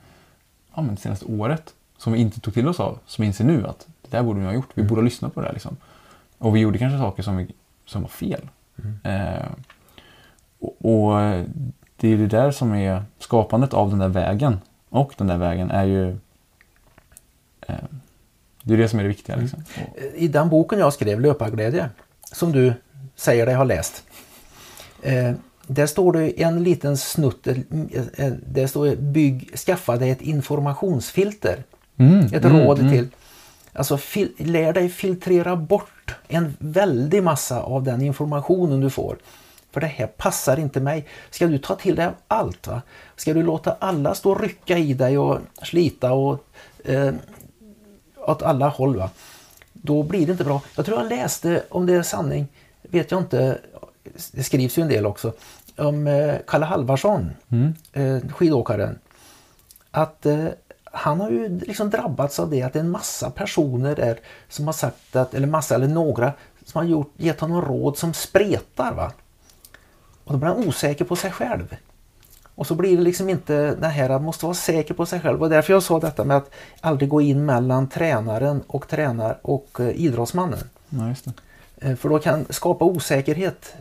ja, 0.76 0.82
men 0.82 0.98
senaste 0.98 1.26
året 1.26 1.74
som 1.98 2.14
vi 2.14 2.20
inte 2.20 2.40
tog 2.40 2.54
till 2.54 2.68
oss 2.68 2.80
av. 2.80 3.00
Som 3.06 3.22
vi 3.22 3.28
inser 3.28 3.46
nu 3.46 3.68
att 3.68 3.88
det 4.02 4.18
där 4.18 4.24
borde 4.24 4.40
vi 4.40 4.46
ha 4.46 4.54
gjort. 4.54 4.70
Vi 4.74 4.84
borde 4.84 5.02
ha 5.02 5.06
lyssnat 5.06 5.34
på 5.34 5.42
det 5.42 5.48
här. 5.48 5.54
Liksom. 5.54 5.78
Och 6.38 6.56
vi 6.56 6.60
gjorde 6.60 6.80
kanske 6.80 7.00
saker 7.00 7.24
som, 7.24 7.38
vi, 7.38 7.48
som 7.86 8.02
var 8.02 8.10
fel. 8.10 8.50
Eh, 9.04 9.48
och, 10.60 10.86
och 10.86 11.20
det 11.96 12.08
är 12.14 12.18
det 12.18 12.28
där 12.28 12.52
som 12.52 12.74
är 12.74 13.04
skapandet 13.20 13.74
av 13.74 13.90
den 13.90 14.00
där 14.00 14.08
vägen. 14.08 14.60
Och 14.90 15.14
den 15.18 15.28
där 15.28 15.38
vägen 15.38 15.72
är 15.72 15.84
ju 15.84 16.10
eh, 17.62 17.76
det 18.68 18.74
är 18.74 18.78
det 18.78 18.90
som 18.90 19.00
är 19.00 19.04
det 19.04 19.10
viktiga. 19.10 19.36
Liksom. 19.36 19.64
Och, 19.88 19.98
I 20.16 20.28
den 20.28 20.50
boken 20.50 20.80
jag 20.80 20.94
skrev, 20.94 21.20
Löparglädje, 21.20 21.90
som 22.24 22.52
du 22.52 22.74
säger 23.16 23.46
dig 23.46 23.56
ha 23.56 23.64
läst. 23.64 24.04
Eh, 25.02 25.34
där 25.68 25.86
står 25.86 26.14
det 26.14 26.42
en 26.42 26.64
liten 26.64 26.98
snutt, 26.98 27.48
eh, 27.48 27.58
eh, 28.18 28.34
där 28.46 28.68
står 28.68 28.86
det 28.86 28.96
bygg, 28.96 29.58
skaffa 29.58 29.98
dig 29.98 30.10
ett 30.10 30.22
informationsfilter. 30.22 31.64
Mm, 31.98 32.26
Ett 32.26 32.46
mm, 32.46 32.60
råd 32.60 32.80
mm. 32.80 32.92
till. 32.92 33.08
Alltså 33.74 33.98
fil, 33.98 34.32
lär 34.38 34.74
dig 34.74 34.90
filtrera 34.90 35.56
bort 35.56 36.16
en 36.28 36.58
väldig 36.60 37.24
massa 37.24 37.62
av 37.62 37.84
den 37.84 38.02
informationen 38.02 38.80
du 38.80 38.90
får. 38.90 39.18
För 39.72 39.82
det 39.82 39.88
här 39.88 40.08
passar 40.08 40.60
inte 40.60 40.80
mig. 40.80 41.08
Ska 41.30 41.48
du 41.48 41.58
ta 41.58 41.76
till 41.76 41.96
dig 41.96 42.10
allt? 42.28 42.68
Va? 42.68 42.82
Ska 43.16 43.34
du 43.34 43.44
låta 43.44 43.76
alla 43.80 44.16
stå 44.16 44.32
och 44.32 44.42
rycka 44.42 44.78
i 44.78 44.94
dig 44.94 45.18
och 45.18 45.40
slita 45.64 46.14
och 46.14 46.46
eh, 46.84 47.14
åt 48.18 48.42
alla 48.42 48.70
håll? 48.70 48.98
Va? 48.98 49.10
Då 49.74 50.04
blir 50.04 50.26
det 50.26 50.32
inte 50.32 50.44
bra. 50.44 50.62
Jag 50.76 50.86
tror 50.86 51.02
jag 51.02 51.10
läste, 51.10 51.64
om 51.70 51.86
det 51.86 51.94
är 51.94 52.04
sanning, 52.04 52.48
vet 52.82 53.12
jag 53.12 53.22
inte, 53.22 53.58
det 54.32 54.44
skrivs 54.44 54.78
ju 54.78 54.82
en 54.82 54.88
del 54.90 55.06
också, 55.06 55.34
om 55.78 56.08
eh, 56.08 56.36
Kalle 56.48 56.66
Halvarsson, 56.66 57.30
Mm. 57.50 57.74
eh, 57.94 58.30
skidåkaren. 58.32 59.00
Att 59.92 60.26
eh, 60.26 60.46
han 60.84 61.20
har 61.22 61.30
ju 61.30 61.60
liksom 61.60 61.90
drabbats 61.90 62.40
av 62.40 62.50
det 62.50 62.62
att 62.64 62.74
det 62.74 62.80
är 62.80 62.84
en 62.84 62.90
massa 62.90 63.30
personer 63.30 63.96
där 63.96 64.20
som 64.50 64.66
har 64.66 64.74
sagt 64.74 65.16
att, 65.16 65.34
eller 65.34 65.48
massa 65.48 65.76
eller 65.76 65.88
några, 65.88 66.34
som 66.66 66.80
har 66.80 66.84
gjort, 66.86 67.14
gett 67.18 67.40
honom 67.40 67.62
råd 67.62 67.98
som 67.98 68.14
spretar. 68.14 68.94
va 68.94 69.12
Och 70.24 70.34
då 70.34 70.38
blir 70.40 70.48
han 70.50 70.68
osäker 70.68 71.06
på 71.06 71.16
sig 71.16 71.32
själv. 71.32 71.76
Och 72.56 72.68
så 72.68 72.76
blir 72.76 72.98
det 72.98 73.04
liksom 73.04 73.30
inte 73.30 73.76
det 73.76 73.88
här 73.88 74.10
att 74.10 74.22
måste 74.22 74.46
vara 74.46 74.56
säker 74.56 74.94
på 74.94 75.06
sig 75.06 75.20
själv. 75.20 75.44
Och 75.44 75.50
därför 75.50 75.74
jag 75.74 75.84
sa 75.84 76.00
detta 76.00 76.24
med 76.24 76.38
att 76.38 76.50
aldrig 76.82 77.10
gå 77.10 77.22
in 77.22 77.46
mellan 77.46 77.90
tränaren 77.90 78.64
och 78.68 78.88
tränar 78.88 79.40
och 79.42 79.80
idrottsmannen. 79.94 80.70
Ja, 80.90 81.14
För 81.96 82.10
då 82.10 82.20
kan 82.20 82.46
skapa 82.50 82.86
osäkerhet. 82.86 83.76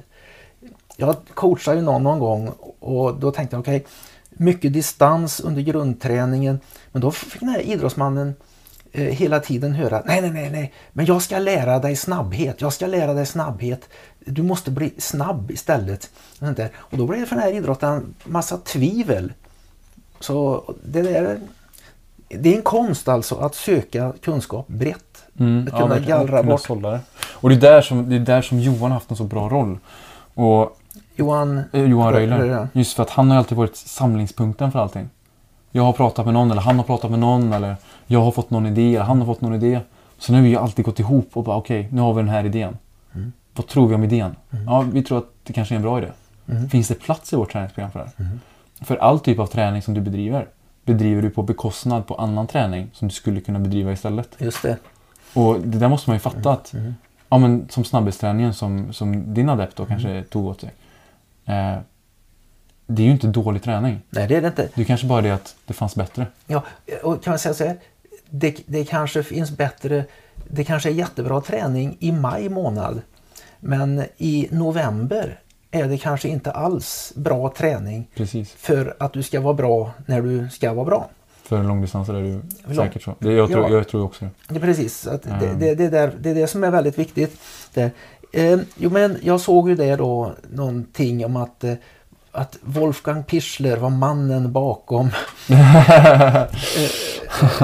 Jag 0.96 1.16
coachade 1.34 1.76
ju 1.76 1.82
någon 1.82 2.02
någon 2.02 2.18
gång 2.18 2.52
och 2.80 3.14
då 3.14 3.30
tänkte 3.30 3.56
jag 3.56 3.60
okej, 3.60 3.86
mycket 4.30 4.72
distans 4.72 5.40
under 5.40 5.62
grundträningen. 5.62 6.60
Men 6.92 7.02
då 7.02 7.10
fick 7.10 7.40
den 7.40 7.48
här 7.48 7.60
idrottsmannen 7.60 8.34
eh, 8.92 9.04
hela 9.04 9.40
tiden 9.40 9.72
höra 9.72 10.02
nej, 10.06 10.20
nej, 10.20 10.30
nej, 10.30 10.50
nej, 10.50 10.72
men 10.92 11.06
jag 11.06 11.22
ska 11.22 11.38
lära 11.38 11.78
dig 11.78 11.96
snabbhet. 11.96 12.60
Jag 12.60 12.72
ska 12.72 12.86
lära 12.86 13.14
dig 13.14 13.26
snabbhet. 13.26 13.88
Du 14.24 14.42
måste 14.42 14.70
bli 14.70 14.94
snabb 14.98 15.50
istället. 15.50 16.10
Och 16.74 16.98
då 16.98 17.06
blev 17.06 17.20
det 17.20 17.26
för 17.26 17.36
den 17.36 17.44
här 17.44 17.52
idrotten 17.52 18.14
massa 18.24 18.56
tvivel. 18.56 19.32
Så 20.20 20.64
det 20.84 21.02
där 21.02 21.40
det 22.28 22.52
är 22.52 22.56
en 22.56 22.62
konst 22.62 23.08
alltså 23.08 23.34
att 23.34 23.54
söka 23.54 24.12
kunskap 24.22 24.68
brett. 24.68 25.24
Mm, 25.38 25.64
Att 25.66 25.72
kunna 25.72 25.86
verkligen. 25.86 26.18
gallra 26.18 26.42
bort. 26.42 26.70
Och 27.28 27.48
det 27.48 27.54
är, 27.54 27.60
där 27.60 27.80
som, 27.80 28.08
det 28.08 28.16
är 28.16 28.20
där 28.20 28.42
som 28.42 28.60
Johan 28.60 28.92
haft 28.92 29.10
en 29.10 29.16
så 29.16 29.24
bra 29.24 29.48
roll. 29.48 29.78
Och 30.34 30.78
Johan, 31.16 31.62
Eh, 31.72 31.84
Johan 31.84 32.12
Röjler. 32.12 32.38
Röjler. 32.38 32.68
Just 32.72 32.92
för 32.96 33.02
att 33.02 33.10
han 33.10 33.30
har 33.30 33.38
alltid 33.38 33.58
varit 33.58 33.76
samlingspunkten 33.76 34.72
för 34.72 34.78
allting. 34.78 35.08
Jag 35.70 35.82
har 35.82 35.92
pratat 35.92 36.24
med 36.24 36.34
någon 36.34 36.50
eller 36.50 36.62
han 36.62 36.76
har 36.76 36.84
pratat 36.84 37.10
med 37.10 37.20
någon 37.20 37.52
eller 37.52 37.76
jag 38.06 38.20
har 38.20 38.30
fått 38.32 38.50
någon 38.50 38.66
idé 38.66 38.94
eller 38.94 39.04
han 39.04 39.18
har 39.18 39.26
fått 39.26 39.40
någon 39.40 39.54
idé. 39.54 39.80
Så 40.18 40.32
nu 40.32 40.38
har 40.38 40.44
vi 40.44 40.56
alltid 40.56 40.84
gått 40.84 40.98
ihop 41.00 41.30
och 41.32 41.44
bara 41.44 41.56
okej, 41.56 41.88
nu 41.92 42.00
har 42.00 42.14
vi 42.14 42.20
den 42.22 42.28
här 42.28 42.44
idén. 42.44 42.78
Mm. 43.14 43.32
Vad 43.54 43.66
tror 43.66 43.88
vi 43.88 43.94
om 43.94 44.04
idén? 44.04 44.36
Ja, 44.66 44.80
vi 44.92 45.02
tror 45.02 45.18
att 45.18 45.28
det 45.44 45.52
kanske 45.52 45.74
är 45.74 45.76
en 45.76 45.82
bra 45.82 45.98
idé. 45.98 46.08
Mm. 46.48 46.68
Finns 46.68 46.88
det 46.88 46.94
plats 46.94 47.32
i 47.32 47.36
vårt 47.36 47.52
träningsprogram 47.52 47.90
för 47.90 47.98
det 47.98 48.04
här? 48.24 48.28
För 48.84 48.96
all 48.96 49.20
typ 49.20 49.38
av 49.38 49.46
träning 49.46 49.82
som 49.82 49.94
du 49.94 50.00
bedriver 50.00 50.46
bedriver 50.84 51.22
du 51.22 51.30
på 51.30 51.42
bekostnad 51.42 52.06
på 52.06 52.14
annan 52.14 52.46
träning 52.46 52.90
som 52.92 53.08
du 53.08 53.14
skulle 53.14 53.40
kunna 53.40 53.58
bedriva 53.58 53.92
istället. 53.92 54.28
Just 54.38 54.62
det. 54.62 54.76
Och 55.34 55.60
det 55.60 55.78
där 55.78 55.88
måste 55.88 56.10
man 56.10 56.14
ju 56.16 56.20
fatta 56.20 56.50
att, 56.52 56.72
Mm. 56.74 56.94
ja 57.28 57.38
men 57.38 57.68
som 57.70 57.84
snabbhetsträningen 57.84 58.54
som, 58.54 58.92
som 58.92 59.34
din 59.34 59.48
adept 59.48 59.76
då 59.76 59.86
kanske 59.86 60.22
tog 60.22 60.46
åt 60.46 60.60
sig. 60.60 60.70
Eh, 61.46 61.76
det 62.86 63.02
är 63.02 63.06
ju 63.06 63.12
inte 63.12 63.26
dålig 63.26 63.62
träning. 63.62 64.00
Nej, 64.10 64.28
det 64.28 64.36
är 64.36 64.40
det 64.40 64.48
inte. 64.48 64.68
Det 64.74 64.80
är 64.80 64.84
kanske 64.84 65.06
bara 65.06 65.20
det 65.22 65.30
att 65.30 65.56
det 65.66 65.72
fanns 65.72 65.94
bättre. 65.94 66.26
Ja, 66.46 66.62
och 67.02 67.22
kan 67.24 67.30
man 67.30 67.38
säga 67.38 67.54
så 67.54 67.64
här. 67.64 67.76
Det, 68.30 68.56
det 68.66 68.84
kanske 68.84 69.22
finns 69.22 69.50
bättre, 69.50 70.04
det 70.50 70.64
kanske 70.64 70.88
är 70.88 70.92
jättebra 70.92 71.40
träning 71.40 71.96
i 72.00 72.12
maj 72.12 72.48
månad. 72.48 73.00
Men 73.60 74.04
i 74.16 74.48
november 74.50 75.40
är 75.70 75.84
det 75.88 75.98
kanske 75.98 76.28
inte 76.28 76.52
alls 76.52 77.12
bra 77.16 77.52
träning 77.56 78.08
Precis. 78.14 78.52
för 78.52 78.96
att 78.98 79.12
du 79.12 79.22
ska 79.22 79.40
vara 79.40 79.54
bra 79.54 79.90
när 80.06 80.22
du 80.22 80.48
ska 80.50 80.72
vara 80.72 80.84
bra. 80.84 81.08
För 81.42 81.58
en 81.58 81.68
långdistans 81.68 82.08
är 82.08 82.12
det 82.12 82.20
ju 82.28 82.40
säkert 82.76 83.02
så. 83.02 83.14
Det, 83.18 83.32
jag, 83.32 83.50
tror, 83.50 83.62
Ja. 83.70 83.76
jag 83.76 83.88
tror 83.88 84.04
också 84.04 84.28
det. 84.48 84.60
Precis. 84.60 85.06
Att 85.06 85.22
det, 85.22 85.30
Mm. 85.30 85.58
det, 85.58 85.74
det, 85.74 85.88
där, 85.88 86.12
det 86.20 86.30
är 86.30 86.34
det 86.34 86.46
som 86.46 86.64
är 86.64 86.70
väldigt 86.70 86.98
viktigt. 86.98 87.40
Det, 87.74 87.90
eh, 88.36 88.58
jo, 88.76 88.90
men 88.90 89.18
jag 89.22 89.40
såg 89.40 89.68
ju 89.68 89.74
det 89.74 89.96
då 89.96 90.32
någonting 90.50 91.24
om 91.24 91.36
att, 91.36 91.64
eh, 91.64 91.74
att 92.32 92.58
Wolfgang 92.60 93.24
Pichler 93.24 93.76
var 93.76 93.90
mannen 93.90 94.52
bakom 94.52 95.10
eh, 95.48 96.42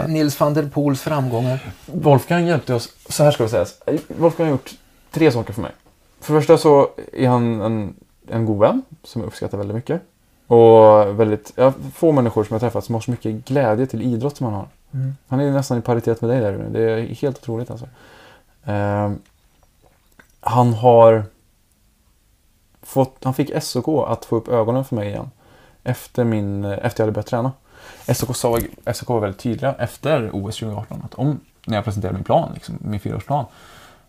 Nils 0.08 0.40
van 0.40 0.54
der 0.54 0.62
Poels 0.68 1.00
framgångar. 1.00 1.72
Wolfgang 1.86 2.46
hjälpte 2.46 2.74
oss, 2.74 2.88
så 3.08 3.24
här 3.24 3.30
ska 3.30 3.42
det 3.42 3.48
sägas. 3.48 3.78
Wolfgang 4.08 4.46
har 4.46 4.52
gjort 4.52 4.70
tre 5.10 5.32
saker 5.32 5.52
för 5.52 5.62
mig. 5.62 5.72
För 6.20 6.34
det 6.34 6.40
första 6.40 6.58
så 6.58 6.88
är 7.12 7.28
han 7.28 7.60
en, 7.60 7.94
en 8.28 8.46
god 8.46 8.58
vän 8.58 8.82
som 9.04 9.20
jag 9.20 9.26
uppskattar 9.26 9.58
väldigt 9.58 9.74
mycket. 9.74 10.02
Och 10.46 11.20
väldigt, 11.20 11.52
ja, 11.56 11.72
få 11.94 12.12
människor 12.12 12.44
som 12.44 12.54
jag 12.54 12.60
träffat 12.60 12.84
som 12.84 12.94
har 12.94 13.02
så 13.02 13.10
mycket 13.10 13.44
glädje 13.44 13.86
till 13.86 14.02
idrott 14.02 14.36
som 14.36 14.46
han 14.46 14.54
har. 14.54 14.68
Mm. 14.94 15.16
Han 15.28 15.40
är 15.40 15.52
nästan 15.52 15.78
i 15.78 15.80
paritet 15.80 16.20
med 16.20 16.30
dig 16.30 16.40
där. 16.40 16.66
Det 16.70 16.90
är 16.90 17.00
helt 17.00 17.38
otroligt 17.38 17.70
alltså. 17.70 17.86
Ehm, 18.64 19.18
han 20.44 20.74
har 20.74 21.24
fått, 22.82 23.24
han 23.24 23.34
fick 23.34 23.62
SOK 23.62 24.08
att 24.08 24.24
få 24.24 24.36
upp 24.36 24.48
ögonen 24.48 24.84
för 24.84 24.96
mig 24.96 25.08
igen. 25.08 25.30
Efter, 25.84 26.24
min, 26.24 26.64
efter 26.64 27.00
jag 27.00 27.06
hade 27.06 27.12
börjat 27.12 27.26
träna. 27.26 27.52
SOK, 28.14 28.36
sa, 28.36 28.58
SOK 28.92 29.08
var 29.08 29.20
väldigt 29.20 29.40
tydliga 29.40 29.74
efter 29.78 30.30
OS 30.32 30.58
2018 30.58 31.02
att 31.04 31.14
om, 31.14 31.40
när 31.66 31.76
jag 31.76 31.84
presenterade 31.84 32.18
min 32.18 32.24
plan, 32.24 32.50
liksom, 32.54 32.78
min 32.80 33.00
fyraårsplan, 33.00 33.44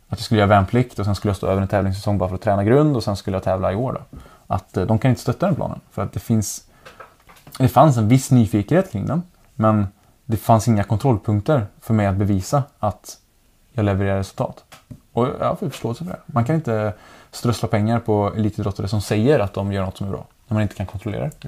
att 0.07 0.19
jag 0.19 0.25
skulle 0.25 0.39
göra 0.39 0.49
värnplikt 0.49 0.99
och 0.99 1.05
sen 1.05 1.15
skulle 1.15 1.29
jag 1.29 1.37
stå 1.37 1.47
över 1.47 1.61
en 1.61 1.67
tävlingssäsong 1.67 2.17
bara 2.17 2.29
för 2.29 2.35
att 2.35 2.41
träna 2.41 2.63
grund 2.63 2.95
och 2.95 3.03
sen 3.03 3.15
skulle 3.15 3.35
jag 3.35 3.43
tävla 3.43 3.73
i 3.73 3.75
år. 3.75 3.93
Då. 3.93 4.17
Att 4.47 4.77
eh, 4.77 4.85
de 4.85 4.99
kan 4.99 5.09
inte 5.09 5.21
stötta 5.21 5.45
den 5.45 5.55
planen 5.55 5.79
för 5.91 6.01
att 6.01 6.13
det 6.13 6.19
finns 6.19 6.67
det 7.57 7.67
fanns 7.67 7.97
en 7.97 8.07
viss 8.07 8.31
nyfikenhet 8.31 8.91
kring 8.91 9.05
den 9.05 9.23
men 9.55 9.87
det 10.25 10.37
fanns 10.37 10.67
inga 10.67 10.83
kontrollpunkter 10.83 11.67
för 11.81 11.93
mig 11.93 12.05
att 12.05 12.15
bevisa 12.15 12.63
att 12.79 13.17
jag 13.71 13.85
levererar 13.85 14.17
resultat. 14.17 14.63
Och 15.13 15.27
jag 15.39 15.59
full 15.59 15.69
förståelse 15.71 16.03
för 16.03 16.11
det. 16.11 16.19
Man 16.25 16.45
kan 16.45 16.55
inte 16.55 16.93
strössla 17.31 17.67
pengar 17.67 17.99
på 17.99 18.33
elitidrottare 18.35 18.87
som 18.87 19.01
säger 19.01 19.39
att 19.39 19.53
de 19.53 19.71
gör 19.73 19.85
något 19.85 19.97
som 19.97 20.07
är 20.07 20.11
bra 20.11 20.25
när 20.47 20.53
man 20.55 20.61
inte 20.63 20.75
kan 20.75 20.85
kontrollera 20.85 21.29
det. 21.41 21.47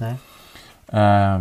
Eh, 0.98 1.40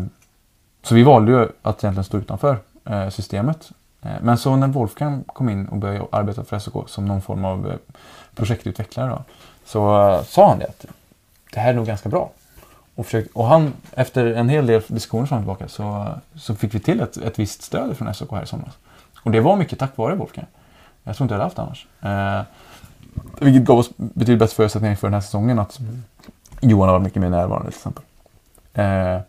Så 0.83 0.95
vi 0.95 1.03
valde 1.03 1.31
ju 1.31 1.47
att 1.61 1.83
egentligen 1.83 2.03
stå 2.03 2.17
utanför 2.17 2.57
eh, 2.85 3.09
systemet. 3.09 3.71
Eh, 4.01 4.11
Men 4.21 4.37
så 4.37 4.55
när 4.55 4.67
Wolfgang 4.67 5.23
kom 5.27 5.49
in 5.49 5.67
och 5.67 5.77
började 5.77 6.05
arbeta 6.11 6.43
för 6.43 6.59
SOK 6.59 6.89
som 6.89 7.05
någon 7.05 7.21
form 7.21 7.45
av 7.45 7.69
eh, 7.71 7.75
projektutvecklare 8.35 9.09
då, 9.09 9.23
så 9.65 10.09
eh, 10.09 10.23
sa 10.23 10.49
han 10.49 10.59
det 10.59 10.65
att 10.67 10.85
det 11.53 11.59
här 11.59 11.69
är 11.69 11.73
nog 11.73 11.85
ganska 11.85 12.09
bra. 12.09 12.29
och, 12.95 13.05
försökt, 13.05 13.35
och 13.35 13.45
han, 13.45 13.73
efter 13.91 14.25
en 14.25 14.49
hel 14.49 14.65
del 14.67 14.81
diskussioner 14.87 15.25
fram 15.25 15.37
och 15.37 15.43
tillbaka 15.43 15.67
så, 15.67 16.07
så 16.39 16.55
fick 16.55 16.73
vi 16.73 16.79
till 16.79 16.99
ett, 17.01 17.17
ett 17.17 17.39
visst 17.39 17.61
stöd 17.61 17.97
från 17.97 18.13
SOK 18.13 18.31
här 18.31 18.43
i 18.43 18.47
somras. 18.47 18.73
Och 19.23 19.31
det 19.31 19.39
var 19.41 19.55
mycket 19.55 19.79
tack 19.79 19.97
vare 19.97 20.15
Wolfgang. 20.15 20.47
Jag 21.05 21.15
tror 21.15 21.25
inte 21.25 21.33
jag 21.33 21.39
hade 21.39 21.43
haft 21.43 21.55
det 21.55 21.61
annars. 21.61 21.87
Eh, 22.01 22.45
vilket 23.39 23.63
gav 23.63 23.77
oss 23.77 23.89
betydligt 23.97 24.39
bättre 24.39 24.55
förutsättningar 24.55 24.95
för 24.95 25.07
den 25.07 25.13
här 25.13 25.21
säsongen 25.21 25.59
att 25.59 25.79
Johan 26.61 26.89
har 26.89 26.93
varit 26.93 27.03
mycket 27.03 27.21
mer 27.21 27.29
närvarande 27.29 27.71
till 27.71 27.77
exempel. 27.77 28.03
Eh, 28.73 29.19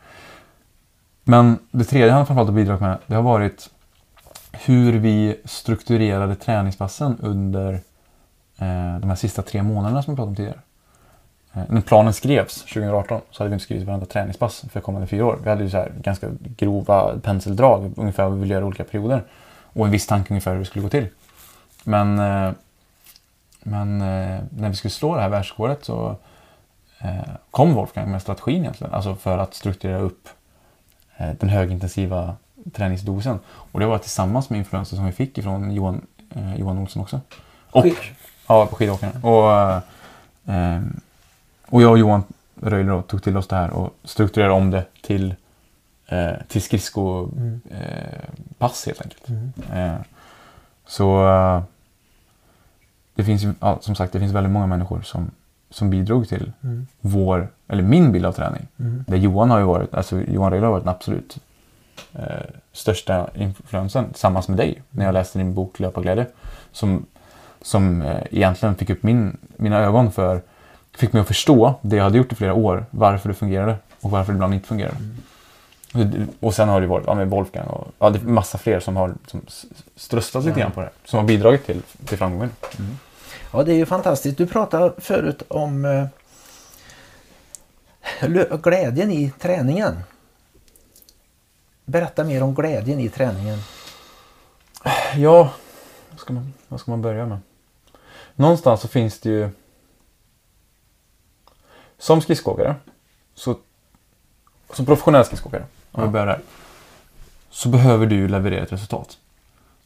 men 1.24 1.58
det 1.70 1.84
tredje 1.84 2.12
han 2.12 2.26
framförallt 2.26 2.48
har 2.48 2.56
bidragit 2.56 2.80
med 2.80 2.98
det 3.06 3.14
har 3.14 3.22
varit 3.22 3.70
hur 4.52 4.92
vi 4.92 5.40
strukturerade 5.44 6.34
träningspassen 6.34 7.18
under 7.20 7.72
eh, 8.58 8.98
de 9.00 9.08
här 9.08 9.14
sista 9.14 9.42
tre 9.42 9.62
månaderna 9.62 10.02
som 10.02 10.14
vi 10.14 10.16
pratade 10.16 10.30
om 10.30 10.36
tidigare. 10.36 10.60
Eh, 11.52 11.62
när 11.68 11.80
planen 11.80 12.12
skrevs 12.12 12.62
2018 12.62 13.20
så 13.30 13.42
hade 13.42 13.48
vi 13.48 13.54
inte 13.54 13.64
skrivit 13.64 13.86
varenda 13.86 14.06
träningspass 14.06 14.64
för 14.70 14.80
kommande 14.80 15.06
fyra 15.06 15.26
år. 15.26 15.38
Vi 15.42 15.50
hade 15.50 15.64
ju 15.64 15.70
så 15.70 15.76
här 15.76 15.92
ganska 16.00 16.28
grova 16.56 17.18
penseldrag 17.22 17.92
ungefär 17.96 18.24
vad 18.24 18.34
vi 18.34 18.40
ville 18.40 18.54
göra 18.54 18.64
i 18.64 18.66
olika 18.66 18.84
perioder. 18.84 19.22
Och 19.62 19.86
en 19.86 19.92
viss 19.92 20.06
tanke 20.06 20.34
ungefär 20.34 20.52
hur 20.52 20.58
det 20.58 20.64
skulle 20.64 20.82
gå 20.82 20.88
till. 20.88 21.08
Men, 21.86 22.18
eh, 22.18 22.52
men 23.62 24.00
eh, 24.00 24.40
när 24.50 24.68
vi 24.68 24.74
skulle 24.76 24.90
slå 24.92 25.14
det 25.14 25.20
här 25.20 25.28
världsrekordet 25.28 25.84
så 25.84 26.16
eh, 26.98 27.10
kom 27.50 27.74
Wolfgang 27.74 28.10
med 28.10 28.22
strategin 28.22 28.60
egentligen. 28.62 28.94
Alltså 28.94 29.14
för 29.14 29.38
att 29.38 29.54
strukturera 29.54 29.98
upp 29.98 30.28
den 31.16 31.48
högintensiva 31.48 32.36
träningsdosen. 32.72 33.38
Och 33.48 33.80
det 33.80 33.86
var 33.86 33.98
tillsammans 33.98 34.50
med 34.50 34.58
influenser 34.58 34.96
som 34.96 35.06
vi 35.06 35.12
fick 35.12 35.38
ifrån 35.38 35.70
Johan, 35.72 36.06
Johan 36.56 36.78
Olsson 36.78 37.02
också. 37.02 37.20
Och, 37.70 37.82
Skid- 37.84 37.96
ja, 38.48 38.66
på 38.66 38.76
skidåkaren. 38.76 39.24
Och, 39.24 39.44
och 41.66 41.82
jag 41.82 41.90
och 41.90 41.98
Johan 41.98 42.24
Röjler 42.62 42.92
då 42.92 43.02
tog 43.02 43.22
till 43.22 43.36
oss 43.36 43.48
det 43.48 43.56
här 43.56 43.70
och 43.70 43.94
strukturerade 44.04 44.54
om 44.54 44.70
det 44.70 44.84
till, 45.02 45.34
eh, 46.06 46.32
till 46.48 46.62
skridskopass 46.62 47.32
Mm. 47.36 47.60
eh, 47.70 48.86
helt 48.86 49.02
enkelt. 49.02 49.28
Mm. 49.28 49.52
Eh, 49.72 49.94
så 50.86 51.22
det 53.16 53.24
finns 53.24 53.44
ja, 53.60 53.78
som 53.80 53.94
sagt, 53.94 54.12
det 54.12 54.20
finns 54.20 54.32
väldigt 54.32 54.52
många 54.52 54.66
människor 54.66 55.00
som, 55.02 55.30
som 55.70 55.90
bidrog 55.90 56.28
till 56.28 56.52
Mm. 56.62 56.86
vår, 57.00 57.48
eller 57.68 57.82
min 57.82 58.12
bild 58.12 58.26
av 58.26 58.32
träning. 58.32 58.66
Mm. 58.78 59.04
Där 59.08 59.16
Johan 59.16 59.50
har 59.50 59.58
ju 59.58 59.64
varit, 59.64 59.94
alltså 59.94 60.20
Johan 60.20 60.50
Röjler 60.50 60.66
har 60.66 60.72
varit 60.72 60.84
den 60.84 60.94
absolut 60.94 61.38
eh, 62.14 62.24
största 62.72 63.28
influensen 63.34 64.04
tillsammans 64.10 64.48
med 64.48 64.56
dig 64.58 64.82
när 64.90 65.04
jag 65.04 65.12
läste 65.12 65.38
din 65.38 65.54
bok 65.54 65.80
Löparglädje. 65.80 66.26
Som, 66.72 67.06
som 67.62 68.02
eh, 68.02 68.16
egentligen 68.30 68.74
fick 68.74 68.90
upp 68.90 69.02
min, 69.02 69.36
mina 69.56 69.78
ögon 69.78 70.12
för, 70.12 70.40
fick 70.96 71.12
mig 71.12 71.20
att 71.20 71.28
förstå 71.28 71.74
det 71.82 71.96
jag 71.96 72.04
hade 72.04 72.18
gjort 72.18 72.32
i 72.32 72.34
flera 72.34 72.54
år, 72.54 72.86
varför 72.90 73.28
det 73.28 73.34
fungerade 73.34 73.76
och 74.00 74.10
varför 74.10 74.32
det 74.32 74.36
ibland 74.36 74.54
inte 74.54 74.68
fungerade. 74.68 74.96
Och 76.40 76.54
sen 76.54 76.68
har 76.68 76.80
det 76.80 76.86
varit 76.86 77.04
ja, 77.06 77.14
med 77.14 77.30
Wolfgang 77.30 77.66
och 77.66 77.88
ja, 77.98 78.10
det 78.10 78.18
är 78.18 78.22
massa 78.22 78.58
fler 78.58 78.80
som 78.80 78.96
har 78.96 79.14
som 79.26 79.40
s- 79.46 79.66
strösslat 79.96 80.44
lite 80.44 80.60
grann 80.60 80.70
på 80.72 80.80
det. 80.80 80.90
Som 81.04 81.18
har 81.18 81.26
bidragit 81.26 81.66
till, 81.66 81.82
till 82.04 82.18
framgången. 82.18 82.50
Ja, 83.52 83.62
det 83.62 83.72
är 83.72 83.76
ju 83.76 83.86
fantastiskt. 83.86 84.38
Du 84.38 84.46
pratade 84.46 85.00
förut 85.00 85.42
om 85.48 85.84
eh, 85.84 86.06
glädjen 88.62 89.10
i 89.10 89.32
träningen. 89.38 89.96
Berätta 91.84 92.24
mer 92.24 92.42
om 92.42 92.54
glädjen 92.54 93.00
i 93.00 93.08
träningen. 93.08 93.58
Ja, 95.16 95.52
vad 96.10 96.20
ska, 96.20 96.32
man, 96.32 96.52
vad 96.68 96.80
ska 96.80 96.90
man 96.90 97.02
börja 97.02 97.26
med? 97.26 97.38
Någonstans 98.34 98.80
så 98.80 98.88
finns 98.88 99.20
det 99.20 99.30
ju... 99.30 99.50
Som 101.98 102.20
skridskoåkare, 102.20 102.74
så, 103.34 103.56
som 104.72 104.86
professionell 104.86 105.24
skridskoåkare, 105.24 105.64
om 105.92 106.02
vi 106.02 106.06
Ja. 106.06 106.10
börjar 106.10 106.26
där, 106.26 106.40
så 107.50 107.68
behöver 107.68 108.06
du 108.06 108.28
leverera 108.28 108.62
ett 108.62 108.72
resultat. 108.72 109.18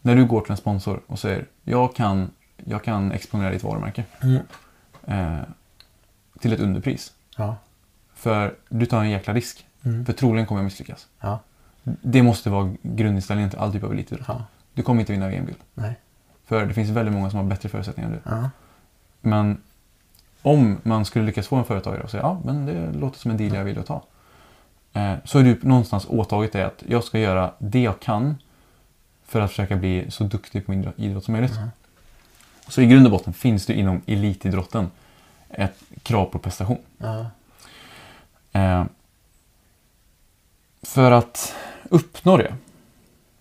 När 0.01 0.17
du 0.17 0.25
går 0.27 0.41
till 0.41 0.51
en 0.51 0.57
sponsor 0.57 1.01
och 1.07 1.19
säger 1.19 1.47
jag 1.65 1.95
kan, 1.95 2.31
jag 2.65 2.85
kan 2.85 3.13
exponera 3.13 3.51
ditt 3.51 3.63
varumärke 3.63 4.05
Mm. 4.23 4.43
eh, 5.07 5.39
till 6.41 6.53
ett 6.53 6.61
underpris. 6.61 7.13
Ja. 7.37 7.57
För 8.15 8.55
du 8.69 8.87
tar 8.87 9.01
en 9.01 9.11
jäkla 9.11 9.35
risk. 9.35 9.67
Mm. 9.83 10.05
För 10.07 10.13
troligen 10.13 10.47
kommer 10.47 10.61
jag 10.61 10.65
misslyckas. 10.65 11.07
Ja. 11.21 11.39
Det 11.83 12.23
måste 12.23 12.51
vara 12.51 12.75
grundinställningen 12.83 13.51
till 13.51 13.59
all 13.59 13.73
typ 13.73 13.85
av 13.85 13.93
elitidrott. 13.93 14.29
Ja. 14.29 14.45
Du 14.75 14.83
kommer 14.83 15.01
inte 15.01 15.13
vinna 15.13 15.29
VM-guld. 15.29 15.59
För 16.45 16.67
det 16.67 16.75
finns 16.75 16.91
väldigt 16.91 17.15
många 17.15 17.31
som 17.31 17.37
har 17.39 17.47
bättre 17.47 17.69
förutsättningar 17.69 18.11
än 18.11 18.15
du. 18.25 18.31
Ja. 18.31 18.51
Men 19.21 19.63
om 20.43 20.79
man 20.83 21.05
skulle 21.05 21.25
lyckas 21.25 21.47
få 21.49 21.57
en 21.57 21.65
företagare 21.65 22.03
att 22.03 22.11
säga 22.11 22.23
ja, 22.23 22.41
men 22.45 22.67
det 22.67 22.93
låter 22.93 23.19
som 23.19 23.31
en 23.31 23.37
deal 23.37 23.55
jag 23.55 23.65
vill 23.65 23.79
att 23.79 23.87
ta. 23.87 24.03
Eh, 24.93 25.15
så 25.25 25.39
är 25.39 25.43
du 25.43 25.59
någonstans 25.63 26.07
åtagit 26.09 26.53
dig 26.53 26.63
att 26.63 26.83
jag 26.89 27.05
ska 27.05 27.19
göra 27.19 27.53
det 27.59 27.83
jag 27.83 28.01
kan 28.01 28.37
för 29.25 29.41
att 29.41 29.51
försöka 29.51 29.77
bli 29.77 30.11
så 30.11 30.25
duktig 30.25 30.67
på 30.67 30.71
min 30.73 30.85
idrott- 30.97 31.21
som 31.25 31.33
möjligt. 31.33 31.53
Så 32.71 32.83
i 32.83 32.87
grund 32.87 33.07
och 33.07 33.13
botten 33.13 33.33
finns 33.33 33.67
det 33.67 33.75
inom 33.75 34.03
elitidrotten 34.07 34.91
ett 35.49 35.83
krav 36.03 36.27
på 36.27 36.39
prestation. 36.39 36.79
Ja. 36.99 37.27
Eh, 38.53 38.85
för 40.83 41.11
att 41.11 41.55
uppnå 41.89 42.37
det 42.37 42.55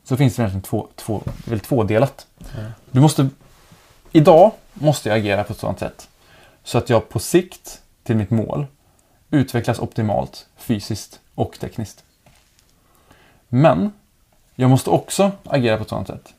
så 0.04 0.18
finns 0.18 0.36
det 0.36 0.42
egentligen 0.42 0.62
två, 0.62 0.88
två, 0.96 1.24
väl 1.46 1.60
tvådelat. 1.60 2.28
Mm. 2.58 2.72
Du 2.92 3.00
måste, 3.00 3.30
idag 4.12 4.52
måste 4.74 5.10
jag 5.10 5.18
agera 5.18 5.44
på 5.44 5.54
ett 5.54 5.60
sådant 5.60 5.80
sätt 5.80 6.10
så 6.64 6.78
att 6.78 6.90
jag 6.90 7.10
på 7.10 7.20
sikt 7.20 7.82
till 8.04 8.16
mitt 8.16 8.30
mål 8.30 8.68
utvecklas 9.30 9.80
optimalt 9.80 10.48
fysiskt 10.58 11.20
och 11.36 11.60
tekniskt. 11.60 12.04
Men 13.48 13.94
jag 14.56 14.70
måste 14.70 14.90
också 14.90 15.32
agera 15.44 15.78
på 15.78 15.84
ett 15.84 15.90
sådant 15.90 16.08
sätt 16.08 16.34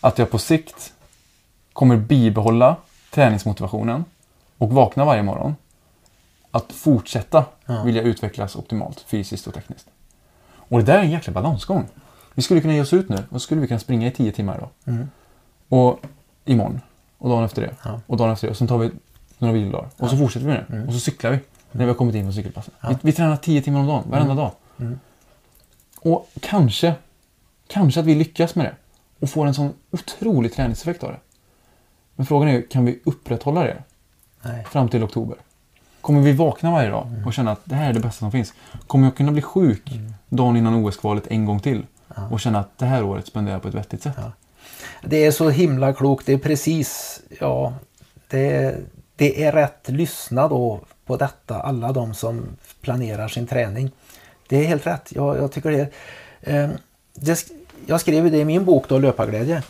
att 0.00 0.18
jag 0.18 0.30
på 0.30 0.38
sikt 0.38 0.92
kommer 1.72 1.96
bibehålla 1.96 2.76
träningsmotivationen 3.10 4.04
och 4.58 4.70
vakna 4.70 5.04
varje 5.04 5.22
morgon 5.22 5.56
att 6.50 6.72
fortsätta 6.72 7.44
Ja. 7.66 7.82
vilja 7.82 8.02
utvecklas 8.02 8.56
optimalt 8.56 9.00
fysiskt 9.00 9.46
och 9.46 9.54
tekniskt. 9.54 9.86
Och 10.52 10.78
det 10.78 10.84
där 10.84 10.98
är 10.98 11.02
en 11.02 11.10
jäkla 11.10 11.32
balansgång. 11.32 11.86
Vi 12.34 12.42
skulle 12.42 12.60
kunna 12.60 12.74
ge 12.74 12.80
oss 12.80 12.92
ut 12.92 13.08
nu 13.08 13.24
och 13.30 13.42
skulle 13.42 13.60
vi 13.60 13.66
kunna 13.68 13.80
springa 13.80 14.06
i 14.06 14.10
10 14.10 14.32
timmar 14.32 14.56
idag. 14.56 14.68
Mm. 14.84 15.10
Och 15.68 16.00
imorgon. 16.44 16.80
Och 17.18 17.28
dagen 17.28 17.44
efter 17.44 17.62
det. 17.62 17.74
Ja. 17.84 18.00
Och 18.06 18.16
dagen 18.16 18.32
efter 18.32 18.46
det. 18.46 18.50
Och 18.50 18.56
sen 18.56 18.66
tar 18.68 18.78
vi 18.78 18.90
några 19.38 19.54
vilodagar. 19.54 19.88
Och 19.96 20.10
så 20.10 20.16
fortsätter 20.16 20.46
vi 20.46 20.52
med 20.52 20.64
det. 20.68 20.74
Mm. 20.74 20.88
Och 20.88 20.94
så 20.94 21.00
cyklar 21.00 21.30
vi. 21.30 21.38
När 21.72 21.84
vi 21.84 21.90
har 21.90 21.94
kommit 21.96 22.14
in 22.14 22.26
på 22.26 22.32
cykelpassen. 22.32 22.74
Ja. 22.80 22.88
Vi, 22.88 22.96
vi 23.02 23.12
tränar 23.12 23.36
10 23.36 23.62
timmar 23.62 23.80
om 23.80 23.86
dagen. 23.86 24.04
Varenda 24.10 24.34
dag. 24.34 24.52
Mm. 24.78 24.98
Och 26.00 26.28
kanske, 26.40 26.94
kanske 27.66 28.00
att 28.00 28.06
vi 28.06 28.14
lyckas 28.14 28.54
med 28.54 28.66
det. 28.66 28.74
Och 29.20 29.30
får 29.30 29.46
en 29.46 29.54
sån 29.54 29.72
otrolig 29.90 30.52
träningseffekt 30.52 31.02
av 31.04 31.10
det. 31.10 31.18
Men 32.20 32.26
frågan 32.26 32.48
är 32.48 32.62
kan 32.62 32.84
vi 32.84 32.98
upprätthålla 33.04 33.62
det 33.62 33.82
Nej. 34.42 34.64
fram 34.64 34.88
till 34.88 35.04
oktober? 35.04 35.36
Kommer 36.00 36.20
vi 36.20 36.32
vakna 36.32 36.70
varje 36.70 36.90
dag 36.90 37.22
och 37.26 37.32
känna 37.32 37.52
att 37.52 37.60
det 37.64 37.74
här 37.74 37.90
är 37.90 37.92
det 37.92 38.00
bästa 38.00 38.18
som 38.18 38.32
finns? 38.32 38.54
Kommer 38.86 39.06
jag 39.06 39.16
kunna 39.16 39.32
bli 39.32 39.42
sjuk 39.42 39.90
dagen 40.28 40.56
innan 40.56 40.74
OS-kvalet 40.74 41.26
en 41.26 41.44
gång 41.44 41.60
till? 41.60 41.86
Ja. 42.16 42.28
Och 42.30 42.40
känna 42.40 42.60
att 42.60 42.78
det 42.78 42.86
här 42.86 43.02
året 43.02 43.26
spenderar 43.26 43.54
jag 43.54 43.62
på 43.62 43.68
ett 43.68 43.74
vettigt 43.74 44.02
sätt? 44.02 44.12
Ja. 44.16 44.32
Det 45.02 45.26
är 45.26 45.30
så 45.30 45.50
himla 45.50 45.92
klokt. 45.92 46.26
Det 46.26 46.32
är 46.32 46.38
precis, 46.38 47.20
ja, 47.40 47.74
det, 48.28 48.76
det 49.16 49.44
är 49.44 49.52
rätt 49.52 49.88
lyssna 49.88 50.48
då 50.48 50.80
på 51.06 51.16
detta, 51.16 51.60
alla 51.60 51.92
de 51.92 52.14
som 52.14 52.46
planerar 52.80 53.28
sin 53.28 53.46
träning. 53.46 53.90
Det 54.48 54.56
är 54.56 54.64
helt 54.64 54.86
rätt. 54.86 55.12
Jag, 55.14 55.36
jag 55.36 55.52
tycker 55.52 55.70
det, 55.70 55.90
eh, 56.40 56.70
det. 57.14 57.50
Jag 57.86 58.00
skrev 58.00 58.30
det 58.30 58.38
i 58.38 58.44
min 58.44 58.64
bok 58.64 58.88
då, 58.88 58.98
Löparglädje. 58.98 59.62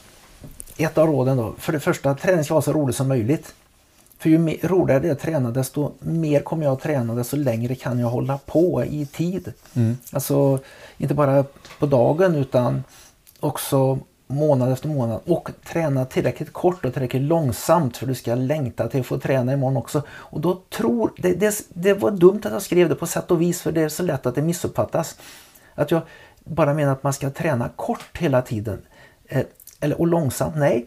Ett 0.81 0.98
av 0.98 1.07
råden 1.07 1.36
då, 1.36 1.55
för 1.59 1.73
det 1.73 1.81
första, 1.81 2.15
träning 2.15 2.44
ska 2.44 2.55
vara 2.55 2.62
så 2.62 2.73
rolig 2.73 2.94
som 2.94 3.09
möjligt. 3.09 3.55
För 4.19 4.31
ju 4.31 4.39
mer, 4.39 4.57
roligare 4.62 5.01
det 5.01 5.09
är 5.09 5.12
att 5.12 5.20
träna, 5.20 5.51
desto 5.51 5.93
mer 5.98 6.40
kommer 6.40 6.65
jag 6.65 6.73
att 6.73 6.82
träna, 6.82 7.15
desto 7.15 7.36
längre 7.36 7.74
kan 7.74 7.98
jag 7.98 8.09
hålla 8.09 8.39
på 8.39 8.85
i 8.85 9.07
tid. 9.07 9.52
Mm. 9.74 9.97
Alltså 10.12 10.59
inte 10.98 11.15
bara 11.15 11.44
på 11.78 11.86
dagen 11.86 12.35
utan 12.35 12.85
också 13.40 13.98
månad 14.27 14.73
efter 14.73 14.89
månad 14.89 15.20
och 15.27 15.51
träna 15.65 16.05
tillräckligt 16.05 16.52
kort 16.52 16.85
och 16.85 16.93
tillräckligt 16.93 17.23
långsamt 17.23 17.97
för 17.97 18.07
du 18.07 18.15
ska 18.15 18.35
längta 18.35 18.89
till 18.89 19.01
att 19.01 19.07
få 19.07 19.19
träna 19.19 19.52
imorgon 19.52 19.77
också. 19.77 20.02
Och 20.11 20.40
då 20.40 20.62
tror, 20.69 21.12
det, 21.16 21.32
det, 21.32 21.65
det 21.69 21.94
var 21.94 22.11
dumt 22.11 22.40
att 22.44 22.52
jag 22.52 22.62
skrev 22.62 22.89
det 22.89 22.94
på 22.94 23.07
sätt 23.07 23.31
och 23.31 23.40
vis 23.40 23.62
för 23.62 23.73
det 23.73 23.82
är 23.82 23.89
så 23.89 24.02
lätt 24.02 24.27
att 24.27 24.35
det 24.35 24.43
missuppfattas. 24.43 25.16
Att 25.74 25.90
jag 25.90 26.02
bara 26.44 26.74
menar 26.74 26.93
att 26.93 27.02
man 27.02 27.12
ska 27.12 27.31
träna 27.31 27.69
kort 27.77 28.19
hela 28.19 28.43
tiden. 28.43 28.78
Eller, 29.81 30.01
och 30.01 30.07
långsamt, 30.07 30.57
nej. 30.57 30.86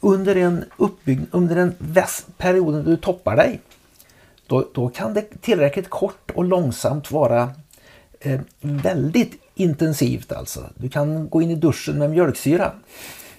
Under 0.00 0.36
en 0.36 0.64
uppbyggnad, 0.76 1.28
under 1.32 1.72
väs- 1.78 2.26
perioden 2.36 2.84
du 2.84 2.96
toppar 2.96 3.36
dig 3.36 3.60
då, 4.46 4.68
då 4.74 4.88
kan 4.88 5.14
det 5.14 5.40
tillräckligt 5.40 5.90
kort 5.90 6.30
och 6.34 6.44
långsamt 6.44 7.10
vara 7.10 7.50
eh, 8.20 8.40
väldigt 8.60 9.32
intensivt 9.54 10.32
alltså. 10.32 10.64
Du 10.74 10.88
kan 10.88 11.28
gå 11.28 11.42
in 11.42 11.50
i 11.50 11.54
duschen 11.54 11.98
med 11.98 12.10
mjölksyra. 12.10 12.72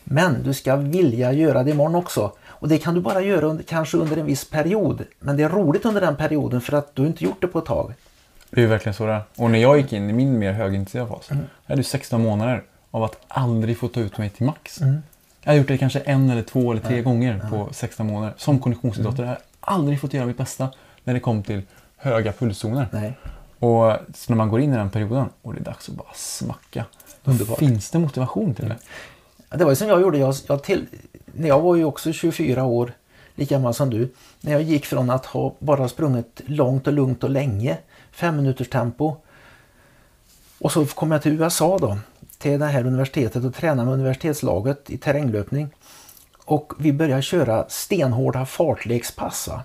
Men 0.04 0.44
du 0.44 0.54
ska 0.54 0.76
vilja 0.76 1.32
göra 1.32 1.64
det 1.64 1.72
imorgon 1.72 1.96
också. 1.96 2.32
Och 2.48 2.68
det 2.68 2.78
kan 2.78 2.94
du 2.96 3.02
bara 3.02 3.22
göra 3.22 3.46
under, 3.46 3.64
kanske 3.64 3.98
under 3.98 4.18
en 4.18 4.26
viss 4.26 4.50
period. 4.50 5.04
Men 5.20 5.38
det 5.38 5.44
är 5.44 5.50
roligt 5.50 5.86
under 5.86 6.02
den 6.02 6.16
perioden 6.16 6.62
för 6.62 6.78
att 6.78 6.96
du 6.96 7.08
inte 7.08 7.24
gjort 7.24 7.42
det 7.42 7.48
på 7.48 7.60
ett 7.60 7.66
tag. 7.66 7.94
Det 8.50 8.64
är 8.64 8.68
verkligen 8.68 8.94
så 8.94 9.06
det 9.06 9.14
är. 9.14 9.22
Och 9.38 9.52
när 9.52 9.60
jag 9.60 9.78
gick 9.78 9.94
in 9.94 10.10
i 10.10 10.14
min 10.14 10.40
mer 10.40 10.52
högintensiva 10.54 11.08
fas, 11.08 11.32
Mm. 11.32 11.44
hade 11.66 11.80
ju 11.80 11.84
16 11.84 12.22
månader 12.22 12.64
av 12.92 13.04
att 13.04 13.18
aldrig 13.28 13.78
få 13.78 13.88
ta 13.88 14.00
ut 14.00 14.18
mig 14.18 14.30
till 14.30 14.46
max. 14.46 14.82
Mm. 14.82 15.02
Jag 15.44 15.52
har 15.52 15.58
gjort 15.58 15.68
det 15.68 15.78
kanske 15.78 16.00
en 16.00 16.30
eller 16.30 16.42
två 16.44 16.72
eller 16.72 16.82
tre 16.82 16.98
Ja. 16.98 17.04
gånger 17.04 17.42
på 17.50 17.70
16 17.72 18.08
månader. 18.08 18.34
Som 18.38 18.60
konditionsidrottare 18.60 19.26
har 19.26 19.34
jag 19.34 19.42
aldrig 19.60 20.02
fått 20.02 20.14
göra 20.14 20.26
mitt 20.26 20.38
bästa 20.38 20.70
när 21.04 21.14
det 21.14 21.20
kom 21.20 21.44
till 21.44 21.62
höga 21.98 22.32
pulszoner. 22.32 22.88
Nej. 22.92 23.14
Och 23.60 23.94
när 24.28 24.36
man 24.36 24.50
går 24.50 24.60
in 24.62 24.74
i 24.74 24.78
den 24.78 24.90
perioden 24.90 25.30
och 25.42 25.54
det 25.54 25.60
är 25.60 25.64
dags 25.64 25.90
att 25.90 25.96
bara 25.96 26.14
smacka. 26.16 26.86
Då 27.24 27.32
Underbart. 27.32 27.60
finns 27.60 27.92
det 27.92 28.00
motivation 28.00 28.54
till 28.54 28.70
det. 28.70 28.76
Ja, 29.50 29.58
Det 29.58 29.64
var 29.64 29.72
ju 29.72 29.76
som 29.76 29.88
jag 29.88 30.02
gjorde. 30.02 30.18
Jag, 30.18 30.36
jag 30.48 30.64
till, 30.64 30.86
när 31.26 31.48
jag 31.48 31.62
var 31.62 31.76
ju 31.76 31.86
också 31.86 32.14
24 32.14 32.64
år, 32.64 32.94
lika 33.36 33.56
gammal 33.56 33.74
som 33.74 33.90
du. 33.90 34.14
När 34.42 34.52
jag 34.52 34.62
gick 34.62 34.86
från 34.86 35.10
att 35.10 35.26
ha 35.26 35.54
bara 35.60 35.88
sprungit 35.90 36.42
långt 36.46 36.88
och 36.88 36.94
lugnt 36.94 37.24
och 37.24 37.30
länge, 37.30 37.78
fem 38.12 38.36
minuters 38.38 38.70
tempo. 38.70 39.16
Och 40.60 40.72
så 40.72 40.86
kom 40.86 41.12
jag 41.12 41.22
till 41.22 41.42
USA 41.42 41.78
då, 41.78 41.98
till 42.40 42.60
det 42.60 42.66
här 42.66 42.86
universitetet 42.86 43.44
och 43.44 43.56
tränade 43.56 43.86
med 43.86 43.94
universitetslaget 43.94 44.90
i 44.90 44.98
terränglöpning. 44.98 45.70
Och 46.46 46.74
vi 46.80 46.94
började 46.94 47.22
köra 47.22 47.66
stenhårda 47.70 48.46
fartlekspass. 48.46 49.48
va. 49.48 49.64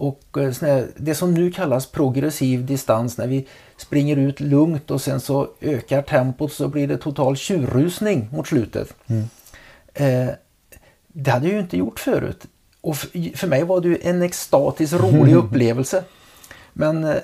Och 0.00 0.38
eh, 0.38 0.84
det 0.96 1.14
som 1.14 1.34
nu 1.34 1.50
kallas 1.52 1.86
progressiv 1.86 2.66
distans 2.66 3.18
när 3.18 3.26
vi 3.26 3.46
springer 3.76 4.16
ut 4.16 4.40
lugnt 4.40 4.90
och 4.90 5.00
sen 5.00 5.20
så 5.20 5.48
ökar 5.60 6.02
tempot 6.02 6.52
så 6.52 6.68
blir 6.68 6.88
det 6.88 6.96
total 6.96 7.36
tjurrusning 7.36 8.28
mot 8.32 8.46
slutet. 8.46 8.94
Eh, 9.94 10.28
det 11.08 11.30
hade 11.30 11.46
jag 11.46 11.54
ju 11.54 11.60
inte 11.60 11.76
gjort 11.76 12.00
förut. 12.00 12.46
Och 12.80 12.96
för, 12.96 13.36
för 13.36 13.46
mig 13.46 13.64
var 13.64 13.80
det 13.80 13.88
ju 13.88 13.98
en 14.02 14.22
extatisk 14.22 14.92
rolig 14.92 15.34
upplevelse. 15.44 16.04
Men 16.72 17.04
eh, 17.04 17.16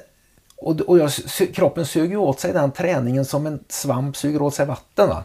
och, 0.57 0.81
och 0.81 0.99
jag, 0.99 1.11
kroppen 1.55 1.85
ju 1.95 2.16
åt 2.16 2.41
sig 2.41 2.53
den 2.53 2.73
träningen 2.73 3.24
som 3.24 3.47
en 3.47 3.65
svamp 3.69 4.16
suger 4.16 4.43
åt 4.43 4.55
sig 4.55 4.66
vatten. 4.66 5.09
Va? 5.09 5.24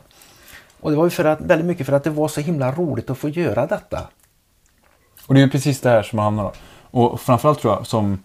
Och 0.80 0.92
det 0.92 0.98
var 0.98 1.04
ju 1.04 1.10
för 1.10 1.26
att, 1.26 1.42
väldigt 1.42 1.68
mycket 1.68 1.86
för 1.86 1.94
att 1.94 2.04
det 2.04 2.10
var 2.10 2.28
så 2.28 2.42
himla 2.42 2.72
roligt 2.72 3.10
att 3.10 3.18
få 3.18 3.30
göra 3.30 3.68
detta. 3.68 4.08
Och 5.28 5.34
det 5.34 5.42
är 5.42 5.48
precis 5.48 5.82
det 5.82 5.90
här 5.90 6.04
som 6.04 6.18
man 6.18 6.24
hamnar 6.24 6.44
då. 6.44 6.52
Och 7.00 7.22
framförallt 7.22 7.60
tror 7.60 7.74
jag 7.74 7.88
som, 7.88 8.24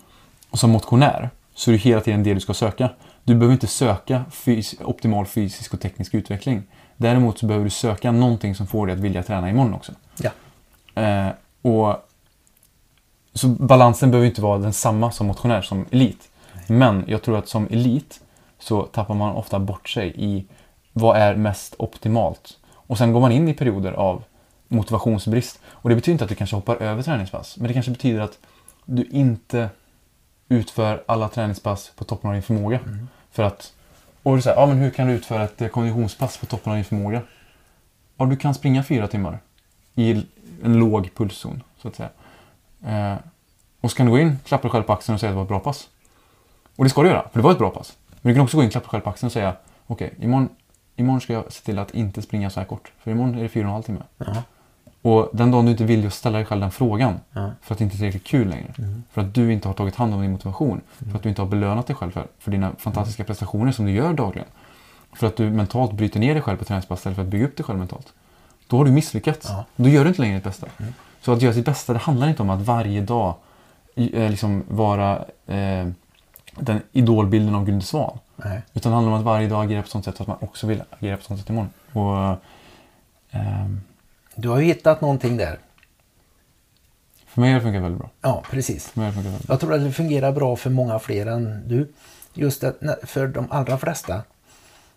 som 0.52 0.70
motionär 0.70 1.30
så 1.54 1.70
är 1.70 1.72
det 1.72 1.78
hela 1.78 2.00
tiden 2.00 2.22
det 2.22 2.34
du 2.34 2.40
ska 2.40 2.54
söka. 2.54 2.90
Du 3.24 3.34
behöver 3.34 3.52
inte 3.52 3.66
söka 3.66 4.24
fys- 4.30 4.82
optimal 4.84 5.26
fysisk 5.26 5.74
och 5.74 5.80
teknisk 5.80 6.14
utveckling. 6.14 6.62
Däremot 6.96 7.38
så 7.38 7.46
behöver 7.46 7.64
du 7.64 7.70
söka 7.70 8.12
någonting 8.12 8.54
som 8.54 8.66
får 8.66 8.86
dig 8.86 8.94
att 8.94 9.00
vilja 9.00 9.22
träna 9.22 9.50
imorgon 9.50 9.74
också. 9.74 9.92
Ja. 10.16 10.30
Eh, 11.02 11.28
och 11.62 11.96
Så 13.32 13.48
balansen 13.48 14.10
behöver 14.10 14.28
inte 14.28 14.42
vara 14.42 14.58
densamma 14.58 15.10
som 15.10 15.26
motionär 15.26 15.62
som 15.62 15.86
elit. 15.90 16.28
Men 16.66 17.04
jag 17.06 17.22
tror 17.22 17.38
att 17.38 17.48
som 17.48 17.66
elit 17.70 18.20
så 18.58 18.82
tappar 18.82 19.14
man 19.14 19.36
ofta 19.36 19.58
bort 19.58 19.88
sig 19.88 20.12
i 20.16 20.44
vad 20.92 21.16
är 21.16 21.36
mest 21.36 21.74
optimalt. 21.78 22.58
Och 22.68 22.98
sen 22.98 23.12
går 23.12 23.20
man 23.20 23.32
in 23.32 23.48
i 23.48 23.54
perioder 23.54 23.92
av 23.92 24.24
motivationsbrist. 24.68 25.60
Och 25.66 25.88
det 25.88 25.94
betyder 25.94 26.12
inte 26.12 26.24
att 26.24 26.30
du 26.30 26.36
kanske 26.36 26.56
hoppar 26.56 26.76
över 26.76 27.02
träningspass. 27.02 27.56
Men 27.56 27.68
det 27.68 27.74
kanske 27.74 27.92
betyder 27.92 28.20
att 28.20 28.38
du 28.84 29.04
inte 29.04 29.68
utför 30.48 31.02
alla 31.06 31.28
träningspass 31.28 31.92
på 31.96 32.04
toppen 32.04 32.30
av 32.30 32.34
din 32.34 32.42
förmåga. 32.42 32.80
För 33.30 33.42
att, 33.42 33.72
och 34.22 34.36
du 34.36 34.42
säger, 34.42 34.56
ja 34.56 34.66
men 34.66 34.76
hur 34.76 34.90
kan 34.90 35.06
du 35.06 35.12
utföra 35.12 35.44
ett 35.44 35.62
eh, 35.62 35.68
konditionspass 35.68 36.38
på 36.38 36.46
toppen 36.46 36.70
av 36.72 36.76
din 36.76 36.84
förmåga? 36.84 37.22
Ja, 38.16 38.26
du 38.26 38.36
kan 38.36 38.54
springa 38.54 38.82
fyra 38.82 39.08
timmar 39.08 39.38
i 39.94 40.10
en 40.64 40.78
låg 40.78 41.10
pulszon, 41.14 41.62
så 41.78 41.88
att 41.88 41.96
säga. 41.96 42.10
Eh, 42.86 43.16
och 43.80 43.90
så 43.90 43.96
kan 43.96 44.06
du 44.06 44.12
gå 44.12 44.18
in, 44.18 44.38
klappa 44.44 44.62
dig 44.62 44.70
själv 44.70 44.82
på 44.82 44.92
axeln 44.92 45.14
och 45.14 45.20
säga 45.20 45.30
att 45.30 45.34
det 45.34 45.36
var 45.36 45.42
ett 45.42 45.48
bra 45.48 45.60
pass. 45.60 45.88
Och 46.76 46.84
det 46.84 46.90
ska 46.90 47.02
du 47.02 47.08
göra, 47.08 47.22
för 47.32 47.38
det 47.38 47.42
var 47.44 47.52
ett 47.52 47.58
bra 47.58 47.70
pass. 47.70 47.96
Men 48.22 48.30
du 48.30 48.34
kan 48.34 48.44
också 48.44 48.56
gå 48.56 48.62
in, 48.62 48.70
klappa 48.70 48.88
själv 48.88 49.00
på 49.02 49.10
axeln 49.10 49.26
och 49.26 49.32
säga, 49.32 49.54
okej, 49.86 50.14
imorgon, 50.20 50.48
imorgon 50.96 51.20
ska 51.20 51.32
jag 51.32 51.52
se 51.52 51.64
till 51.64 51.78
att 51.78 51.90
inte 51.94 52.22
springa 52.22 52.50
så 52.50 52.60
här 52.60 52.66
kort. 52.66 52.92
För 52.98 53.10
imorgon 53.10 53.34
är 53.38 53.42
det 53.42 53.48
fyra 53.48 53.64
och 53.64 53.68
en 53.68 53.72
halv 53.72 53.82
timme. 53.82 54.00
Ja. 54.18 54.42
Och 55.02 55.28
den 55.32 55.50
dagen 55.50 55.64
du 55.64 55.70
inte 55.70 55.84
vill 55.84 56.04
just 56.04 56.18
ställa 56.18 56.38
dig 56.38 56.46
själv 56.46 56.60
den 56.60 56.70
frågan, 56.70 57.20
Ja. 57.32 57.50
för 57.62 57.74
att 57.74 57.78
det 57.78 57.84
inte 57.84 57.94
är 57.94 57.98
tillräckligt 57.98 58.24
kul 58.26 58.48
längre. 58.48 58.74
För 59.12 59.20
att 59.20 59.34
du 59.34 59.52
inte 59.52 59.68
har 59.68 59.74
tagit 59.74 59.94
hand 59.96 60.14
om 60.14 60.20
din 60.22 60.32
motivation. 60.32 60.80
För 61.10 61.16
att 61.16 61.22
du 61.22 61.28
inte 61.28 61.42
har 61.42 61.48
belönat 61.48 61.86
dig 61.86 61.96
själv 61.96 62.10
för, 62.10 62.26
för 62.38 62.50
dina 62.50 62.72
fantastiska 62.78 63.24
prestationer 63.24 63.72
som 63.72 63.86
du 63.86 63.92
gör 63.92 64.12
dagligen. 64.12 64.48
För 65.12 65.26
att 65.26 65.36
du 65.36 65.50
mentalt 65.50 65.92
bryter 65.92 66.20
ner 66.20 66.34
dig 66.34 66.42
själv 66.42 66.56
på 66.56 66.64
träningspass 66.64 66.98
istället 67.00 67.16
för 67.16 67.22
att 67.22 67.28
bygga 67.28 67.44
upp 67.46 67.56
dig 67.56 67.64
själv 67.64 67.78
mentalt. 67.78 68.12
Då 68.66 68.76
har 68.76 68.84
du 68.84 68.90
misslyckats. 68.90 69.50
Då 69.76 69.88
gör 69.88 70.04
du 70.04 70.08
inte 70.08 70.20
längre 70.22 70.34
ditt 70.34 70.44
bästa. 70.44 70.66
Så 71.20 71.32
att 71.32 71.42
göra 71.42 71.54
sitt 71.54 71.64
bästa, 71.64 71.92
det 71.92 71.98
handlar 71.98 72.28
inte 72.28 72.42
om 72.42 72.50
att 72.50 72.60
varje 72.60 73.00
dag 73.00 73.34
eh, 73.94 74.30
liksom 74.30 74.64
vara 74.68 75.24
eh, 75.46 75.86
den 76.60 76.82
idolbilden 76.92 77.54
av 77.54 77.64
Gunde 77.64 77.84
Svan. 77.84 78.18
Nej. 78.36 78.62
Utan 78.74 78.92
det 78.92 78.96
handlar 78.96 79.12
om 79.12 79.18
att 79.18 79.24
varje 79.24 79.48
dag 79.48 79.64
agera 79.64 79.82
på 79.82 79.88
sånt 79.88 80.04
sätt 80.04 80.20
att 80.20 80.26
man 80.26 80.36
också 80.40 80.66
vill 80.66 80.82
agera 80.90 81.16
på 81.16 81.22
sånt 81.22 81.40
sätt 81.40 81.48
imorgon. 81.50 81.70
Och, 81.92 82.38
ehm, 83.30 83.80
Du 84.34 84.48
har 84.48 84.58
ju 84.58 84.64
hittat 84.64 85.00
någonting 85.00 85.36
där. 85.36 85.58
för 87.26 87.40
mig 87.40 87.50
har 87.52 87.58
det 87.60 87.64
funkat 87.64 87.82
väldigt 87.82 87.98
bra. 88.00 88.10
Ja, 88.20 88.42
precis. 88.50 88.88
För 88.88 89.00
mig 89.00 89.06
har 89.06 89.10
det 89.10 89.14
funkat 89.16 89.32
väldigt 89.32 89.46
bra. 89.46 89.52
Jag 89.54 89.60
tror 89.60 89.74
att 89.74 89.80
det 89.84 89.92
fungerar 89.92 90.32
bra 90.32 90.56
för 90.56 90.70
många 90.70 90.98
fler 90.98 91.26
än 91.26 91.62
du. 91.68 91.92
Just 92.34 92.62
när- 92.62 93.06
för 93.06 93.26
de 93.28 93.46
allra 93.50 93.78
flesta. 93.78 94.22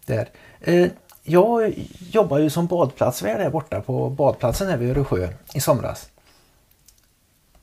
Där. 0.06 0.30
Eh, 0.62 0.88
Jag 1.24 1.74
jobbar 2.00 2.38
ju 2.40 2.50
som 2.50 2.68
badplatsvärd 2.68 3.40
där 3.40 3.50
borta 3.50 3.82
på 3.82 4.10
badplatsen 4.10 4.70
här 4.70 4.78
vid 4.78 4.90
Öresjö 4.98 5.30
i 5.54 5.60
somras. 5.60 6.10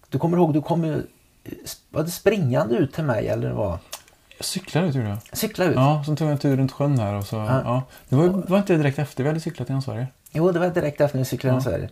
Du 0.09 0.19
kommer 0.19 0.37
ihåg, 0.37 0.53
du 0.53 0.63
kom 0.63 0.85
ju 0.85 1.03
var 1.91 2.03
det 2.03 2.11
springande 2.11 2.75
ut 2.77 2.95
till 2.95 3.05
mig 3.05 3.29
eller 3.29 3.51
vad? 3.53 3.79
Jag 4.37 4.45
cyklade 4.47 4.87
ut 4.89 4.95
gjorde 4.95 5.09
jag. 5.09 5.19
Cykla 5.39 5.65
ut? 5.65 5.75
Ja, 5.75 6.03
sen 6.07 6.17
tog 6.17 6.27
jag 6.29 6.33
en 6.33 6.39
tur 6.39 6.57
runt 6.57 6.73
sjön 6.73 6.99
här 6.99 7.15
och 7.15 7.27
så, 7.27 7.37
Ja. 7.37 7.63
ja. 7.65 7.83
Det 8.09 8.17
var, 8.17 8.29
var 8.29 8.59
inte 8.59 8.77
direkt 8.77 8.99
efter 8.99 9.23
vi 9.23 9.29
hade 9.29 9.41
cyklat 9.41 9.69
genom 9.69 9.83
Sverige. 9.83 10.07
Jo, 10.33 10.53
det 10.53 10.59
var 10.59 10.69
direkt 10.69 11.01
efter 11.01 11.19
vi 11.19 11.25
cyklade 11.25 11.55
Ja. 11.57 11.61
i 11.61 11.63
Sverige. 11.63 11.89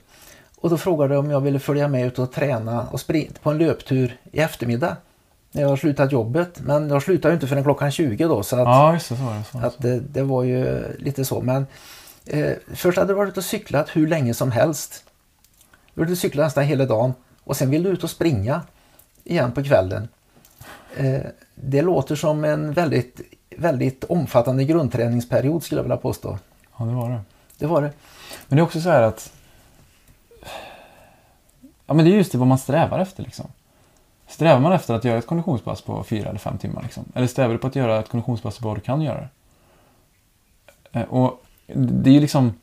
Och 0.60 0.70
då 0.70 0.78
frågade 0.78 1.14
de 1.14 1.18
om 1.18 1.30
jag 1.30 1.40
ville 1.40 1.58
följa 1.58 1.88
med 1.88 2.06
ut 2.06 2.18
och 2.18 2.32
träna 2.32 2.82
och 2.82 3.00
springa 3.00 3.30
på 3.42 3.50
en 3.50 3.58
löptur 3.58 4.16
i 4.32 4.38
eftermiddag. 4.40 4.96
När 5.52 5.62
jag 5.62 5.68
har 5.68 5.76
slutat 5.76 6.12
jobbet. 6.12 6.60
Men 6.60 6.88
jag 6.90 7.02
slutar 7.02 7.28
ju 7.28 7.34
inte 7.34 7.46
förrän 7.46 7.64
klockan 7.64 7.90
20 7.90 8.24
då. 8.28 8.42
Så 8.42 8.56
att, 8.56 8.62
Ja, 8.62 8.92
just 8.94 9.08
det. 9.08 9.16
Så 9.16 9.22
var 9.22 9.34
det. 9.34 9.42
Så 9.52 9.58
att 9.58 9.74
det, 9.78 10.00
det 10.00 10.22
var 10.22 10.42
ju 10.42 10.82
lite 10.98 11.24
så. 11.24 11.40
Men 11.40 11.66
eh, 12.26 12.50
först 12.74 12.98
hade 12.98 13.10
du 13.12 13.16
varit 13.16 13.36
och 13.36 13.44
cyklat 13.44 13.88
hur 13.92 14.06
länge 14.06 14.34
som 14.34 14.50
helst. 14.52 15.04
Du 15.94 16.02
hade 16.02 16.16
cyklat 16.16 16.46
nästan 16.46 16.64
hela 16.64 16.84
dagen. 16.86 17.14
Och 17.44 17.56
sen 17.56 17.70
vill 17.70 17.82
du 17.82 17.88
ut 17.90 18.04
och 18.04 18.10
springa 18.10 18.62
igen 19.24 19.52
på 19.52 19.64
kvällen. 19.64 20.08
Eh, 20.96 21.20
det 21.54 21.82
låter 21.82 22.16
som 22.16 22.44
en 22.44 22.72
väldigt, 22.72 23.20
väldigt 23.56 24.04
omfattande 24.04 24.64
grundträningsperiod 24.64 25.62
skulle 25.62 25.78
jag 25.78 25.82
vilja 25.84 25.96
påstå. 25.96 26.38
Ja, 26.78 26.84
det 26.84 26.92
var 26.94 27.10
det. 27.10 27.20
Det 27.58 27.66
var 27.66 27.82
det. 27.82 27.90
Men 28.48 28.56
det 28.56 28.60
är 28.60 28.64
också 28.64 28.80
så 28.80 28.90
här 28.90 29.02
att... 29.02 29.32
Ja, 31.86 31.94
men 31.94 32.04
det 32.04 32.10
är 32.10 32.16
just 32.16 32.32
det 32.32 32.38
vad 32.38 32.48
man 32.48 32.58
strävar 32.58 32.98
efter 32.98 33.22
liksom. 33.22 33.46
Strävar 34.26 34.60
man 34.60 34.72
efter 34.72 34.94
att 34.94 35.04
göra 35.04 35.18
ett 35.18 35.26
konditionspass 35.26 35.82
på 35.82 36.04
fyra 36.04 36.28
eller 36.28 36.38
fem 36.38 36.58
timmar 36.58 36.82
liksom? 36.82 37.04
Eller 37.14 37.26
strävar 37.26 37.52
du 37.52 37.58
på 37.58 37.66
att 37.66 37.76
göra 37.76 37.98
ett 38.00 38.08
konditionspass 38.08 38.58
på 38.58 38.68
vad 38.68 38.76
du 38.76 38.80
kan 38.80 39.02
göra? 39.02 39.28
Eh, 40.92 41.02
Och 41.02 41.44
det 41.74 42.10
är 42.10 42.14
ju 42.14 42.20
liksom... 42.20 42.54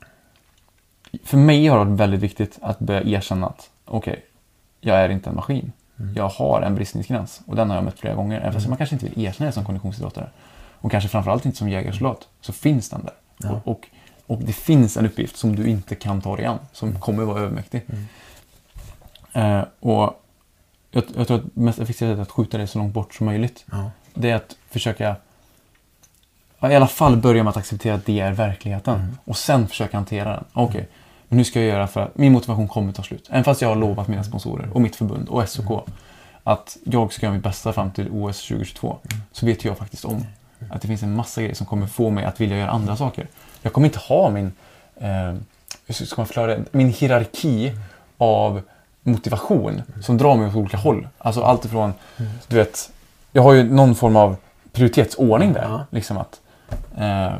För 1.23 1.37
mig 1.37 1.67
har 1.67 1.79
det 1.79 1.85
varit 1.85 1.99
väldigt 1.99 2.19
viktigt 2.19 2.57
att 2.61 2.79
börja 2.79 3.03
erkänna 3.03 3.47
att 3.47 3.69
okej, 3.85 4.25
jag 4.79 4.97
är 4.97 5.09
inte 5.09 5.29
en 5.29 5.35
maskin. 5.35 5.71
Jag 6.15 6.29
har 6.29 6.61
en 6.61 6.75
bristningsgräns 6.75 7.41
och 7.45 7.55
den 7.55 7.69
har 7.69 7.77
jag 7.77 7.85
mött 7.85 7.99
flera 7.99 8.15
gånger. 8.15 8.39
Även 8.39 8.53
fast 8.53 8.67
man 8.67 8.77
kanske 8.77 8.95
inte 8.95 9.05
vill 9.05 9.25
erkänna 9.25 9.47
det 9.47 9.53
som 9.53 9.65
konditionsidrottare. 9.65 10.29
Och 10.73 10.91
kanske 10.91 11.09
framförallt 11.09 11.45
inte 11.45 11.57
som 11.57 11.69
jägarsoldat. 11.69 12.27
Så 12.41 12.53
finns 12.53 12.89
den 12.89 13.03
där. 13.03 13.13
Ja. 13.37 13.49
Och, 13.51 13.67
och, 13.67 13.87
och 14.27 14.37
det 14.37 14.53
finns 14.53 14.97
en 14.97 15.05
uppgift 15.05 15.37
som 15.37 15.55
du 15.55 15.67
inte 15.67 15.95
kan 15.95 16.21
ta 16.21 16.35
dig 16.35 16.45
an. 16.45 16.59
Som 16.71 16.99
kommer 16.99 17.23
vara 17.23 17.39
övermäktig. 17.39 17.85
Eh, 19.33 19.63
och 19.79 20.21
jag, 20.91 21.03
jag 21.15 21.27
tror 21.27 21.37
att 21.37 21.43
det 21.43 21.61
mest 21.61 21.79
effektiva 21.79 22.11
sättet 22.11 22.21
att 22.21 22.31
skjuta 22.31 22.57
det 22.57 22.67
så 22.67 22.79
långt 22.79 22.93
bort 22.93 23.13
som 23.13 23.25
möjligt. 23.25 23.65
Ja. 23.71 23.91
Det 24.13 24.29
är 24.29 24.35
att 24.35 24.57
försöka 24.69 25.15
i 26.61 26.75
alla 26.75 26.87
fall 26.87 27.17
börja 27.17 27.43
med 27.43 27.51
att 27.51 27.57
acceptera 27.57 27.95
att 27.95 28.05
det 28.05 28.19
är 28.19 28.31
verkligheten. 28.31 29.17
Och 29.25 29.37
sen 29.37 29.67
försöka 29.67 29.97
hantera 29.97 30.29
den. 30.29 30.43
Okej, 30.53 30.87
men 31.31 31.37
hur 31.37 31.43
ska 31.43 31.59
jag 31.59 31.69
göra 31.69 31.87
för 31.87 32.01
att 32.01 32.17
min 32.17 32.31
motivation 32.31 32.67
kommer 32.67 32.91
ta 32.91 33.03
slut? 33.03 33.27
Även 33.29 33.43
fast 33.43 33.61
jag 33.61 33.69
har 33.69 33.75
lovat 33.75 34.07
mina 34.07 34.23
sponsorer 34.23 34.69
och 34.73 34.81
mitt 34.81 34.95
förbund 34.95 35.29
och 35.29 35.49
SOK 35.49 35.89
att 36.43 36.77
jag 36.83 37.13
ska 37.13 37.25
göra 37.25 37.33
mitt 37.33 37.43
bästa 37.43 37.73
fram 37.73 37.91
till 37.91 38.09
OS 38.11 38.47
2022. 38.47 38.97
Så 39.31 39.45
vet 39.45 39.65
jag 39.65 39.77
faktiskt 39.77 40.05
om 40.05 40.25
att 40.69 40.81
det 40.81 40.87
finns 40.87 41.03
en 41.03 41.15
massa 41.15 41.41
grejer 41.41 41.55
som 41.55 41.65
kommer 41.65 41.87
få 41.87 42.09
mig 42.09 42.25
att 42.25 42.41
vilja 42.41 42.57
göra 42.57 42.69
andra 42.69 42.95
saker. 42.95 43.27
Jag 43.61 43.73
kommer 43.73 43.87
inte 43.87 43.99
ha 43.99 44.29
min, 44.29 44.51
eh, 44.95 45.35
hur 45.85 45.93
ska 45.93 46.21
man 46.21 46.27
förklara 46.27 46.47
det? 46.47 46.63
Min 46.71 46.89
hierarki 46.89 47.71
av 48.17 48.61
motivation 49.03 49.81
som 50.01 50.17
drar 50.17 50.35
mig 50.35 50.47
åt 50.47 50.55
olika 50.55 50.77
håll. 50.77 51.07
Alltså 51.17 51.41
allt 51.41 51.65
ifrån, 51.65 51.93
du 52.47 52.55
vet, 52.55 52.91
jag 53.31 53.43
har 53.43 53.53
ju 53.53 53.63
någon 53.63 53.95
form 53.95 54.15
av 54.15 54.35
prioritetsordning 54.71 55.53
där. 55.53 55.85
Liksom 55.89 56.17
att, 56.17 56.41
eh, 56.97 57.33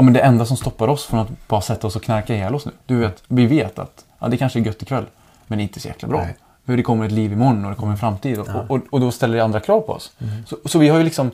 ja 0.00 0.04
men 0.04 0.12
det 0.12 0.20
enda 0.20 0.46
som 0.46 0.56
stoppar 0.56 0.88
oss 0.88 1.04
från 1.04 1.20
att 1.20 1.28
bara 1.48 1.60
sätta 1.60 1.86
oss 1.86 1.96
och 1.96 2.02
knarka 2.02 2.34
ihjäl 2.34 2.54
oss 2.54 2.66
nu. 2.66 2.72
Du 2.86 2.96
vet, 2.96 3.22
vi 3.28 3.46
vet 3.46 3.78
att 3.78 4.04
ja, 4.18 4.28
det 4.28 4.36
kanske 4.36 4.58
är 4.58 4.60
gött 4.60 4.82
ikväll, 4.82 5.04
men 5.46 5.58
det 5.58 5.62
är 5.62 5.64
inte 5.64 5.80
så 5.80 5.88
jäkla 5.88 6.08
bra. 6.08 6.20
Nej. 6.20 6.36
Hur 6.64 6.76
det 6.76 6.82
kommer 6.82 7.04
ett 7.06 7.12
liv 7.12 7.32
imorgon 7.32 7.64
och 7.64 7.70
det 7.70 7.76
kommer 7.76 7.92
en 7.92 7.98
framtid 7.98 8.38
och, 8.38 8.48
Ja. 8.48 8.64
och, 8.68 8.80
och 8.90 9.00
då 9.00 9.10
ställer 9.10 9.36
det 9.36 9.44
andra 9.44 9.60
krav 9.60 9.80
på 9.80 9.92
oss. 9.92 10.12
Så, 10.46 10.56
så 10.64 10.78
vi 10.78 10.88
har 10.88 10.98
ju 10.98 11.04
liksom 11.04 11.30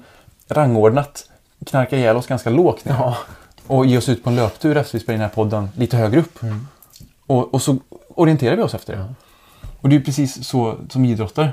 rangordnat 0.48 1.30
knarka 1.66 1.96
ihjäl 1.96 2.16
oss 2.16 2.26
ganska 2.26 2.50
lågt 2.50 2.84
ner. 2.84 2.94
Ja. 2.94 3.16
Och 3.66 3.86
ge 3.86 3.98
oss 3.98 4.08
ut 4.08 4.24
på 4.24 4.30
en 4.30 4.36
löptur 4.36 4.76
efter 4.76 4.98
vi 4.98 5.02
spelar 5.02 5.14
in 5.14 5.20
den 5.20 5.28
här 5.28 5.34
podden 5.34 5.68
lite 5.76 5.96
högre 5.96 6.20
upp. 6.20 6.38
Och, 7.26 7.54
och 7.54 7.62
så 7.62 7.78
orienterar 8.08 8.56
vi 8.56 8.62
oss 8.62 8.74
efter 8.74 8.92
det. 8.96 8.98
Ja. 8.98 9.08
Och 9.80 9.88
det 9.88 9.96
är 9.96 10.00
precis 10.00 10.48
så 10.48 10.74
som 10.88 11.04
idrottare. 11.04 11.50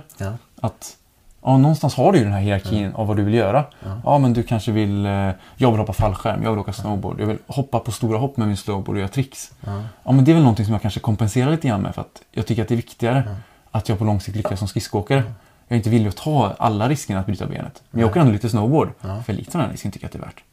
Att 0.62 0.98
ja, 1.44 1.58
någonstans 1.58 1.96
har 1.96 2.12
du 2.12 2.18
ju 2.18 2.24
den 2.24 2.34
här 2.34 2.42
hierarkin 2.42 2.94
av 2.94 3.08
vad 3.08 3.18
du 3.18 3.24
vill 3.24 3.34
göra. 3.34 3.66
Ja. 3.80 4.02
Ja, 4.04 4.18
men 4.18 4.34
du 4.34 4.44
kanske 4.44 4.72
vill... 4.72 5.06
Eh, 5.06 5.12
jag 5.56 5.72
vill 5.72 5.80
hoppa 5.80 5.94
fallskärm, 5.94 6.44
jag 6.44 6.52
vill 6.52 6.60
åka 6.60 6.74
snowboard, 6.74 7.20
jag 7.20 7.26
vill 7.26 7.38
hoppa 7.48 7.80
på 7.80 7.92
stora 7.92 8.18
hopp 8.18 8.38
med 8.38 8.48
min 8.48 8.58
snowboard 8.58 8.96
och 8.96 9.00
göra 9.00 9.08
tricks. 9.08 9.52
Ja. 9.62 9.82
Ja, 10.04 10.12
men 10.12 10.26
det 10.26 10.32
är 10.32 10.34
väl 10.34 10.44
någonting 10.44 10.66
som 10.66 10.74
jag 10.74 10.82
kanske 10.82 11.00
kompenserar 11.00 11.52
lite 11.52 11.68
grann 11.68 11.82
med 11.82 11.96
för 11.96 12.02
att 12.02 12.22
jag 12.32 12.48
tycker 12.48 12.62
att 12.62 12.68
det 12.68 12.74
är 12.74 12.78
viktigare 12.78 13.36
att 13.72 13.90
jag 13.90 14.00
på 14.00 14.06
lång 14.06 14.22
sikt 14.22 14.38
lyckas 14.38 14.60
som 14.60 14.68
skridskoåkare. 14.68 15.24
Jag 15.68 15.76
är 15.76 15.78
inte 15.78 15.90
villig 15.90 16.10
att 16.10 16.16
ta 16.16 16.54
alla 16.58 16.90
riskerna 16.90 17.20
att 17.20 17.26
bryta 17.26 17.46
benet. 17.46 17.84
Men 17.92 18.02
jag 18.02 18.10
åker 18.10 18.20
ändå 18.20 18.32
lite 18.32 18.50
snowboard. 18.50 18.90
För 19.26 19.34
lite 19.34 19.58
av 19.58 19.62
den 19.62 19.72
risken 19.72 19.92
tycker 19.92 20.06
jag 20.06 20.08
att 20.08 20.14
det 20.14 20.20
är 20.20 20.26
värt. 20.26 20.44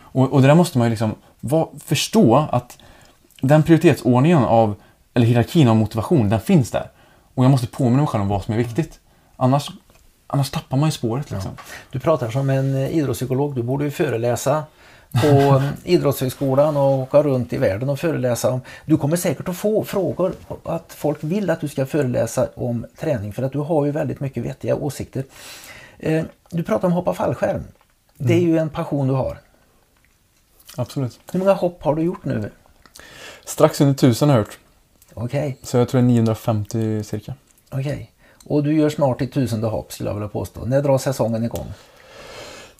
Och, 0.00 0.32
och 0.32 0.42
det 0.42 0.48
där 0.48 0.54
måste 0.54 0.78
man 0.78 0.86
ju 0.86 0.90
liksom 0.90 1.14
va, 1.40 1.68
förstå 1.84 2.46
att 2.50 2.78
den 3.40 3.62
prioritetsordningen 3.62 4.44
av, 4.44 4.74
eller 5.14 5.26
hierarkin 5.26 5.68
av 5.68 5.76
motivation, 5.76 6.28
den 6.28 6.40
finns 6.40 6.70
där. 6.70 6.90
Och 7.34 7.44
jag 7.44 7.50
måste 7.50 7.66
påminna 7.66 7.96
mig 7.96 8.06
själv 8.06 8.22
om 8.22 8.28
vad 8.28 8.44
som 8.44 8.54
är 8.54 8.58
viktigt. 8.58 9.00
Annars, 9.36 9.70
annars 10.28 10.50
tappar 10.50 10.76
man 10.76 10.88
ju 10.88 10.92
spåret 10.92 11.30
liksom. 11.30 11.50
Du 11.90 11.98
pratar 11.98 12.30
som 12.30 12.50
en 12.50 12.74
eh, 12.74 12.96
idrottspsykolog. 12.98 13.54
Du 13.54 13.62
borde 13.62 13.84
ju 13.84 13.90
föreläsa 13.90 14.64
på 15.22 15.26
eh, 15.26 15.62
Idrottshögskolan 15.84 16.76
och 16.76 16.98
åka 16.98 17.22
runt 17.22 17.52
i 17.52 17.56
världen 17.56 17.88
och 17.88 17.98
föreläsa 18.00 18.50
om... 18.50 18.60
Du 18.86 18.96
kommer 18.96 19.16
säkert 19.16 19.48
att 19.48 19.56
få 19.56 19.84
frågor 19.84 20.32
att 20.64 20.92
folk 20.96 21.18
vill 21.24 21.50
att 21.50 21.60
du 21.60 21.68
ska 21.68 21.86
föreläsa 21.86 22.48
om 22.54 22.86
träning 23.00 23.32
för 23.32 23.42
att 23.42 23.52
du 23.52 23.58
har 23.58 23.84
ju 23.86 23.90
väldigt 23.92 24.20
mycket 24.20 24.44
vettiga 24.44 24.74
åsikter. 24.76 25.24
Eh, 25.98 26.24
Du 26.50 26.62
pratar 26.62 26.88
om 26.88 26.92
hoppa 26.92 27.14
fallskärm. 27.14 27.64
Det 28.14 28.34
är 28.34 28.40
ju 28.40 28.58
en 28.58 28.70
passion 28.70 29.08
du 29.08 29.14
har. 29.14 29.38
Absolut. 30.76 31.20
Hur 31.32 31.38
många 31.40 31.52
hopp 31.52 31.82
har 31.82 31.94
du 31.94 32.02
gjort 32.02 32.24
nu? 32.24 32.50
Strax 33.44 33.80
under 33.80 33.94
tusen 33.94 34.28
har 34.28 34.36
jag 34.36 34.44
hört. 34.44 34.58
Okej, 35.14 35.58
Så 35.62 35.76
jag 35.76 35.88
tror 35.88 36.00
det 36.00 36.04
är 36.04 36.08
950 36.08 37.02
cirka. 37.04 37.34
okej. 37.70 38.12
Och 38.48 38.62
du 38.62 38.76
gör 38.78 38.88
snart 38.90 39.18
ditt 39.18 39.32
tusende 39.32 39.66
hopp 39.66 39.92
skulle 39.92 40.08
jag 40.10 40.14
vilja 40.14 40.28
påstå. 40.28 40.60
När 40.64 40.82
drar 40.82 40.98
säsongen 40.98 41.44
igång? 41.44 41.66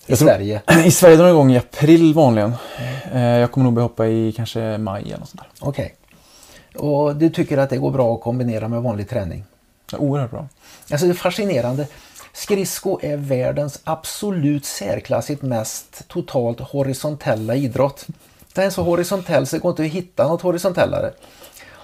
I 0.07 0.17
tror- 0.17 0.29
Sverige? 0.29 0.63
I 0.85 0.91
Sverige 0.91 1.17
drar 1.17 1.25
det 1.25 1.31
igång 1.31 1.53
i 1.53 1.59
april 1.59 2.15
vanligen. 2.15 2.53
Eh, 3.13 3.23
Jag 3.23 3.53
kommer 3.53 3.65
nog 3.65 3.73
börja 3.75 3.85
hoppa 3.85 4.07
i 4.07 4.33
kanske 4.33 4.79
maj 4.79 5.03
eller 5.03 5.19
något 5.19 5.29
sånt 5.29 5.41
där. 5.43 5.69
Okej. 5.69 5.95
Och 6.77 7.17
du 7.17 7.31
tycker 7.31 7.59
att 7.59 7.71
det 7.71 7.77
går 7.77 7.91
bra 7.91 8.15
att 8.15 8.21
kombinera 8.21 8.69
med 8.69 8.83
vanlig 8.83 9.09
träning? 9.09 9.45
Ja, 9.93 9.99
Oerhört 9.99 10.31
bra. 10.31 10.49
Alltså 10.91 11.07
det 11.07 11.13
är 11.13 11.15
fascinerande. 11.15 11.87
Skridsko 12.33 12.99
är 13.03 13.17
världens 13.17 13.81
absolut 13.85 14.65
särklassigt 14.65 15.43
mest 15.43 16.09
totalt 16.09 16.61
horisontella 16.61 17.55
idrott. 17.55 18.07
Den 18.53 18.67
är 18.67 18.71
så 18.71 18.83
horisontell 18.83 19.47
så 19.47 19.57
det 19.57 19.61
går 19.63 19.71
inte 19.71 19.83
att 19.83 19.89
hitta 19.89 20.29
något 20.29 20.43
horisontellare. 20.43 21.13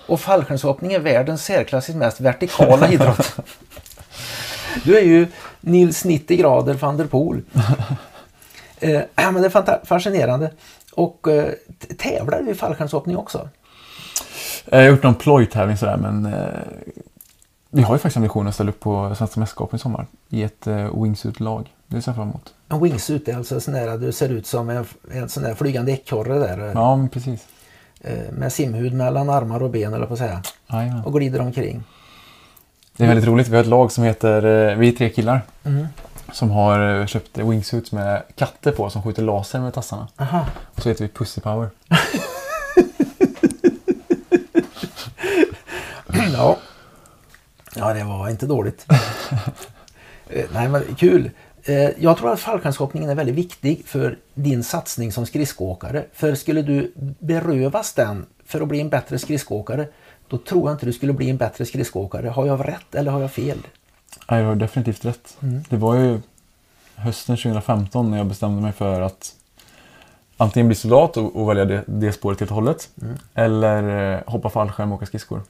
Och 0.06 0.20
fallskärmshoppning 0.20 0.92
är 0.92 0.98
världens 0.98 1.44
särklassigt 1.44 1.98
mest 1.98 2.20
vertikala 2.20 2.88
idrott. 2.92 3.36
Du 4.84 4.98
är 4.98 5.02
ju 5.02 5.26
Nils 5.60 6.04
90 6.04 6.36
grader 6.36 6.74
van 6.74 6.96
der 6.96 7.06
Poel. 7.06 7.42
Eh, 8.78 9.02
men 9.16 9.34
det 9.34 9.54
är 9.54 9.86
fascinerande. 9.86 10.50
Och 10.92 11.28
eh, 11.28 11.52
tävlar 11.98 12.42
du 12.42 12.50
i 12.50 12.54
fallskärmshoppning 12.54 13.16
också? 13.16 13.48
Jag 14.64 14.78
har 14.78 14.84
gjort 14.84 15.02
någon 15.02 15.14
plojtävling 15.14 15.76
sådär 15.76 15.96
men 15.96 16.26
eh, 16.26 16.48
vi 17.70 17.82
har 17.82 17.94
ju 17.94 17.98
faktiskt 17.98 18.16
ambitionen 18.16 18.48
att 18.48 18.54
ställa 18.54 18.70
upp 18.70 18.80
på 18.80 19.14
Svenska 19.18 19.40
mästerskapen 19.40 19.76
i 19.76 19.80
sommar 19.80 20.06
i 20.28 20.42
ett 20.42 20.66
eh, 20.66 21.02
wingsuit-lag. 21.02 21.72
Det 21.86 22.02
ser 22.02 22.10
jag 22.10 22.16
fram 22.16 22.28
emot. 22.28 22.54
En 22.68 22.82
wingsuit 22.82 23.28
är 23.28 23.36
alltså 23.36 23.60
sån 23.60 23.74
där, 23.74 23.98
du 23.98 24.12
ser 24.12 24.28
ut 24.28 24.46
som 24.46 24.70
en, 24.70 24.84
en 25.12 25.28
sån 25.28 25.42
där 25.42 25.54
flygande 25.54 25.92
ekorre 25.92 26.38
där. 26.38 26.72
Ja, 26.74 27.08
precis. 27.12 27.46
Eh, 28.04 28.32
Med 28.32 28.52
simhud 28.52 28.92
mellan 28.94 29.30
armar 29.30 29.62
och 29.62 29.70
ben 29.70 29.94
eller 29.94 30.06
på 30.06 30.12
att 30.12 30.18
säga. 30.18 30.42
Och 31.04 31.12
glider 31.12 31.40
omkring. 31.40 31.84
Det 32.96 33.04
är 33.04 33.08
väldigt 33.08 33.26
roligt. 33.26 33.48
Vi 33.48 33.56
har 33.56 33.62
ett 33.62 33.68
lag 33.68 33.92
som 33.92 34.04
heter, 34.04 34.44
eh, 34.70 34.76
vi 34.76 34.88
är 34.88 34.92
tre 34.92 35.08
killar, 35.10 35.42
Mm. 35.64 35.86
som 36.32 36.50
har 36.50 37.00
eh, 37.00 37.06
köpt 37.06 37.38
wingsuits 37.38 37.92
med 37.92 38.22
katter 38.34 38.72
på 38.72 38.90
som 38.90 39.02
skjuter 39.02 39.22
laser 39.22 39.60
med 39.60 39.74
tassarna. 39.74 40.08
Aha. 40.16 40.46
Och 40.74 40.82
så 40.82 40.88
heter 40.88 41.04
vi 41.04 41.08
Pussy 41.08 41.40
Power. 41.40 41.68
Ja. 46.32 46.56
ja, 47.76 47.92
det 47.94 48.04
var 48.04 48.28
inte 48.28 48.46
dåligt. 48.46 48.86
Nej, 50.52 50.68
men 50.68 50.94
kul. 50.98 51.30
Eh, 51.64 51.90
Jag 51.98 52.18
tror 52.18 52.32
att 52.32 52.40
fallskärmshoppningen 52.40 53.10
är 53.10 53.14
väldigt 53.14 53.34
viktig 53.34 53.82
för 53.86 54.18
din 54.34 54.64
satsning 54.64 55.12
som 55.12 55.26
skridskoåkare. 55.26 56.04
För 56.12 56.34
skulle 56.34 56.62
du 56.62 56.92
berövas 57.18 57.92
den 57.92 58.26
för 58.46 58.60
att 58.60 58.68
bli 58.68 58.80
en 58.80 58.88
bättre 58.88 59.18
skridskoåkare, 59.18 59.88
då 60.28 60.38
tror 60.38 60.68
jag 60.68 60.74
inte 60.74 60.86
du 60.86 60.92
skulle 60.92 61.12
bli 61.12 61.30
en 61.30 61.36
bättre 61.36 61.66
skridskoåkare. 61.66 62.28
Har 62.28 62.46
jag 62.46 62.68
rätt 62.68 62.94
eller 62.94 63.10
har 63.10 63.20
jag 63.20 63.32
fel? 63.32 63.58
Ja, 64.28 64.38
jag 64.38 64.46
har 64.46 64.54
definitivt 64.54 65.04
rätt. 65.04 65.36
Det 65.68 65.76
var 65.76 65.94
ju 65.94 66.20
hösten 66.94 67.36
2015 67.36 68.10
när 68.10 68.18
jag 68.18 68.26
bestämde 68.26 68.62
mig 68.62 68.72
för 68.72 69.00
att 69.00 69.34
antingen 70.36 70.66
bli 70.66 70.74
soldat 70.76 71.16
och, 71.16 71.36
och 71.36 71.48
välja 71.48 71.64
det, 71.64 71.84
det 71.86 72.12
spåret 72.12 72.40
helt 72.40 72.50
och 72.50 72.54
hållet. 72.54 72.88
Eller 73.34 74.12
eh, 74.14 74.20
hoppa 74.26 74.50
fallskärm 74.50 74.92
och 74.92 74.96
åka 74.96 75.06
skridskor. 75.06 75.42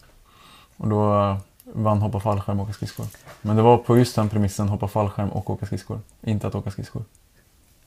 Och 0.77 0.89
då 0.89 1.36
vann 1.82 1.98
hoppa 2.02 2.20
fallskärm 2.20 2.60
och 2.60 2.64
åka 2.64 2.72
skridskor. 2.72 3.06
Men 3.42 3.56
det 3.56 3.62
var 3.62 3.78
på 3.78 3.98
just 3.98 4.16
den 4.16 4.28
premissen 4.28 4.68
hoppa 4.68 4.88
fallskärm 4.88 5.28
och 5.28 5.51
åka 5.51 5.66
skridskor. 5.66 6.01
Inte 6.22 6.46
att 6.46 6.55
åka 6.55 6.70
skridskor. 6.70 7.05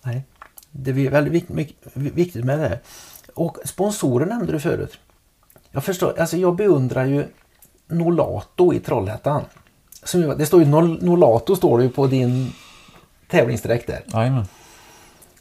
Nej. 0.03 0.23
Det 0.71 0.91
är 0.91 1.09
väldigt 1.09 1.49
viktigt 1.93 2.45
med 2.45 2.59
det. 2.59 2.79
Och 3.33 3.57
sponsorer 3.65 4.25
nämnde 4.25 4.51
du 4.51 4.59
förut. 4.59 4.99
Jag 5.71 5.83
förstår, 5.83 6.19
alltså 6.19 6.37
jag 6.37 6.55
beundrar 6.55 7.05
ju 7.05 7.25
Nolato 7.87 8.73
i 8.73 8.79
Trollhättan. 8.79 9.41
Som 10.03 10.21
det 10.21 10.45
står 10.45 10.59
ju 10.59 10.65
Nol- 10.65 11.03
Nolato 11.05 11.55
står 11.55 11.77
det 11.77 11.83
ju 11.83 11.89
på 11.89 12.07
din 12.07 12.53
tävlingsdräkt 13.27 13.87
där. 13.87 14.03
Jajamän. 14.13 14.45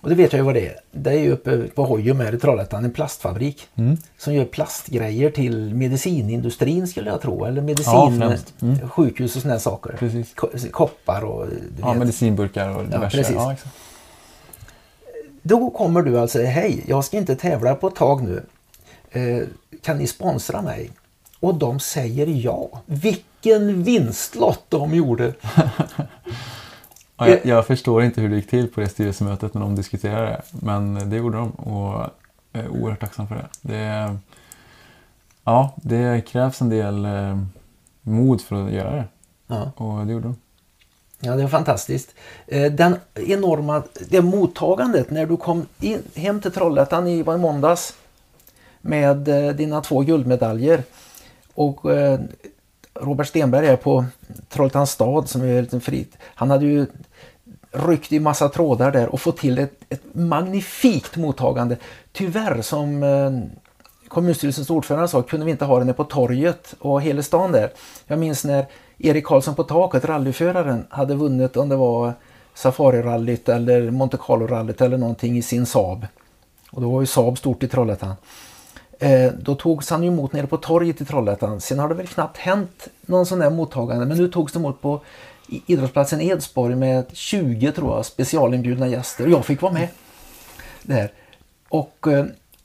Och 0.06 0.10
det 0.10 0.16
vet 0.16 0.32
jag 0.32 0.38
ju 0.40 0.44
vad 0.44 0.54
det 0.54 0.66
är. 0.66 0.74
Det 0.92 1.10
är 1.10 1.18
ju 1.18 1.32
uppe 1.32 1.58
på 1.74 1.84
Hojum 1.84 2.20
här 2.20 2.34
i 2.34 2.38
Trollhättan, 2.38 2.84
en 2.84 2.92
plastfabrik. 2.92 3.68
Mm. 3.74 3.96
Som 4.18 4.34
gör 4.34 4.44
plastgrejer 4.44 5.30
till 5.30 5.74
medicinindustrin 5.74 6.88
skulle 6.88 7.10
jag 7.10 7.20
tro. 7.20 7.44
Eller 7.44 7.56
Ja, 7.56 7.66
medicin, 7.66 8.20
främst. 8.20 8.54
Mm. 8.62 8.88
sjukhus 8.88 9.36
och 9.36 9.42
sådana 9.42 9.60
saker. 9.60 9.96
Precis. 9.98 10.34
Ko- 10.34 10.48
Koppar 10.70 11.22
och 11.24 11.46
Ja, 11.80 11.88
vet. 11.88 11.98
medicinburkar 11.98 12.76
och 12.76 12.84
diverse. 12.84 13.16
precis. 13.16 13.34
Ja. 13.36 13.54
Då 15.42 15.70
kommer 15.70 16.02
du 16.02 16.18
alltså, 16.18 16.42
hej, 16.42 16.84
jag 16.86 17.04
ska 17.04 17.16
inte 17.16 17.36
tävla 17.36 17.74
på 17.74 17.86
ett 17.88 17.94
tag 17.96 18.22
nu. 18.22 18.42
Eh, 19.10 19.46
kan 19.82 19.98
ni 19.98 20.06
sponsra 20.06 20.62
mig? 20.62 20.90
Och 21.40 21.54
de 21.54 21.80
säger 21.80 22.26
ja. 22.26 22.82
Vilken 22.86 23.82
vinstlott 23.84 24.64
de 24.68 24.94
gjorde! 24.94 25.32
Ja, 27.18 27.28
jag, 27.28 27.46
jag 27.46 27.66
förstår 27.66 28.02
inte 28.02 28.20
hur 28.20 28.28
det 28.28 28.36
gick 28.36 28.50
till 28.50 28.68
på 28.68 28.80
det 28.80 28.88
styrelsemötet 28.88 29.54
när 29.54 29.60
de 29.60 29.76
diskuterade 29.76 30.26
det. 30.26 30.42
Men 30.52 31.10
det 31.10 31.16
gjorde 31.16 31.36
de 31.36 31.50
och 31.50 32.10
jag 32.52 32.64
är 32.64 32.68
oerhört 32.68 33.00
tacksam 33.00 33.28
för 33.28 33.34
det. 33.34 33.48
det 33.62 34.16
ja, 35.44 35.74
det 35.76 36.26
krävs 36.26 36.60
en 36.60 36.68
del 36.68 37.04
eh, 37.04 37.38
mod 38.02 38.40
för 38.40 38.66
att 38.66 38.72
göra 38.72 38.96
det. 38.96 39.04
Ja, 39.46 39.72
Och 39.76 40.06
det 40.06 40.12
gjorde 40.12 40.24
de. 40.28 40.36
ja 41.20 41.36
det 41.36 41.42
är 41.42 41.48
fantastiskt. 41.48 42.14
Eh, 42.46 42.72
den 42.72 42.96
enorma, 43.14 43.82
det 44.08 44.22
mottagandet 44.22 45.10
när 45.10 45.26
du 45.26 45.36
kom 45.36 45.66
in, 45.80 46.02
hem 46.14 46.40
till 46.40 46.52
Trollhättan 46.52 47.06
i, 47.06 47.18
i 47.18 47.24
måndags 47.24 47.94
med 48.80 49.28
eh, 49.28 49.54
dina 49.54 49.80
två 49.80 50.00
guldmedaljer. 50.00 50.82
Och 51.54 51.80
Robert 52.94 53.26
Stenberg 53.26 53.66
är 53.66 53.76
på 53.76 54.04
Trollhättans 54.48 54.90
stad 54.90 55.28
som 55.28 55.42
är 55.42 55.74
en 55.74 55.80
frit. 55.80 56.16
Han 56.22 56.50
hade 56.50 56.66
ju 56.66 56.86
ryckt 57.76 58.12
i 58.12 58.20
massa 58.20 58.48
trådar 58.48 58.92
där 58.92 59.08
och 59.08 59.20
fått 59.20 59.36
till 59.36 59.58
ett, 59.58 59.80
ett 59.88 60.02
magnifikt 60.12 61.16
mottagande. 61.16 61.76
Tyvärr 62.12 62.62
som 62.62 63.02
eh, 63.02 63.30
kommunstyrelsens 64.08 64.70
ordförande 64.70 65.08
sa 65.08 65.22
kunde 65.22 65.46
vi 65.46 65.52
inte 65.52 65.64
ha 65.64 65.78
den 65.78 65.94
på 65.94 66.04
torget 66.04 66.74
och 66.78 67.02
hela 67.02 67.22
stan 67.22 67.52
där. 67.52 67.72
Jag 68.06 68.18
minns 68.18 68.44
när 68.44 68.66
Erik 68.98 69.24
Karlsson 69.24 69.54
på 69.54 69.64
taket, 69.64 70.04
rallyföraren, 70.04 70.86
hade 70.90 71.14
vunnit 71.14 71.56
om 71.56 71.68
det 71.68 71.76
var 71.76 72.12
Safari-rallyt 72.54 73.48
eller 73.48 73.90
Monte 73.90 74.16
Carlo-rallyt 74.16 74.80
eller 74.80 74.98
någonting 74.98 75.38
i 75.38 75.42
sin 75.42 75.66
Saab. 75.66 76.06
Och 76.70 76.82
då 76.82 76.90
var 76.90 77.00
ju 77.00 77.06
Saab 77.06 77.38
stort 77.38 77.62
i 77.62 77.68
Trollhättan. 77.68 78.14
Eh, 78.98 79.32
då 79.40 79.54
togs 79.54 79.90
han 79.90 80.04
emot 80.04 80.32
nere 80.32 80.46
på 80.46 80.56
torget 80.56 81.00
i 81.00 81.04
Trollhättan. 81.04 81.60
Sen 81.60 81.78
har 81.78 81.88
det 81.88 81.94
väl 81.94 82.06
knappt 82.06 82.36
hänt 82.36 82.88
någon 83.00 83.26
sån 83.26 83.38
där 83.38 83.50
mottagande. 83.50 84.06
Men 84.06 84.18
nu 84.18 84.28
togs 84.28 84.52
det 84.52 84.58
emot 84.58 84.82
på 84.82 85.00
idrottsplatsen 85.46 86.20
Edsborg 86.20 86.74
med 86.74 87.04
20 87.12 87.72
tror 87.72 87.96
jag 87.96 88.06
specialinbjudna 88.06 88.88
gäster. 88.88 89.24
Och 89.24 89.30
jag 89.30 89.44
fick 89.44 89.62
vara 89.62 89.72
med 89.72 89.88
där. 90.82 91.12
Och 91.68 92.06
eh, 92.08 92.24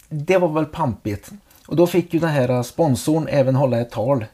det 0.10 0.38
var 0.38 0.48
väl 0.48 0.66
pampigt. 0.66 1.32
Och 1.68 1.76
då 1.76 1.88
fick 1.88 2.14
ju 2.14 2.20
den 2.20 2.30
här 2.30 2.64
sponsorn 2.64 3.28
även 3.28 3.56
hålla 3.56 3.80
ett 3.80 3.92
tal. 3.92 4.26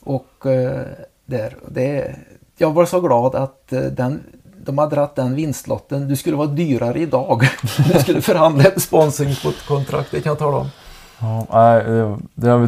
Och 0.00 0.46
eh, 0.46 0.86
där, 1.26 1.56
det, 1.68 2.16
jag 2.56 2.72
var 2.72 2.86
så 2.86 3.00
glad 3.00 3.34
att 3.34 3.72
eh, 3.72 3.80
den, 3.80 4.22
de 4.64 4.78
hade 4.78 4.96
dratt 4.96 5.16
den 5.16 5.34
vinstlotten. 5.34 6.08
Du 6.08 6.16
skulle 6.16 6.36
vara 6.36 6.48
dyrare 6.48 7.00
idag. 7.00 7.48
Du 7.92 8.00
skulle 8.00 8.20
förhandla 8.22 8.64
ett 8.64 8.82
sponsringskontrakt, 8.82 10.10
det 10.10 10.20
kan 10.20 10.30
jag 10.30 10.38
tala 10.38 10.56
om. 10.56 10.68
Ja, 11.20 11.82
det, 11.86 12.18
det 12.34 12.50
har 12.50 12.58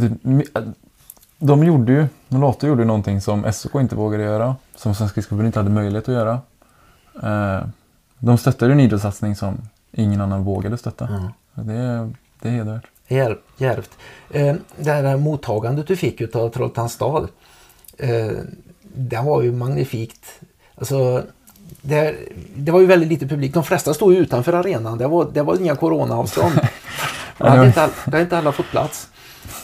de 1.41 1.65
gjorde 1.65 1.93
ju, 1.93 2.07
Nolato 2.29 2.67
gjorde 2.67 2.83
ju 2.83 2.87
någonting 2.87 3.21
som 3.21 3.53
SOK 3.53 3.75
inte 3.75 3.97
vågade 3.97 4.23
göra. 4.25 4.57
Som 4.77 4.95
Svenska 4.95 5.13
Skridskoförbundet 5.13 5.49
inte 5.49 5.59
hade 5.59 5.71
möjlighet 5.71 6.09
att 6.09 6.15
göra. 6.15 6.41
Eh, 7.23 7.65
de 8.19 8.39
stöttade 8.39 8.73
en 8.73 8.81
idrottssatsning 8.81 9.37
som 9.37 9.59
ingen 9.93 10.21
annan 10.21 10.45
vågade 10.45 10.79
stötta. 10.79 11.07
Mm. 11.09 11.23
Det, 11.55 12.11
det 12.41 12.49
är 12.49 12.53
hedervärt. 12.53 12.85
Järv- 13.09 13.39
Djärvt. 13.57 13.91
Eh, 14.31 14.55
det 14.77 14.91
här 14.93 15.17
mottagandet 15.17 15.87
du 15.87 15.97
fick 15.97 16.21
utav 16.21 16.49
Trollhättans 16.51 16.93
stad. 16.93 17.29
Eh, 17.99 18.31
det 18.95 19.21
var 19.25 19.43
ju 19.43 19.53
magnifikt. 19.53 20.41
Alltså, 20.75 21.23
det, 21.83 22.15
det 22.57 22.73
var 22.73 22.81
ju 22.81 22.87
väldigt 22.87 23.09
lite 23.09 23.27
publik. 23.27 23.55
De 23.55 23.65
flesta 23.65 23.95
stod 23.95 24.13
ju 24.15 24.19
utanför 24.19 24.53
arenan. 24.53 24.99
Det 24.99 25.07
var, 25.07 25.27
det 25.33 25.43
var 25.43 25.61
inga 25.61 25.77
coronaavstånd. 25.77 26.53
Det 27.39 27.49
hade 27.49 27.67
inte, 27.67 27.83
all, 27.83 27.91
det 28.05 28.11
hade 28.11 28.21
inte 28.23 28.39
alla 28.39 28.53
fått 28.53 28.71
plats. 28.71 29.09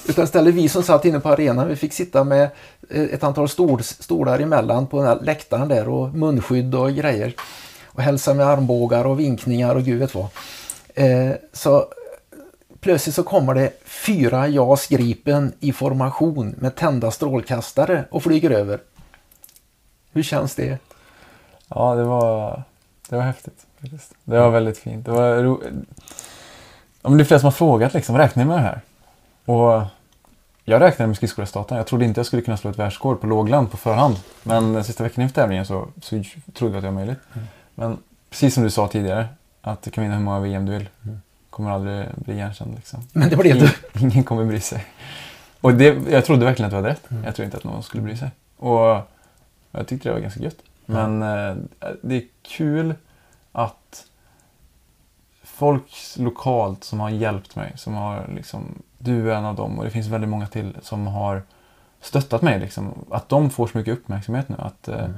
Utan 0.08 0.24
istället 0.24 0.54
vi 0.54 0.68
som 0.68 0.82
satt 0.82 1.04
inne 1.04 1.20
på 1.20 1.28
arenan, 1.28 1.68
vi 1.68 1.76
fick 1.76 1.92
sitta 1.92 2.24
med 2.24 2.48
eh, 2.90 3.02
ett 3.02 3.24
antal 3.24 3.48
stol, 3.48 3.82
stolar 3.82 4.38
emellan 4.38 4.86
på 4.86 4.96
den 4.96 5.06
här 5.06 5.18
läktaren 5.22 5.68
där 5.68 5.88
och 5.88 6.14
munskydd 6.14 6.74
och 6.74 6.92
grejer. 6.92 7.34
Och 7.86 8.02
hälsa 8.02 8.34
med 8.34 8.46
armbågar 8.46 9.04
och 9.04 9.20
vinkningar 9.20 9.74
och 9.74 9.82
gud 9.82 9.98
vet 9.98 10.14
vad. 10.14 10.26
Eh, 10.94 11.32
så 11.52 11.86
plötsligt 12.80 13.14
så 13.14 13.22
kommer 13.22 13.54
det 13.54 13.72
fyra 13.84 14.48
JAS 14.48 14.86
Gripen 14.86 15.52
i 15.60 15.72
formation 15.72 16.54
med 16.58 16.76
tända 16.76 17.10
strålkastare 17.10 18.04
och 18.10 18.22
flyger 18.22 18.50
över. 18.50 18.80
Hur 20.12 20.22
känns 20.22 20.54
det? 20.54 20.78
Ja, 21.68 21.94
det 21.94 22.04
var, 22.04 22.62
det 23.08 23.16
var 23.16 23.22
häftigt. 23.22 23.66
Faktiskt. 23.80 24.14
Det 24.24 24.40
var 24.40 24.50
väldigt 24.50 24.78
fint. 24.78 25.04
Det, 25.04 25.10
var 25.10 25.42
ro... 25.42 25.62
ja, 27.02 27.08
men 27.08 27.18
det 27.18 27.22
är 27.22 27.24
flera 27.24 27.40
som 27.40 27.46
har 27.46 27.52
frågat 27.52 27.94
liksom, 27.94 28.18
räknar 28.18 28.44
ni 28.44 28.48
med 28.48 28.58
det 28.58 28.62
här? 28.62 28.80
Och 29.46 29.82
jag 30.64 30.80
räknade 30.80 31.06
med 31.06 31.16
skridskoresultaten. 31.16 31.76
Jag 31.76 31.86
trodde 31.86 32.04
inte 32.04 32.18
jag 32.18 32.26
skulle 32.26 32.42
kunna 32.42 32.56
slå 32.56 32.70
ett 32.70 32.78
världsrekord 32.78 33.20
på 33.20 33.26
lågland 33.26 33.70
på 33.70 33.76
förhand. 33.76 34.16
Men 34.42 34.72
den 34.72 34.84
sista 34.84 35.04
veckan 35.04 35.24
efter 35.24 35.40
tävlingen 35.40 35.66
så, 35.66 35.88
så 36.02 36.22
trodde 36.54 36.72
jag 36.72 36.76
att 36.76 36.82
det 36.82 36.88
var 36.88 36.94
möjligt. 36.94 37.18
Men 37.74 37.98
precis 38.30 38.54
som 38.54 38.62
du 38.62 38.70
sa 38.70 38.88
tidigare, 38.88 39.28
att 39.60 39.82
du 39.82 39.90
kan 39.90 40.04
vinna 40.04 40.16
hur 40.16 40.24
många 40.24 40.40
VM 40.40 40.66
du 40.66 40.72
vill. 40.72 40.88
Kommer 41.50 41.70
aldrig 41.70 42.06
bli 42.16 42.34
igenkänd 42.34 42.74
liksom. 42.74 43.00
Men 43.12 43.28
det 43.28 43.36
blev 43.36 43.58
du. 43.58 43.70
Ingen, 43.94 44.12
ingen 44.12 44.24
kommer 44.24 44.44
bry 44.44 44.60
sig. 44.60 44.86
Och 45.60 45.74
det, 45.74 46.10
jag 46.10 46.24
trodde 46.24 46.44
verkligen 46.44 46.66
att 46.66 46.72
det 46.72 46.82
var 46.82 46.88
rätt. 46.88 47.02
Jag 47.24 47.34
tror 47.34 47.44
inte 47.44 47.56
att 47.56 47.64
någon 47.64 47.82
skulle 47.82 48.02
bry 48.02 48.16
sig. 48.16 48.30
Och 48.56 49.00
jag 49.70 49.86
tyckte 49.86 50.08
det 50.08 50.12
var 50.12 50.20
ganska 50.20 50.40
gött. 50.40 50.58
Men 50.86 51.22
eh, 51.22 51.56
det 52.02 52.16
är 52.16 52.24
kul 52.42 52.94
att 53.52 54.06
folk 55.42 55.94
lokalt 56.16 56.84
som 56.84 57.00
har 57.00 57.10
hjälpt 57.10 57.56
mig, 57.56 57.72
som 57.76 57.94
har 57.94 58.30
liksom, 58.34 58.82
du 58.98 59.32
är 59.32 59.36
en 59.36 59.44
av 59.44 59.54
dem 59.54 59.78
och 59.78 59.84
det 59.84 59.90
finns 59.90 60.06
väldigt 60.06 60.30
många 60.30 60.46
till 60.46 60.76
som 60.82 61.06
har 61.06 61.42
stöttat 62.00 62.42
mig. 62.42 62.60
Liksom, 62.60 63.04
att 63.10 63.28
de 63.28 63.50
får 63.50 63.66
så 63.66 63.78
mycket 63.78 63.92
uppmärksamhet 63.92 64.48
nu. 64.48 64.56
Att, 64.58 64.88
eh, 64.88 65.08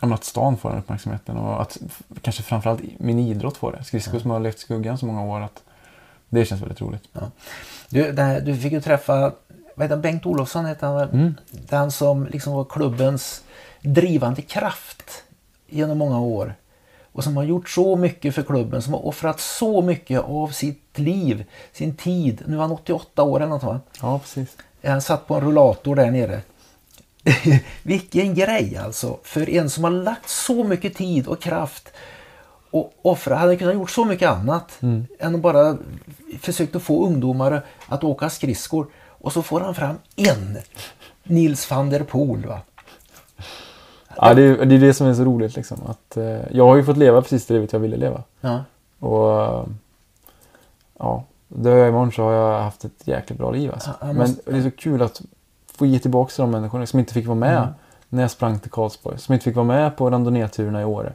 ja, 0.00 0.06
men 0.06 0.12
att 0.12 0.24
stan 0.24 0.56
får 0.56 0.70
den 0.70 0.78
uppmärksamheten 0.78 1.36
och 1.36 1.62
att 1.62 1.78
kanske 2.22 2.42
framförallt 2.42 2.80
min 2.98 3.18
idrott 3.18 3.56
får 3.56 3.72
det. 3.72 3.84
Skridskor 3.84 4.18
som 4.18 4.30
har 4.30 4.40
levt 4.40 4.56
i 4.56 4.60
skuggan 4.60 4.98
så 4.98 5.06
många 5.06 5.22
år. 5.22 5.40
Att 5.40 5.62
det 6.28 6.44
känns 6.44 6.62
väldigt 6.62 6.80
roligt. 6.80 7.02
Du, 7.88 8.12
det 8.12 8.22
här, 8.22 8.40
du 8.40 8.56
fick 8.56 8.72
ju 8.72 8.80
träffa 8.80 9.32
vad 9.76 9.84
heter 9.84 9.94
han, 9.94 10.02
Bengt 10.02 10.26
Olofsson, 10.26 10.66
heter 10.66 10.86
han? 10.86 11.10
Mm. 11.10 11.34
Den 11.50 11.90
som 11.90 12.26
liksom 12.26 12.52
var 12.52 12.64
klubbens 12.64 13.44
drivande 13.82 14.42
kraft 14.42 15.24
genom 15.66 15.98
många 15.98 16.20
år. 16.20 16.54
Och 17.16 17.24
som 17.24 17.36
har 17.36 17.44
gjort 17.44 17.68
så 17.68 17.96
mycket 17.96 18.34
för 18.34 18.42
klubben, 18.42 18.82
som 18.82 18.92
har 18.92 19.06
offrat 19.06 19.40
så 19.40 19.82
mycket 19.82 20.20
av 20.20 20.48
sitt 20.48 20.98
liv, 20.98 21.44
sin 21.72 21.96
tid. 21.96 22.42
Nu 22.46 22.56
är 22.56 22.60
han 22.60 22.72
88 22.72 23.22
år 23.22 23.40
eller 23.40 23.50
något 23.50 23.62
va? 23.62 23.80
Ja, 24.00 24.18
precis. 24.18 24.56
Han 24.84 25.02
satt 25.02 25.26
på 25.26 25.34
en 25.34 25.40
rullator 25.40 25.96
där 25.96 26.10
nere. 26.10 26.40
Vilken 27.82 28.34
grej 28.34 28.76
alltså! 28.76 29.18
För 29.22 29.50
en 29.50 29.70
som 29.70 29.84
har 29.84 29.90
lagt 29.90 30.28
så 30.28 30.64
mycket 30.64 30.94
tid 30.94 31.26
och 31.26 31.42
kraft 31.42 31.88
och 32.70 32.92
offra, 33.02 33.36
hade 33.36 33.56
kunnat 33.56 33.74
gjort 33.74 33.90
så 33.90 34.04
mycket 34.04 34.30
annat 34.30 34.78
än 35.18 35.34
att 35.34 35.40
bara 35.40 35.78
försökt 36.40 36.76
att 36.76 36.82
få 36.82 37.06
ungdomar 37.06 37.62
att 37.86 38.04
åka 38.04 38.30
skridskor. 38.30 38.86
Och 38.96 39.32
så 39.32 39.42
får 39.42 39.60
han 39.60 39.74
fram 39.74 39.96
en 40.16 40.58
Nils 41.22 41.70
van 41.70 41.90
der 41.90 42.00
Poel. 42.00 42.46
Va? 42.46 42.60
Ja, 44.16 44.34
det, 44.34 44.42
är, 44.42 44.64
det 44.66 44.74
är 44.74 44.78
det 44.78 44.94
som 44.94 45.06
är 45.06 45.14
så 45.14 45.24
roligt. 45.24 45.56
Liksom, 45.56 45.78
att, 45.86 46.16
eh, 46.16 46.40
jag 46.56 46.66
har 46.66 46.76
ju 46.76 46.84
fått 46.84 46.96
leva 46.96 47.22
precis 47.22 47.46
det 47.46 47.54
livet 47.54 47.72
jag 47.72 47.80
ville 47.80 47.96
leva. 47.96 48.22
Ja. 48.40 48.60
Och 48.98 49.42
eh, 49.42 49.64
ja, 50.98 51.24
dör 51.48 51.76
jag 51.76 51.88
imorgon 51.88 52.12
så 52.12 52.22
har 52.22 52.32
jag 52.32 52.62
haft 52.62 52.84
ett 52.84 52.92
jäkligt 53.08 53.38
bra 53.38 53.50
liv. 53.50 53.70
Alltså. 53.72 53.90
Ja, 54.00 54.12
måste- 54.12 54.42
Men 54.50 54.54
det 54.54 54.66
är 54.66 54.70
så 54.70 54.76
kul 54.76 55.02
att 55.02 55.22
få 55.78 55.86
ge 55.86 55.98
tillbaka 55.98 56.30
till 56.30 56.40
de 56.42 56.50
människorna 56.50 56.86
som 56.86 56.98
inte 56.98 57.12
fick 57.14 57.26
vara 57.26 57.38
med 57.38 57.56
Mm. 57.58 57.68
när 58.08 58.22
jag 58.22 58.30
sprang 58.30 58.58
till 58.58 58.70
Karlsborg. 58.70 59.18
Som 59.18 59.32
inte 59.32 59.44
fick 59.44 59.56
vara 59.56 59.66
med 59.66 59.96
på 59.96 60.10
randonnéturerna 60.10 60.80
i 60.82 60.84
Åre. 60.84 61.12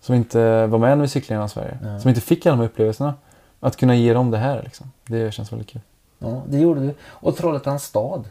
Som 0.00 0.14
inte 0.14 0.66
var 0.66 0.78
med 0.78 0.98
när 0.98 1.02
vi 1.02 1.08
cyklade 1.08 1.34
genom 1.36 1.48
Sverige. 1.48 1.78
Ja. 1.84 1.98
Som 2.00 2.08
inte 2.08 2.20
fick 2.20 2.46
alla 2.46 2.56
de 2.56 2.58
här 2.62 2.66
upplevelserna. 2.68 3.14
Att 3.60 3.76
kunna 3.76 3.94
ge 3.94 4.14
dem 4.14 4.30
det 4.30 4.38
här 4.38 4.62
liksom. 4.62 4.90
Det 5.06 5.34
känns 5.34 5.52
väldigt 5.52 5.68
kul. 5.68 5.80
Ja, 6.18 6.42
det 6.48 6.58
gjorde 6.58 6.80
du. 6.80 6.94
Och 7.08 7.36
Trollhättans 7.36 7.84
stad 7.84 8.24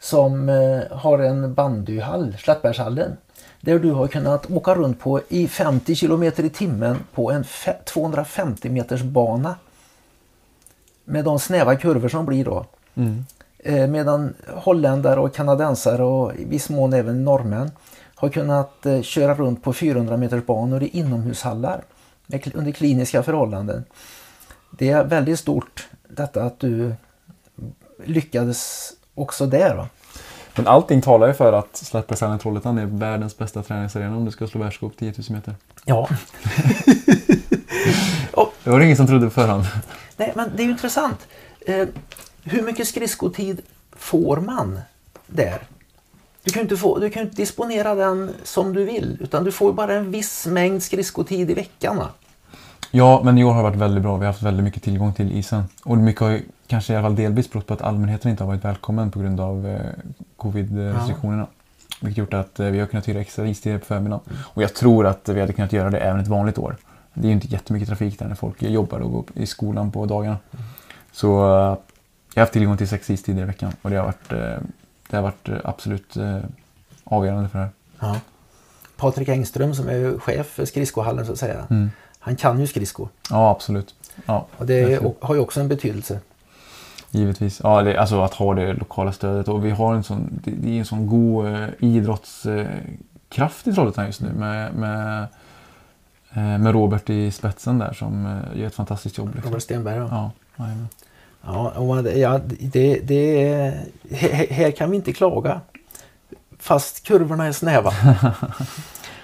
som 0.00 0.48
eh, 0.48 0.96
har 0.98 1.18
en 1.18 1.54
bandyhall, 1.54 2.36
Slättbergshallen. 2.38 3.16
Där 3.66 3.78
du 3.78 3.90
har 3.90 4.08
kunnat 4.08 4.50
åka 4.50 4.74
runt 4.74 5.00
på 5.00 5.20
i 5.28 5.48
50 5.48 5.94
kilometer 5.94 6.44
i 6.44 6.50
timmen 6.50 6.98
på 7.14 7.30
en 7.30 7.44
fe- 7.44 7.84
250 7.84 8.68
meters 8.68 9.02
bana. 9.02 9.54
Med 11.04 11.24
de 11.24 11.38
snäva 11.38 11.76
kurvor 11.76 12.08
som 12.08 12.26
blir 12.26 12.44
då. 12.44 12.66
Mm. 12.94 13.24
Eh, 13.58 13.86
medan 13.86 14.34
holländare 14.48 15.20
och 15.20 15.34
kanadensare 15.34 16.04
och 16.04 16.34
i 16.34 16.44
viss 16.44 16.68
mån 16.68 16.92
även 16.92 17.24
norrmän 17.24 17.70
har 18.14 18.28
kunnat 18.28 18.86
eh, 18.86 19.02
köra 19.02 19.34
runt 19.34 19.62
på 19.62 19.72
400 19.72 20.16
meters 20.16 20.46
banor 20.46 20.82
i 20.82 20.88
inomhushallar 20.88 21.82
med, 22.26 22.56
under 22.56 22.72
kliniska 22.72 23.22
förhållanden. 23.22 23.84
Det 24.70 24.90
är 24.90 25.04
väldigt 25.04 25.38
stort 25.38 25.88
detta 26.08 26.42
att 26.42 26.60
du 26.60 26.94
lyckades 28.04 28.92
också 29.14 29.46
där. 29.46 29.74
Va? 29.74 29.88
Men 30.56 30.66
allting 30.66 31.02
talar 31.02 31.26
ju 31.26 31.34
för 31.34 31.52
att 31.52 31.76
Slättbergshallen 31.76 32.36
i 32.36 32.38
Trollhättan 32.38 32.78
är 32.78 32.86
världens 32.86 33.38
bästa 33.38 33.62
träningsarena 33.62 34.16
om 34.16 34.24
du 34.24 34.30
ska 34.30 34.46
slå 34.46 34.60
världsrekord 34.60 34.92
på 34.92 34.98
10 34.98 35.14
000 35.16 35.24
meter. 35.28 35.54
Ja. 35.84 36.08
Det 38.66 38.70
var 38.70 38.78
det 38.78 38.84
ingen 38.84 38.96
som 38.96 39.06
trodde 39.06 39.26
på 39.26 39.30
förhand. 39.30 39.64
Nej, 40.16 40.32
men 40.36 40.50
det 40.56 40.62
är 40.62 40.64
ju 40.64 40.70
intressant. 40.70 41.26
Eh, 41.66 41.88
hur 42.44 42.62
mycket 42.62 42.88
skridskotid 42.88 43.62
får 43.96 44.36
man 44.36 44.80
där? 45.26 45.58
Du 46.44 46.52
kan 46.52 46.62
inte, 46.62 46.76
få, 46.76 46.98
du 46.98 47.10
kan 47.10 47.22
inte 47.22 47.36
disponera 47.36 47.94
den 47.94 48.34
som 48.42 48.72
du 48.72 48.84
vill 48.84 49.18
utan 49.20 49.44
du 49.44 49.52
får 49.52 49.70
ju 49.70 49.74
bara 49.74 49.94
en 49.94 50.10
viss 50.10 50.46
mängd 50.46 50.82
skridskotid 50.82 51.50
i 51.50 51.54
veckan. 51.54 51.96
Va? 51.96 52.08
Ja, 52.90 53.22
men 53.24 53.38
i 53.38 53.44
år 53.44 53.52
har 53.52 53.56
det 53.56 53.68
varit 53.68 53.80
väldigt 53.80 54.02
bra. 54.02 54.16
Vi 54.16 54.24
har 54.24 54.32
haft 54.32 54.42
väldigt 54.42 54.64
mycket 54.64 54.82
tillgång 54.82 55.14
till 55.14 55.32
isen. 55.32 55.64
Och 55.84 55.98
mycket 55.98 56.20
har 56.20 56.40
kanske 56.66 56.92
i 56.92 56.96
alla 56.96 57.04
fall 57.04 57.16
delvis 57.16 57.50
berott 57.50 57.66
på 57.66 57.74
att 57.74 57.82
allmänheten 57.82 58.30
inte 58.30 58.42
har 58.44 58.48
varit 58.48 58.64
välkommen 58.64 59.10
på 59.10 59.18
grund 59.18 59.40
av 59.40 59.66
eh, 59.66 59.80
covid-restriktionerna. 60.36 61.46
Vilket 62.00 62.18
gjort 62.18 62.34
att 62.34 62.60
eh, 62.60 62.66
vi 62.66 62.78
har 62.80 62.86
kunnat 62.86 63.08
hyra 63.08 63.20
extra 63.20 63.48
istider 63.48 63.78
på 63.78 63.84
förmiddagen. 63.84 64.24
Och 64.38 64.62
jag 64.62 64.74
tror 64.74 65.06
att 65.06 65.28
vi 65.28 65.40
hade 65.40 65.52
kunnat 65.52 65.72
göra 65.72 65.90
det 65.90 65.98
även 65.98 66.20
ett 66.20 66.28
vanligt 66.28 66.58
år. 66.58 66.76
Det 67.14 67.26
är 67.26 67.26
ju 67.26 67.32
inte 67.32 67.46
jättemycket 67.46 67.88
trafik 67.88 68.18
där 68.18 68.28
när 68.28 68.34
folk 68.34 68.62
jobbar 68.62 69.00
och 69.00 69.12
går 69.12 69.24
i 69.34 69.46
skolan 69.46 69.90
på 69.90 70.06
dagarna. 70.06 70.38
Så 71.12 71.28
eh, 71.28 71.78
jag 72.34 72.40
har 72.40 72.40
haft 72.40 72.52
tillgång 72.52 72.76
till 72.76 72.88
sex 72.88 73.10
istider 73.10 73.42
i 73.42 73.44
veckan 73.44 73.72
och 73.82 73.90
det 73.90 73.96
har 73.96 74.04
varit, 74.04 74.32
eh, 74.32 74.68
det 75.10 75.16
har 75.16 75.22
varit 75.22 75.48
absolut 75.64 76.16
avgörande 77.04 77.48
för 77.48 77.58
det 77.58 77.64
här. 77.64 77.72
Ja. 78.08 78.20
Patrik 78.96 79.28
Engström 79.28 79.74
som 79.74 79.88
är 79.88 80.18
chef 80.18 80.46
för 80.46 80.64
skridskohallen 80.64 81.26
så 81.26 81.32
att 81.32 81.38
säga. 81.38 81.66
Mm. 81.70 81.90
Han 82.18 82.36
kan 82.36 82.60
ju 82.60 82.66
skridskor 82.66 83.08
Ja, 83.30 83.50
absolut. 83.50 83.94
Ja, 84.26 84.46
och 84.56 84.66
det 84.66 84.80
verkligen. 84.80 85.14
har 85.20 85.34
ju 85.34 85.40
också 85.40 85.60
en 85.60 85.68
betydelse. 85.68 86.20
Givetvis. 87.16 87.60
Ja, 87.64 87.82
det, 87.82 87.96
alltså 87.98 88.20
att 88.22 88.34
ha 88.34 88.54
det 88.54 88.72
lokala 88.72 89.12
stödet. 89.12 89.48
Och 89.48 89.64
vi 89.64 89.70
har 89.70 89.94
en 89.94 90.02
sån, 90.04 90.40
det, 90.44 90.50
det 90.50 90.68
är 90.68 90.78
en 90.78 90.84
sån 90.84 91.06
god 91.06 91.46
eh, 91.46 91.68
idrottskraft 91.78 93.66
i 93.66 93.72
Trollhättan 93.72 94.06
just 94.06 94.20
nu 94.20 94.32
med, 94.32 94.74
med, 94.74 95.26
eh, 96.34 96.58
med 96.58 96.72
Robert 96.72 97.10
i 97.10 97.30
spetsen 97.30 97.78
där 97.78 97.92
som 97.92 98.26
eh, 98.26 98.60
gör 98.60 98.66
ett 98.66 98.74
fantastiskt 98.74 99.18
jobb. 99.18 99.30
Liksom. 99.34 99.50
Robert 99.50 99.62
Stenberg. 99.62 99.96
Ja. 99.96 100.08
Ja, 100.56 100.64
jajamän. 100.64 100.88
Ja, 101.44 101.70
och 101.70 102.02
det- 102.02 102.18
ja, 102.18 102.40
det, 102.60 103.00
det, 103.04 103.74
här 104.10 104.46
här 104.50 104.70
kan 104.70 104.90
vi 104.90 104.96
inte 104.96 105.12
klaga. 105.12 105.60
Fast 106.58 107.06
kurvorna 107.06 107.46
är 107.46 107.52
snäva. 107.52 107.92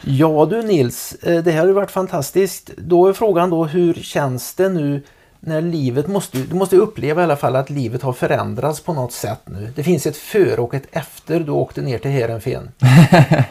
Ja 0.05 0.47
du 0.51 0.63
Nils, 0.63 1.13
eh, 1.23 1.43
det 1.45 1.51
här 1.53 1.61
har 1.61 1.67
ju 1.67 1.73
varit 1.73 1.91
fantastiskt. 1.91 2.71
Då 2.77 3.07
är 3.09 3.13
frågan 3.13 3.51
då 3.51 3.65
hur 3.65 3.95
känns 3.95 4.55
det 4.55 4.69
nu 4.69 5.03
när 5.45 5.61
livet 5.61 6.07
måste, 6.07 6.39
du 6.39 6.55
måste 6.55 6.77
uppleva 6.77 7.21
i 7.21 7.25
alla 7.25 7.37
fall 7.37 7.57
att 7.57 7.71
livet 7.71 8.03
har 8.03 8.13
förändrats 8.13 8.81
på 8.81 8.93
något 8.93 9.13
sätt 9.13 9.41
nu. 9.45 9.73
Det 9.77 9.83
finns 9.83 10.07
ett 10.07 10.17
före 10.17 10.61
och 10.61 10.75
ett 10.75 10.87
efter 10.91 11.41
du 11.41 11.53
åkte 11.53 11.83
ner 11.83 11.99
till 11.99 12.11
Heerenveen. 12.11 12.69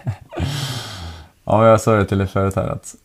Ja, 1.43 1.67
jag 1.67 1.81
sa 1.81 1.95
det 1.95 2.05
till 2.05 2.17
dig 2.17 2.27
förut 2.27 2.55
här 2.55 2.67
att 2.67 2.95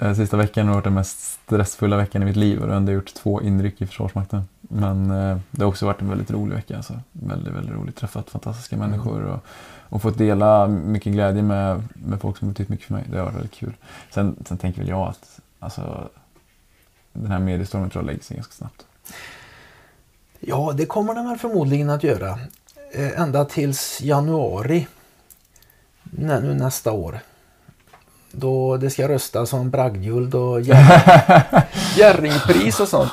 eh, 0.00 0.14
sista 0.14 0.36
veckan 0.36 0.66
har 0.66 0.74
varit 0.74 0.84
den 0.84 0.94
mest 0.94 1.20
stressfulla 1.20 1.96
veckan 1.96 2.22
i 2.22 2.24
mitt 2.24 2.36
liv 2.36 2.58
och 2.58 2.64
jag 2.64 2.70
har 2.70 2.76
ändå 2.76 2.92
gjort 2.92 3.14
två 3.14 3.42
inryck 3.42 3.82
i 3.82 3.86
Försvarsmakten. 3.86 4.42
Men 4.60 5.10
eh, 5.10 5.38
det 5.50 5.62
har 5.62 5.68
också 5.68 5.86
varit 5.86 6.00
en 6.00 6.08
väldigt 6.08 6.30
rolig 6.30 6.54
vecka. 6.54 6.76
Alltså. 6.76 7.00
Väldigt, 7.12 7.54
väldigt 7.54 7.74
roligt. 7.74 7.96
Träffat 7.96 8.30
fantastiska 8.30 8.76
människor 8.76 9.24
och, 9.24 9.44
och 9.88 10.02
fått 10.02 10.18
dela 10.18 10.66
mycket 10.66 11.12
glädje 11.12 11.42
med, 11.42 11.82
med 11.94 12.20
folk 12.20 12.38
som 12.38 12.48
betytt 12.48 12.68
mycket 12.68 12.86
för 12.86 12.94
mig. 12.94 13.04
Det 13.10 13.18
har 13.18 13.24
varit 13.24 13.36
väldigt 13.36 13.54
kul. 13.54 13.72
Sen, 14.10 14.36
sen 14.44 14.58
tänker 14.58 14.80
väl 14.80 14.88
jag 14.88 15.08
att 15.08 15.40
alltså, 15.58 16.08
den 17.22 17.30
här 17.30 17.38
mediestormen 17.38 17.90
tror 17.90 18.02
jag 18.02 18.06
lägger 18.06 18.22
sig 18.22 18.36
ganska 18.36 18.54
snabbt. 18.54 18.86
Ja, 20.40 20.72
det 20.76 20.86
kommer 20.86 21.14
den 21.14 21.28
väl 21.28 21.38
förmodligen 21.38 21.90
att 21.90 22.04
göra. 22.04 22.38
Eh, 22.92 23.20
ända 23.20 23.44
tills 23.44 24.00
januari 24.00 24.86
nä, 26.02 26.40
nu 26.40 26.54
nästa 26.54 26.92
år. 26.92 27.18
Då 28.32 28.76
det 28.76 28.90
ska 28.90 29.08
röstas 29.08 29.52
om 29.52 29.70
bragdguld 29.70 30.34
och 30.34 30.60
Jerringpris 31.96 32.80
och 32.80 32.88
sånt. 32.88 33.12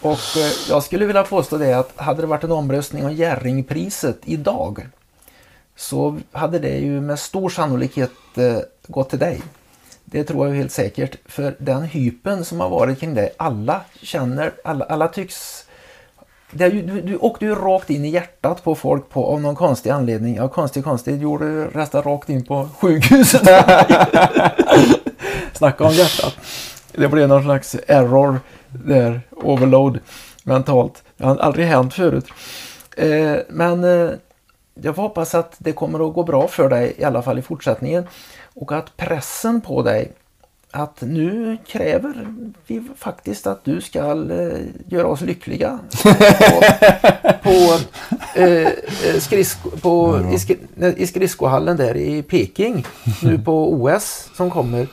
Och 0.00 0.36
eh, 0.36 0.52
jag 0.68 0.82
skulle 0.82 1.06
vilja 1.06 1.22
påstå 1.22 1.58
det 1.58 1.74
att 1.74 1.92
hade 1.96 2.20
det 2.20 2.26
varit 2.26 2.44
en 2.44 2.52
omröstning 2.52 3.04
om 3.04 3.12
Jerringpriset 3.12 4.18
idag 4.24 4.86
så 5.76 6.18
hade 6.32 6.58
det 6.58 6.78
ju 6.78 7.00
med 7.00 7.18
stor 7.18 7.48
sannolikhet 7.48 8.10
eh, 8.34 8.58
gått 8.86 9.10
till 9.10 9.18
dig. 9.18 9.42
Det 10.10 10.24
tror 10.24 10.48
jag 10.48 10.54
helt 10.54 10.72
säkert. 10.72 11.16
För 11.26 11.56
den 11.58 11.82
hypen 11.82 12.44
som 12.44 12.60
har 12.60 12.68
varit 12.68 13.00
kring 13.00 13.14
dig, 13.14 13.34
alla 13.36 13.80
känner, 14.02 14.52
alla, 14.64 14.84
alla 14.84 15.08
tycks 15.08 15.66
det 16.52 16.64
är 16.64 16.70
ju, 16.70 16.82
du, 16.82 17.00
du 17.00 17.16
åkte 17.16 17.44
ju 17.44 17.54
rakt 17.54 17.90
in 17.90 18.04
i 18.04 18.08
hjärtat 18.08 18.64
på 18.64 18.74
folk 18.74 19.08
på, 19.08 19.26
av 19.26 19.40
någon 19.40 19.54
konstig 19.54 19.90
anledning. 19.90 20.34
Ja, 20.34 20.48
konstig, 20.48 20.84
konstig. 20.84 21.14
Du 21.14 21.22
gjorde 21.22 21.68
nästan 21.72 22.02
rakt 22.02 22.28
in 22.28 22.44
på 22.44 22.68
sjukhuset. 22.80 23.42
Snacka 25.52 25.84
om 25.84 25.92
hjärtat. 25.92 26.36
Det 26.92 27.08
blev 27.08 27.28
någon 27.28 27.42
slags 27.42 27.76
error 27.86 28.40
där, 28.68 29.20
overload 29.30 29.98
mentalt. 30.42 31.02
Det 31.16 31.24
har 31.24 31.36
aldrig 31.36 31.66
hänt 31.66 31.94
förut. 31.94 32.26
Eh, 32.96 33.36
men 33.48 33.84
eh, 33.84 34.10
jag 34.74 34.94
får 34.94 35.02
hoppas 35.02 35.34
att 35.34 35.54
det 35.58 35.72
kommer 35.72 36.08
att 36.08 36.14
gå 36.14 36.22
bra 36.22 36.48
för 36.48 36.68
dig 36.68 36.94
i 36.98 37.04
alla 37.04 37.22
fall 37.22 37.38
i 37.38 37.42
fortsättningen. 37.42 38.06
Och 38.54 38.72
att 38.72 38.96
pressen 38.96 39.60
på 39.60 39.82
dig 39.82 40.12
att 40.70 41.00
nu 41.00 41.58
kräver 41.66 42.34
vi 42.66 42.88
faktiskt 42.96 43.46
att 43.46 43.64
du 43.64 43.80
ska 43.80 43.98
eh, 43.98 44.58
göra 44.88 45.06
oss 45.06 45.20
lyckliga. 45.20 45.78
på, 46.02 46.62
på, 47.42 47.78
eh, 48.34 48.66
eh, 48.66 49.20
skridsko, 49.20 49.70
på, 49.70 50.20
i, 50.32 50.38
skri, 50.38 50.58
i 50.96 51.06
skridskohallen 51.06 51.76
där 51.76 51.96
i 51.96 52.22
Peking 52.22 52.86
nu 53.22 53.38
på 53.38 53.72
OS 53.72 54.30
som 54.36 54.50
kommer. 54.50 54.86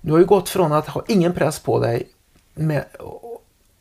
Du 0.00 0.12
har 0.12 0.18
ju 0.18 0.24
gått 0.24 0.48
från 0.48 0.72
att 0.72 0.88
ha 0.88 1.02
ingen 1.08 1.32
press 1.32 1.58
på 1.58 1.80
dig 1.80 2.08
med, 2.54 2.84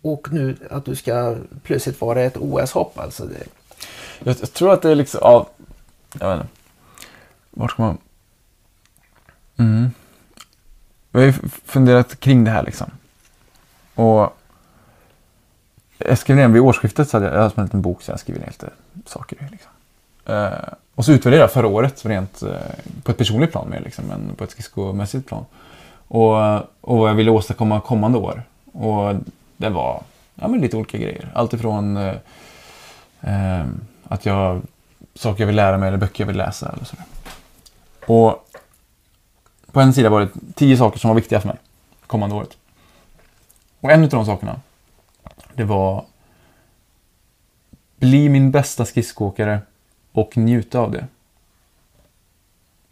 och 0.01 0.27
nu 0.31 0.57
att 0.69 0.85
du 0.85 0.95
ska 0.95 1.35
plötsligt 1.63 2.01
vara 2.01 2.21
ett 2.21 2.37
OS-hopp. 2.37 2.99
Alltså 2.99 3.25
det, 3.25 3.43
Jag, 4.19 4.35
jag 4.39 4.53
tror 4.53 4.73
att 4.73 4.81
det 4.81 4.91
är 4.91 4.95
liksom, 4.95 5.19
ja, 5.23 5.49
jag 6.19 6.29
vet 6.29 6.41
inte. 6.41 6.47
Vart 7.51 7.71
ska 7.71 7.81
man? 7.81 7.97
Mm. 9.57 9.91
Vi 11.11 11.19
har 11.19 11.25
ju 11.25 11.33
funderat 11.65 12.19
kring 12.19 12.43
det 12.43 12.51
här 12.51 12.63
liksom. 12.63 12.91
Och 13.95 14.37
jag 15.97 16.17
skrev 16.17 16.37
ner 16.37 16.47
vid 16.47 16.61
årsskiftet 16.61 17.09
så 17.09 17.17
hade 17.17 17.25
jag, 17.25 17.35
jag 17.35 17.41
hade 17.41 17.53
en 17.55 17.63
liten 17.63 17.81
bok 17.81 18.01
så 18.01 18.11
jag 18.11 18.19
skrev 18.19 18.39
ner 18.39 18.47
lite 18.47 18.69
saker 19.05 19.35
i. 19.35 19.51
Liksom. 19.51 19.71
Eh, 20.25 20.73
och 20.95 21.05
så 21.05 21.11
utvärderade 21.11 21.43
jag 21.43 21.51
förra 21.51 21.67
året 21.67 22.05
rent 22.05 22.41
eh, 22.41 22.55
på 23.03 23.11
ett 23.11 23.17
personligt 23.17 23.51
plan 23.51 23.69
mer 23.69 23.79
liksom, 23.79 24.11
än 24.11 24.35
på 24.35 24.43
ett 24.43 24.51
skridskomässigt 24.51 25.27
plan. 25.27 25.45
Och, 26.07 26.55
och 26.81 26.97
vad 26.97 27.09
jag 27.09 27.15
ville 27.15 27.31
åstadkomma 27.31 27.81
kommande 27.81 28.17
år. 28.17 28.43
Och 28.71 29.15
det 29.57 29.69
var 29.69 30.03
ja, 30.35 30.47
men 30.47 30.61
lite 30.61 30.77
olika 30.77 30.97
grejer. 30.97 31.31
Allt 31.33 31.53
ifrån 31.53 31.97
eh, 31.97 32.15
eh, 33.21 33.65
att 34.03 34.25
jag 34.25 34.61
saker 35.15 35.41
jag 35.41 35.47
vill 35.47 35.55
lära 35.55 35.77
mig 35.77 35.87
eller 35.87 35.97
böcker 35.97 36.23
jag 36.23 36.27
vill 36.27 36.37
läsa 36.37 36.71
eller 36.75 36.85
sådär. 36.85 37.05
Och 38.05 38.49
på 39.73 39.81
en 39.81 39.93
sida 39.93 40.09
var 40.09 40.21
det 40.21 40.29
tio 40.55 40.77
saker 40.77 40.99
som 40.99 41.07
var 41.07 41.15
viktiga 41.15 41.41
för 41.41 41.47
mig 41.47 41.57
kommande 42.07 42.35
året. 42.35 42.57
Och 43.79 43.91
en 43.91 44.03
av 44.03 44.09
de 44.09 44.25
sakerna, 44.25 44.61
det 45.53 45.63
var 45.63 46.05
bli 47.97 48.29
min 48.29 48.51
bästa 48.51 48.85
skridskoåkare 48.85 49.59
och 50.11 50.37
njuta 50.37 50.79
av 50.79 50.91
det. 50.91 51.07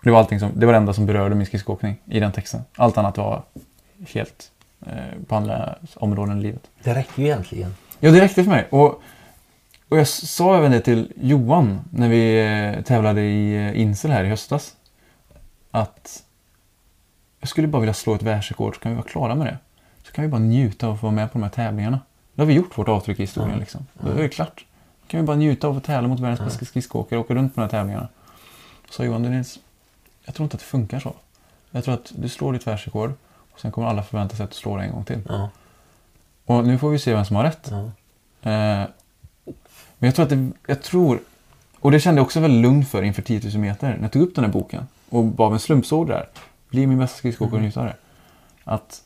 Det 0.04 0.12
var, 0.12 0.20
allting 0.20 0.40
som, 0.40 0.52
det 0.56 0.66
var 0.66 0.74
det 0.74 0.78
enda 0.78 0.94
som 0.94 1.06
berörde 1.06 1.36
min 1.36 1.46
skridskoåkning 1.46 1.98
i 2.06 2.20
den 2.20 2.32
texten. 2.32 2.62
Allt 2.76 2.98
annat 2.98 3.18
var 3.18 3.44
helt 4.08 4.52
eh, 4.86 5.22
på 5.28 5.36
andra 5.36 5.76
områden 5.96 6.40
i 6.40 6.42
livet. 6.42 6.70
det 6.84 6.96
räcker 6.96 7.22
ju 7.22 7.28
egentligen. 7.28 7.76
Ja, 8.00 8.12
det 8.12 8.22
räckte 8.22 8.44
för 8.44 8.52
mig. 8.52 8.68
Och, 8.70 9.02
och 9.90 9.98
jag 9.98 10.08
sa 10.08 10.58
även 10.58 10.72
det 10.72 10.82
till 10.82 11.14
Johan 11.22 11.82
när 11.92 12.10
vi 12.10 12.40
eh, 12.78 12.84
tävlade 12.84 13.22
i 13.22 13.56
eh, 13.56 13.82
Insel 13.82 14.12
här 14.12 14.24
i 14.24 14.30
höstas. 14.30 14.76
Att 15.72 16.24
jag 17.42 17.50
skulle 17.50 17.68
bara 17.68 17.80
vilja 17.80 17.94
slå 17.94 18.16
ett 18.16 18.24
världsrekord 18.24 18.76
så 18.76 18.80
kan 18.82 18.92
vi 18.92 18.96
vara 18.96 19.08
klara 19.08 19.36
med 19.36 19.48
det. 19.48 19.58
Så 20.04 20.12
kan 20.12 20.22
vi 20.22 20.28
bara 20.28 20.40
njuta 20.42 20.88
av 20.88 20.94
att 20.94 21.02
vara 21.04 21.12
med 21.14 21.32
på 21.32 21.38
de 21.38 21.44
här 21.44 21.50
tävlingarna. 21.50 22.00
Då 22.34 22.42
har 22.42 22.48
vi 22.48 22.54
gjort 22.54 22.78
vårt 22.78 22.88
avtryck 22.88 23.20
i 23.20 23.22
historien. 23.24 23.54
Ja. 23.54 23.60
Liksom. 23.60 23.88
Då 23.94 24.12
är 24.12 24.22
det 24.22 24.30
klart. 24.30 24.66
Då 25.02 25.08
kan 25.08 25.20
vi 25.20 25.26
bara 25.26 25.36
njuta 25.38 25.68
av 25.68 25.78
att 25.78 25.84
tävla 25.84 26.08
mot 26.08 26.20
världens 26.20 26.40
bästa 26.40 26.66
skridskoåkare 26.66 27.20
och 27.20 27.26
åka 27.26 27.34
runt 27.36 27.56
på 27.56 27.62
de 27.62 27.64
här 27.64 27.70
tävlingarna. 27.72 28.08
Så 28.90 29.04
Johan, 29.06 29.24
Dennis, 29.24 29.60
jag 30.26 30.36
tror 30.36 30.44
inte 30.44 30.56
att 30.56 30.60
det 30.62 30.66
funkar 30.66 31.00
så. 31.00 31.14
Jag 31.72 31.84
tror 31.84 31.94
att 31.94 32.12
du 32.16 32.30
slår 32.30 32.54
ditt 32.54 32.68
världsrekord 32.68 33.14
och 33.54 33.60
sen 33.60 33.72
kommer 33.72 33.88
alla 33.88 34.04
förvänta 34.04 34.36
sig 34.36 34.44
att 34.44 34.50
du 34.52 34.56
slår 34.58 34.78
det 34.78 34.84
en 34.84 34.92
gång 34.92 35.06
till. 35.06 35.22
Ja, 35.30 35.50
Och 36.46 36.66
nu 36.68 36.78
får 36.78 36.90
vi 36.90 37.00
se 37.00 37.14
vem 37.14 37.26
som 37.26 37.36
har 37.36 37.44
rätt. 37.44 37.72
ja. 37.72 37.78
Eh, 38.52 38.88
men 39.98 40.08
jag 40.08 40.16
tror 40.16 40.24
att 40.24 40.30
det, 40.30 40.52
jag 40.68 40.82
tror, 40.82 41.20
och 41.80 41.92
det 41.92 42.00
kände 42.00 42.20
jag 42.20 42.26
också 42.26 42.40
väldigt 42.40 42.62
lugn 42.62 42.86
för 42.86 43.04
inför 43.04 43.22
10 43.22 43.42
000 43.50 43.58
meter. 43.58 43.88
När 43.90 44.02
jag 44.02 44.12
tog 44.12 44.22
upp 44.22 44.36
den 44.36 44.44
här 44.46 44.52
boken 44.52 44.88
och 45.10 45.24
bad 45.26 45.54
en 45.54 45.60
slumpsord 45.60 46.08
där. 46.08 46.28
Bli 46.72 46.88
min 46.88 47.00
bästa 47.00 47.18
skridskoåkare 47.18 47.56
och 47.56 47.62
njuta 47.62 47.80
av 47.80 47.86
det. 47.86 47.96
Att 48.64 49.04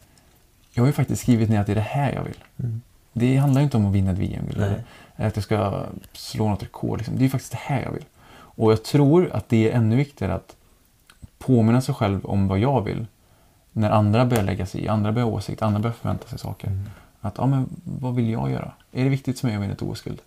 jag 0.72 0.84
har 0.84 0.88
ju 0.88 0.94
faktiskt 0.94 1.22
skrivit 1.22 1.50
ner 1.50 1.60
att 1.60 1.66
det 1.66 1.74
är 1.74 1.76
det 1.76 1.82
här 1.82 2.14
jag 2.14 2.24
vill. 2.24 2.44
Mm. 2.58 2.82
Det 3.14 3.38
handlar 3.38 3.62
ju 3.62 3.64
inte 3.64 3.78
om 3.78 3.86
att 3.86 3.94
vinna 3.94 4.12
ett 4.12 4.18
Nej. 4.18 4.84
eller 5.16 5.28
att 5.28 5.36
jag 5.36 5.44
ska 5.44 5.86
slå 6.14 6.50
något 6.50 6.64
rekord. 6.64 6.98
Liksom. 6.98 7.16
Det 7.16 7.22
är 7.22 7.24
ju 7.24 7.30
faktiskt 7.30 7.52
det 7.52 7.60
här 7.62 7.82
jag 7.82 7.92
vill. 7.92 8.06
Och 8.32 8.72
jag 8.72 8.84
tror 8.84 9.32
att 9.32 9.50
det 9.50 9.72
är 9.72 9.76
ännu 9.76 9.96
viktigare 9.96 10.34
att 10.34 10.56
påminna 11.38 11.82
sig 11.82 11.96
själv 11.96 12.26
om 12.26 12.48
vad 12.48 12.60
jag 12.60 12.82
vill. 12.82 13.06
När 13.72 13.90
andra 13.90 14.26
börjar 14.26 14.44
lägga 14.44 14.66
sig 14.66 14.82
i, 14.82 14.88
andra 14.88 15.12
börjar 15.12 15.28
ha 15.28 15.34
åsikt, 15.34 15.62
andra 15.62 15.80
börjar 15.80 15.94
förvänta 15.94 16.28
sig 16.28 16.40
saker. 16.40 16.80
Att, 17.22 17.38
ja 17.38 17.46
men 17.46 17.70
vad 17.84 18.16
vill 18.16 18.30
jag 18.30 18.52
göra? 18.52 18.72
Är 18.92 19.04
det 19.04 19.10
viktigt 19.10 19.40
för 19.40 19.48
mig 19.48 19.56
att 19.56 19.64
vinna 19.64 19.74
ett 19.74 19.82
OS-guld? 19.82 20.22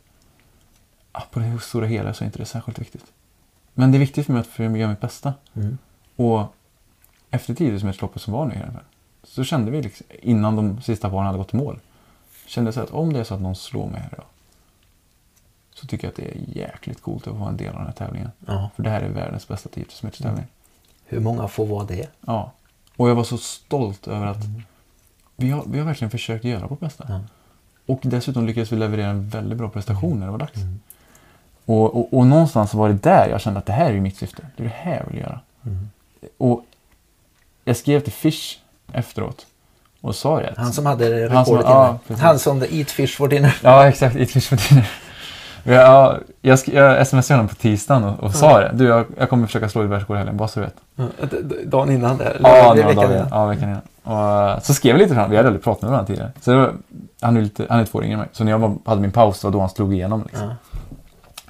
Ja, 1.12 1.24
på 1.30 1.40
det 1.40 1.58
stora 1.60 1.86
hela 1.86 2.14
så 2.14 2.24
är 2.24 2.26
inte 2.26 2.38
det 2.38 2.44
särskilt 2.44 2.78
viktigt. 2.78 3.04
Men 3.74 3.92
det 3.92 3.96
är 3.96 4.00
viktigt 4.00 4.26
för 4.26 4.32
mig 4.32 4.72
att 4.72 4.78
göra 4.78 4.90
mitt 4.90 5.00
bästa. 5.00 5.34
Mm. 5.54 5.78
Och 6.16 6.54
efter 7.30 7.54
10 7.54 7.72
000 7.72 7.94
loppet 8.00 8.22
som 8.22 8.32
var 8.32 8.46
nu 8.46 8.54
i 8.54 8.62
alla 8.62 8.72
fall, 8.72 8.82
så 9.22 9.44
kände 9.44 9.70
vi 9.70 9.82
liksom, 9.82 10.06
innan 10.22 10.56
de 10.56 10.82
sista 10.82 11.10
paren 11.10 11.26
hade 11.26 11.38
gått 11.38 11.54
i 11.54 11.56
mål, 11.56 11.80
kände 12.46 12.72
så 12.72 12.80
att 12.80 12.90
om 12.90 13.12
det 13.12 13.20
är 13.20 13.24
så 13.24 13.34
att 13.34 13.40
någon 13.40 13.56
slår 13.56 13.86
mig 13.86 14.00
här 14.00 14.10
idag, 14.12 14.26
så 15.74 15.86
tycker 15.86 16.06
jag 16.06 16.10
att 16.10 16.16
det 16.16 16.30
är 16.30 16.58
jäkligt 16.58 17.02
coolt 17.02 17.26
att 17.26 17.32
få 17.32 17.38
vara 17.38 17.48
en 17.48 17.56
del 17.56 17.68
av 17.68 17.74
den 17.74 17.86
här 17.86 17.92
tävlingen. 17.92 18.30
Ja. 18.46 18.70
För 18.76 18.82
det 18.82 18.90
här 18.90 19.00
är 19.00 19.08
världens 19.08 19.48
bästa 19.48 19.68
10 19.68 19.84
000 20.02 20.12
tävling. 20.12 20.46
Hur 21.04 21.20
många 21.20 21.48
får 21.48 21.66
vara 21.66 21.84
det? 21.84 22.06
Ja. 22.20 22.52
Och 22.96 23.08
jag 23.08 23.14
var 23.14 23.24
så 23.24 23.38
stolt 23.38 24.08
över 24.08 24.26
att 24.26 24.44
vi, 25.36 25.50
har, 25.50 25.64
vi 25.66 25.78
har 25.78 25.86
verkligen 25.86 26.10
försökt 26.10 26.44
göra 26.44 26.66
vårt 26.66 26.80
bästa. 26.80 27.06
Ja. 27.08 27.20
Och 27.86 28.00
dessutom 28.02 28.46
lyckades 28.46 28.72
vi 28.72 28.76
leverera 28.76 29.10
en 29.10 29.28
väldigt 29.28 29.58
bra 29.58 29.68
prestation 29.68 30.18
när 30.18 30.26
det 30.26 30.32
var 30.32 30.38
dags. 30.38 30.56
Mm. 30.56 30.80
Och, 31.64 31.96
och, 31.96 32.14
och 32.14 32.26
någonstans 32.26 32.74
var 32.74 32.88
det 32.88 32.94
där 32.94 33.28
jag 33.28 33.40
kände 33.40 33.58
att 33.58 33.66
det 33.66 33.72
här 33.72 33.92
är 33.92 34.00
mitt 34.00 34.16
syfte. 34.16 34.46
Det 34.56 34.62
är 34.62 34.64
det 34.64 34.74
här 34.74 34.96
jag 34.96 35.06
vill 35.06 35.20
göra. 35.20 35.40
Mm. 35.66 35.88
Och 36.38 36.64
jag 37.68 37.76
skrev 37.76 38.00
till 38.00 38.12
Fish 38.12 38.56
efteråt 38.92 39.46
och 40.00 40.14
sa 40.14 40.40
det. 40.40 40.54
Han 40.56 40.72
som 40.72 40.86
hade 40.86 41.28
Han 41.32 41.44
som- 41.46 41.56
rekordet 41.56 41.70
ja. 42.08 42.16
Han 42.20 42.38
som 42.38 42.60
the 42.60 42.78
eat 42.78 42.90
fish 42.90 43.16
for 43.16 43.28
dinner. 43.28 43.56
Ja, 43.62 43.88
exakt. 43.88 44.16
Eat 44.16 44.30
fish 44.30 44.48
for 44.48 44.68
dinner. 44.68 44.90
Ja, 45.62 46.16
jag, 46.42 46.56
sk- 46.56 46.74
jag 46.74 47.06
smsade 47.06 47.34
honom 47.38 47.48
på 47.48 47.54
tisdagen 47.54 48.04
och, 48.04 48.20
och 48.24 48.34
sa 48.34 48.60
det. 48.60 48.70
Du, 48.74 48.84
jag, 48.84 49.06
jag 49.18 49.30
kommer 49.30 49.46
försöka 49.46 49.68
slå 49.68 49.82
ett 49.82 49.90
världsrekord 49.90 50.16
i 50.16 50.18
helgen, 50.18 50.36
bara 50.36 50.48
så 50.48 50.60
du 50.60 50.66
vet. 50.66 51.70
Dagen 51.70 51.90
innan 51.92 52.16
där. 52.16 52.36
Ja, 52.42 52.48
det 52.50 52.58
är 52.58 52.64
några 52.66 52.86
veckan 52.88 52.96
dagar. 52.96 53.16
innan. 53.16 53.28
Ja, 53.30 53.46
veckan 53.46 53.68
innan. 53.68 53.80
Och, 54.02 54.50
eh, 54.50 54.60
så 54.60 54.74
skrev 54.74 54.90
jag 54.94 54.98
lite 54.98 55.08
till 55.08 55.16
honom. 55.16 55.30
Vi 55.30 55.36
hade 55.36 55.48
aldrig 55.48 55.64
pratat 55.64 55.82
med 55.82 55.90
varandra 55.90 56.06
tidigare. 56.06 56.32
Så 56.40 56.56
var, 56.56 56.72
han, 57.20 57.36
är 57.36 57.40
lite, 57.40 57.66
han 57.70 57.80
är 57.80 57.84
två 57.84 57.98
år 57.98 58.04
yngre 58.04 58.14
än 58.14 58.18
mig. 58.20 58.28
Så 58.32 58.44
när 58.44 58.52
jag 58.52 58.58
var, 58.58 58.74
hade 58.86 59.00
min 59.00 59.12
paus, 59.12 59.40
det 59.40 59.46
var 59.46 59.52
då 59.52 59.60
han 59.60 59.70
slog 59.70 59.94
igenom. 59.94 60.22
Liksom. 60.26 60.50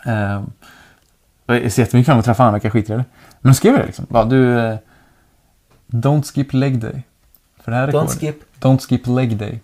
Ja. 0.05 0.13
Ehm, 0.13 0.51
och 1.47 1.55
jag 1.57 1.73
ser 1.73 1.83
jättemycket 1.83 2.07
fram 2.07 2.15
emot 2.15 2.23
att 2.23 2.25
träffa 2.25 2.43
honom, 2.43 2.53
verkar 2.53 2.71
skittrevlig. 2.71 3.05
Men 3.41 3.51
då 3.51 3.55
skrev 3.55 3.73
jag 3.73 3.83
det 3.83 3.87
liksom. 3.87 4.07
Bara, 4.09 4.25
du, 4.25 4.59
eh, 4.59 4.77
don't 5.89 6.23
skip 6.23 6.53
leg 6.53 6.79
day. 6.81 7.03
För 7.61 7.71
det 7.71 7.77
här 7.77 7.87
Don't 7.87 7.93
rekordet. 7.93 8.19
skip 8.21 8.37
Don't 8.61 8.79
skip 8.89 9.07
leg 9.07 9.37
day. 9.37 9.61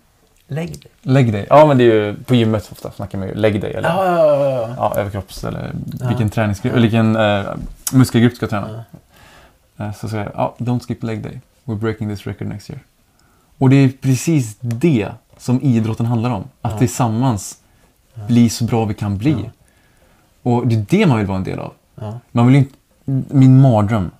lägg 0.47 0.69
dig. 0.69 0.91
Leg 1.01 1.31
day. 1.31 1.45
Ja, 1.49 1.65
men 1.65 1.77
det 1.77 1.83
är 1.83 1.93
ju 1.93 2.15
på 2.23 2.35
gymmet 2.35 2.69
ofta 2.71 2.91
snackar 2.91 3.17
man 3.17 3.27
ju 3.27 3.33
leg 3.35 3.61
day. 3.61 3.71
Eller, 3.73 3.89
Ja, 3.89 4.05
ja, 4.05 4.39
ja, 4.39 4.49
ja. 4.51 4.73
ja, 4.77 4.99
överkropps 4.99 5.43
eller 5.43 5.71
Ja. 5.99 6.07
vilken 6.07 6.29
träningsgrupp, 6.29 6.73
eller 6.73 6.81
vilken 6.81 7.15
eh, 7.15 7.43
muskelgrupp 7.93 8.31
du 8.31 8.35
ska 8.35 8.47
träna. 8.47 8.83
eh, 9.77 9.93
så 9.93 10.09
säger 10.09 10.23
jag, 10.23 10.33
ah, 10.35 10.55
don't 10.57 10.79
skip 10.87 11.03
leg 11.03 11.23
day. 11.23 11.39
We're 11.65 11.75
breaking 11.79 12.09
this 12.09 12.27
record 12.27 12.47
next 12.47 12.69
year. 12.69 12.81
Och 13.57 13.69
det 13.69 13.75
är 13.75 13.89
precis 13.89 14.55
det 14.59 15.11
som 15.37 15.61
idrotten 15.61 16.05
handlar 16.05 16.29
om. 16.29 16.43
Att 16.61 16.71
Ja. 16.71 16.77
tillsammans 16.77 17.57
bli 18.27 18.49
så 18.49 18.63
bra 18.63 18.85
vi 18.85 18.93
kan 18.93 19.17
bli. 19.17 19.31
Ja. 19.31 19.49
Och 20.51 20.67
det 20.67 20.75
är 20.75 20.85
det 20.89 21.05
man 21.07 21.17
vill 21.17 21.27
vara 21.27 21.37
en 21.37 21.43
del 21.43 21.59
av. 21.59 21.73
Ja. 21.95 22.19
Man 22.31 22.47
vill 22.47 22.55
inte, 22.55 22.75
min 23.35 23.61
mardröm, 23.61 24.11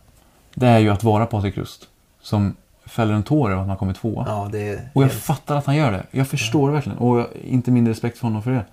det 0.54 0.68
är 0.68 0.80
ju 0.80 0.90
att 0.90 1.04
vara 1.04 1.26
Patrik 1.26 1.58
Rust. 1.58 1.88
Som 2.26 2.56
fäller 2.86 3.14
en 3.14 3.24
tår 3.24 3.52
över 3.52 3.62
att 3.62 3.68
man 3.68 3.78
kommer 3.78 3.94
tvåa. 3.94 4.26
ja, 4.28 4.50
det 4.52 4.80
Och 4.94 5.04
jag 5.04 5.08
helt- 5.08 5.22
fattar 5.24 5.56
att 5.56 5.66
han 5.66 5.76
gör 5.76 5.92
det. 5.92 6.04
Jag 6.12 6.28
förstår 6.28 6.68
det 6.68 6.74
verkligen. 6.74 6.98
Och 6.98 7.20
jag 7.20 7.28
inte 7.44 7.72
mindre 7.72 7.92
respekt 7.92 8.18
för 8.18 8.28
honom 8.28 8.44
för 8.44 8.52
det. 8.52 8.66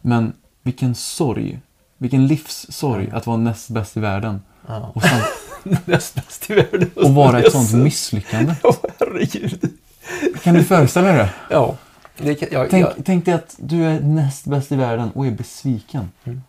Men 0.00 0.32
vilken 0.62 0.94
sorg. 0.94 1.58
Vilken 1.98 2.26
livssorg 2.26 3.10
att 3.12 3.26
vara 3.26 3.36
näst 3.36 3.68
bäst 3.70 3.96
i 3.96 4.00
världen. 4.00 4.42
ja. 4.66 4.90
Och, 4.94 5.02
sen, 5.02 5.20
näst 5.84 6.14
bäst 6.14 6.50
i 6.50 6.54
världen. 6.54 6.90
och 6.96 7.14
vara 7.14 7.38
ett 7.40 7.52
sånt 7.52 7.72
misslyckande. 7.74 8.54
Ja, 8.62 8.74
herregud. 9.00 9.72
Kan 10.42 10.54
du 10.54 10.64
föreställa 10.64 11.08
dig 11.08 11.16
det? 11.16 11.30
Ja. 11.50 11.76
Det, 12.18 12.34
kan- 12.34 12.48
jag, 12.52 12.70
Tänk, 12.70 12.86
jag, 12.86 12.92
tänk 13.04 13.24
dig 13.24 13.34
att 13.34 13.54
du 13.58 13.84
är 13.84 14.00
näst 14.00 14.44
bäst 14.44 14.72
i 14.72 14.76
världen 14.76 15.10
och 15.10 15.26
är 15.26 15.30
besviken. 15.30 16.10
Mm. 16.24 16.42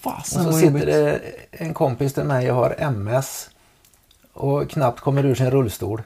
Fasen 0.00 0.46
och 0.46 0.52
så 0.54 0.60
sitter 0.60 0.86
det 0.86 1.20
en 1.50 1.74
kompis 1.74 2.14
till 2.14 2.24
mig 2.24 2.50
och 2.50 2.56
har 2.56 2.74
MS 2.78 3.50
och 4.34 4.70
knappt 4.70 5.00
kommer 5.00 5.24
ur 5.24 5.34
sin 5.34 5.50
rullstol. 5.50 6.02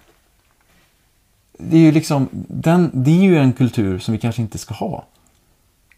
Det 1.59 1.77
är 1.77 1.81
ju 1.81 1.93
liksom, 1.93 2.29
den, 2.49 2.91
det 2.95 3.11
är 3.11 3.23
ju 3.23 3.39
en 3.39 3.53
kultur 3.53 3.99
som 3.99 4.13
vi 4.13 4.19
kanske 4.19 4.43
inte 4.43 4.59
ska 4.59 4.75
ha. 4.75 5.05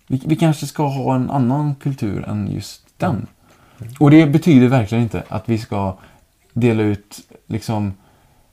Vi, 0.06 0.22
vi 0.26 0.36
kanske 0.36 0.66
ska 0.66 0.86
ha 0.86 1.14
en 1.14 1.30
annan 1.30 1.74
kultur 1.74 2.24
än 2.28 2.50
just 2.52 2.86
den. 2.96 3.26
Och 4.00 4.10
det 4.10 4.26
betyder 4.26 4.68
verkligen 4.68 5.02
inte 5.04 5.22
att 5.28 5.48
vi 5.48 5.58
ska 5.58 5.96
dela 6.52 6.82
ut 6.82 7.20
liksom 7.46 7.92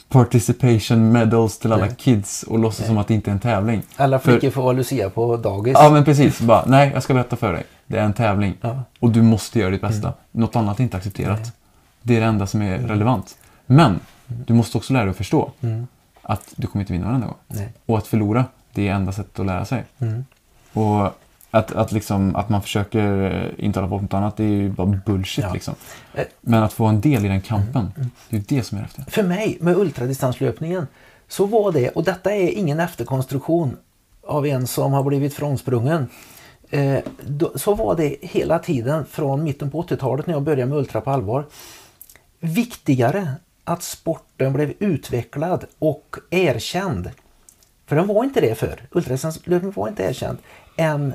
participation 0.09 1.11
medals 1.11 1.59
till 1.59 1.71
alla 1.71 1.85
Nej. 1.85 1.95
kids 1.97 2.43
och 2.43 2.59
låtsas 2.59 2.79
Nej. 2.79 2.87
som 2.87 2.97
att 2.97 3.07
det 3.07 3.13
inte 3.13 3.29
är 3.29 3.33
en 3.33 3.39
tävling. 3.39 3.81
Alla 3.95 4.19
För- 4.19 4.31
flickor 4.31 4.49
får 4.49 4.61
vara 4.63 4.73
Lucia 4.73 5.09
på 5.09 5.37
dagis. 5.37 5.77
Ja 5.79 5.89
men 5.89 6.05
precis, 6.05 6.41
bara 6.41 6.65
nej 6.65 6.91
jag 6.93 7.03
ska 7.03 7.13
berätta 7.13 7.35
för 7.35 7.53
dig. 7.53 7.63
Det 7.87 7.97
är 7.97 8.03
en 8.03 8.13
tävling. 8.13 8.53
Ja. 8.61 8.83
Och 8.99 9.11
du 9.11 9.21
måste 9.21 9.59
göra 9.59 9.69
ditt 9.69 9.81
bästa. 9.81 10.13
Något 10.31 10.55
annat 10.55 10.79
är 10.79 10.83
inte 10.83 10.97
accepterat. 10.97 11.39
Nej. 11.41 11.51
Det 12.03 12.15
är 12.15 12.19
det 12.19 12.25
enda 12.25 12.47
som 12.47 12.61
är 12.61 12.77
relevant. 12.77 13.37
Men 13.65 13.99
du 14.27 14.53
måste 14.53 14.77
också 14.77 14.93
lära 14.93 15.03
dig 15.03 15.11
att 15.11 15.17
förstå 15.17 15.51
Mm. 15.61 15.87
att 16.21 16.53
du 16.55 16.67
kommer 16.67 16.83
inte 16.83 16.93
vinna 16.93 17.05
varenda 17.05 17.27
gång. 17.27 17.35
Nej. 17.47 17.69
Och 17.85 17.97
att 17.97 18.07
förlora, 18.07 18.45
det 18.73 18.87
är 18.87 18.93
enda 18.93 19.11
sättet 19.11 19.39
att 19.39 19.45
lära 19.45 19.65
sig. 19.65 19.83
Mm. 19.99 20.25
Och 20.73 21.05
att, 21.51 21.71
att, 21.71 21.91
liksom, 21.91 22.35
att 22.35 22.49
man 22.49 22.61
försöker 22.61 23.31
eh, 23.57 23.65
intala 23.65 23.87
bort 23.87 24.01
något 24.01 24.13
annat, 24.13 24.37
det 24.37 24.43
är 24.43 24.47
ju 24.47 24.69
bara 24.69 24.99
bullshit. 25.05 25.43
Ja. 25.43 25.53
Liksom. 25.53 25.75
Eh. 26.13 26.23
Men 26.41 26.63
att 26.63 26.73
få 26.73 26.85
en 26.85 27.01
del 27.01 27.25
i 27.25 27.27
den 27.27 27.41
kampen, 27.41 27.91
det 28.29 28.37
är 28.37 28.43
det 28.47 28.63
som 28.63 28.77
är 28.77 28.81
häftigt. 28.81 29.11
För 29.13 29.23
mig 29.23 29.57
med 29.61 29.77
ultradistanslöpningen 29.77 30.87
så 31.27 31.45
var 31.45 31.71
det, 31.71 31.89
och 31.89 32.03
detta 32.03 32.31
är 32.35 32.49
ingen 32.57 32.79
efterkonstruktion 32.79 33.77
av 34.27 34.45
en 34.47 34.67
som 34.67 34.93
har 34.93 35.03
blivit 35.03 35.33
frånsprungen. 35.33 36.07
Eh, 36.69 36.97
då, 37.27 37.51
så 37.55 37.75
var 37.75 37.95
det 37.95 38.15
hela 38.21 38.59
tiden 38.59 39.05
från 39.05 39.43
mitten 39.43 39.71
på 39.71 39.81
80-talet 39.83 40.27
när 40.27 40.33
jag 40.33 40.43
började 40.43 40.69
med 40.69 40.77
ultra 40.77 41.01
på 41.01 41.11
allvar. 41.11 41.45
Viktigare 42.45 43.35
att 43.63 43.83
sporten 43.83 44.53
blev 44.53 44.73
utvecklad 44.79 45.65
och 45.79 46.15
erkänd. 46.29 47.11
För 47.85 47.95
den 47.95 48.07
var 48.07 48.23
inte 48.23 48.41
det 48.41 48.55
förr. 48.55 48.87
Ultradistanslöpning 48.91 49.71
var 49.71 49.87
inte 49.87 50.03
erkänd. 50.03 50.37
Än, 50.77 51.13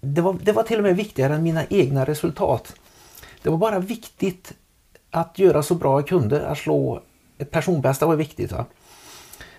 det, 0.00 0.20
var, 0.20 0.36
det 0.42 0.52
var 0.52 0.62
till 0.62 0.78
och 0.78 0.82
med 0.82 0.96
viktigare 0.96 1.34
än 1.34 1.42
mina 1.42 1.64
egna 1.66 2.04
resultat. 2.04 2.74
Det 3.42 3.50
var 3.50 3.58
bara 3.58 3.78
viktigt 3.78 4.52
att 5.10 5.38
göra 5.38 5.62
så 5.62 5.74
bra 5.74 5.98
jag 5.98 6.08
kunde. 6.08 6.48
Att 6.48 6.58
slå 6.58 7.02
ett 7.38 7.50
personbästa 7.50 8.06
var 8.06 8.16
viktigt. 8.16 8.52
Va? 8.52 8.66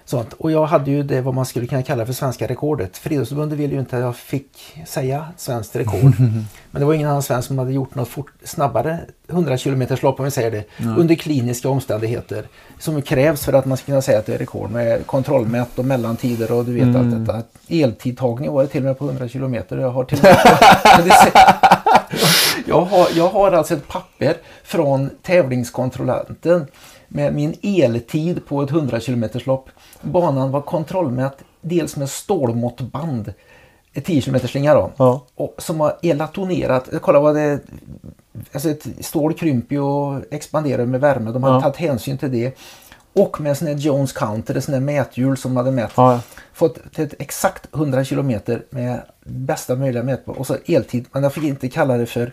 Sånt. 0.05 0.33
Och 0.33 0.51
jag 0.51 0.65
hade 0.65 0.91
ju 0.91 1.03
det 1.03 1.21
vad 1.21 1.33
man 1.33 1.45
skulle 1.45 1.67
kunna 1.67 1.83
kalla 1.83 2.05
för 2.05 2.13
svenska 2.13 2.47
rekordet. 2.47 2.97
Friidrottsförbundet 2.97 3.59
ville 3.59 3.73
ju 3.73 3.79
inte 3.79 3.97
att 3.97 4.03
jag 4.03 4.15
fick 4.15 4.77
säga 4.85 5.25
svenskt 5.37 5.75
rekord. 5.75 6.13
Men 6.71 6.79
det 6.79 6.85
var 6.85 6.93
ingen 6.93 7.09
annan 7.09 7.23
svensk 7.23 7.47
som 7.47 7.59
hade 7.59 7.73
gjort 7.73 7.95
något 7.95 8.07
fort, 8.07 8.31
snabbare 8.43 8.99
100 9.29 9.57
km 9.57 9.85
lopp 10.01 10.19
om 10.19 10.25
vi 10.25 10.31
säger 10.31 10.51
det. 10.51 10.63
Under 10.97 11.15
kliniska 11.15 11.69
omständigheter. 11.69 12.47
Som 12.79 13.01
krävs 13.01 13.45
för 13.45 13.53
att 13.53 13.65
man 13.65 13.77
ska 13.77 13.85
kunna 13.85 14.01
säga 14.01 14.19
att 14.19 14.25
det 14.25 14.33
är 14.33 14.37
rekord. 14.37 14.71
Med 14.71 15.07
kontrollmätt 15.07 15.79
och 15.79 15.85
mellantider 15.85 16.51
och 16.51 16.65
du 16.65 16.73
vet 16.73 16.95
allt 16.95 17.25
detta. 17.25 17.41
Eltidtagning 17.67 18.51
var 18.51 18.61
det 18.61 18.67
till 18.67 18.81
och 18.81 18.85
med 18.85 18.97
på 18.99 19.05
100 19.05 19.29
km. 19.29 19.55
Jag 19.69 19.89
har 19.89 20.03
till 20.03 20.19
jag 22.65 22.81
har, 22.81 23.07
jag 23.15 23.29
har 23.29 23.51
alltså 23.51 23.73
ett 23.73 23.87
papper 23.87 24.33
från 24.63 25.09
tävlingskontrollanten 25.21 26.67
med 27.15 27.33
min 27.35 27.55
eltid 27.61 28.45
på 28.45 28.61
ett 28.61 28.69
100 28.71 28.99
km 28.99 29.25
lopp. 29.45 29.69
Banan 30.01 30.51
var 30.51 30.61
kontrollmätt 30.61 31.37
dels 31.61 31.95
med 31.97 32.09
stålmåttband, 32.09 33.33
ett 33.93 34.05
10 34.05 34.21
km 34.21 34.39
slinga 34.47 34.73
då, 34.73 34.91
Ja. 34.97 35.21
och 35.35 35.55
som 35.57 35.77
var 35.77 35.97
elatonerat. 36.01 36.89
Kolla 37.01 37.19
vad 37.19 37.35
det 37.35 37.59
Alltså 38.53 38.69
ett 38.69 38.87
stål 38.99 39.33
krymper 39.33 39.79
och 39.81 40.21
expanderar 40.31 40.85
med 40.85 41.01
värme. 41.01 41.31
De 41.31 41.43
hade 41.43 41.55
Ja. 41.55 41.61
tagit 41.61 41.75
hänsyn 41.77 42.17
till 42.17 42.31
det. 42.31 42.57
Och 43.13 43.41
med 43.41 43.57
sån 43.57 43.67
här 43.67 43.75
Jones 43.75 44.13
Counter, 44.13 44.55
ett 44.55 44.63
sån 44.63 44.73
här 44.73 44.81
mäthjul 44.81 45.37
som 45.37 45.57
hade 45.57 45.71
mätt 45.71 45.91
Ja, 45.97 46.13
ja. 46.13 46.19
fått 46.53 46.93
till 46.93 47.03
ett 47.03 47.13
exakt 47.19 47.75
100 47.75 48.03
kilometer 48.03 48.63
med 48.69 49.01
bästa 49.23 49.75
möjliga 49.75 50.03
mätbar 50.03 50.39
och 50.39 50.47
så 50.47 50.57
eltid. 50.65 51.05
Men 51.11 51.23
jag 51.23 51.33
fick 51.33 51.43
inte 51.43 51.69
kalla 51.69 51.97
det 51.97 52.05
för 52.05 52.31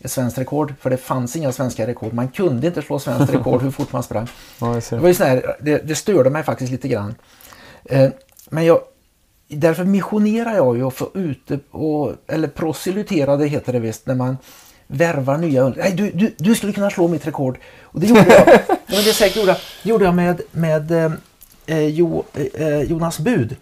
ett 0.00 0.10
svenskt 0.10 0.38
rekord 0.38 0.74
för 0.80 0.90
det 0.90 0.96
fanns 0.96 1.36
inga 1.36 1.52
svenska 1.52 1.86
rekord. 1.86 2.12
Man 2.12 2.28
kunde 2.28 2.66
inte 2.66 2.82
slå 2.82 2.98
svenskt 2.98 3.34
rekord 3.34 3.62
hur 3.62 3.70
fort 3.70 3.92
man 3.92 4.02
sprang. 4.02 4.28
ja, 4.60 4.80
Det, 4.90 4.96
var 4.96 5.08
ju 5.08 5.14
sån 5.14 5.26
här, 5.26 5.56
det, 5.60 5.78
det 5.78 5.94
störde 5.94 6.30
mig 6.30 6.42
faktiskt 6.42 6.72
lite 6.72 6.88
grann. 6.88 7.14
Eh, 7.84 8.10
men 8.50 8.64
jag, 8.64 8.80
därför 9.48 9.84
missionerar 9.84 10.56
jag 10.56 10.76
ju 10.76 10.84
och 10.84 10.94
får 10.94 11.08
ute 11.14 11.58
och, 11.70 12.12
eller 12.26 12.48
proselytera 12.48 13.36
det 13.36 13.46
heter 13.46 13.72
det 13.72 13.78
visst, 13.78 14.06
när 14.06 14.14
man 14.14 14.36
värvar 14.86 15.36
nya 15.36 15.68
Nej, 15.68 15.92
du, 15.92 16.10
du, 16.10 16.34
du 16.38 16.54
skulle 16.54 16.72
kunna 16.72 16.90
slå 16.90 17.08
mitt 17.08 17.26
rekord. 17.26 17.58
Och 17.82 18.00
det 18.00 18.06
gjorde 18.06 18.26
jag. 18.28 18.48
ja, 18.68 18.76
men 18.86 19.04
det 19.04 19.12
säkert 19.12 19.36
gjorde 19.36 19.50
jag. 19.50 19.58
Det 19.82 19.88
gjorde 19.88 20.04
jag 20.04 20.14
med, 20.14 20.40
med 20.52 20.90
eh, 20.90 21.12
eh, 21.66 21.86
jo, 21.86 22.24
eh, 22.54 22.80
Jonas 22.80 23.18
Bud. 23.18 23.56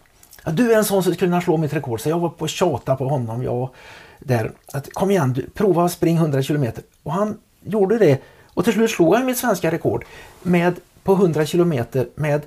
Ja, 0.45 0.53
du 0.53 0.73
är 0.73 0.79
en 0.79 0.85
sån 0.85 1.03
som 1.03 1.15
skulle 1.15 1.29
kunna 1.29 1.41
slå 1.41 1.57
mitt 1.57 1.73
rekord. 1.73 2.01
Så 2.01 2.09
jag 2.09 2.19
var 2.19 2.29
på 2.29 2.45
att 2.45 2.51
tjata 2.51 2.97
på 2.97 3.09
honom. 3.09 3.43
Jag, 3.43 3.71
där, 4.19 4.53
att, 4.73 4.93
kom 4.93 5.11
igen, 5.11 5.33
du, 5.33 5.51
prova 5.51 5.85
att 5.85 5.93
springa 5.93 6.21
100 6.21 6.43
kilometer. 6.43 6.85
Och 7.03 7.13
han 7.13 7.39
gjorde 7.63 7.99
det. 7.99 8.23
Och 8.55 8.65
till 8.65 8.73
slut 8.73 8.91
slog 8.91 9.15
han 9.15 9.27
mitt 9.27 9.39
svenska 9.39 9.71
rekord 9.71 10.05
med, 10.43 10.75
på 11.03 11.13
100 11.13 11.47
kilometer 11.47 12.09
med 12.15 12.43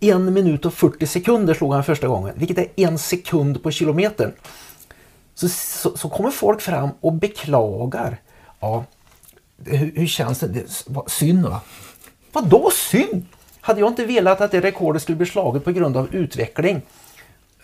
en 0.00 0.32
minut 0.32 0.66
och 0.66 0.74
40 0.74 1.06
sekunder 1.06 1.54
slog 1.54 1.72
han 1.72 1.84
första 1.84 2.08
gången. 2.08 2.34
Vilket 2.36 2.58
är 2.58 2.68
en 2.76 2.98
sekund 2.98 3.62
på 3.62 3.70
kilometern. 3.70 4.32
Så, 5.34 5.48
så, 5.48 5.96
så 5.96 6.08
kommer 6.08 6.30
folk 6.30 6.60
fram 6.60 6.88
och 7.00 7.12
beklagar. 7.12 8.16
Ja, 8.60 8.84
hur, 9.64 9.92
hur 9.96 10.06
känns 10.06 10.40
det? 10.40 10.46
det 10.46 10.82
vad, 10.86 11.10
synd 11.10 11.46
va? 11.46 11.60
Vadå 12.32 12.70
synd? 12.70 13.26
Hade 13.60 13.80
jag 13.80 13.88
inte 13.88 14.06
velat 14.06 14.40
att 14.40 14.50
det 14.50 14.60
rekordet 14.60 15.02
skulle 15.02 15.16
bli 15.16 15.26
slaget 15.26 15.64
på 15.64 15.72
grund 15.72 15.96
av 15.96 16.14
utveckling 16.14 16.82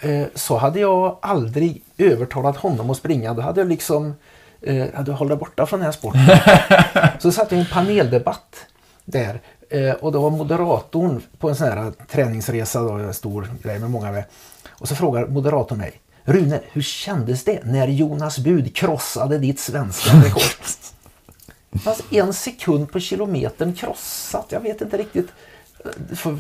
eh, 0.01 0.27
så 0.35 0.57
hade 0.57 0.81
jag 0.81 1.19
aldrig 1.23 1.83
övertalat 2.05 2.57
honom 2.57 2.91
att 2.91 2.97
springa. 2.97 3.35
Då 3.35 3.43
hade 3.43 3.61
jag 3.61 3.69
liksom 3.69 4.15
eh, 4.61 4.87
hade 4.95 5.13
hållit 5.13 5.39
borta 5.39 5.67
från 5.67 5.81
den 5.81 5.85
här 5.85 5.93
sporten. 5.93 6.29
så 7.19 7.33
satt 7.33 7.53
jag 7.53 7.59
i 7.59 7.61
en 7.61 7.69
paneldebatt 7.73 8.67
där 9.05 9.41
eh, 9.71 9.91
och 9.91 10.13
då 10.13 10.21
var 10.21 10.31
moderatorn 10.31 11.23
på 11.39 11.49
en 11.49 11.57
sån 11.57 11.67
här 11.67 11.93
träningsresa, 12.11 12.83
då, 12.83 12.93
en 12.93 13.15
stor 13.15 13.51
grej 13.63 13.79
med 13.79 13.91
många 13.91 14.13
med. 14.13 14.25
Och 14.71 14.89
så 14.89 14.95
frågar 14.95 15.27
moderatorn 15.27 15.79
mig 15.79 16.01
Rune, 16.25 16.61
hur 16.73 16.83
kändes 16.83 17.45
det 17.45 17.65
när 17.65 17.89
Jonas 17.89 18.39
Bud 18.39 18.77
krossade 18.77 19.39
ditt 19.39 19.61
svenska 19.61 20.11
rekord? 20.25 20.43
Det 21.71 21.79
fanns 21.79 22.03
en 22.11 22.35
sekund 22.35 22.93
på 22.93 23.01
kilometern 23.01 23.75
krossat. 23.75 24.47
Jag 24.49 24.61
vet 24.61 24.81
inte 24.81 24.97
riktigt. 24.97 25.29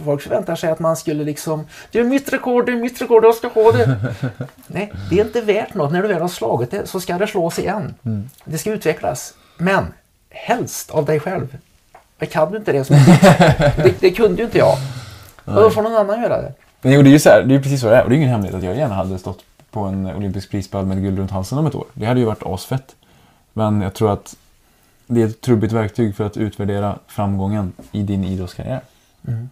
Folk 0.05 0.23
förväntar 0.23 0.56
sig 0.56 0.70
att 0.70 0.78
man 0.78 0.97
skulle 0.97 1.24
liksom 1.24 1.66
Det 1.90 1.98
är 1.98 2.05
mitt 2.05 2.32
rekord, 2.32 2.66
det 2.66 2.73
är 2.73 2.77
mitt 2.77 3.02
rekord, 3.02 3.24
jag 3.24 3.35
ska 3.35 3.48
ha 3.48 3.73
det. 3.73 3.98
Nej, 4.66 4.93
det 5.10 5.20
är 5.20 5.24
inte 5.24 5.40
värt 5.40 5.74
något. 5.74 5.93
När 5.93 6.02
du 6.02 6.09
väl 6.09 6.20
har 6.20 6.28
slagit 6.28 6.70
det 6.70 6.86
så 6.86 7.01
ska 7.01 7.19
det 7.19 7.27
slås 7.27 7.59
igen. 7.59 7.94
Det 8.44 8.59
ska 8.59 8.70
utvecklas. 8.70 9.35
Men 9.56 9.85
helst 10.31 10.90
av 10.90 11.05
dig 11.05 11.20
själv. 11.20 11.56
Men 12.19 12.28
kan 12.28 12.52
du 12.52 12.59
inte 12.59 12.73
det 12.73 12.85
så 12.85 12.93
det, 13.82 14.01
det 14.01 14.10
kunde 14.10 14.39
ju 14.39 14.44
inte 14.44 14.59
jag. 14.59 14.77
Och 15.44 15.55
då 15.55 15.70
får 15.70 15.82
någon 15.82 15.97
annan 15.97 16.23
göra 16.23 16.43
det. 16.43 16.52
Men 16.82 16.93
jo, 16.93 17.02
det 17.02 17.09
är 17.09 17.12
ju 17.12 17.19
så 17.19 17.28
här, 17.28 17.43
det 17.43 17.55
är 17.55 17.59
precis 17.59 17.81
så 17.81 17.90
det 17.90 17.97
är. 17.97 18.02
Och 18.02 18.09
det 18.10 18.14
är 18.14 18.16
ingen 18.16 18.31
hemlighet 18.31 18.56
att 18.56 18.64
jag 18.64 18.77
gärna 18.77 18.94
hade 18.94 19.19
stått 19.19 19.44
på 19.70 19.81
en 19.81 20.06
olympisk 20.06 20.51
prispall 20.51 20.86
med 20.86 21.02
guld 21.02 21.19
runt 21.19 21.31
halsen 21.31 21.59
om 21.59 21.66
ett 21.66 21.74
år. 21.74 21.86
Det 21.93 22.06
hade 22.06 22.20
ju 22.20 22.27
varit 22.27 22.43
asfett. 22.47 22.94
Men 23.52 23.81
jag 23.81 23.94
tror 23.94 24.12
att 24.12 24.36
det 25.06 25.23
är 25.23 25.27
ett 25.27 25.40
trubbigt 25.40 25.73
verktyg 25.73 26.16
för 26.16 26.24
att 26.27 26.36
utvärdera 26.36 26.98
framgången 27.06 27.73
i 27.93 28.02
din 28.02 28.24
idrottskarriär. 28.24 28.81
Mm. 29.28 29.51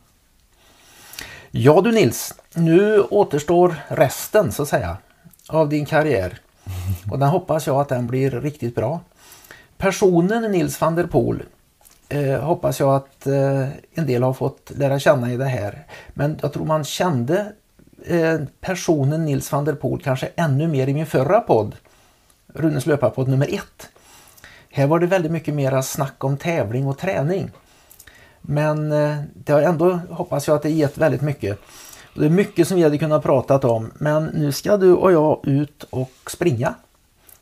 Ja 1.51 1.81
du 1.81 1.93
Nils, 1.93 2.35
nu 2.55 3.01
återstår 3.01 3.75
resten 3.89 4.53
så 4.53 4.63
att 4.63 4.69
säga 4.69 4.97
av 5.49 5.69
din 5.69 5.87
karriär. 5.87 6.41
Och 7.11 7.19
den 7.19 7.29
hoppas 7.29 7.67
jag 7.67 7.81
att 7.81 7.89
den 7.89 8.07
blir 8.07 8.31
riktigt 8.31 8.75
bra. 8.75 9.01
Personen 9.77 10.53
Nils 10.53 10.81
van 10.81 10.95
der 10.95 11.07
Poel 11.07 11.43
eh, 12.09 12.41
hoppas 12.41 12.81
jag 12.81 12.95
att 12.95 13.27
eh, 13.27 13.69
en 13.95 14.07
del 14.07 14.23
har 14.23 14.33
fått 14.33 14.71
lära 14.77 14.99
känna 14.99 15.33
i 15.33 15.37
det 15.37 15.45
här. 15.45 15.87
Men 16.09 16.39
jag 16.43 16.53
tror 16.53 16.67
man 16.67 16.85
kände 16.85 17.53
eh, 18.07 18.41
personen 18.61 19.25
Nils 19.25 19.53
van 19.53 19.65
der 19.65 19.75
Poel 19.75 20.03
kanske 20.03 20.29
ännu 20.37 20.69
mer 20.69 20.89
i 20.89 20.95
min 20.95 21.07
förra 21.07 21.41
podd. 21.41 21.77
Runes 22.47 22.87
löparpodd 22.87 23.29
nummer 23.29 23.55
ett. 23.55 23.89
Här 24.71 24.87
var 24.87 24.99
det 24.99 25.07
väldigt 25.07 25.33
mycket 25.33 25.55
mera 25.55 25.83
snack 25.83 26.25
om 26.25 26.37
tävling 26.37 26.87
och 26.87 26.99
träning. 26.99 27.51
Men 28.41 28.93
eh, 28.93 29.17
det 29.35 29.53
har 29.53 29.62
ändå, 29.62 30.01
hoppas 30.11 30.49
jag, 30.49 30.57
att 30.57 30.62
det 30.62 30.71
gett 30.71 30.99
väldigt 30.99 31.23
mycket. 31.23 31.59
Det 32.15 32.27
är 32.27 32.31
mycket 32.31 32.69
som 32.69 32.77
vi 32.77 32.83
hade 32.83 32.99
kunnat 32.99 33.23
prata 33.23 33.69
om 33.69 33.91
men 33.95 34.25
nu 34.25 34.53
ska 34.53 34.77
du 34.77 34.95
och 34.95 35.12
jag 35.12 35.41
ut 35.43 35.85
och 35.91 36.12
springa. 36.27 36.75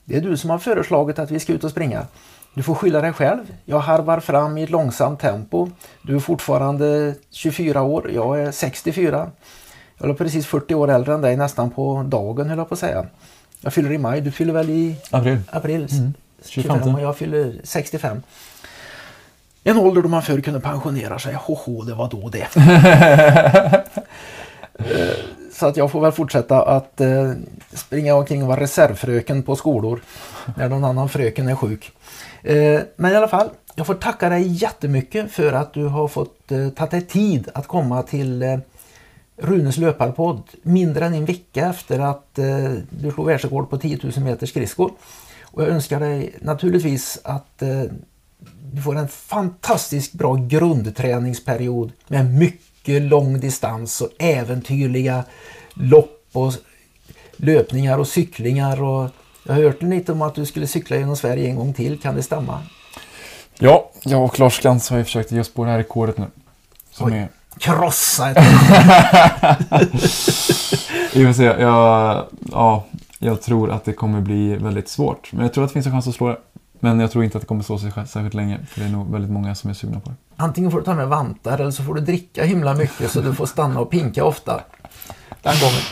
Det 0.04 0.16
är 0.16 0.20
du 0.20 0.36
som 0.36 0.50
har 0.50 0.58
föreslagit 0.58 1.18
att 1.18 1.30
vi 1.30 1.40
ska 1.40 1.52
ut 1.52 1.64
och 1.64 1.70
springa. 1.70 2.06
Du 2.54 2.62
får 2.62 2.74
skylla 2.74 3.00
dig 3.00 3.12
själv. 3.12 3.54
Jag 3.64 3.78
harvar 3.78 4.20
fram 4.20 4.58
i 4.58 4.62
ett 4.62 4.70
långsamt 4.70 5.20
tempo. 5.20 5.70
Du 6.02 6.16
är 6.16 6.20
fortfarande 6.20 7.14
24 7.30 7.82
år, 7.82 8.10
jag 8.10 8.40
är 8.40 8.50
64. 8.50 9.30
Jag 9.98 10.10
är 10.10 10.14
precis 10.14 10.46
40 10.46 10.74
år 10.74 10.90
äldre 10.90 11.14
än 11.14 11.20
dig 11.20 11.36
nästan 11.36 11.70
på 11.70 12.04
dagen 12.08 12.48
höll 12.48 12.58
jag 12.58 12.68
på 12.68 12.74
att 12.74 12.78
säga. 12.78 13.06
Jag 13.60 13.72
fyller 13.72 13.92
i 13.92 13.98
maj, 13.98 14.20
du 14.20 14.30
fyller 14.30 14.52
väl 14.52 14.70
i 14.70 14.96
April. 15.10 15.38
april 15.50 15.88
Mm. 15.92 16.14
25 16.44 16.76
25. 16.76 16.94
och 16.94 17.00
jag 17.00 17.16
fyller 17.16 17.60
65. 17.64 18.22
En 19.64 19.78
ålder 19.78 20.02
då 20.02 20.08
man 20.08 20.22
förr 20.22 20.40
kunde 20.40 20.60
pensionera 20.60 21.18
sig. 21.18 21.34
Hoho, 21.34 21.82
det 21.82 21.94
var 21.94 22.08
då 22.10 22.28
det. 22.28 22.48
Eh, 24.80 25.14
Så 25.52 25.66
att 25.66 25.76
jag 25.76 25.90
får 25.90 26.00
väl 26.00 26.12
fortsätta 26.12 26.62
att 26.62 27.00
eh, 27.00 27.32
springa 27.72 28.14
omkring 28.14 28.42
och 28.42 28.48
vara 28.48 28.60
reservfröken 28.60 29.42
på 29.42 29.56
skolor 29.56 30.00
när 30.56 30.68
någon 30.68 30.84
annan 30.84 31.08
fröken 31.08 31.48
är 31.48 31.54
sjuk. 31.54 31.92
Eh, 32.42 32.80
men 32.96 33.12
i 33.12 33.16
alla 33.16 33.28
fall, 33.28 33.48
jag 33.74 33.86
får 33.86 33.94
tacka 33.94 34.28
dig 34.28 34.46
jättemycket 34.46 35.32
för 35.32 35.52
att 35.52 35.72
du 35.74 35.84
har 35.84 36.08
fått 36.08 36.52
ta 36.76 36.86
dig 36.86 37.00
tid 37.02 37.48
att 37.54 37.66
komma 37.66 38.02
till 38.02 38.60
Runes 39.36 39.76
löparpodd 39.76 40.42
mindre 40.62 41.06
än 41.06 41.14
en 41.14 41.24
vecka 41.24 41.66
efter 41.66 41.98
att 41.98 42.34
du 42.90 43.10
slog 43.14 43.26
världsrekord 43.26 43.70
på 43.70 43.78
10 43.78 43.98
000 44.02 44.24
meter 44.24 44.46
skridskor. 44.46 44.90
Och 45.42 45.62
jag 45.62 45.68
önskar 45.68 46.00
dig 46.00 46.34
naturligtvis 46.40 47.20
att 47.24 47.62
du 48.72 48.82
får 48.82 48.96
en 48.96 49.08
fantastiskt 49.08 50.12
bra 50.12 50.34
grundträningsperiod 50.34 51.92
med 52.08 52.34
mycket 52.34 53.02
lång 53.02 53.40
distans 53.40 54.00
och 54.00 54.10
äventyrliga 54.18 55.24
lopp 55.74 56.28
och 56.32 56.52
löpningar 57.36 57.98
och 57.98 58.08
cyklingar. 58.08 58.82
Och 58.82 59.10
jag 59.42 59.54
har 59.54 59.62
hört 59.62 59.82
lite 59.82 60.12
om 60.12 60.22
att 60.22 60.34
du 60.34 60.46
skulle 60.46 60.66
cykla 60.66 60.96
genom 60.96 61.16
Sverige 61.16 61.48
en 61.48 61.56
gång 61.56 61.74
till. 61.74 62.00
Kan 62.00 62.14
det 62.14 62.22
stämma? 62.22 62.60
Ja, 63.58 63.90
jag 64.04 64.24
och 64.24 64.38
Lars 64.38 64.60
Glans 64.60 64.90
har 64.90 64.98
ju 64.98 65.04
försökt 65.04 65.32
ge 65.32 65.40
oss 65.40 65.54
på 65.54 65.64
det 65.64 65.70
här 65.70 65.78
rekordet 65.78 66.18
nu. 66.18 66.26
Som 66.90 67.12
Oj. 67.12 67.18
är... 67.18 67.28
Krossa 67.58 68.30
ett... 68.30 68.36
Vi 71.14 71.26
får 71.26 71.32
se. 71.32 71.44
Jag, 71.44 72.26
ja, 72.52 72.84
jag 73.18 73.42
tror 73.42 73.70
att 73.70 73.84
det 73.84 73.92
kommer 73.92 74.20
bli 74.20 74.56
väldigt 74.56 74.88
svårt. 74.88 75.32
Men 75.32 75.42
jag 75.42 75.54
tror 75.54 75.64
att 75.64 75.70
det 75.70 75.74
finns 75.74 75.86
en 75.86 75.92
chans 75.92 76.08
att 76.08 76.14
slå 76.14 76.28
det. 76.28 76.36
Men 76.80 77.00
jag 77.00 77.10
tror 77.10 77.24
inte 77.24 77.38
att 77.38 77.42
det 77.42 77.46
kommer 77.46 77.62
stå 77.62 77.78
sig 77.78 77.92
särskilt 77.92 78.34
länge. 78.34 78.66
För 78.66 78.80
det 78.80 78.86
är 78.86 78.90
nog 78.90 79.12
väldigt 79.12 79.30
många 79.30 79.54
som 79.54 79.70
är 79.70 79.74
sugna 79.74 80.00
på 80.00 80.10
det. 80.10 80.16
Antingen 80.36 80.70
får 80.70 80.78
du 80.78 80.84
ta 80.84 80.94
med 80.94 81.08
vantar 81.08 81.58
eller 81.58 81.70
så 81.70 81.82
får 81.82 81.94
du 81.94 82.00
dricka 82.00 82.44
himla 82.44 82.74
mycket 82.74 83.10
så 83.10 83.20
du 83.20 83.34
får 83.34 83.46
stanna 83.46 83.80
och 83.80 83.90
pinka 83.90 84.24
ofta. 84.24 84.60
Den 85.42 85.54
gången. 85.60 85.82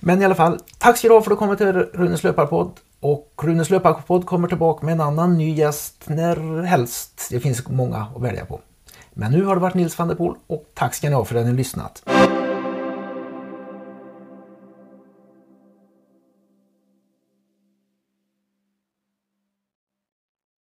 Men 0.00 0.22
i 0.22 0.24
alla 0.24 0.34
fall, 0.34 0.58
tack 0.78 0.96
ska 0.96 1.08
du 1.08 1.14
ha 1.14 1.22
för 1.22 1.30
att 1.30 1.36
du 1.36 1.38
kommer 1.38 1.56
till 1.56 1.72
Runes 1.72 2.24
löparpodd. 2.24 2.70
Och 3.00 3.32
Runes 3.42 3.70
löparpodd 3.70 4.26
kommer 4.26 4.48
tillbaka 4.48 4.86
med 4.86 4.92
en 4.92 5.00
annan 5.00 5.38
ny 5.38 5.54
gäst 5.54 6.04
när 6.06 6.62
helst. 6.62 7.26
Det 7.30 7.40
finns 7.40 7.68
många 7.68 8.06
att 8.16 8.22
välja 8.22 8.44
på. 8.44 8.60
Men 9.14 9.32
nu 9.32 9.44
har 9.44 9.54
det 9.54 9.60
varit 9.60 9.74
Nils 9.74 9.98
van 9.98 10.08
der 10.08 10.14
Poel 10.14 10.34
och 10.46 10.64
tack 10.74 10.94
ska 10.94 11.08
ni 11.08 11.14
ha 11.14 11.24
för 11.24 11.34
att 11.34 11.42
ni 11.42 11.50
har 11.50 11.56
lyssnat. 11.56 12.02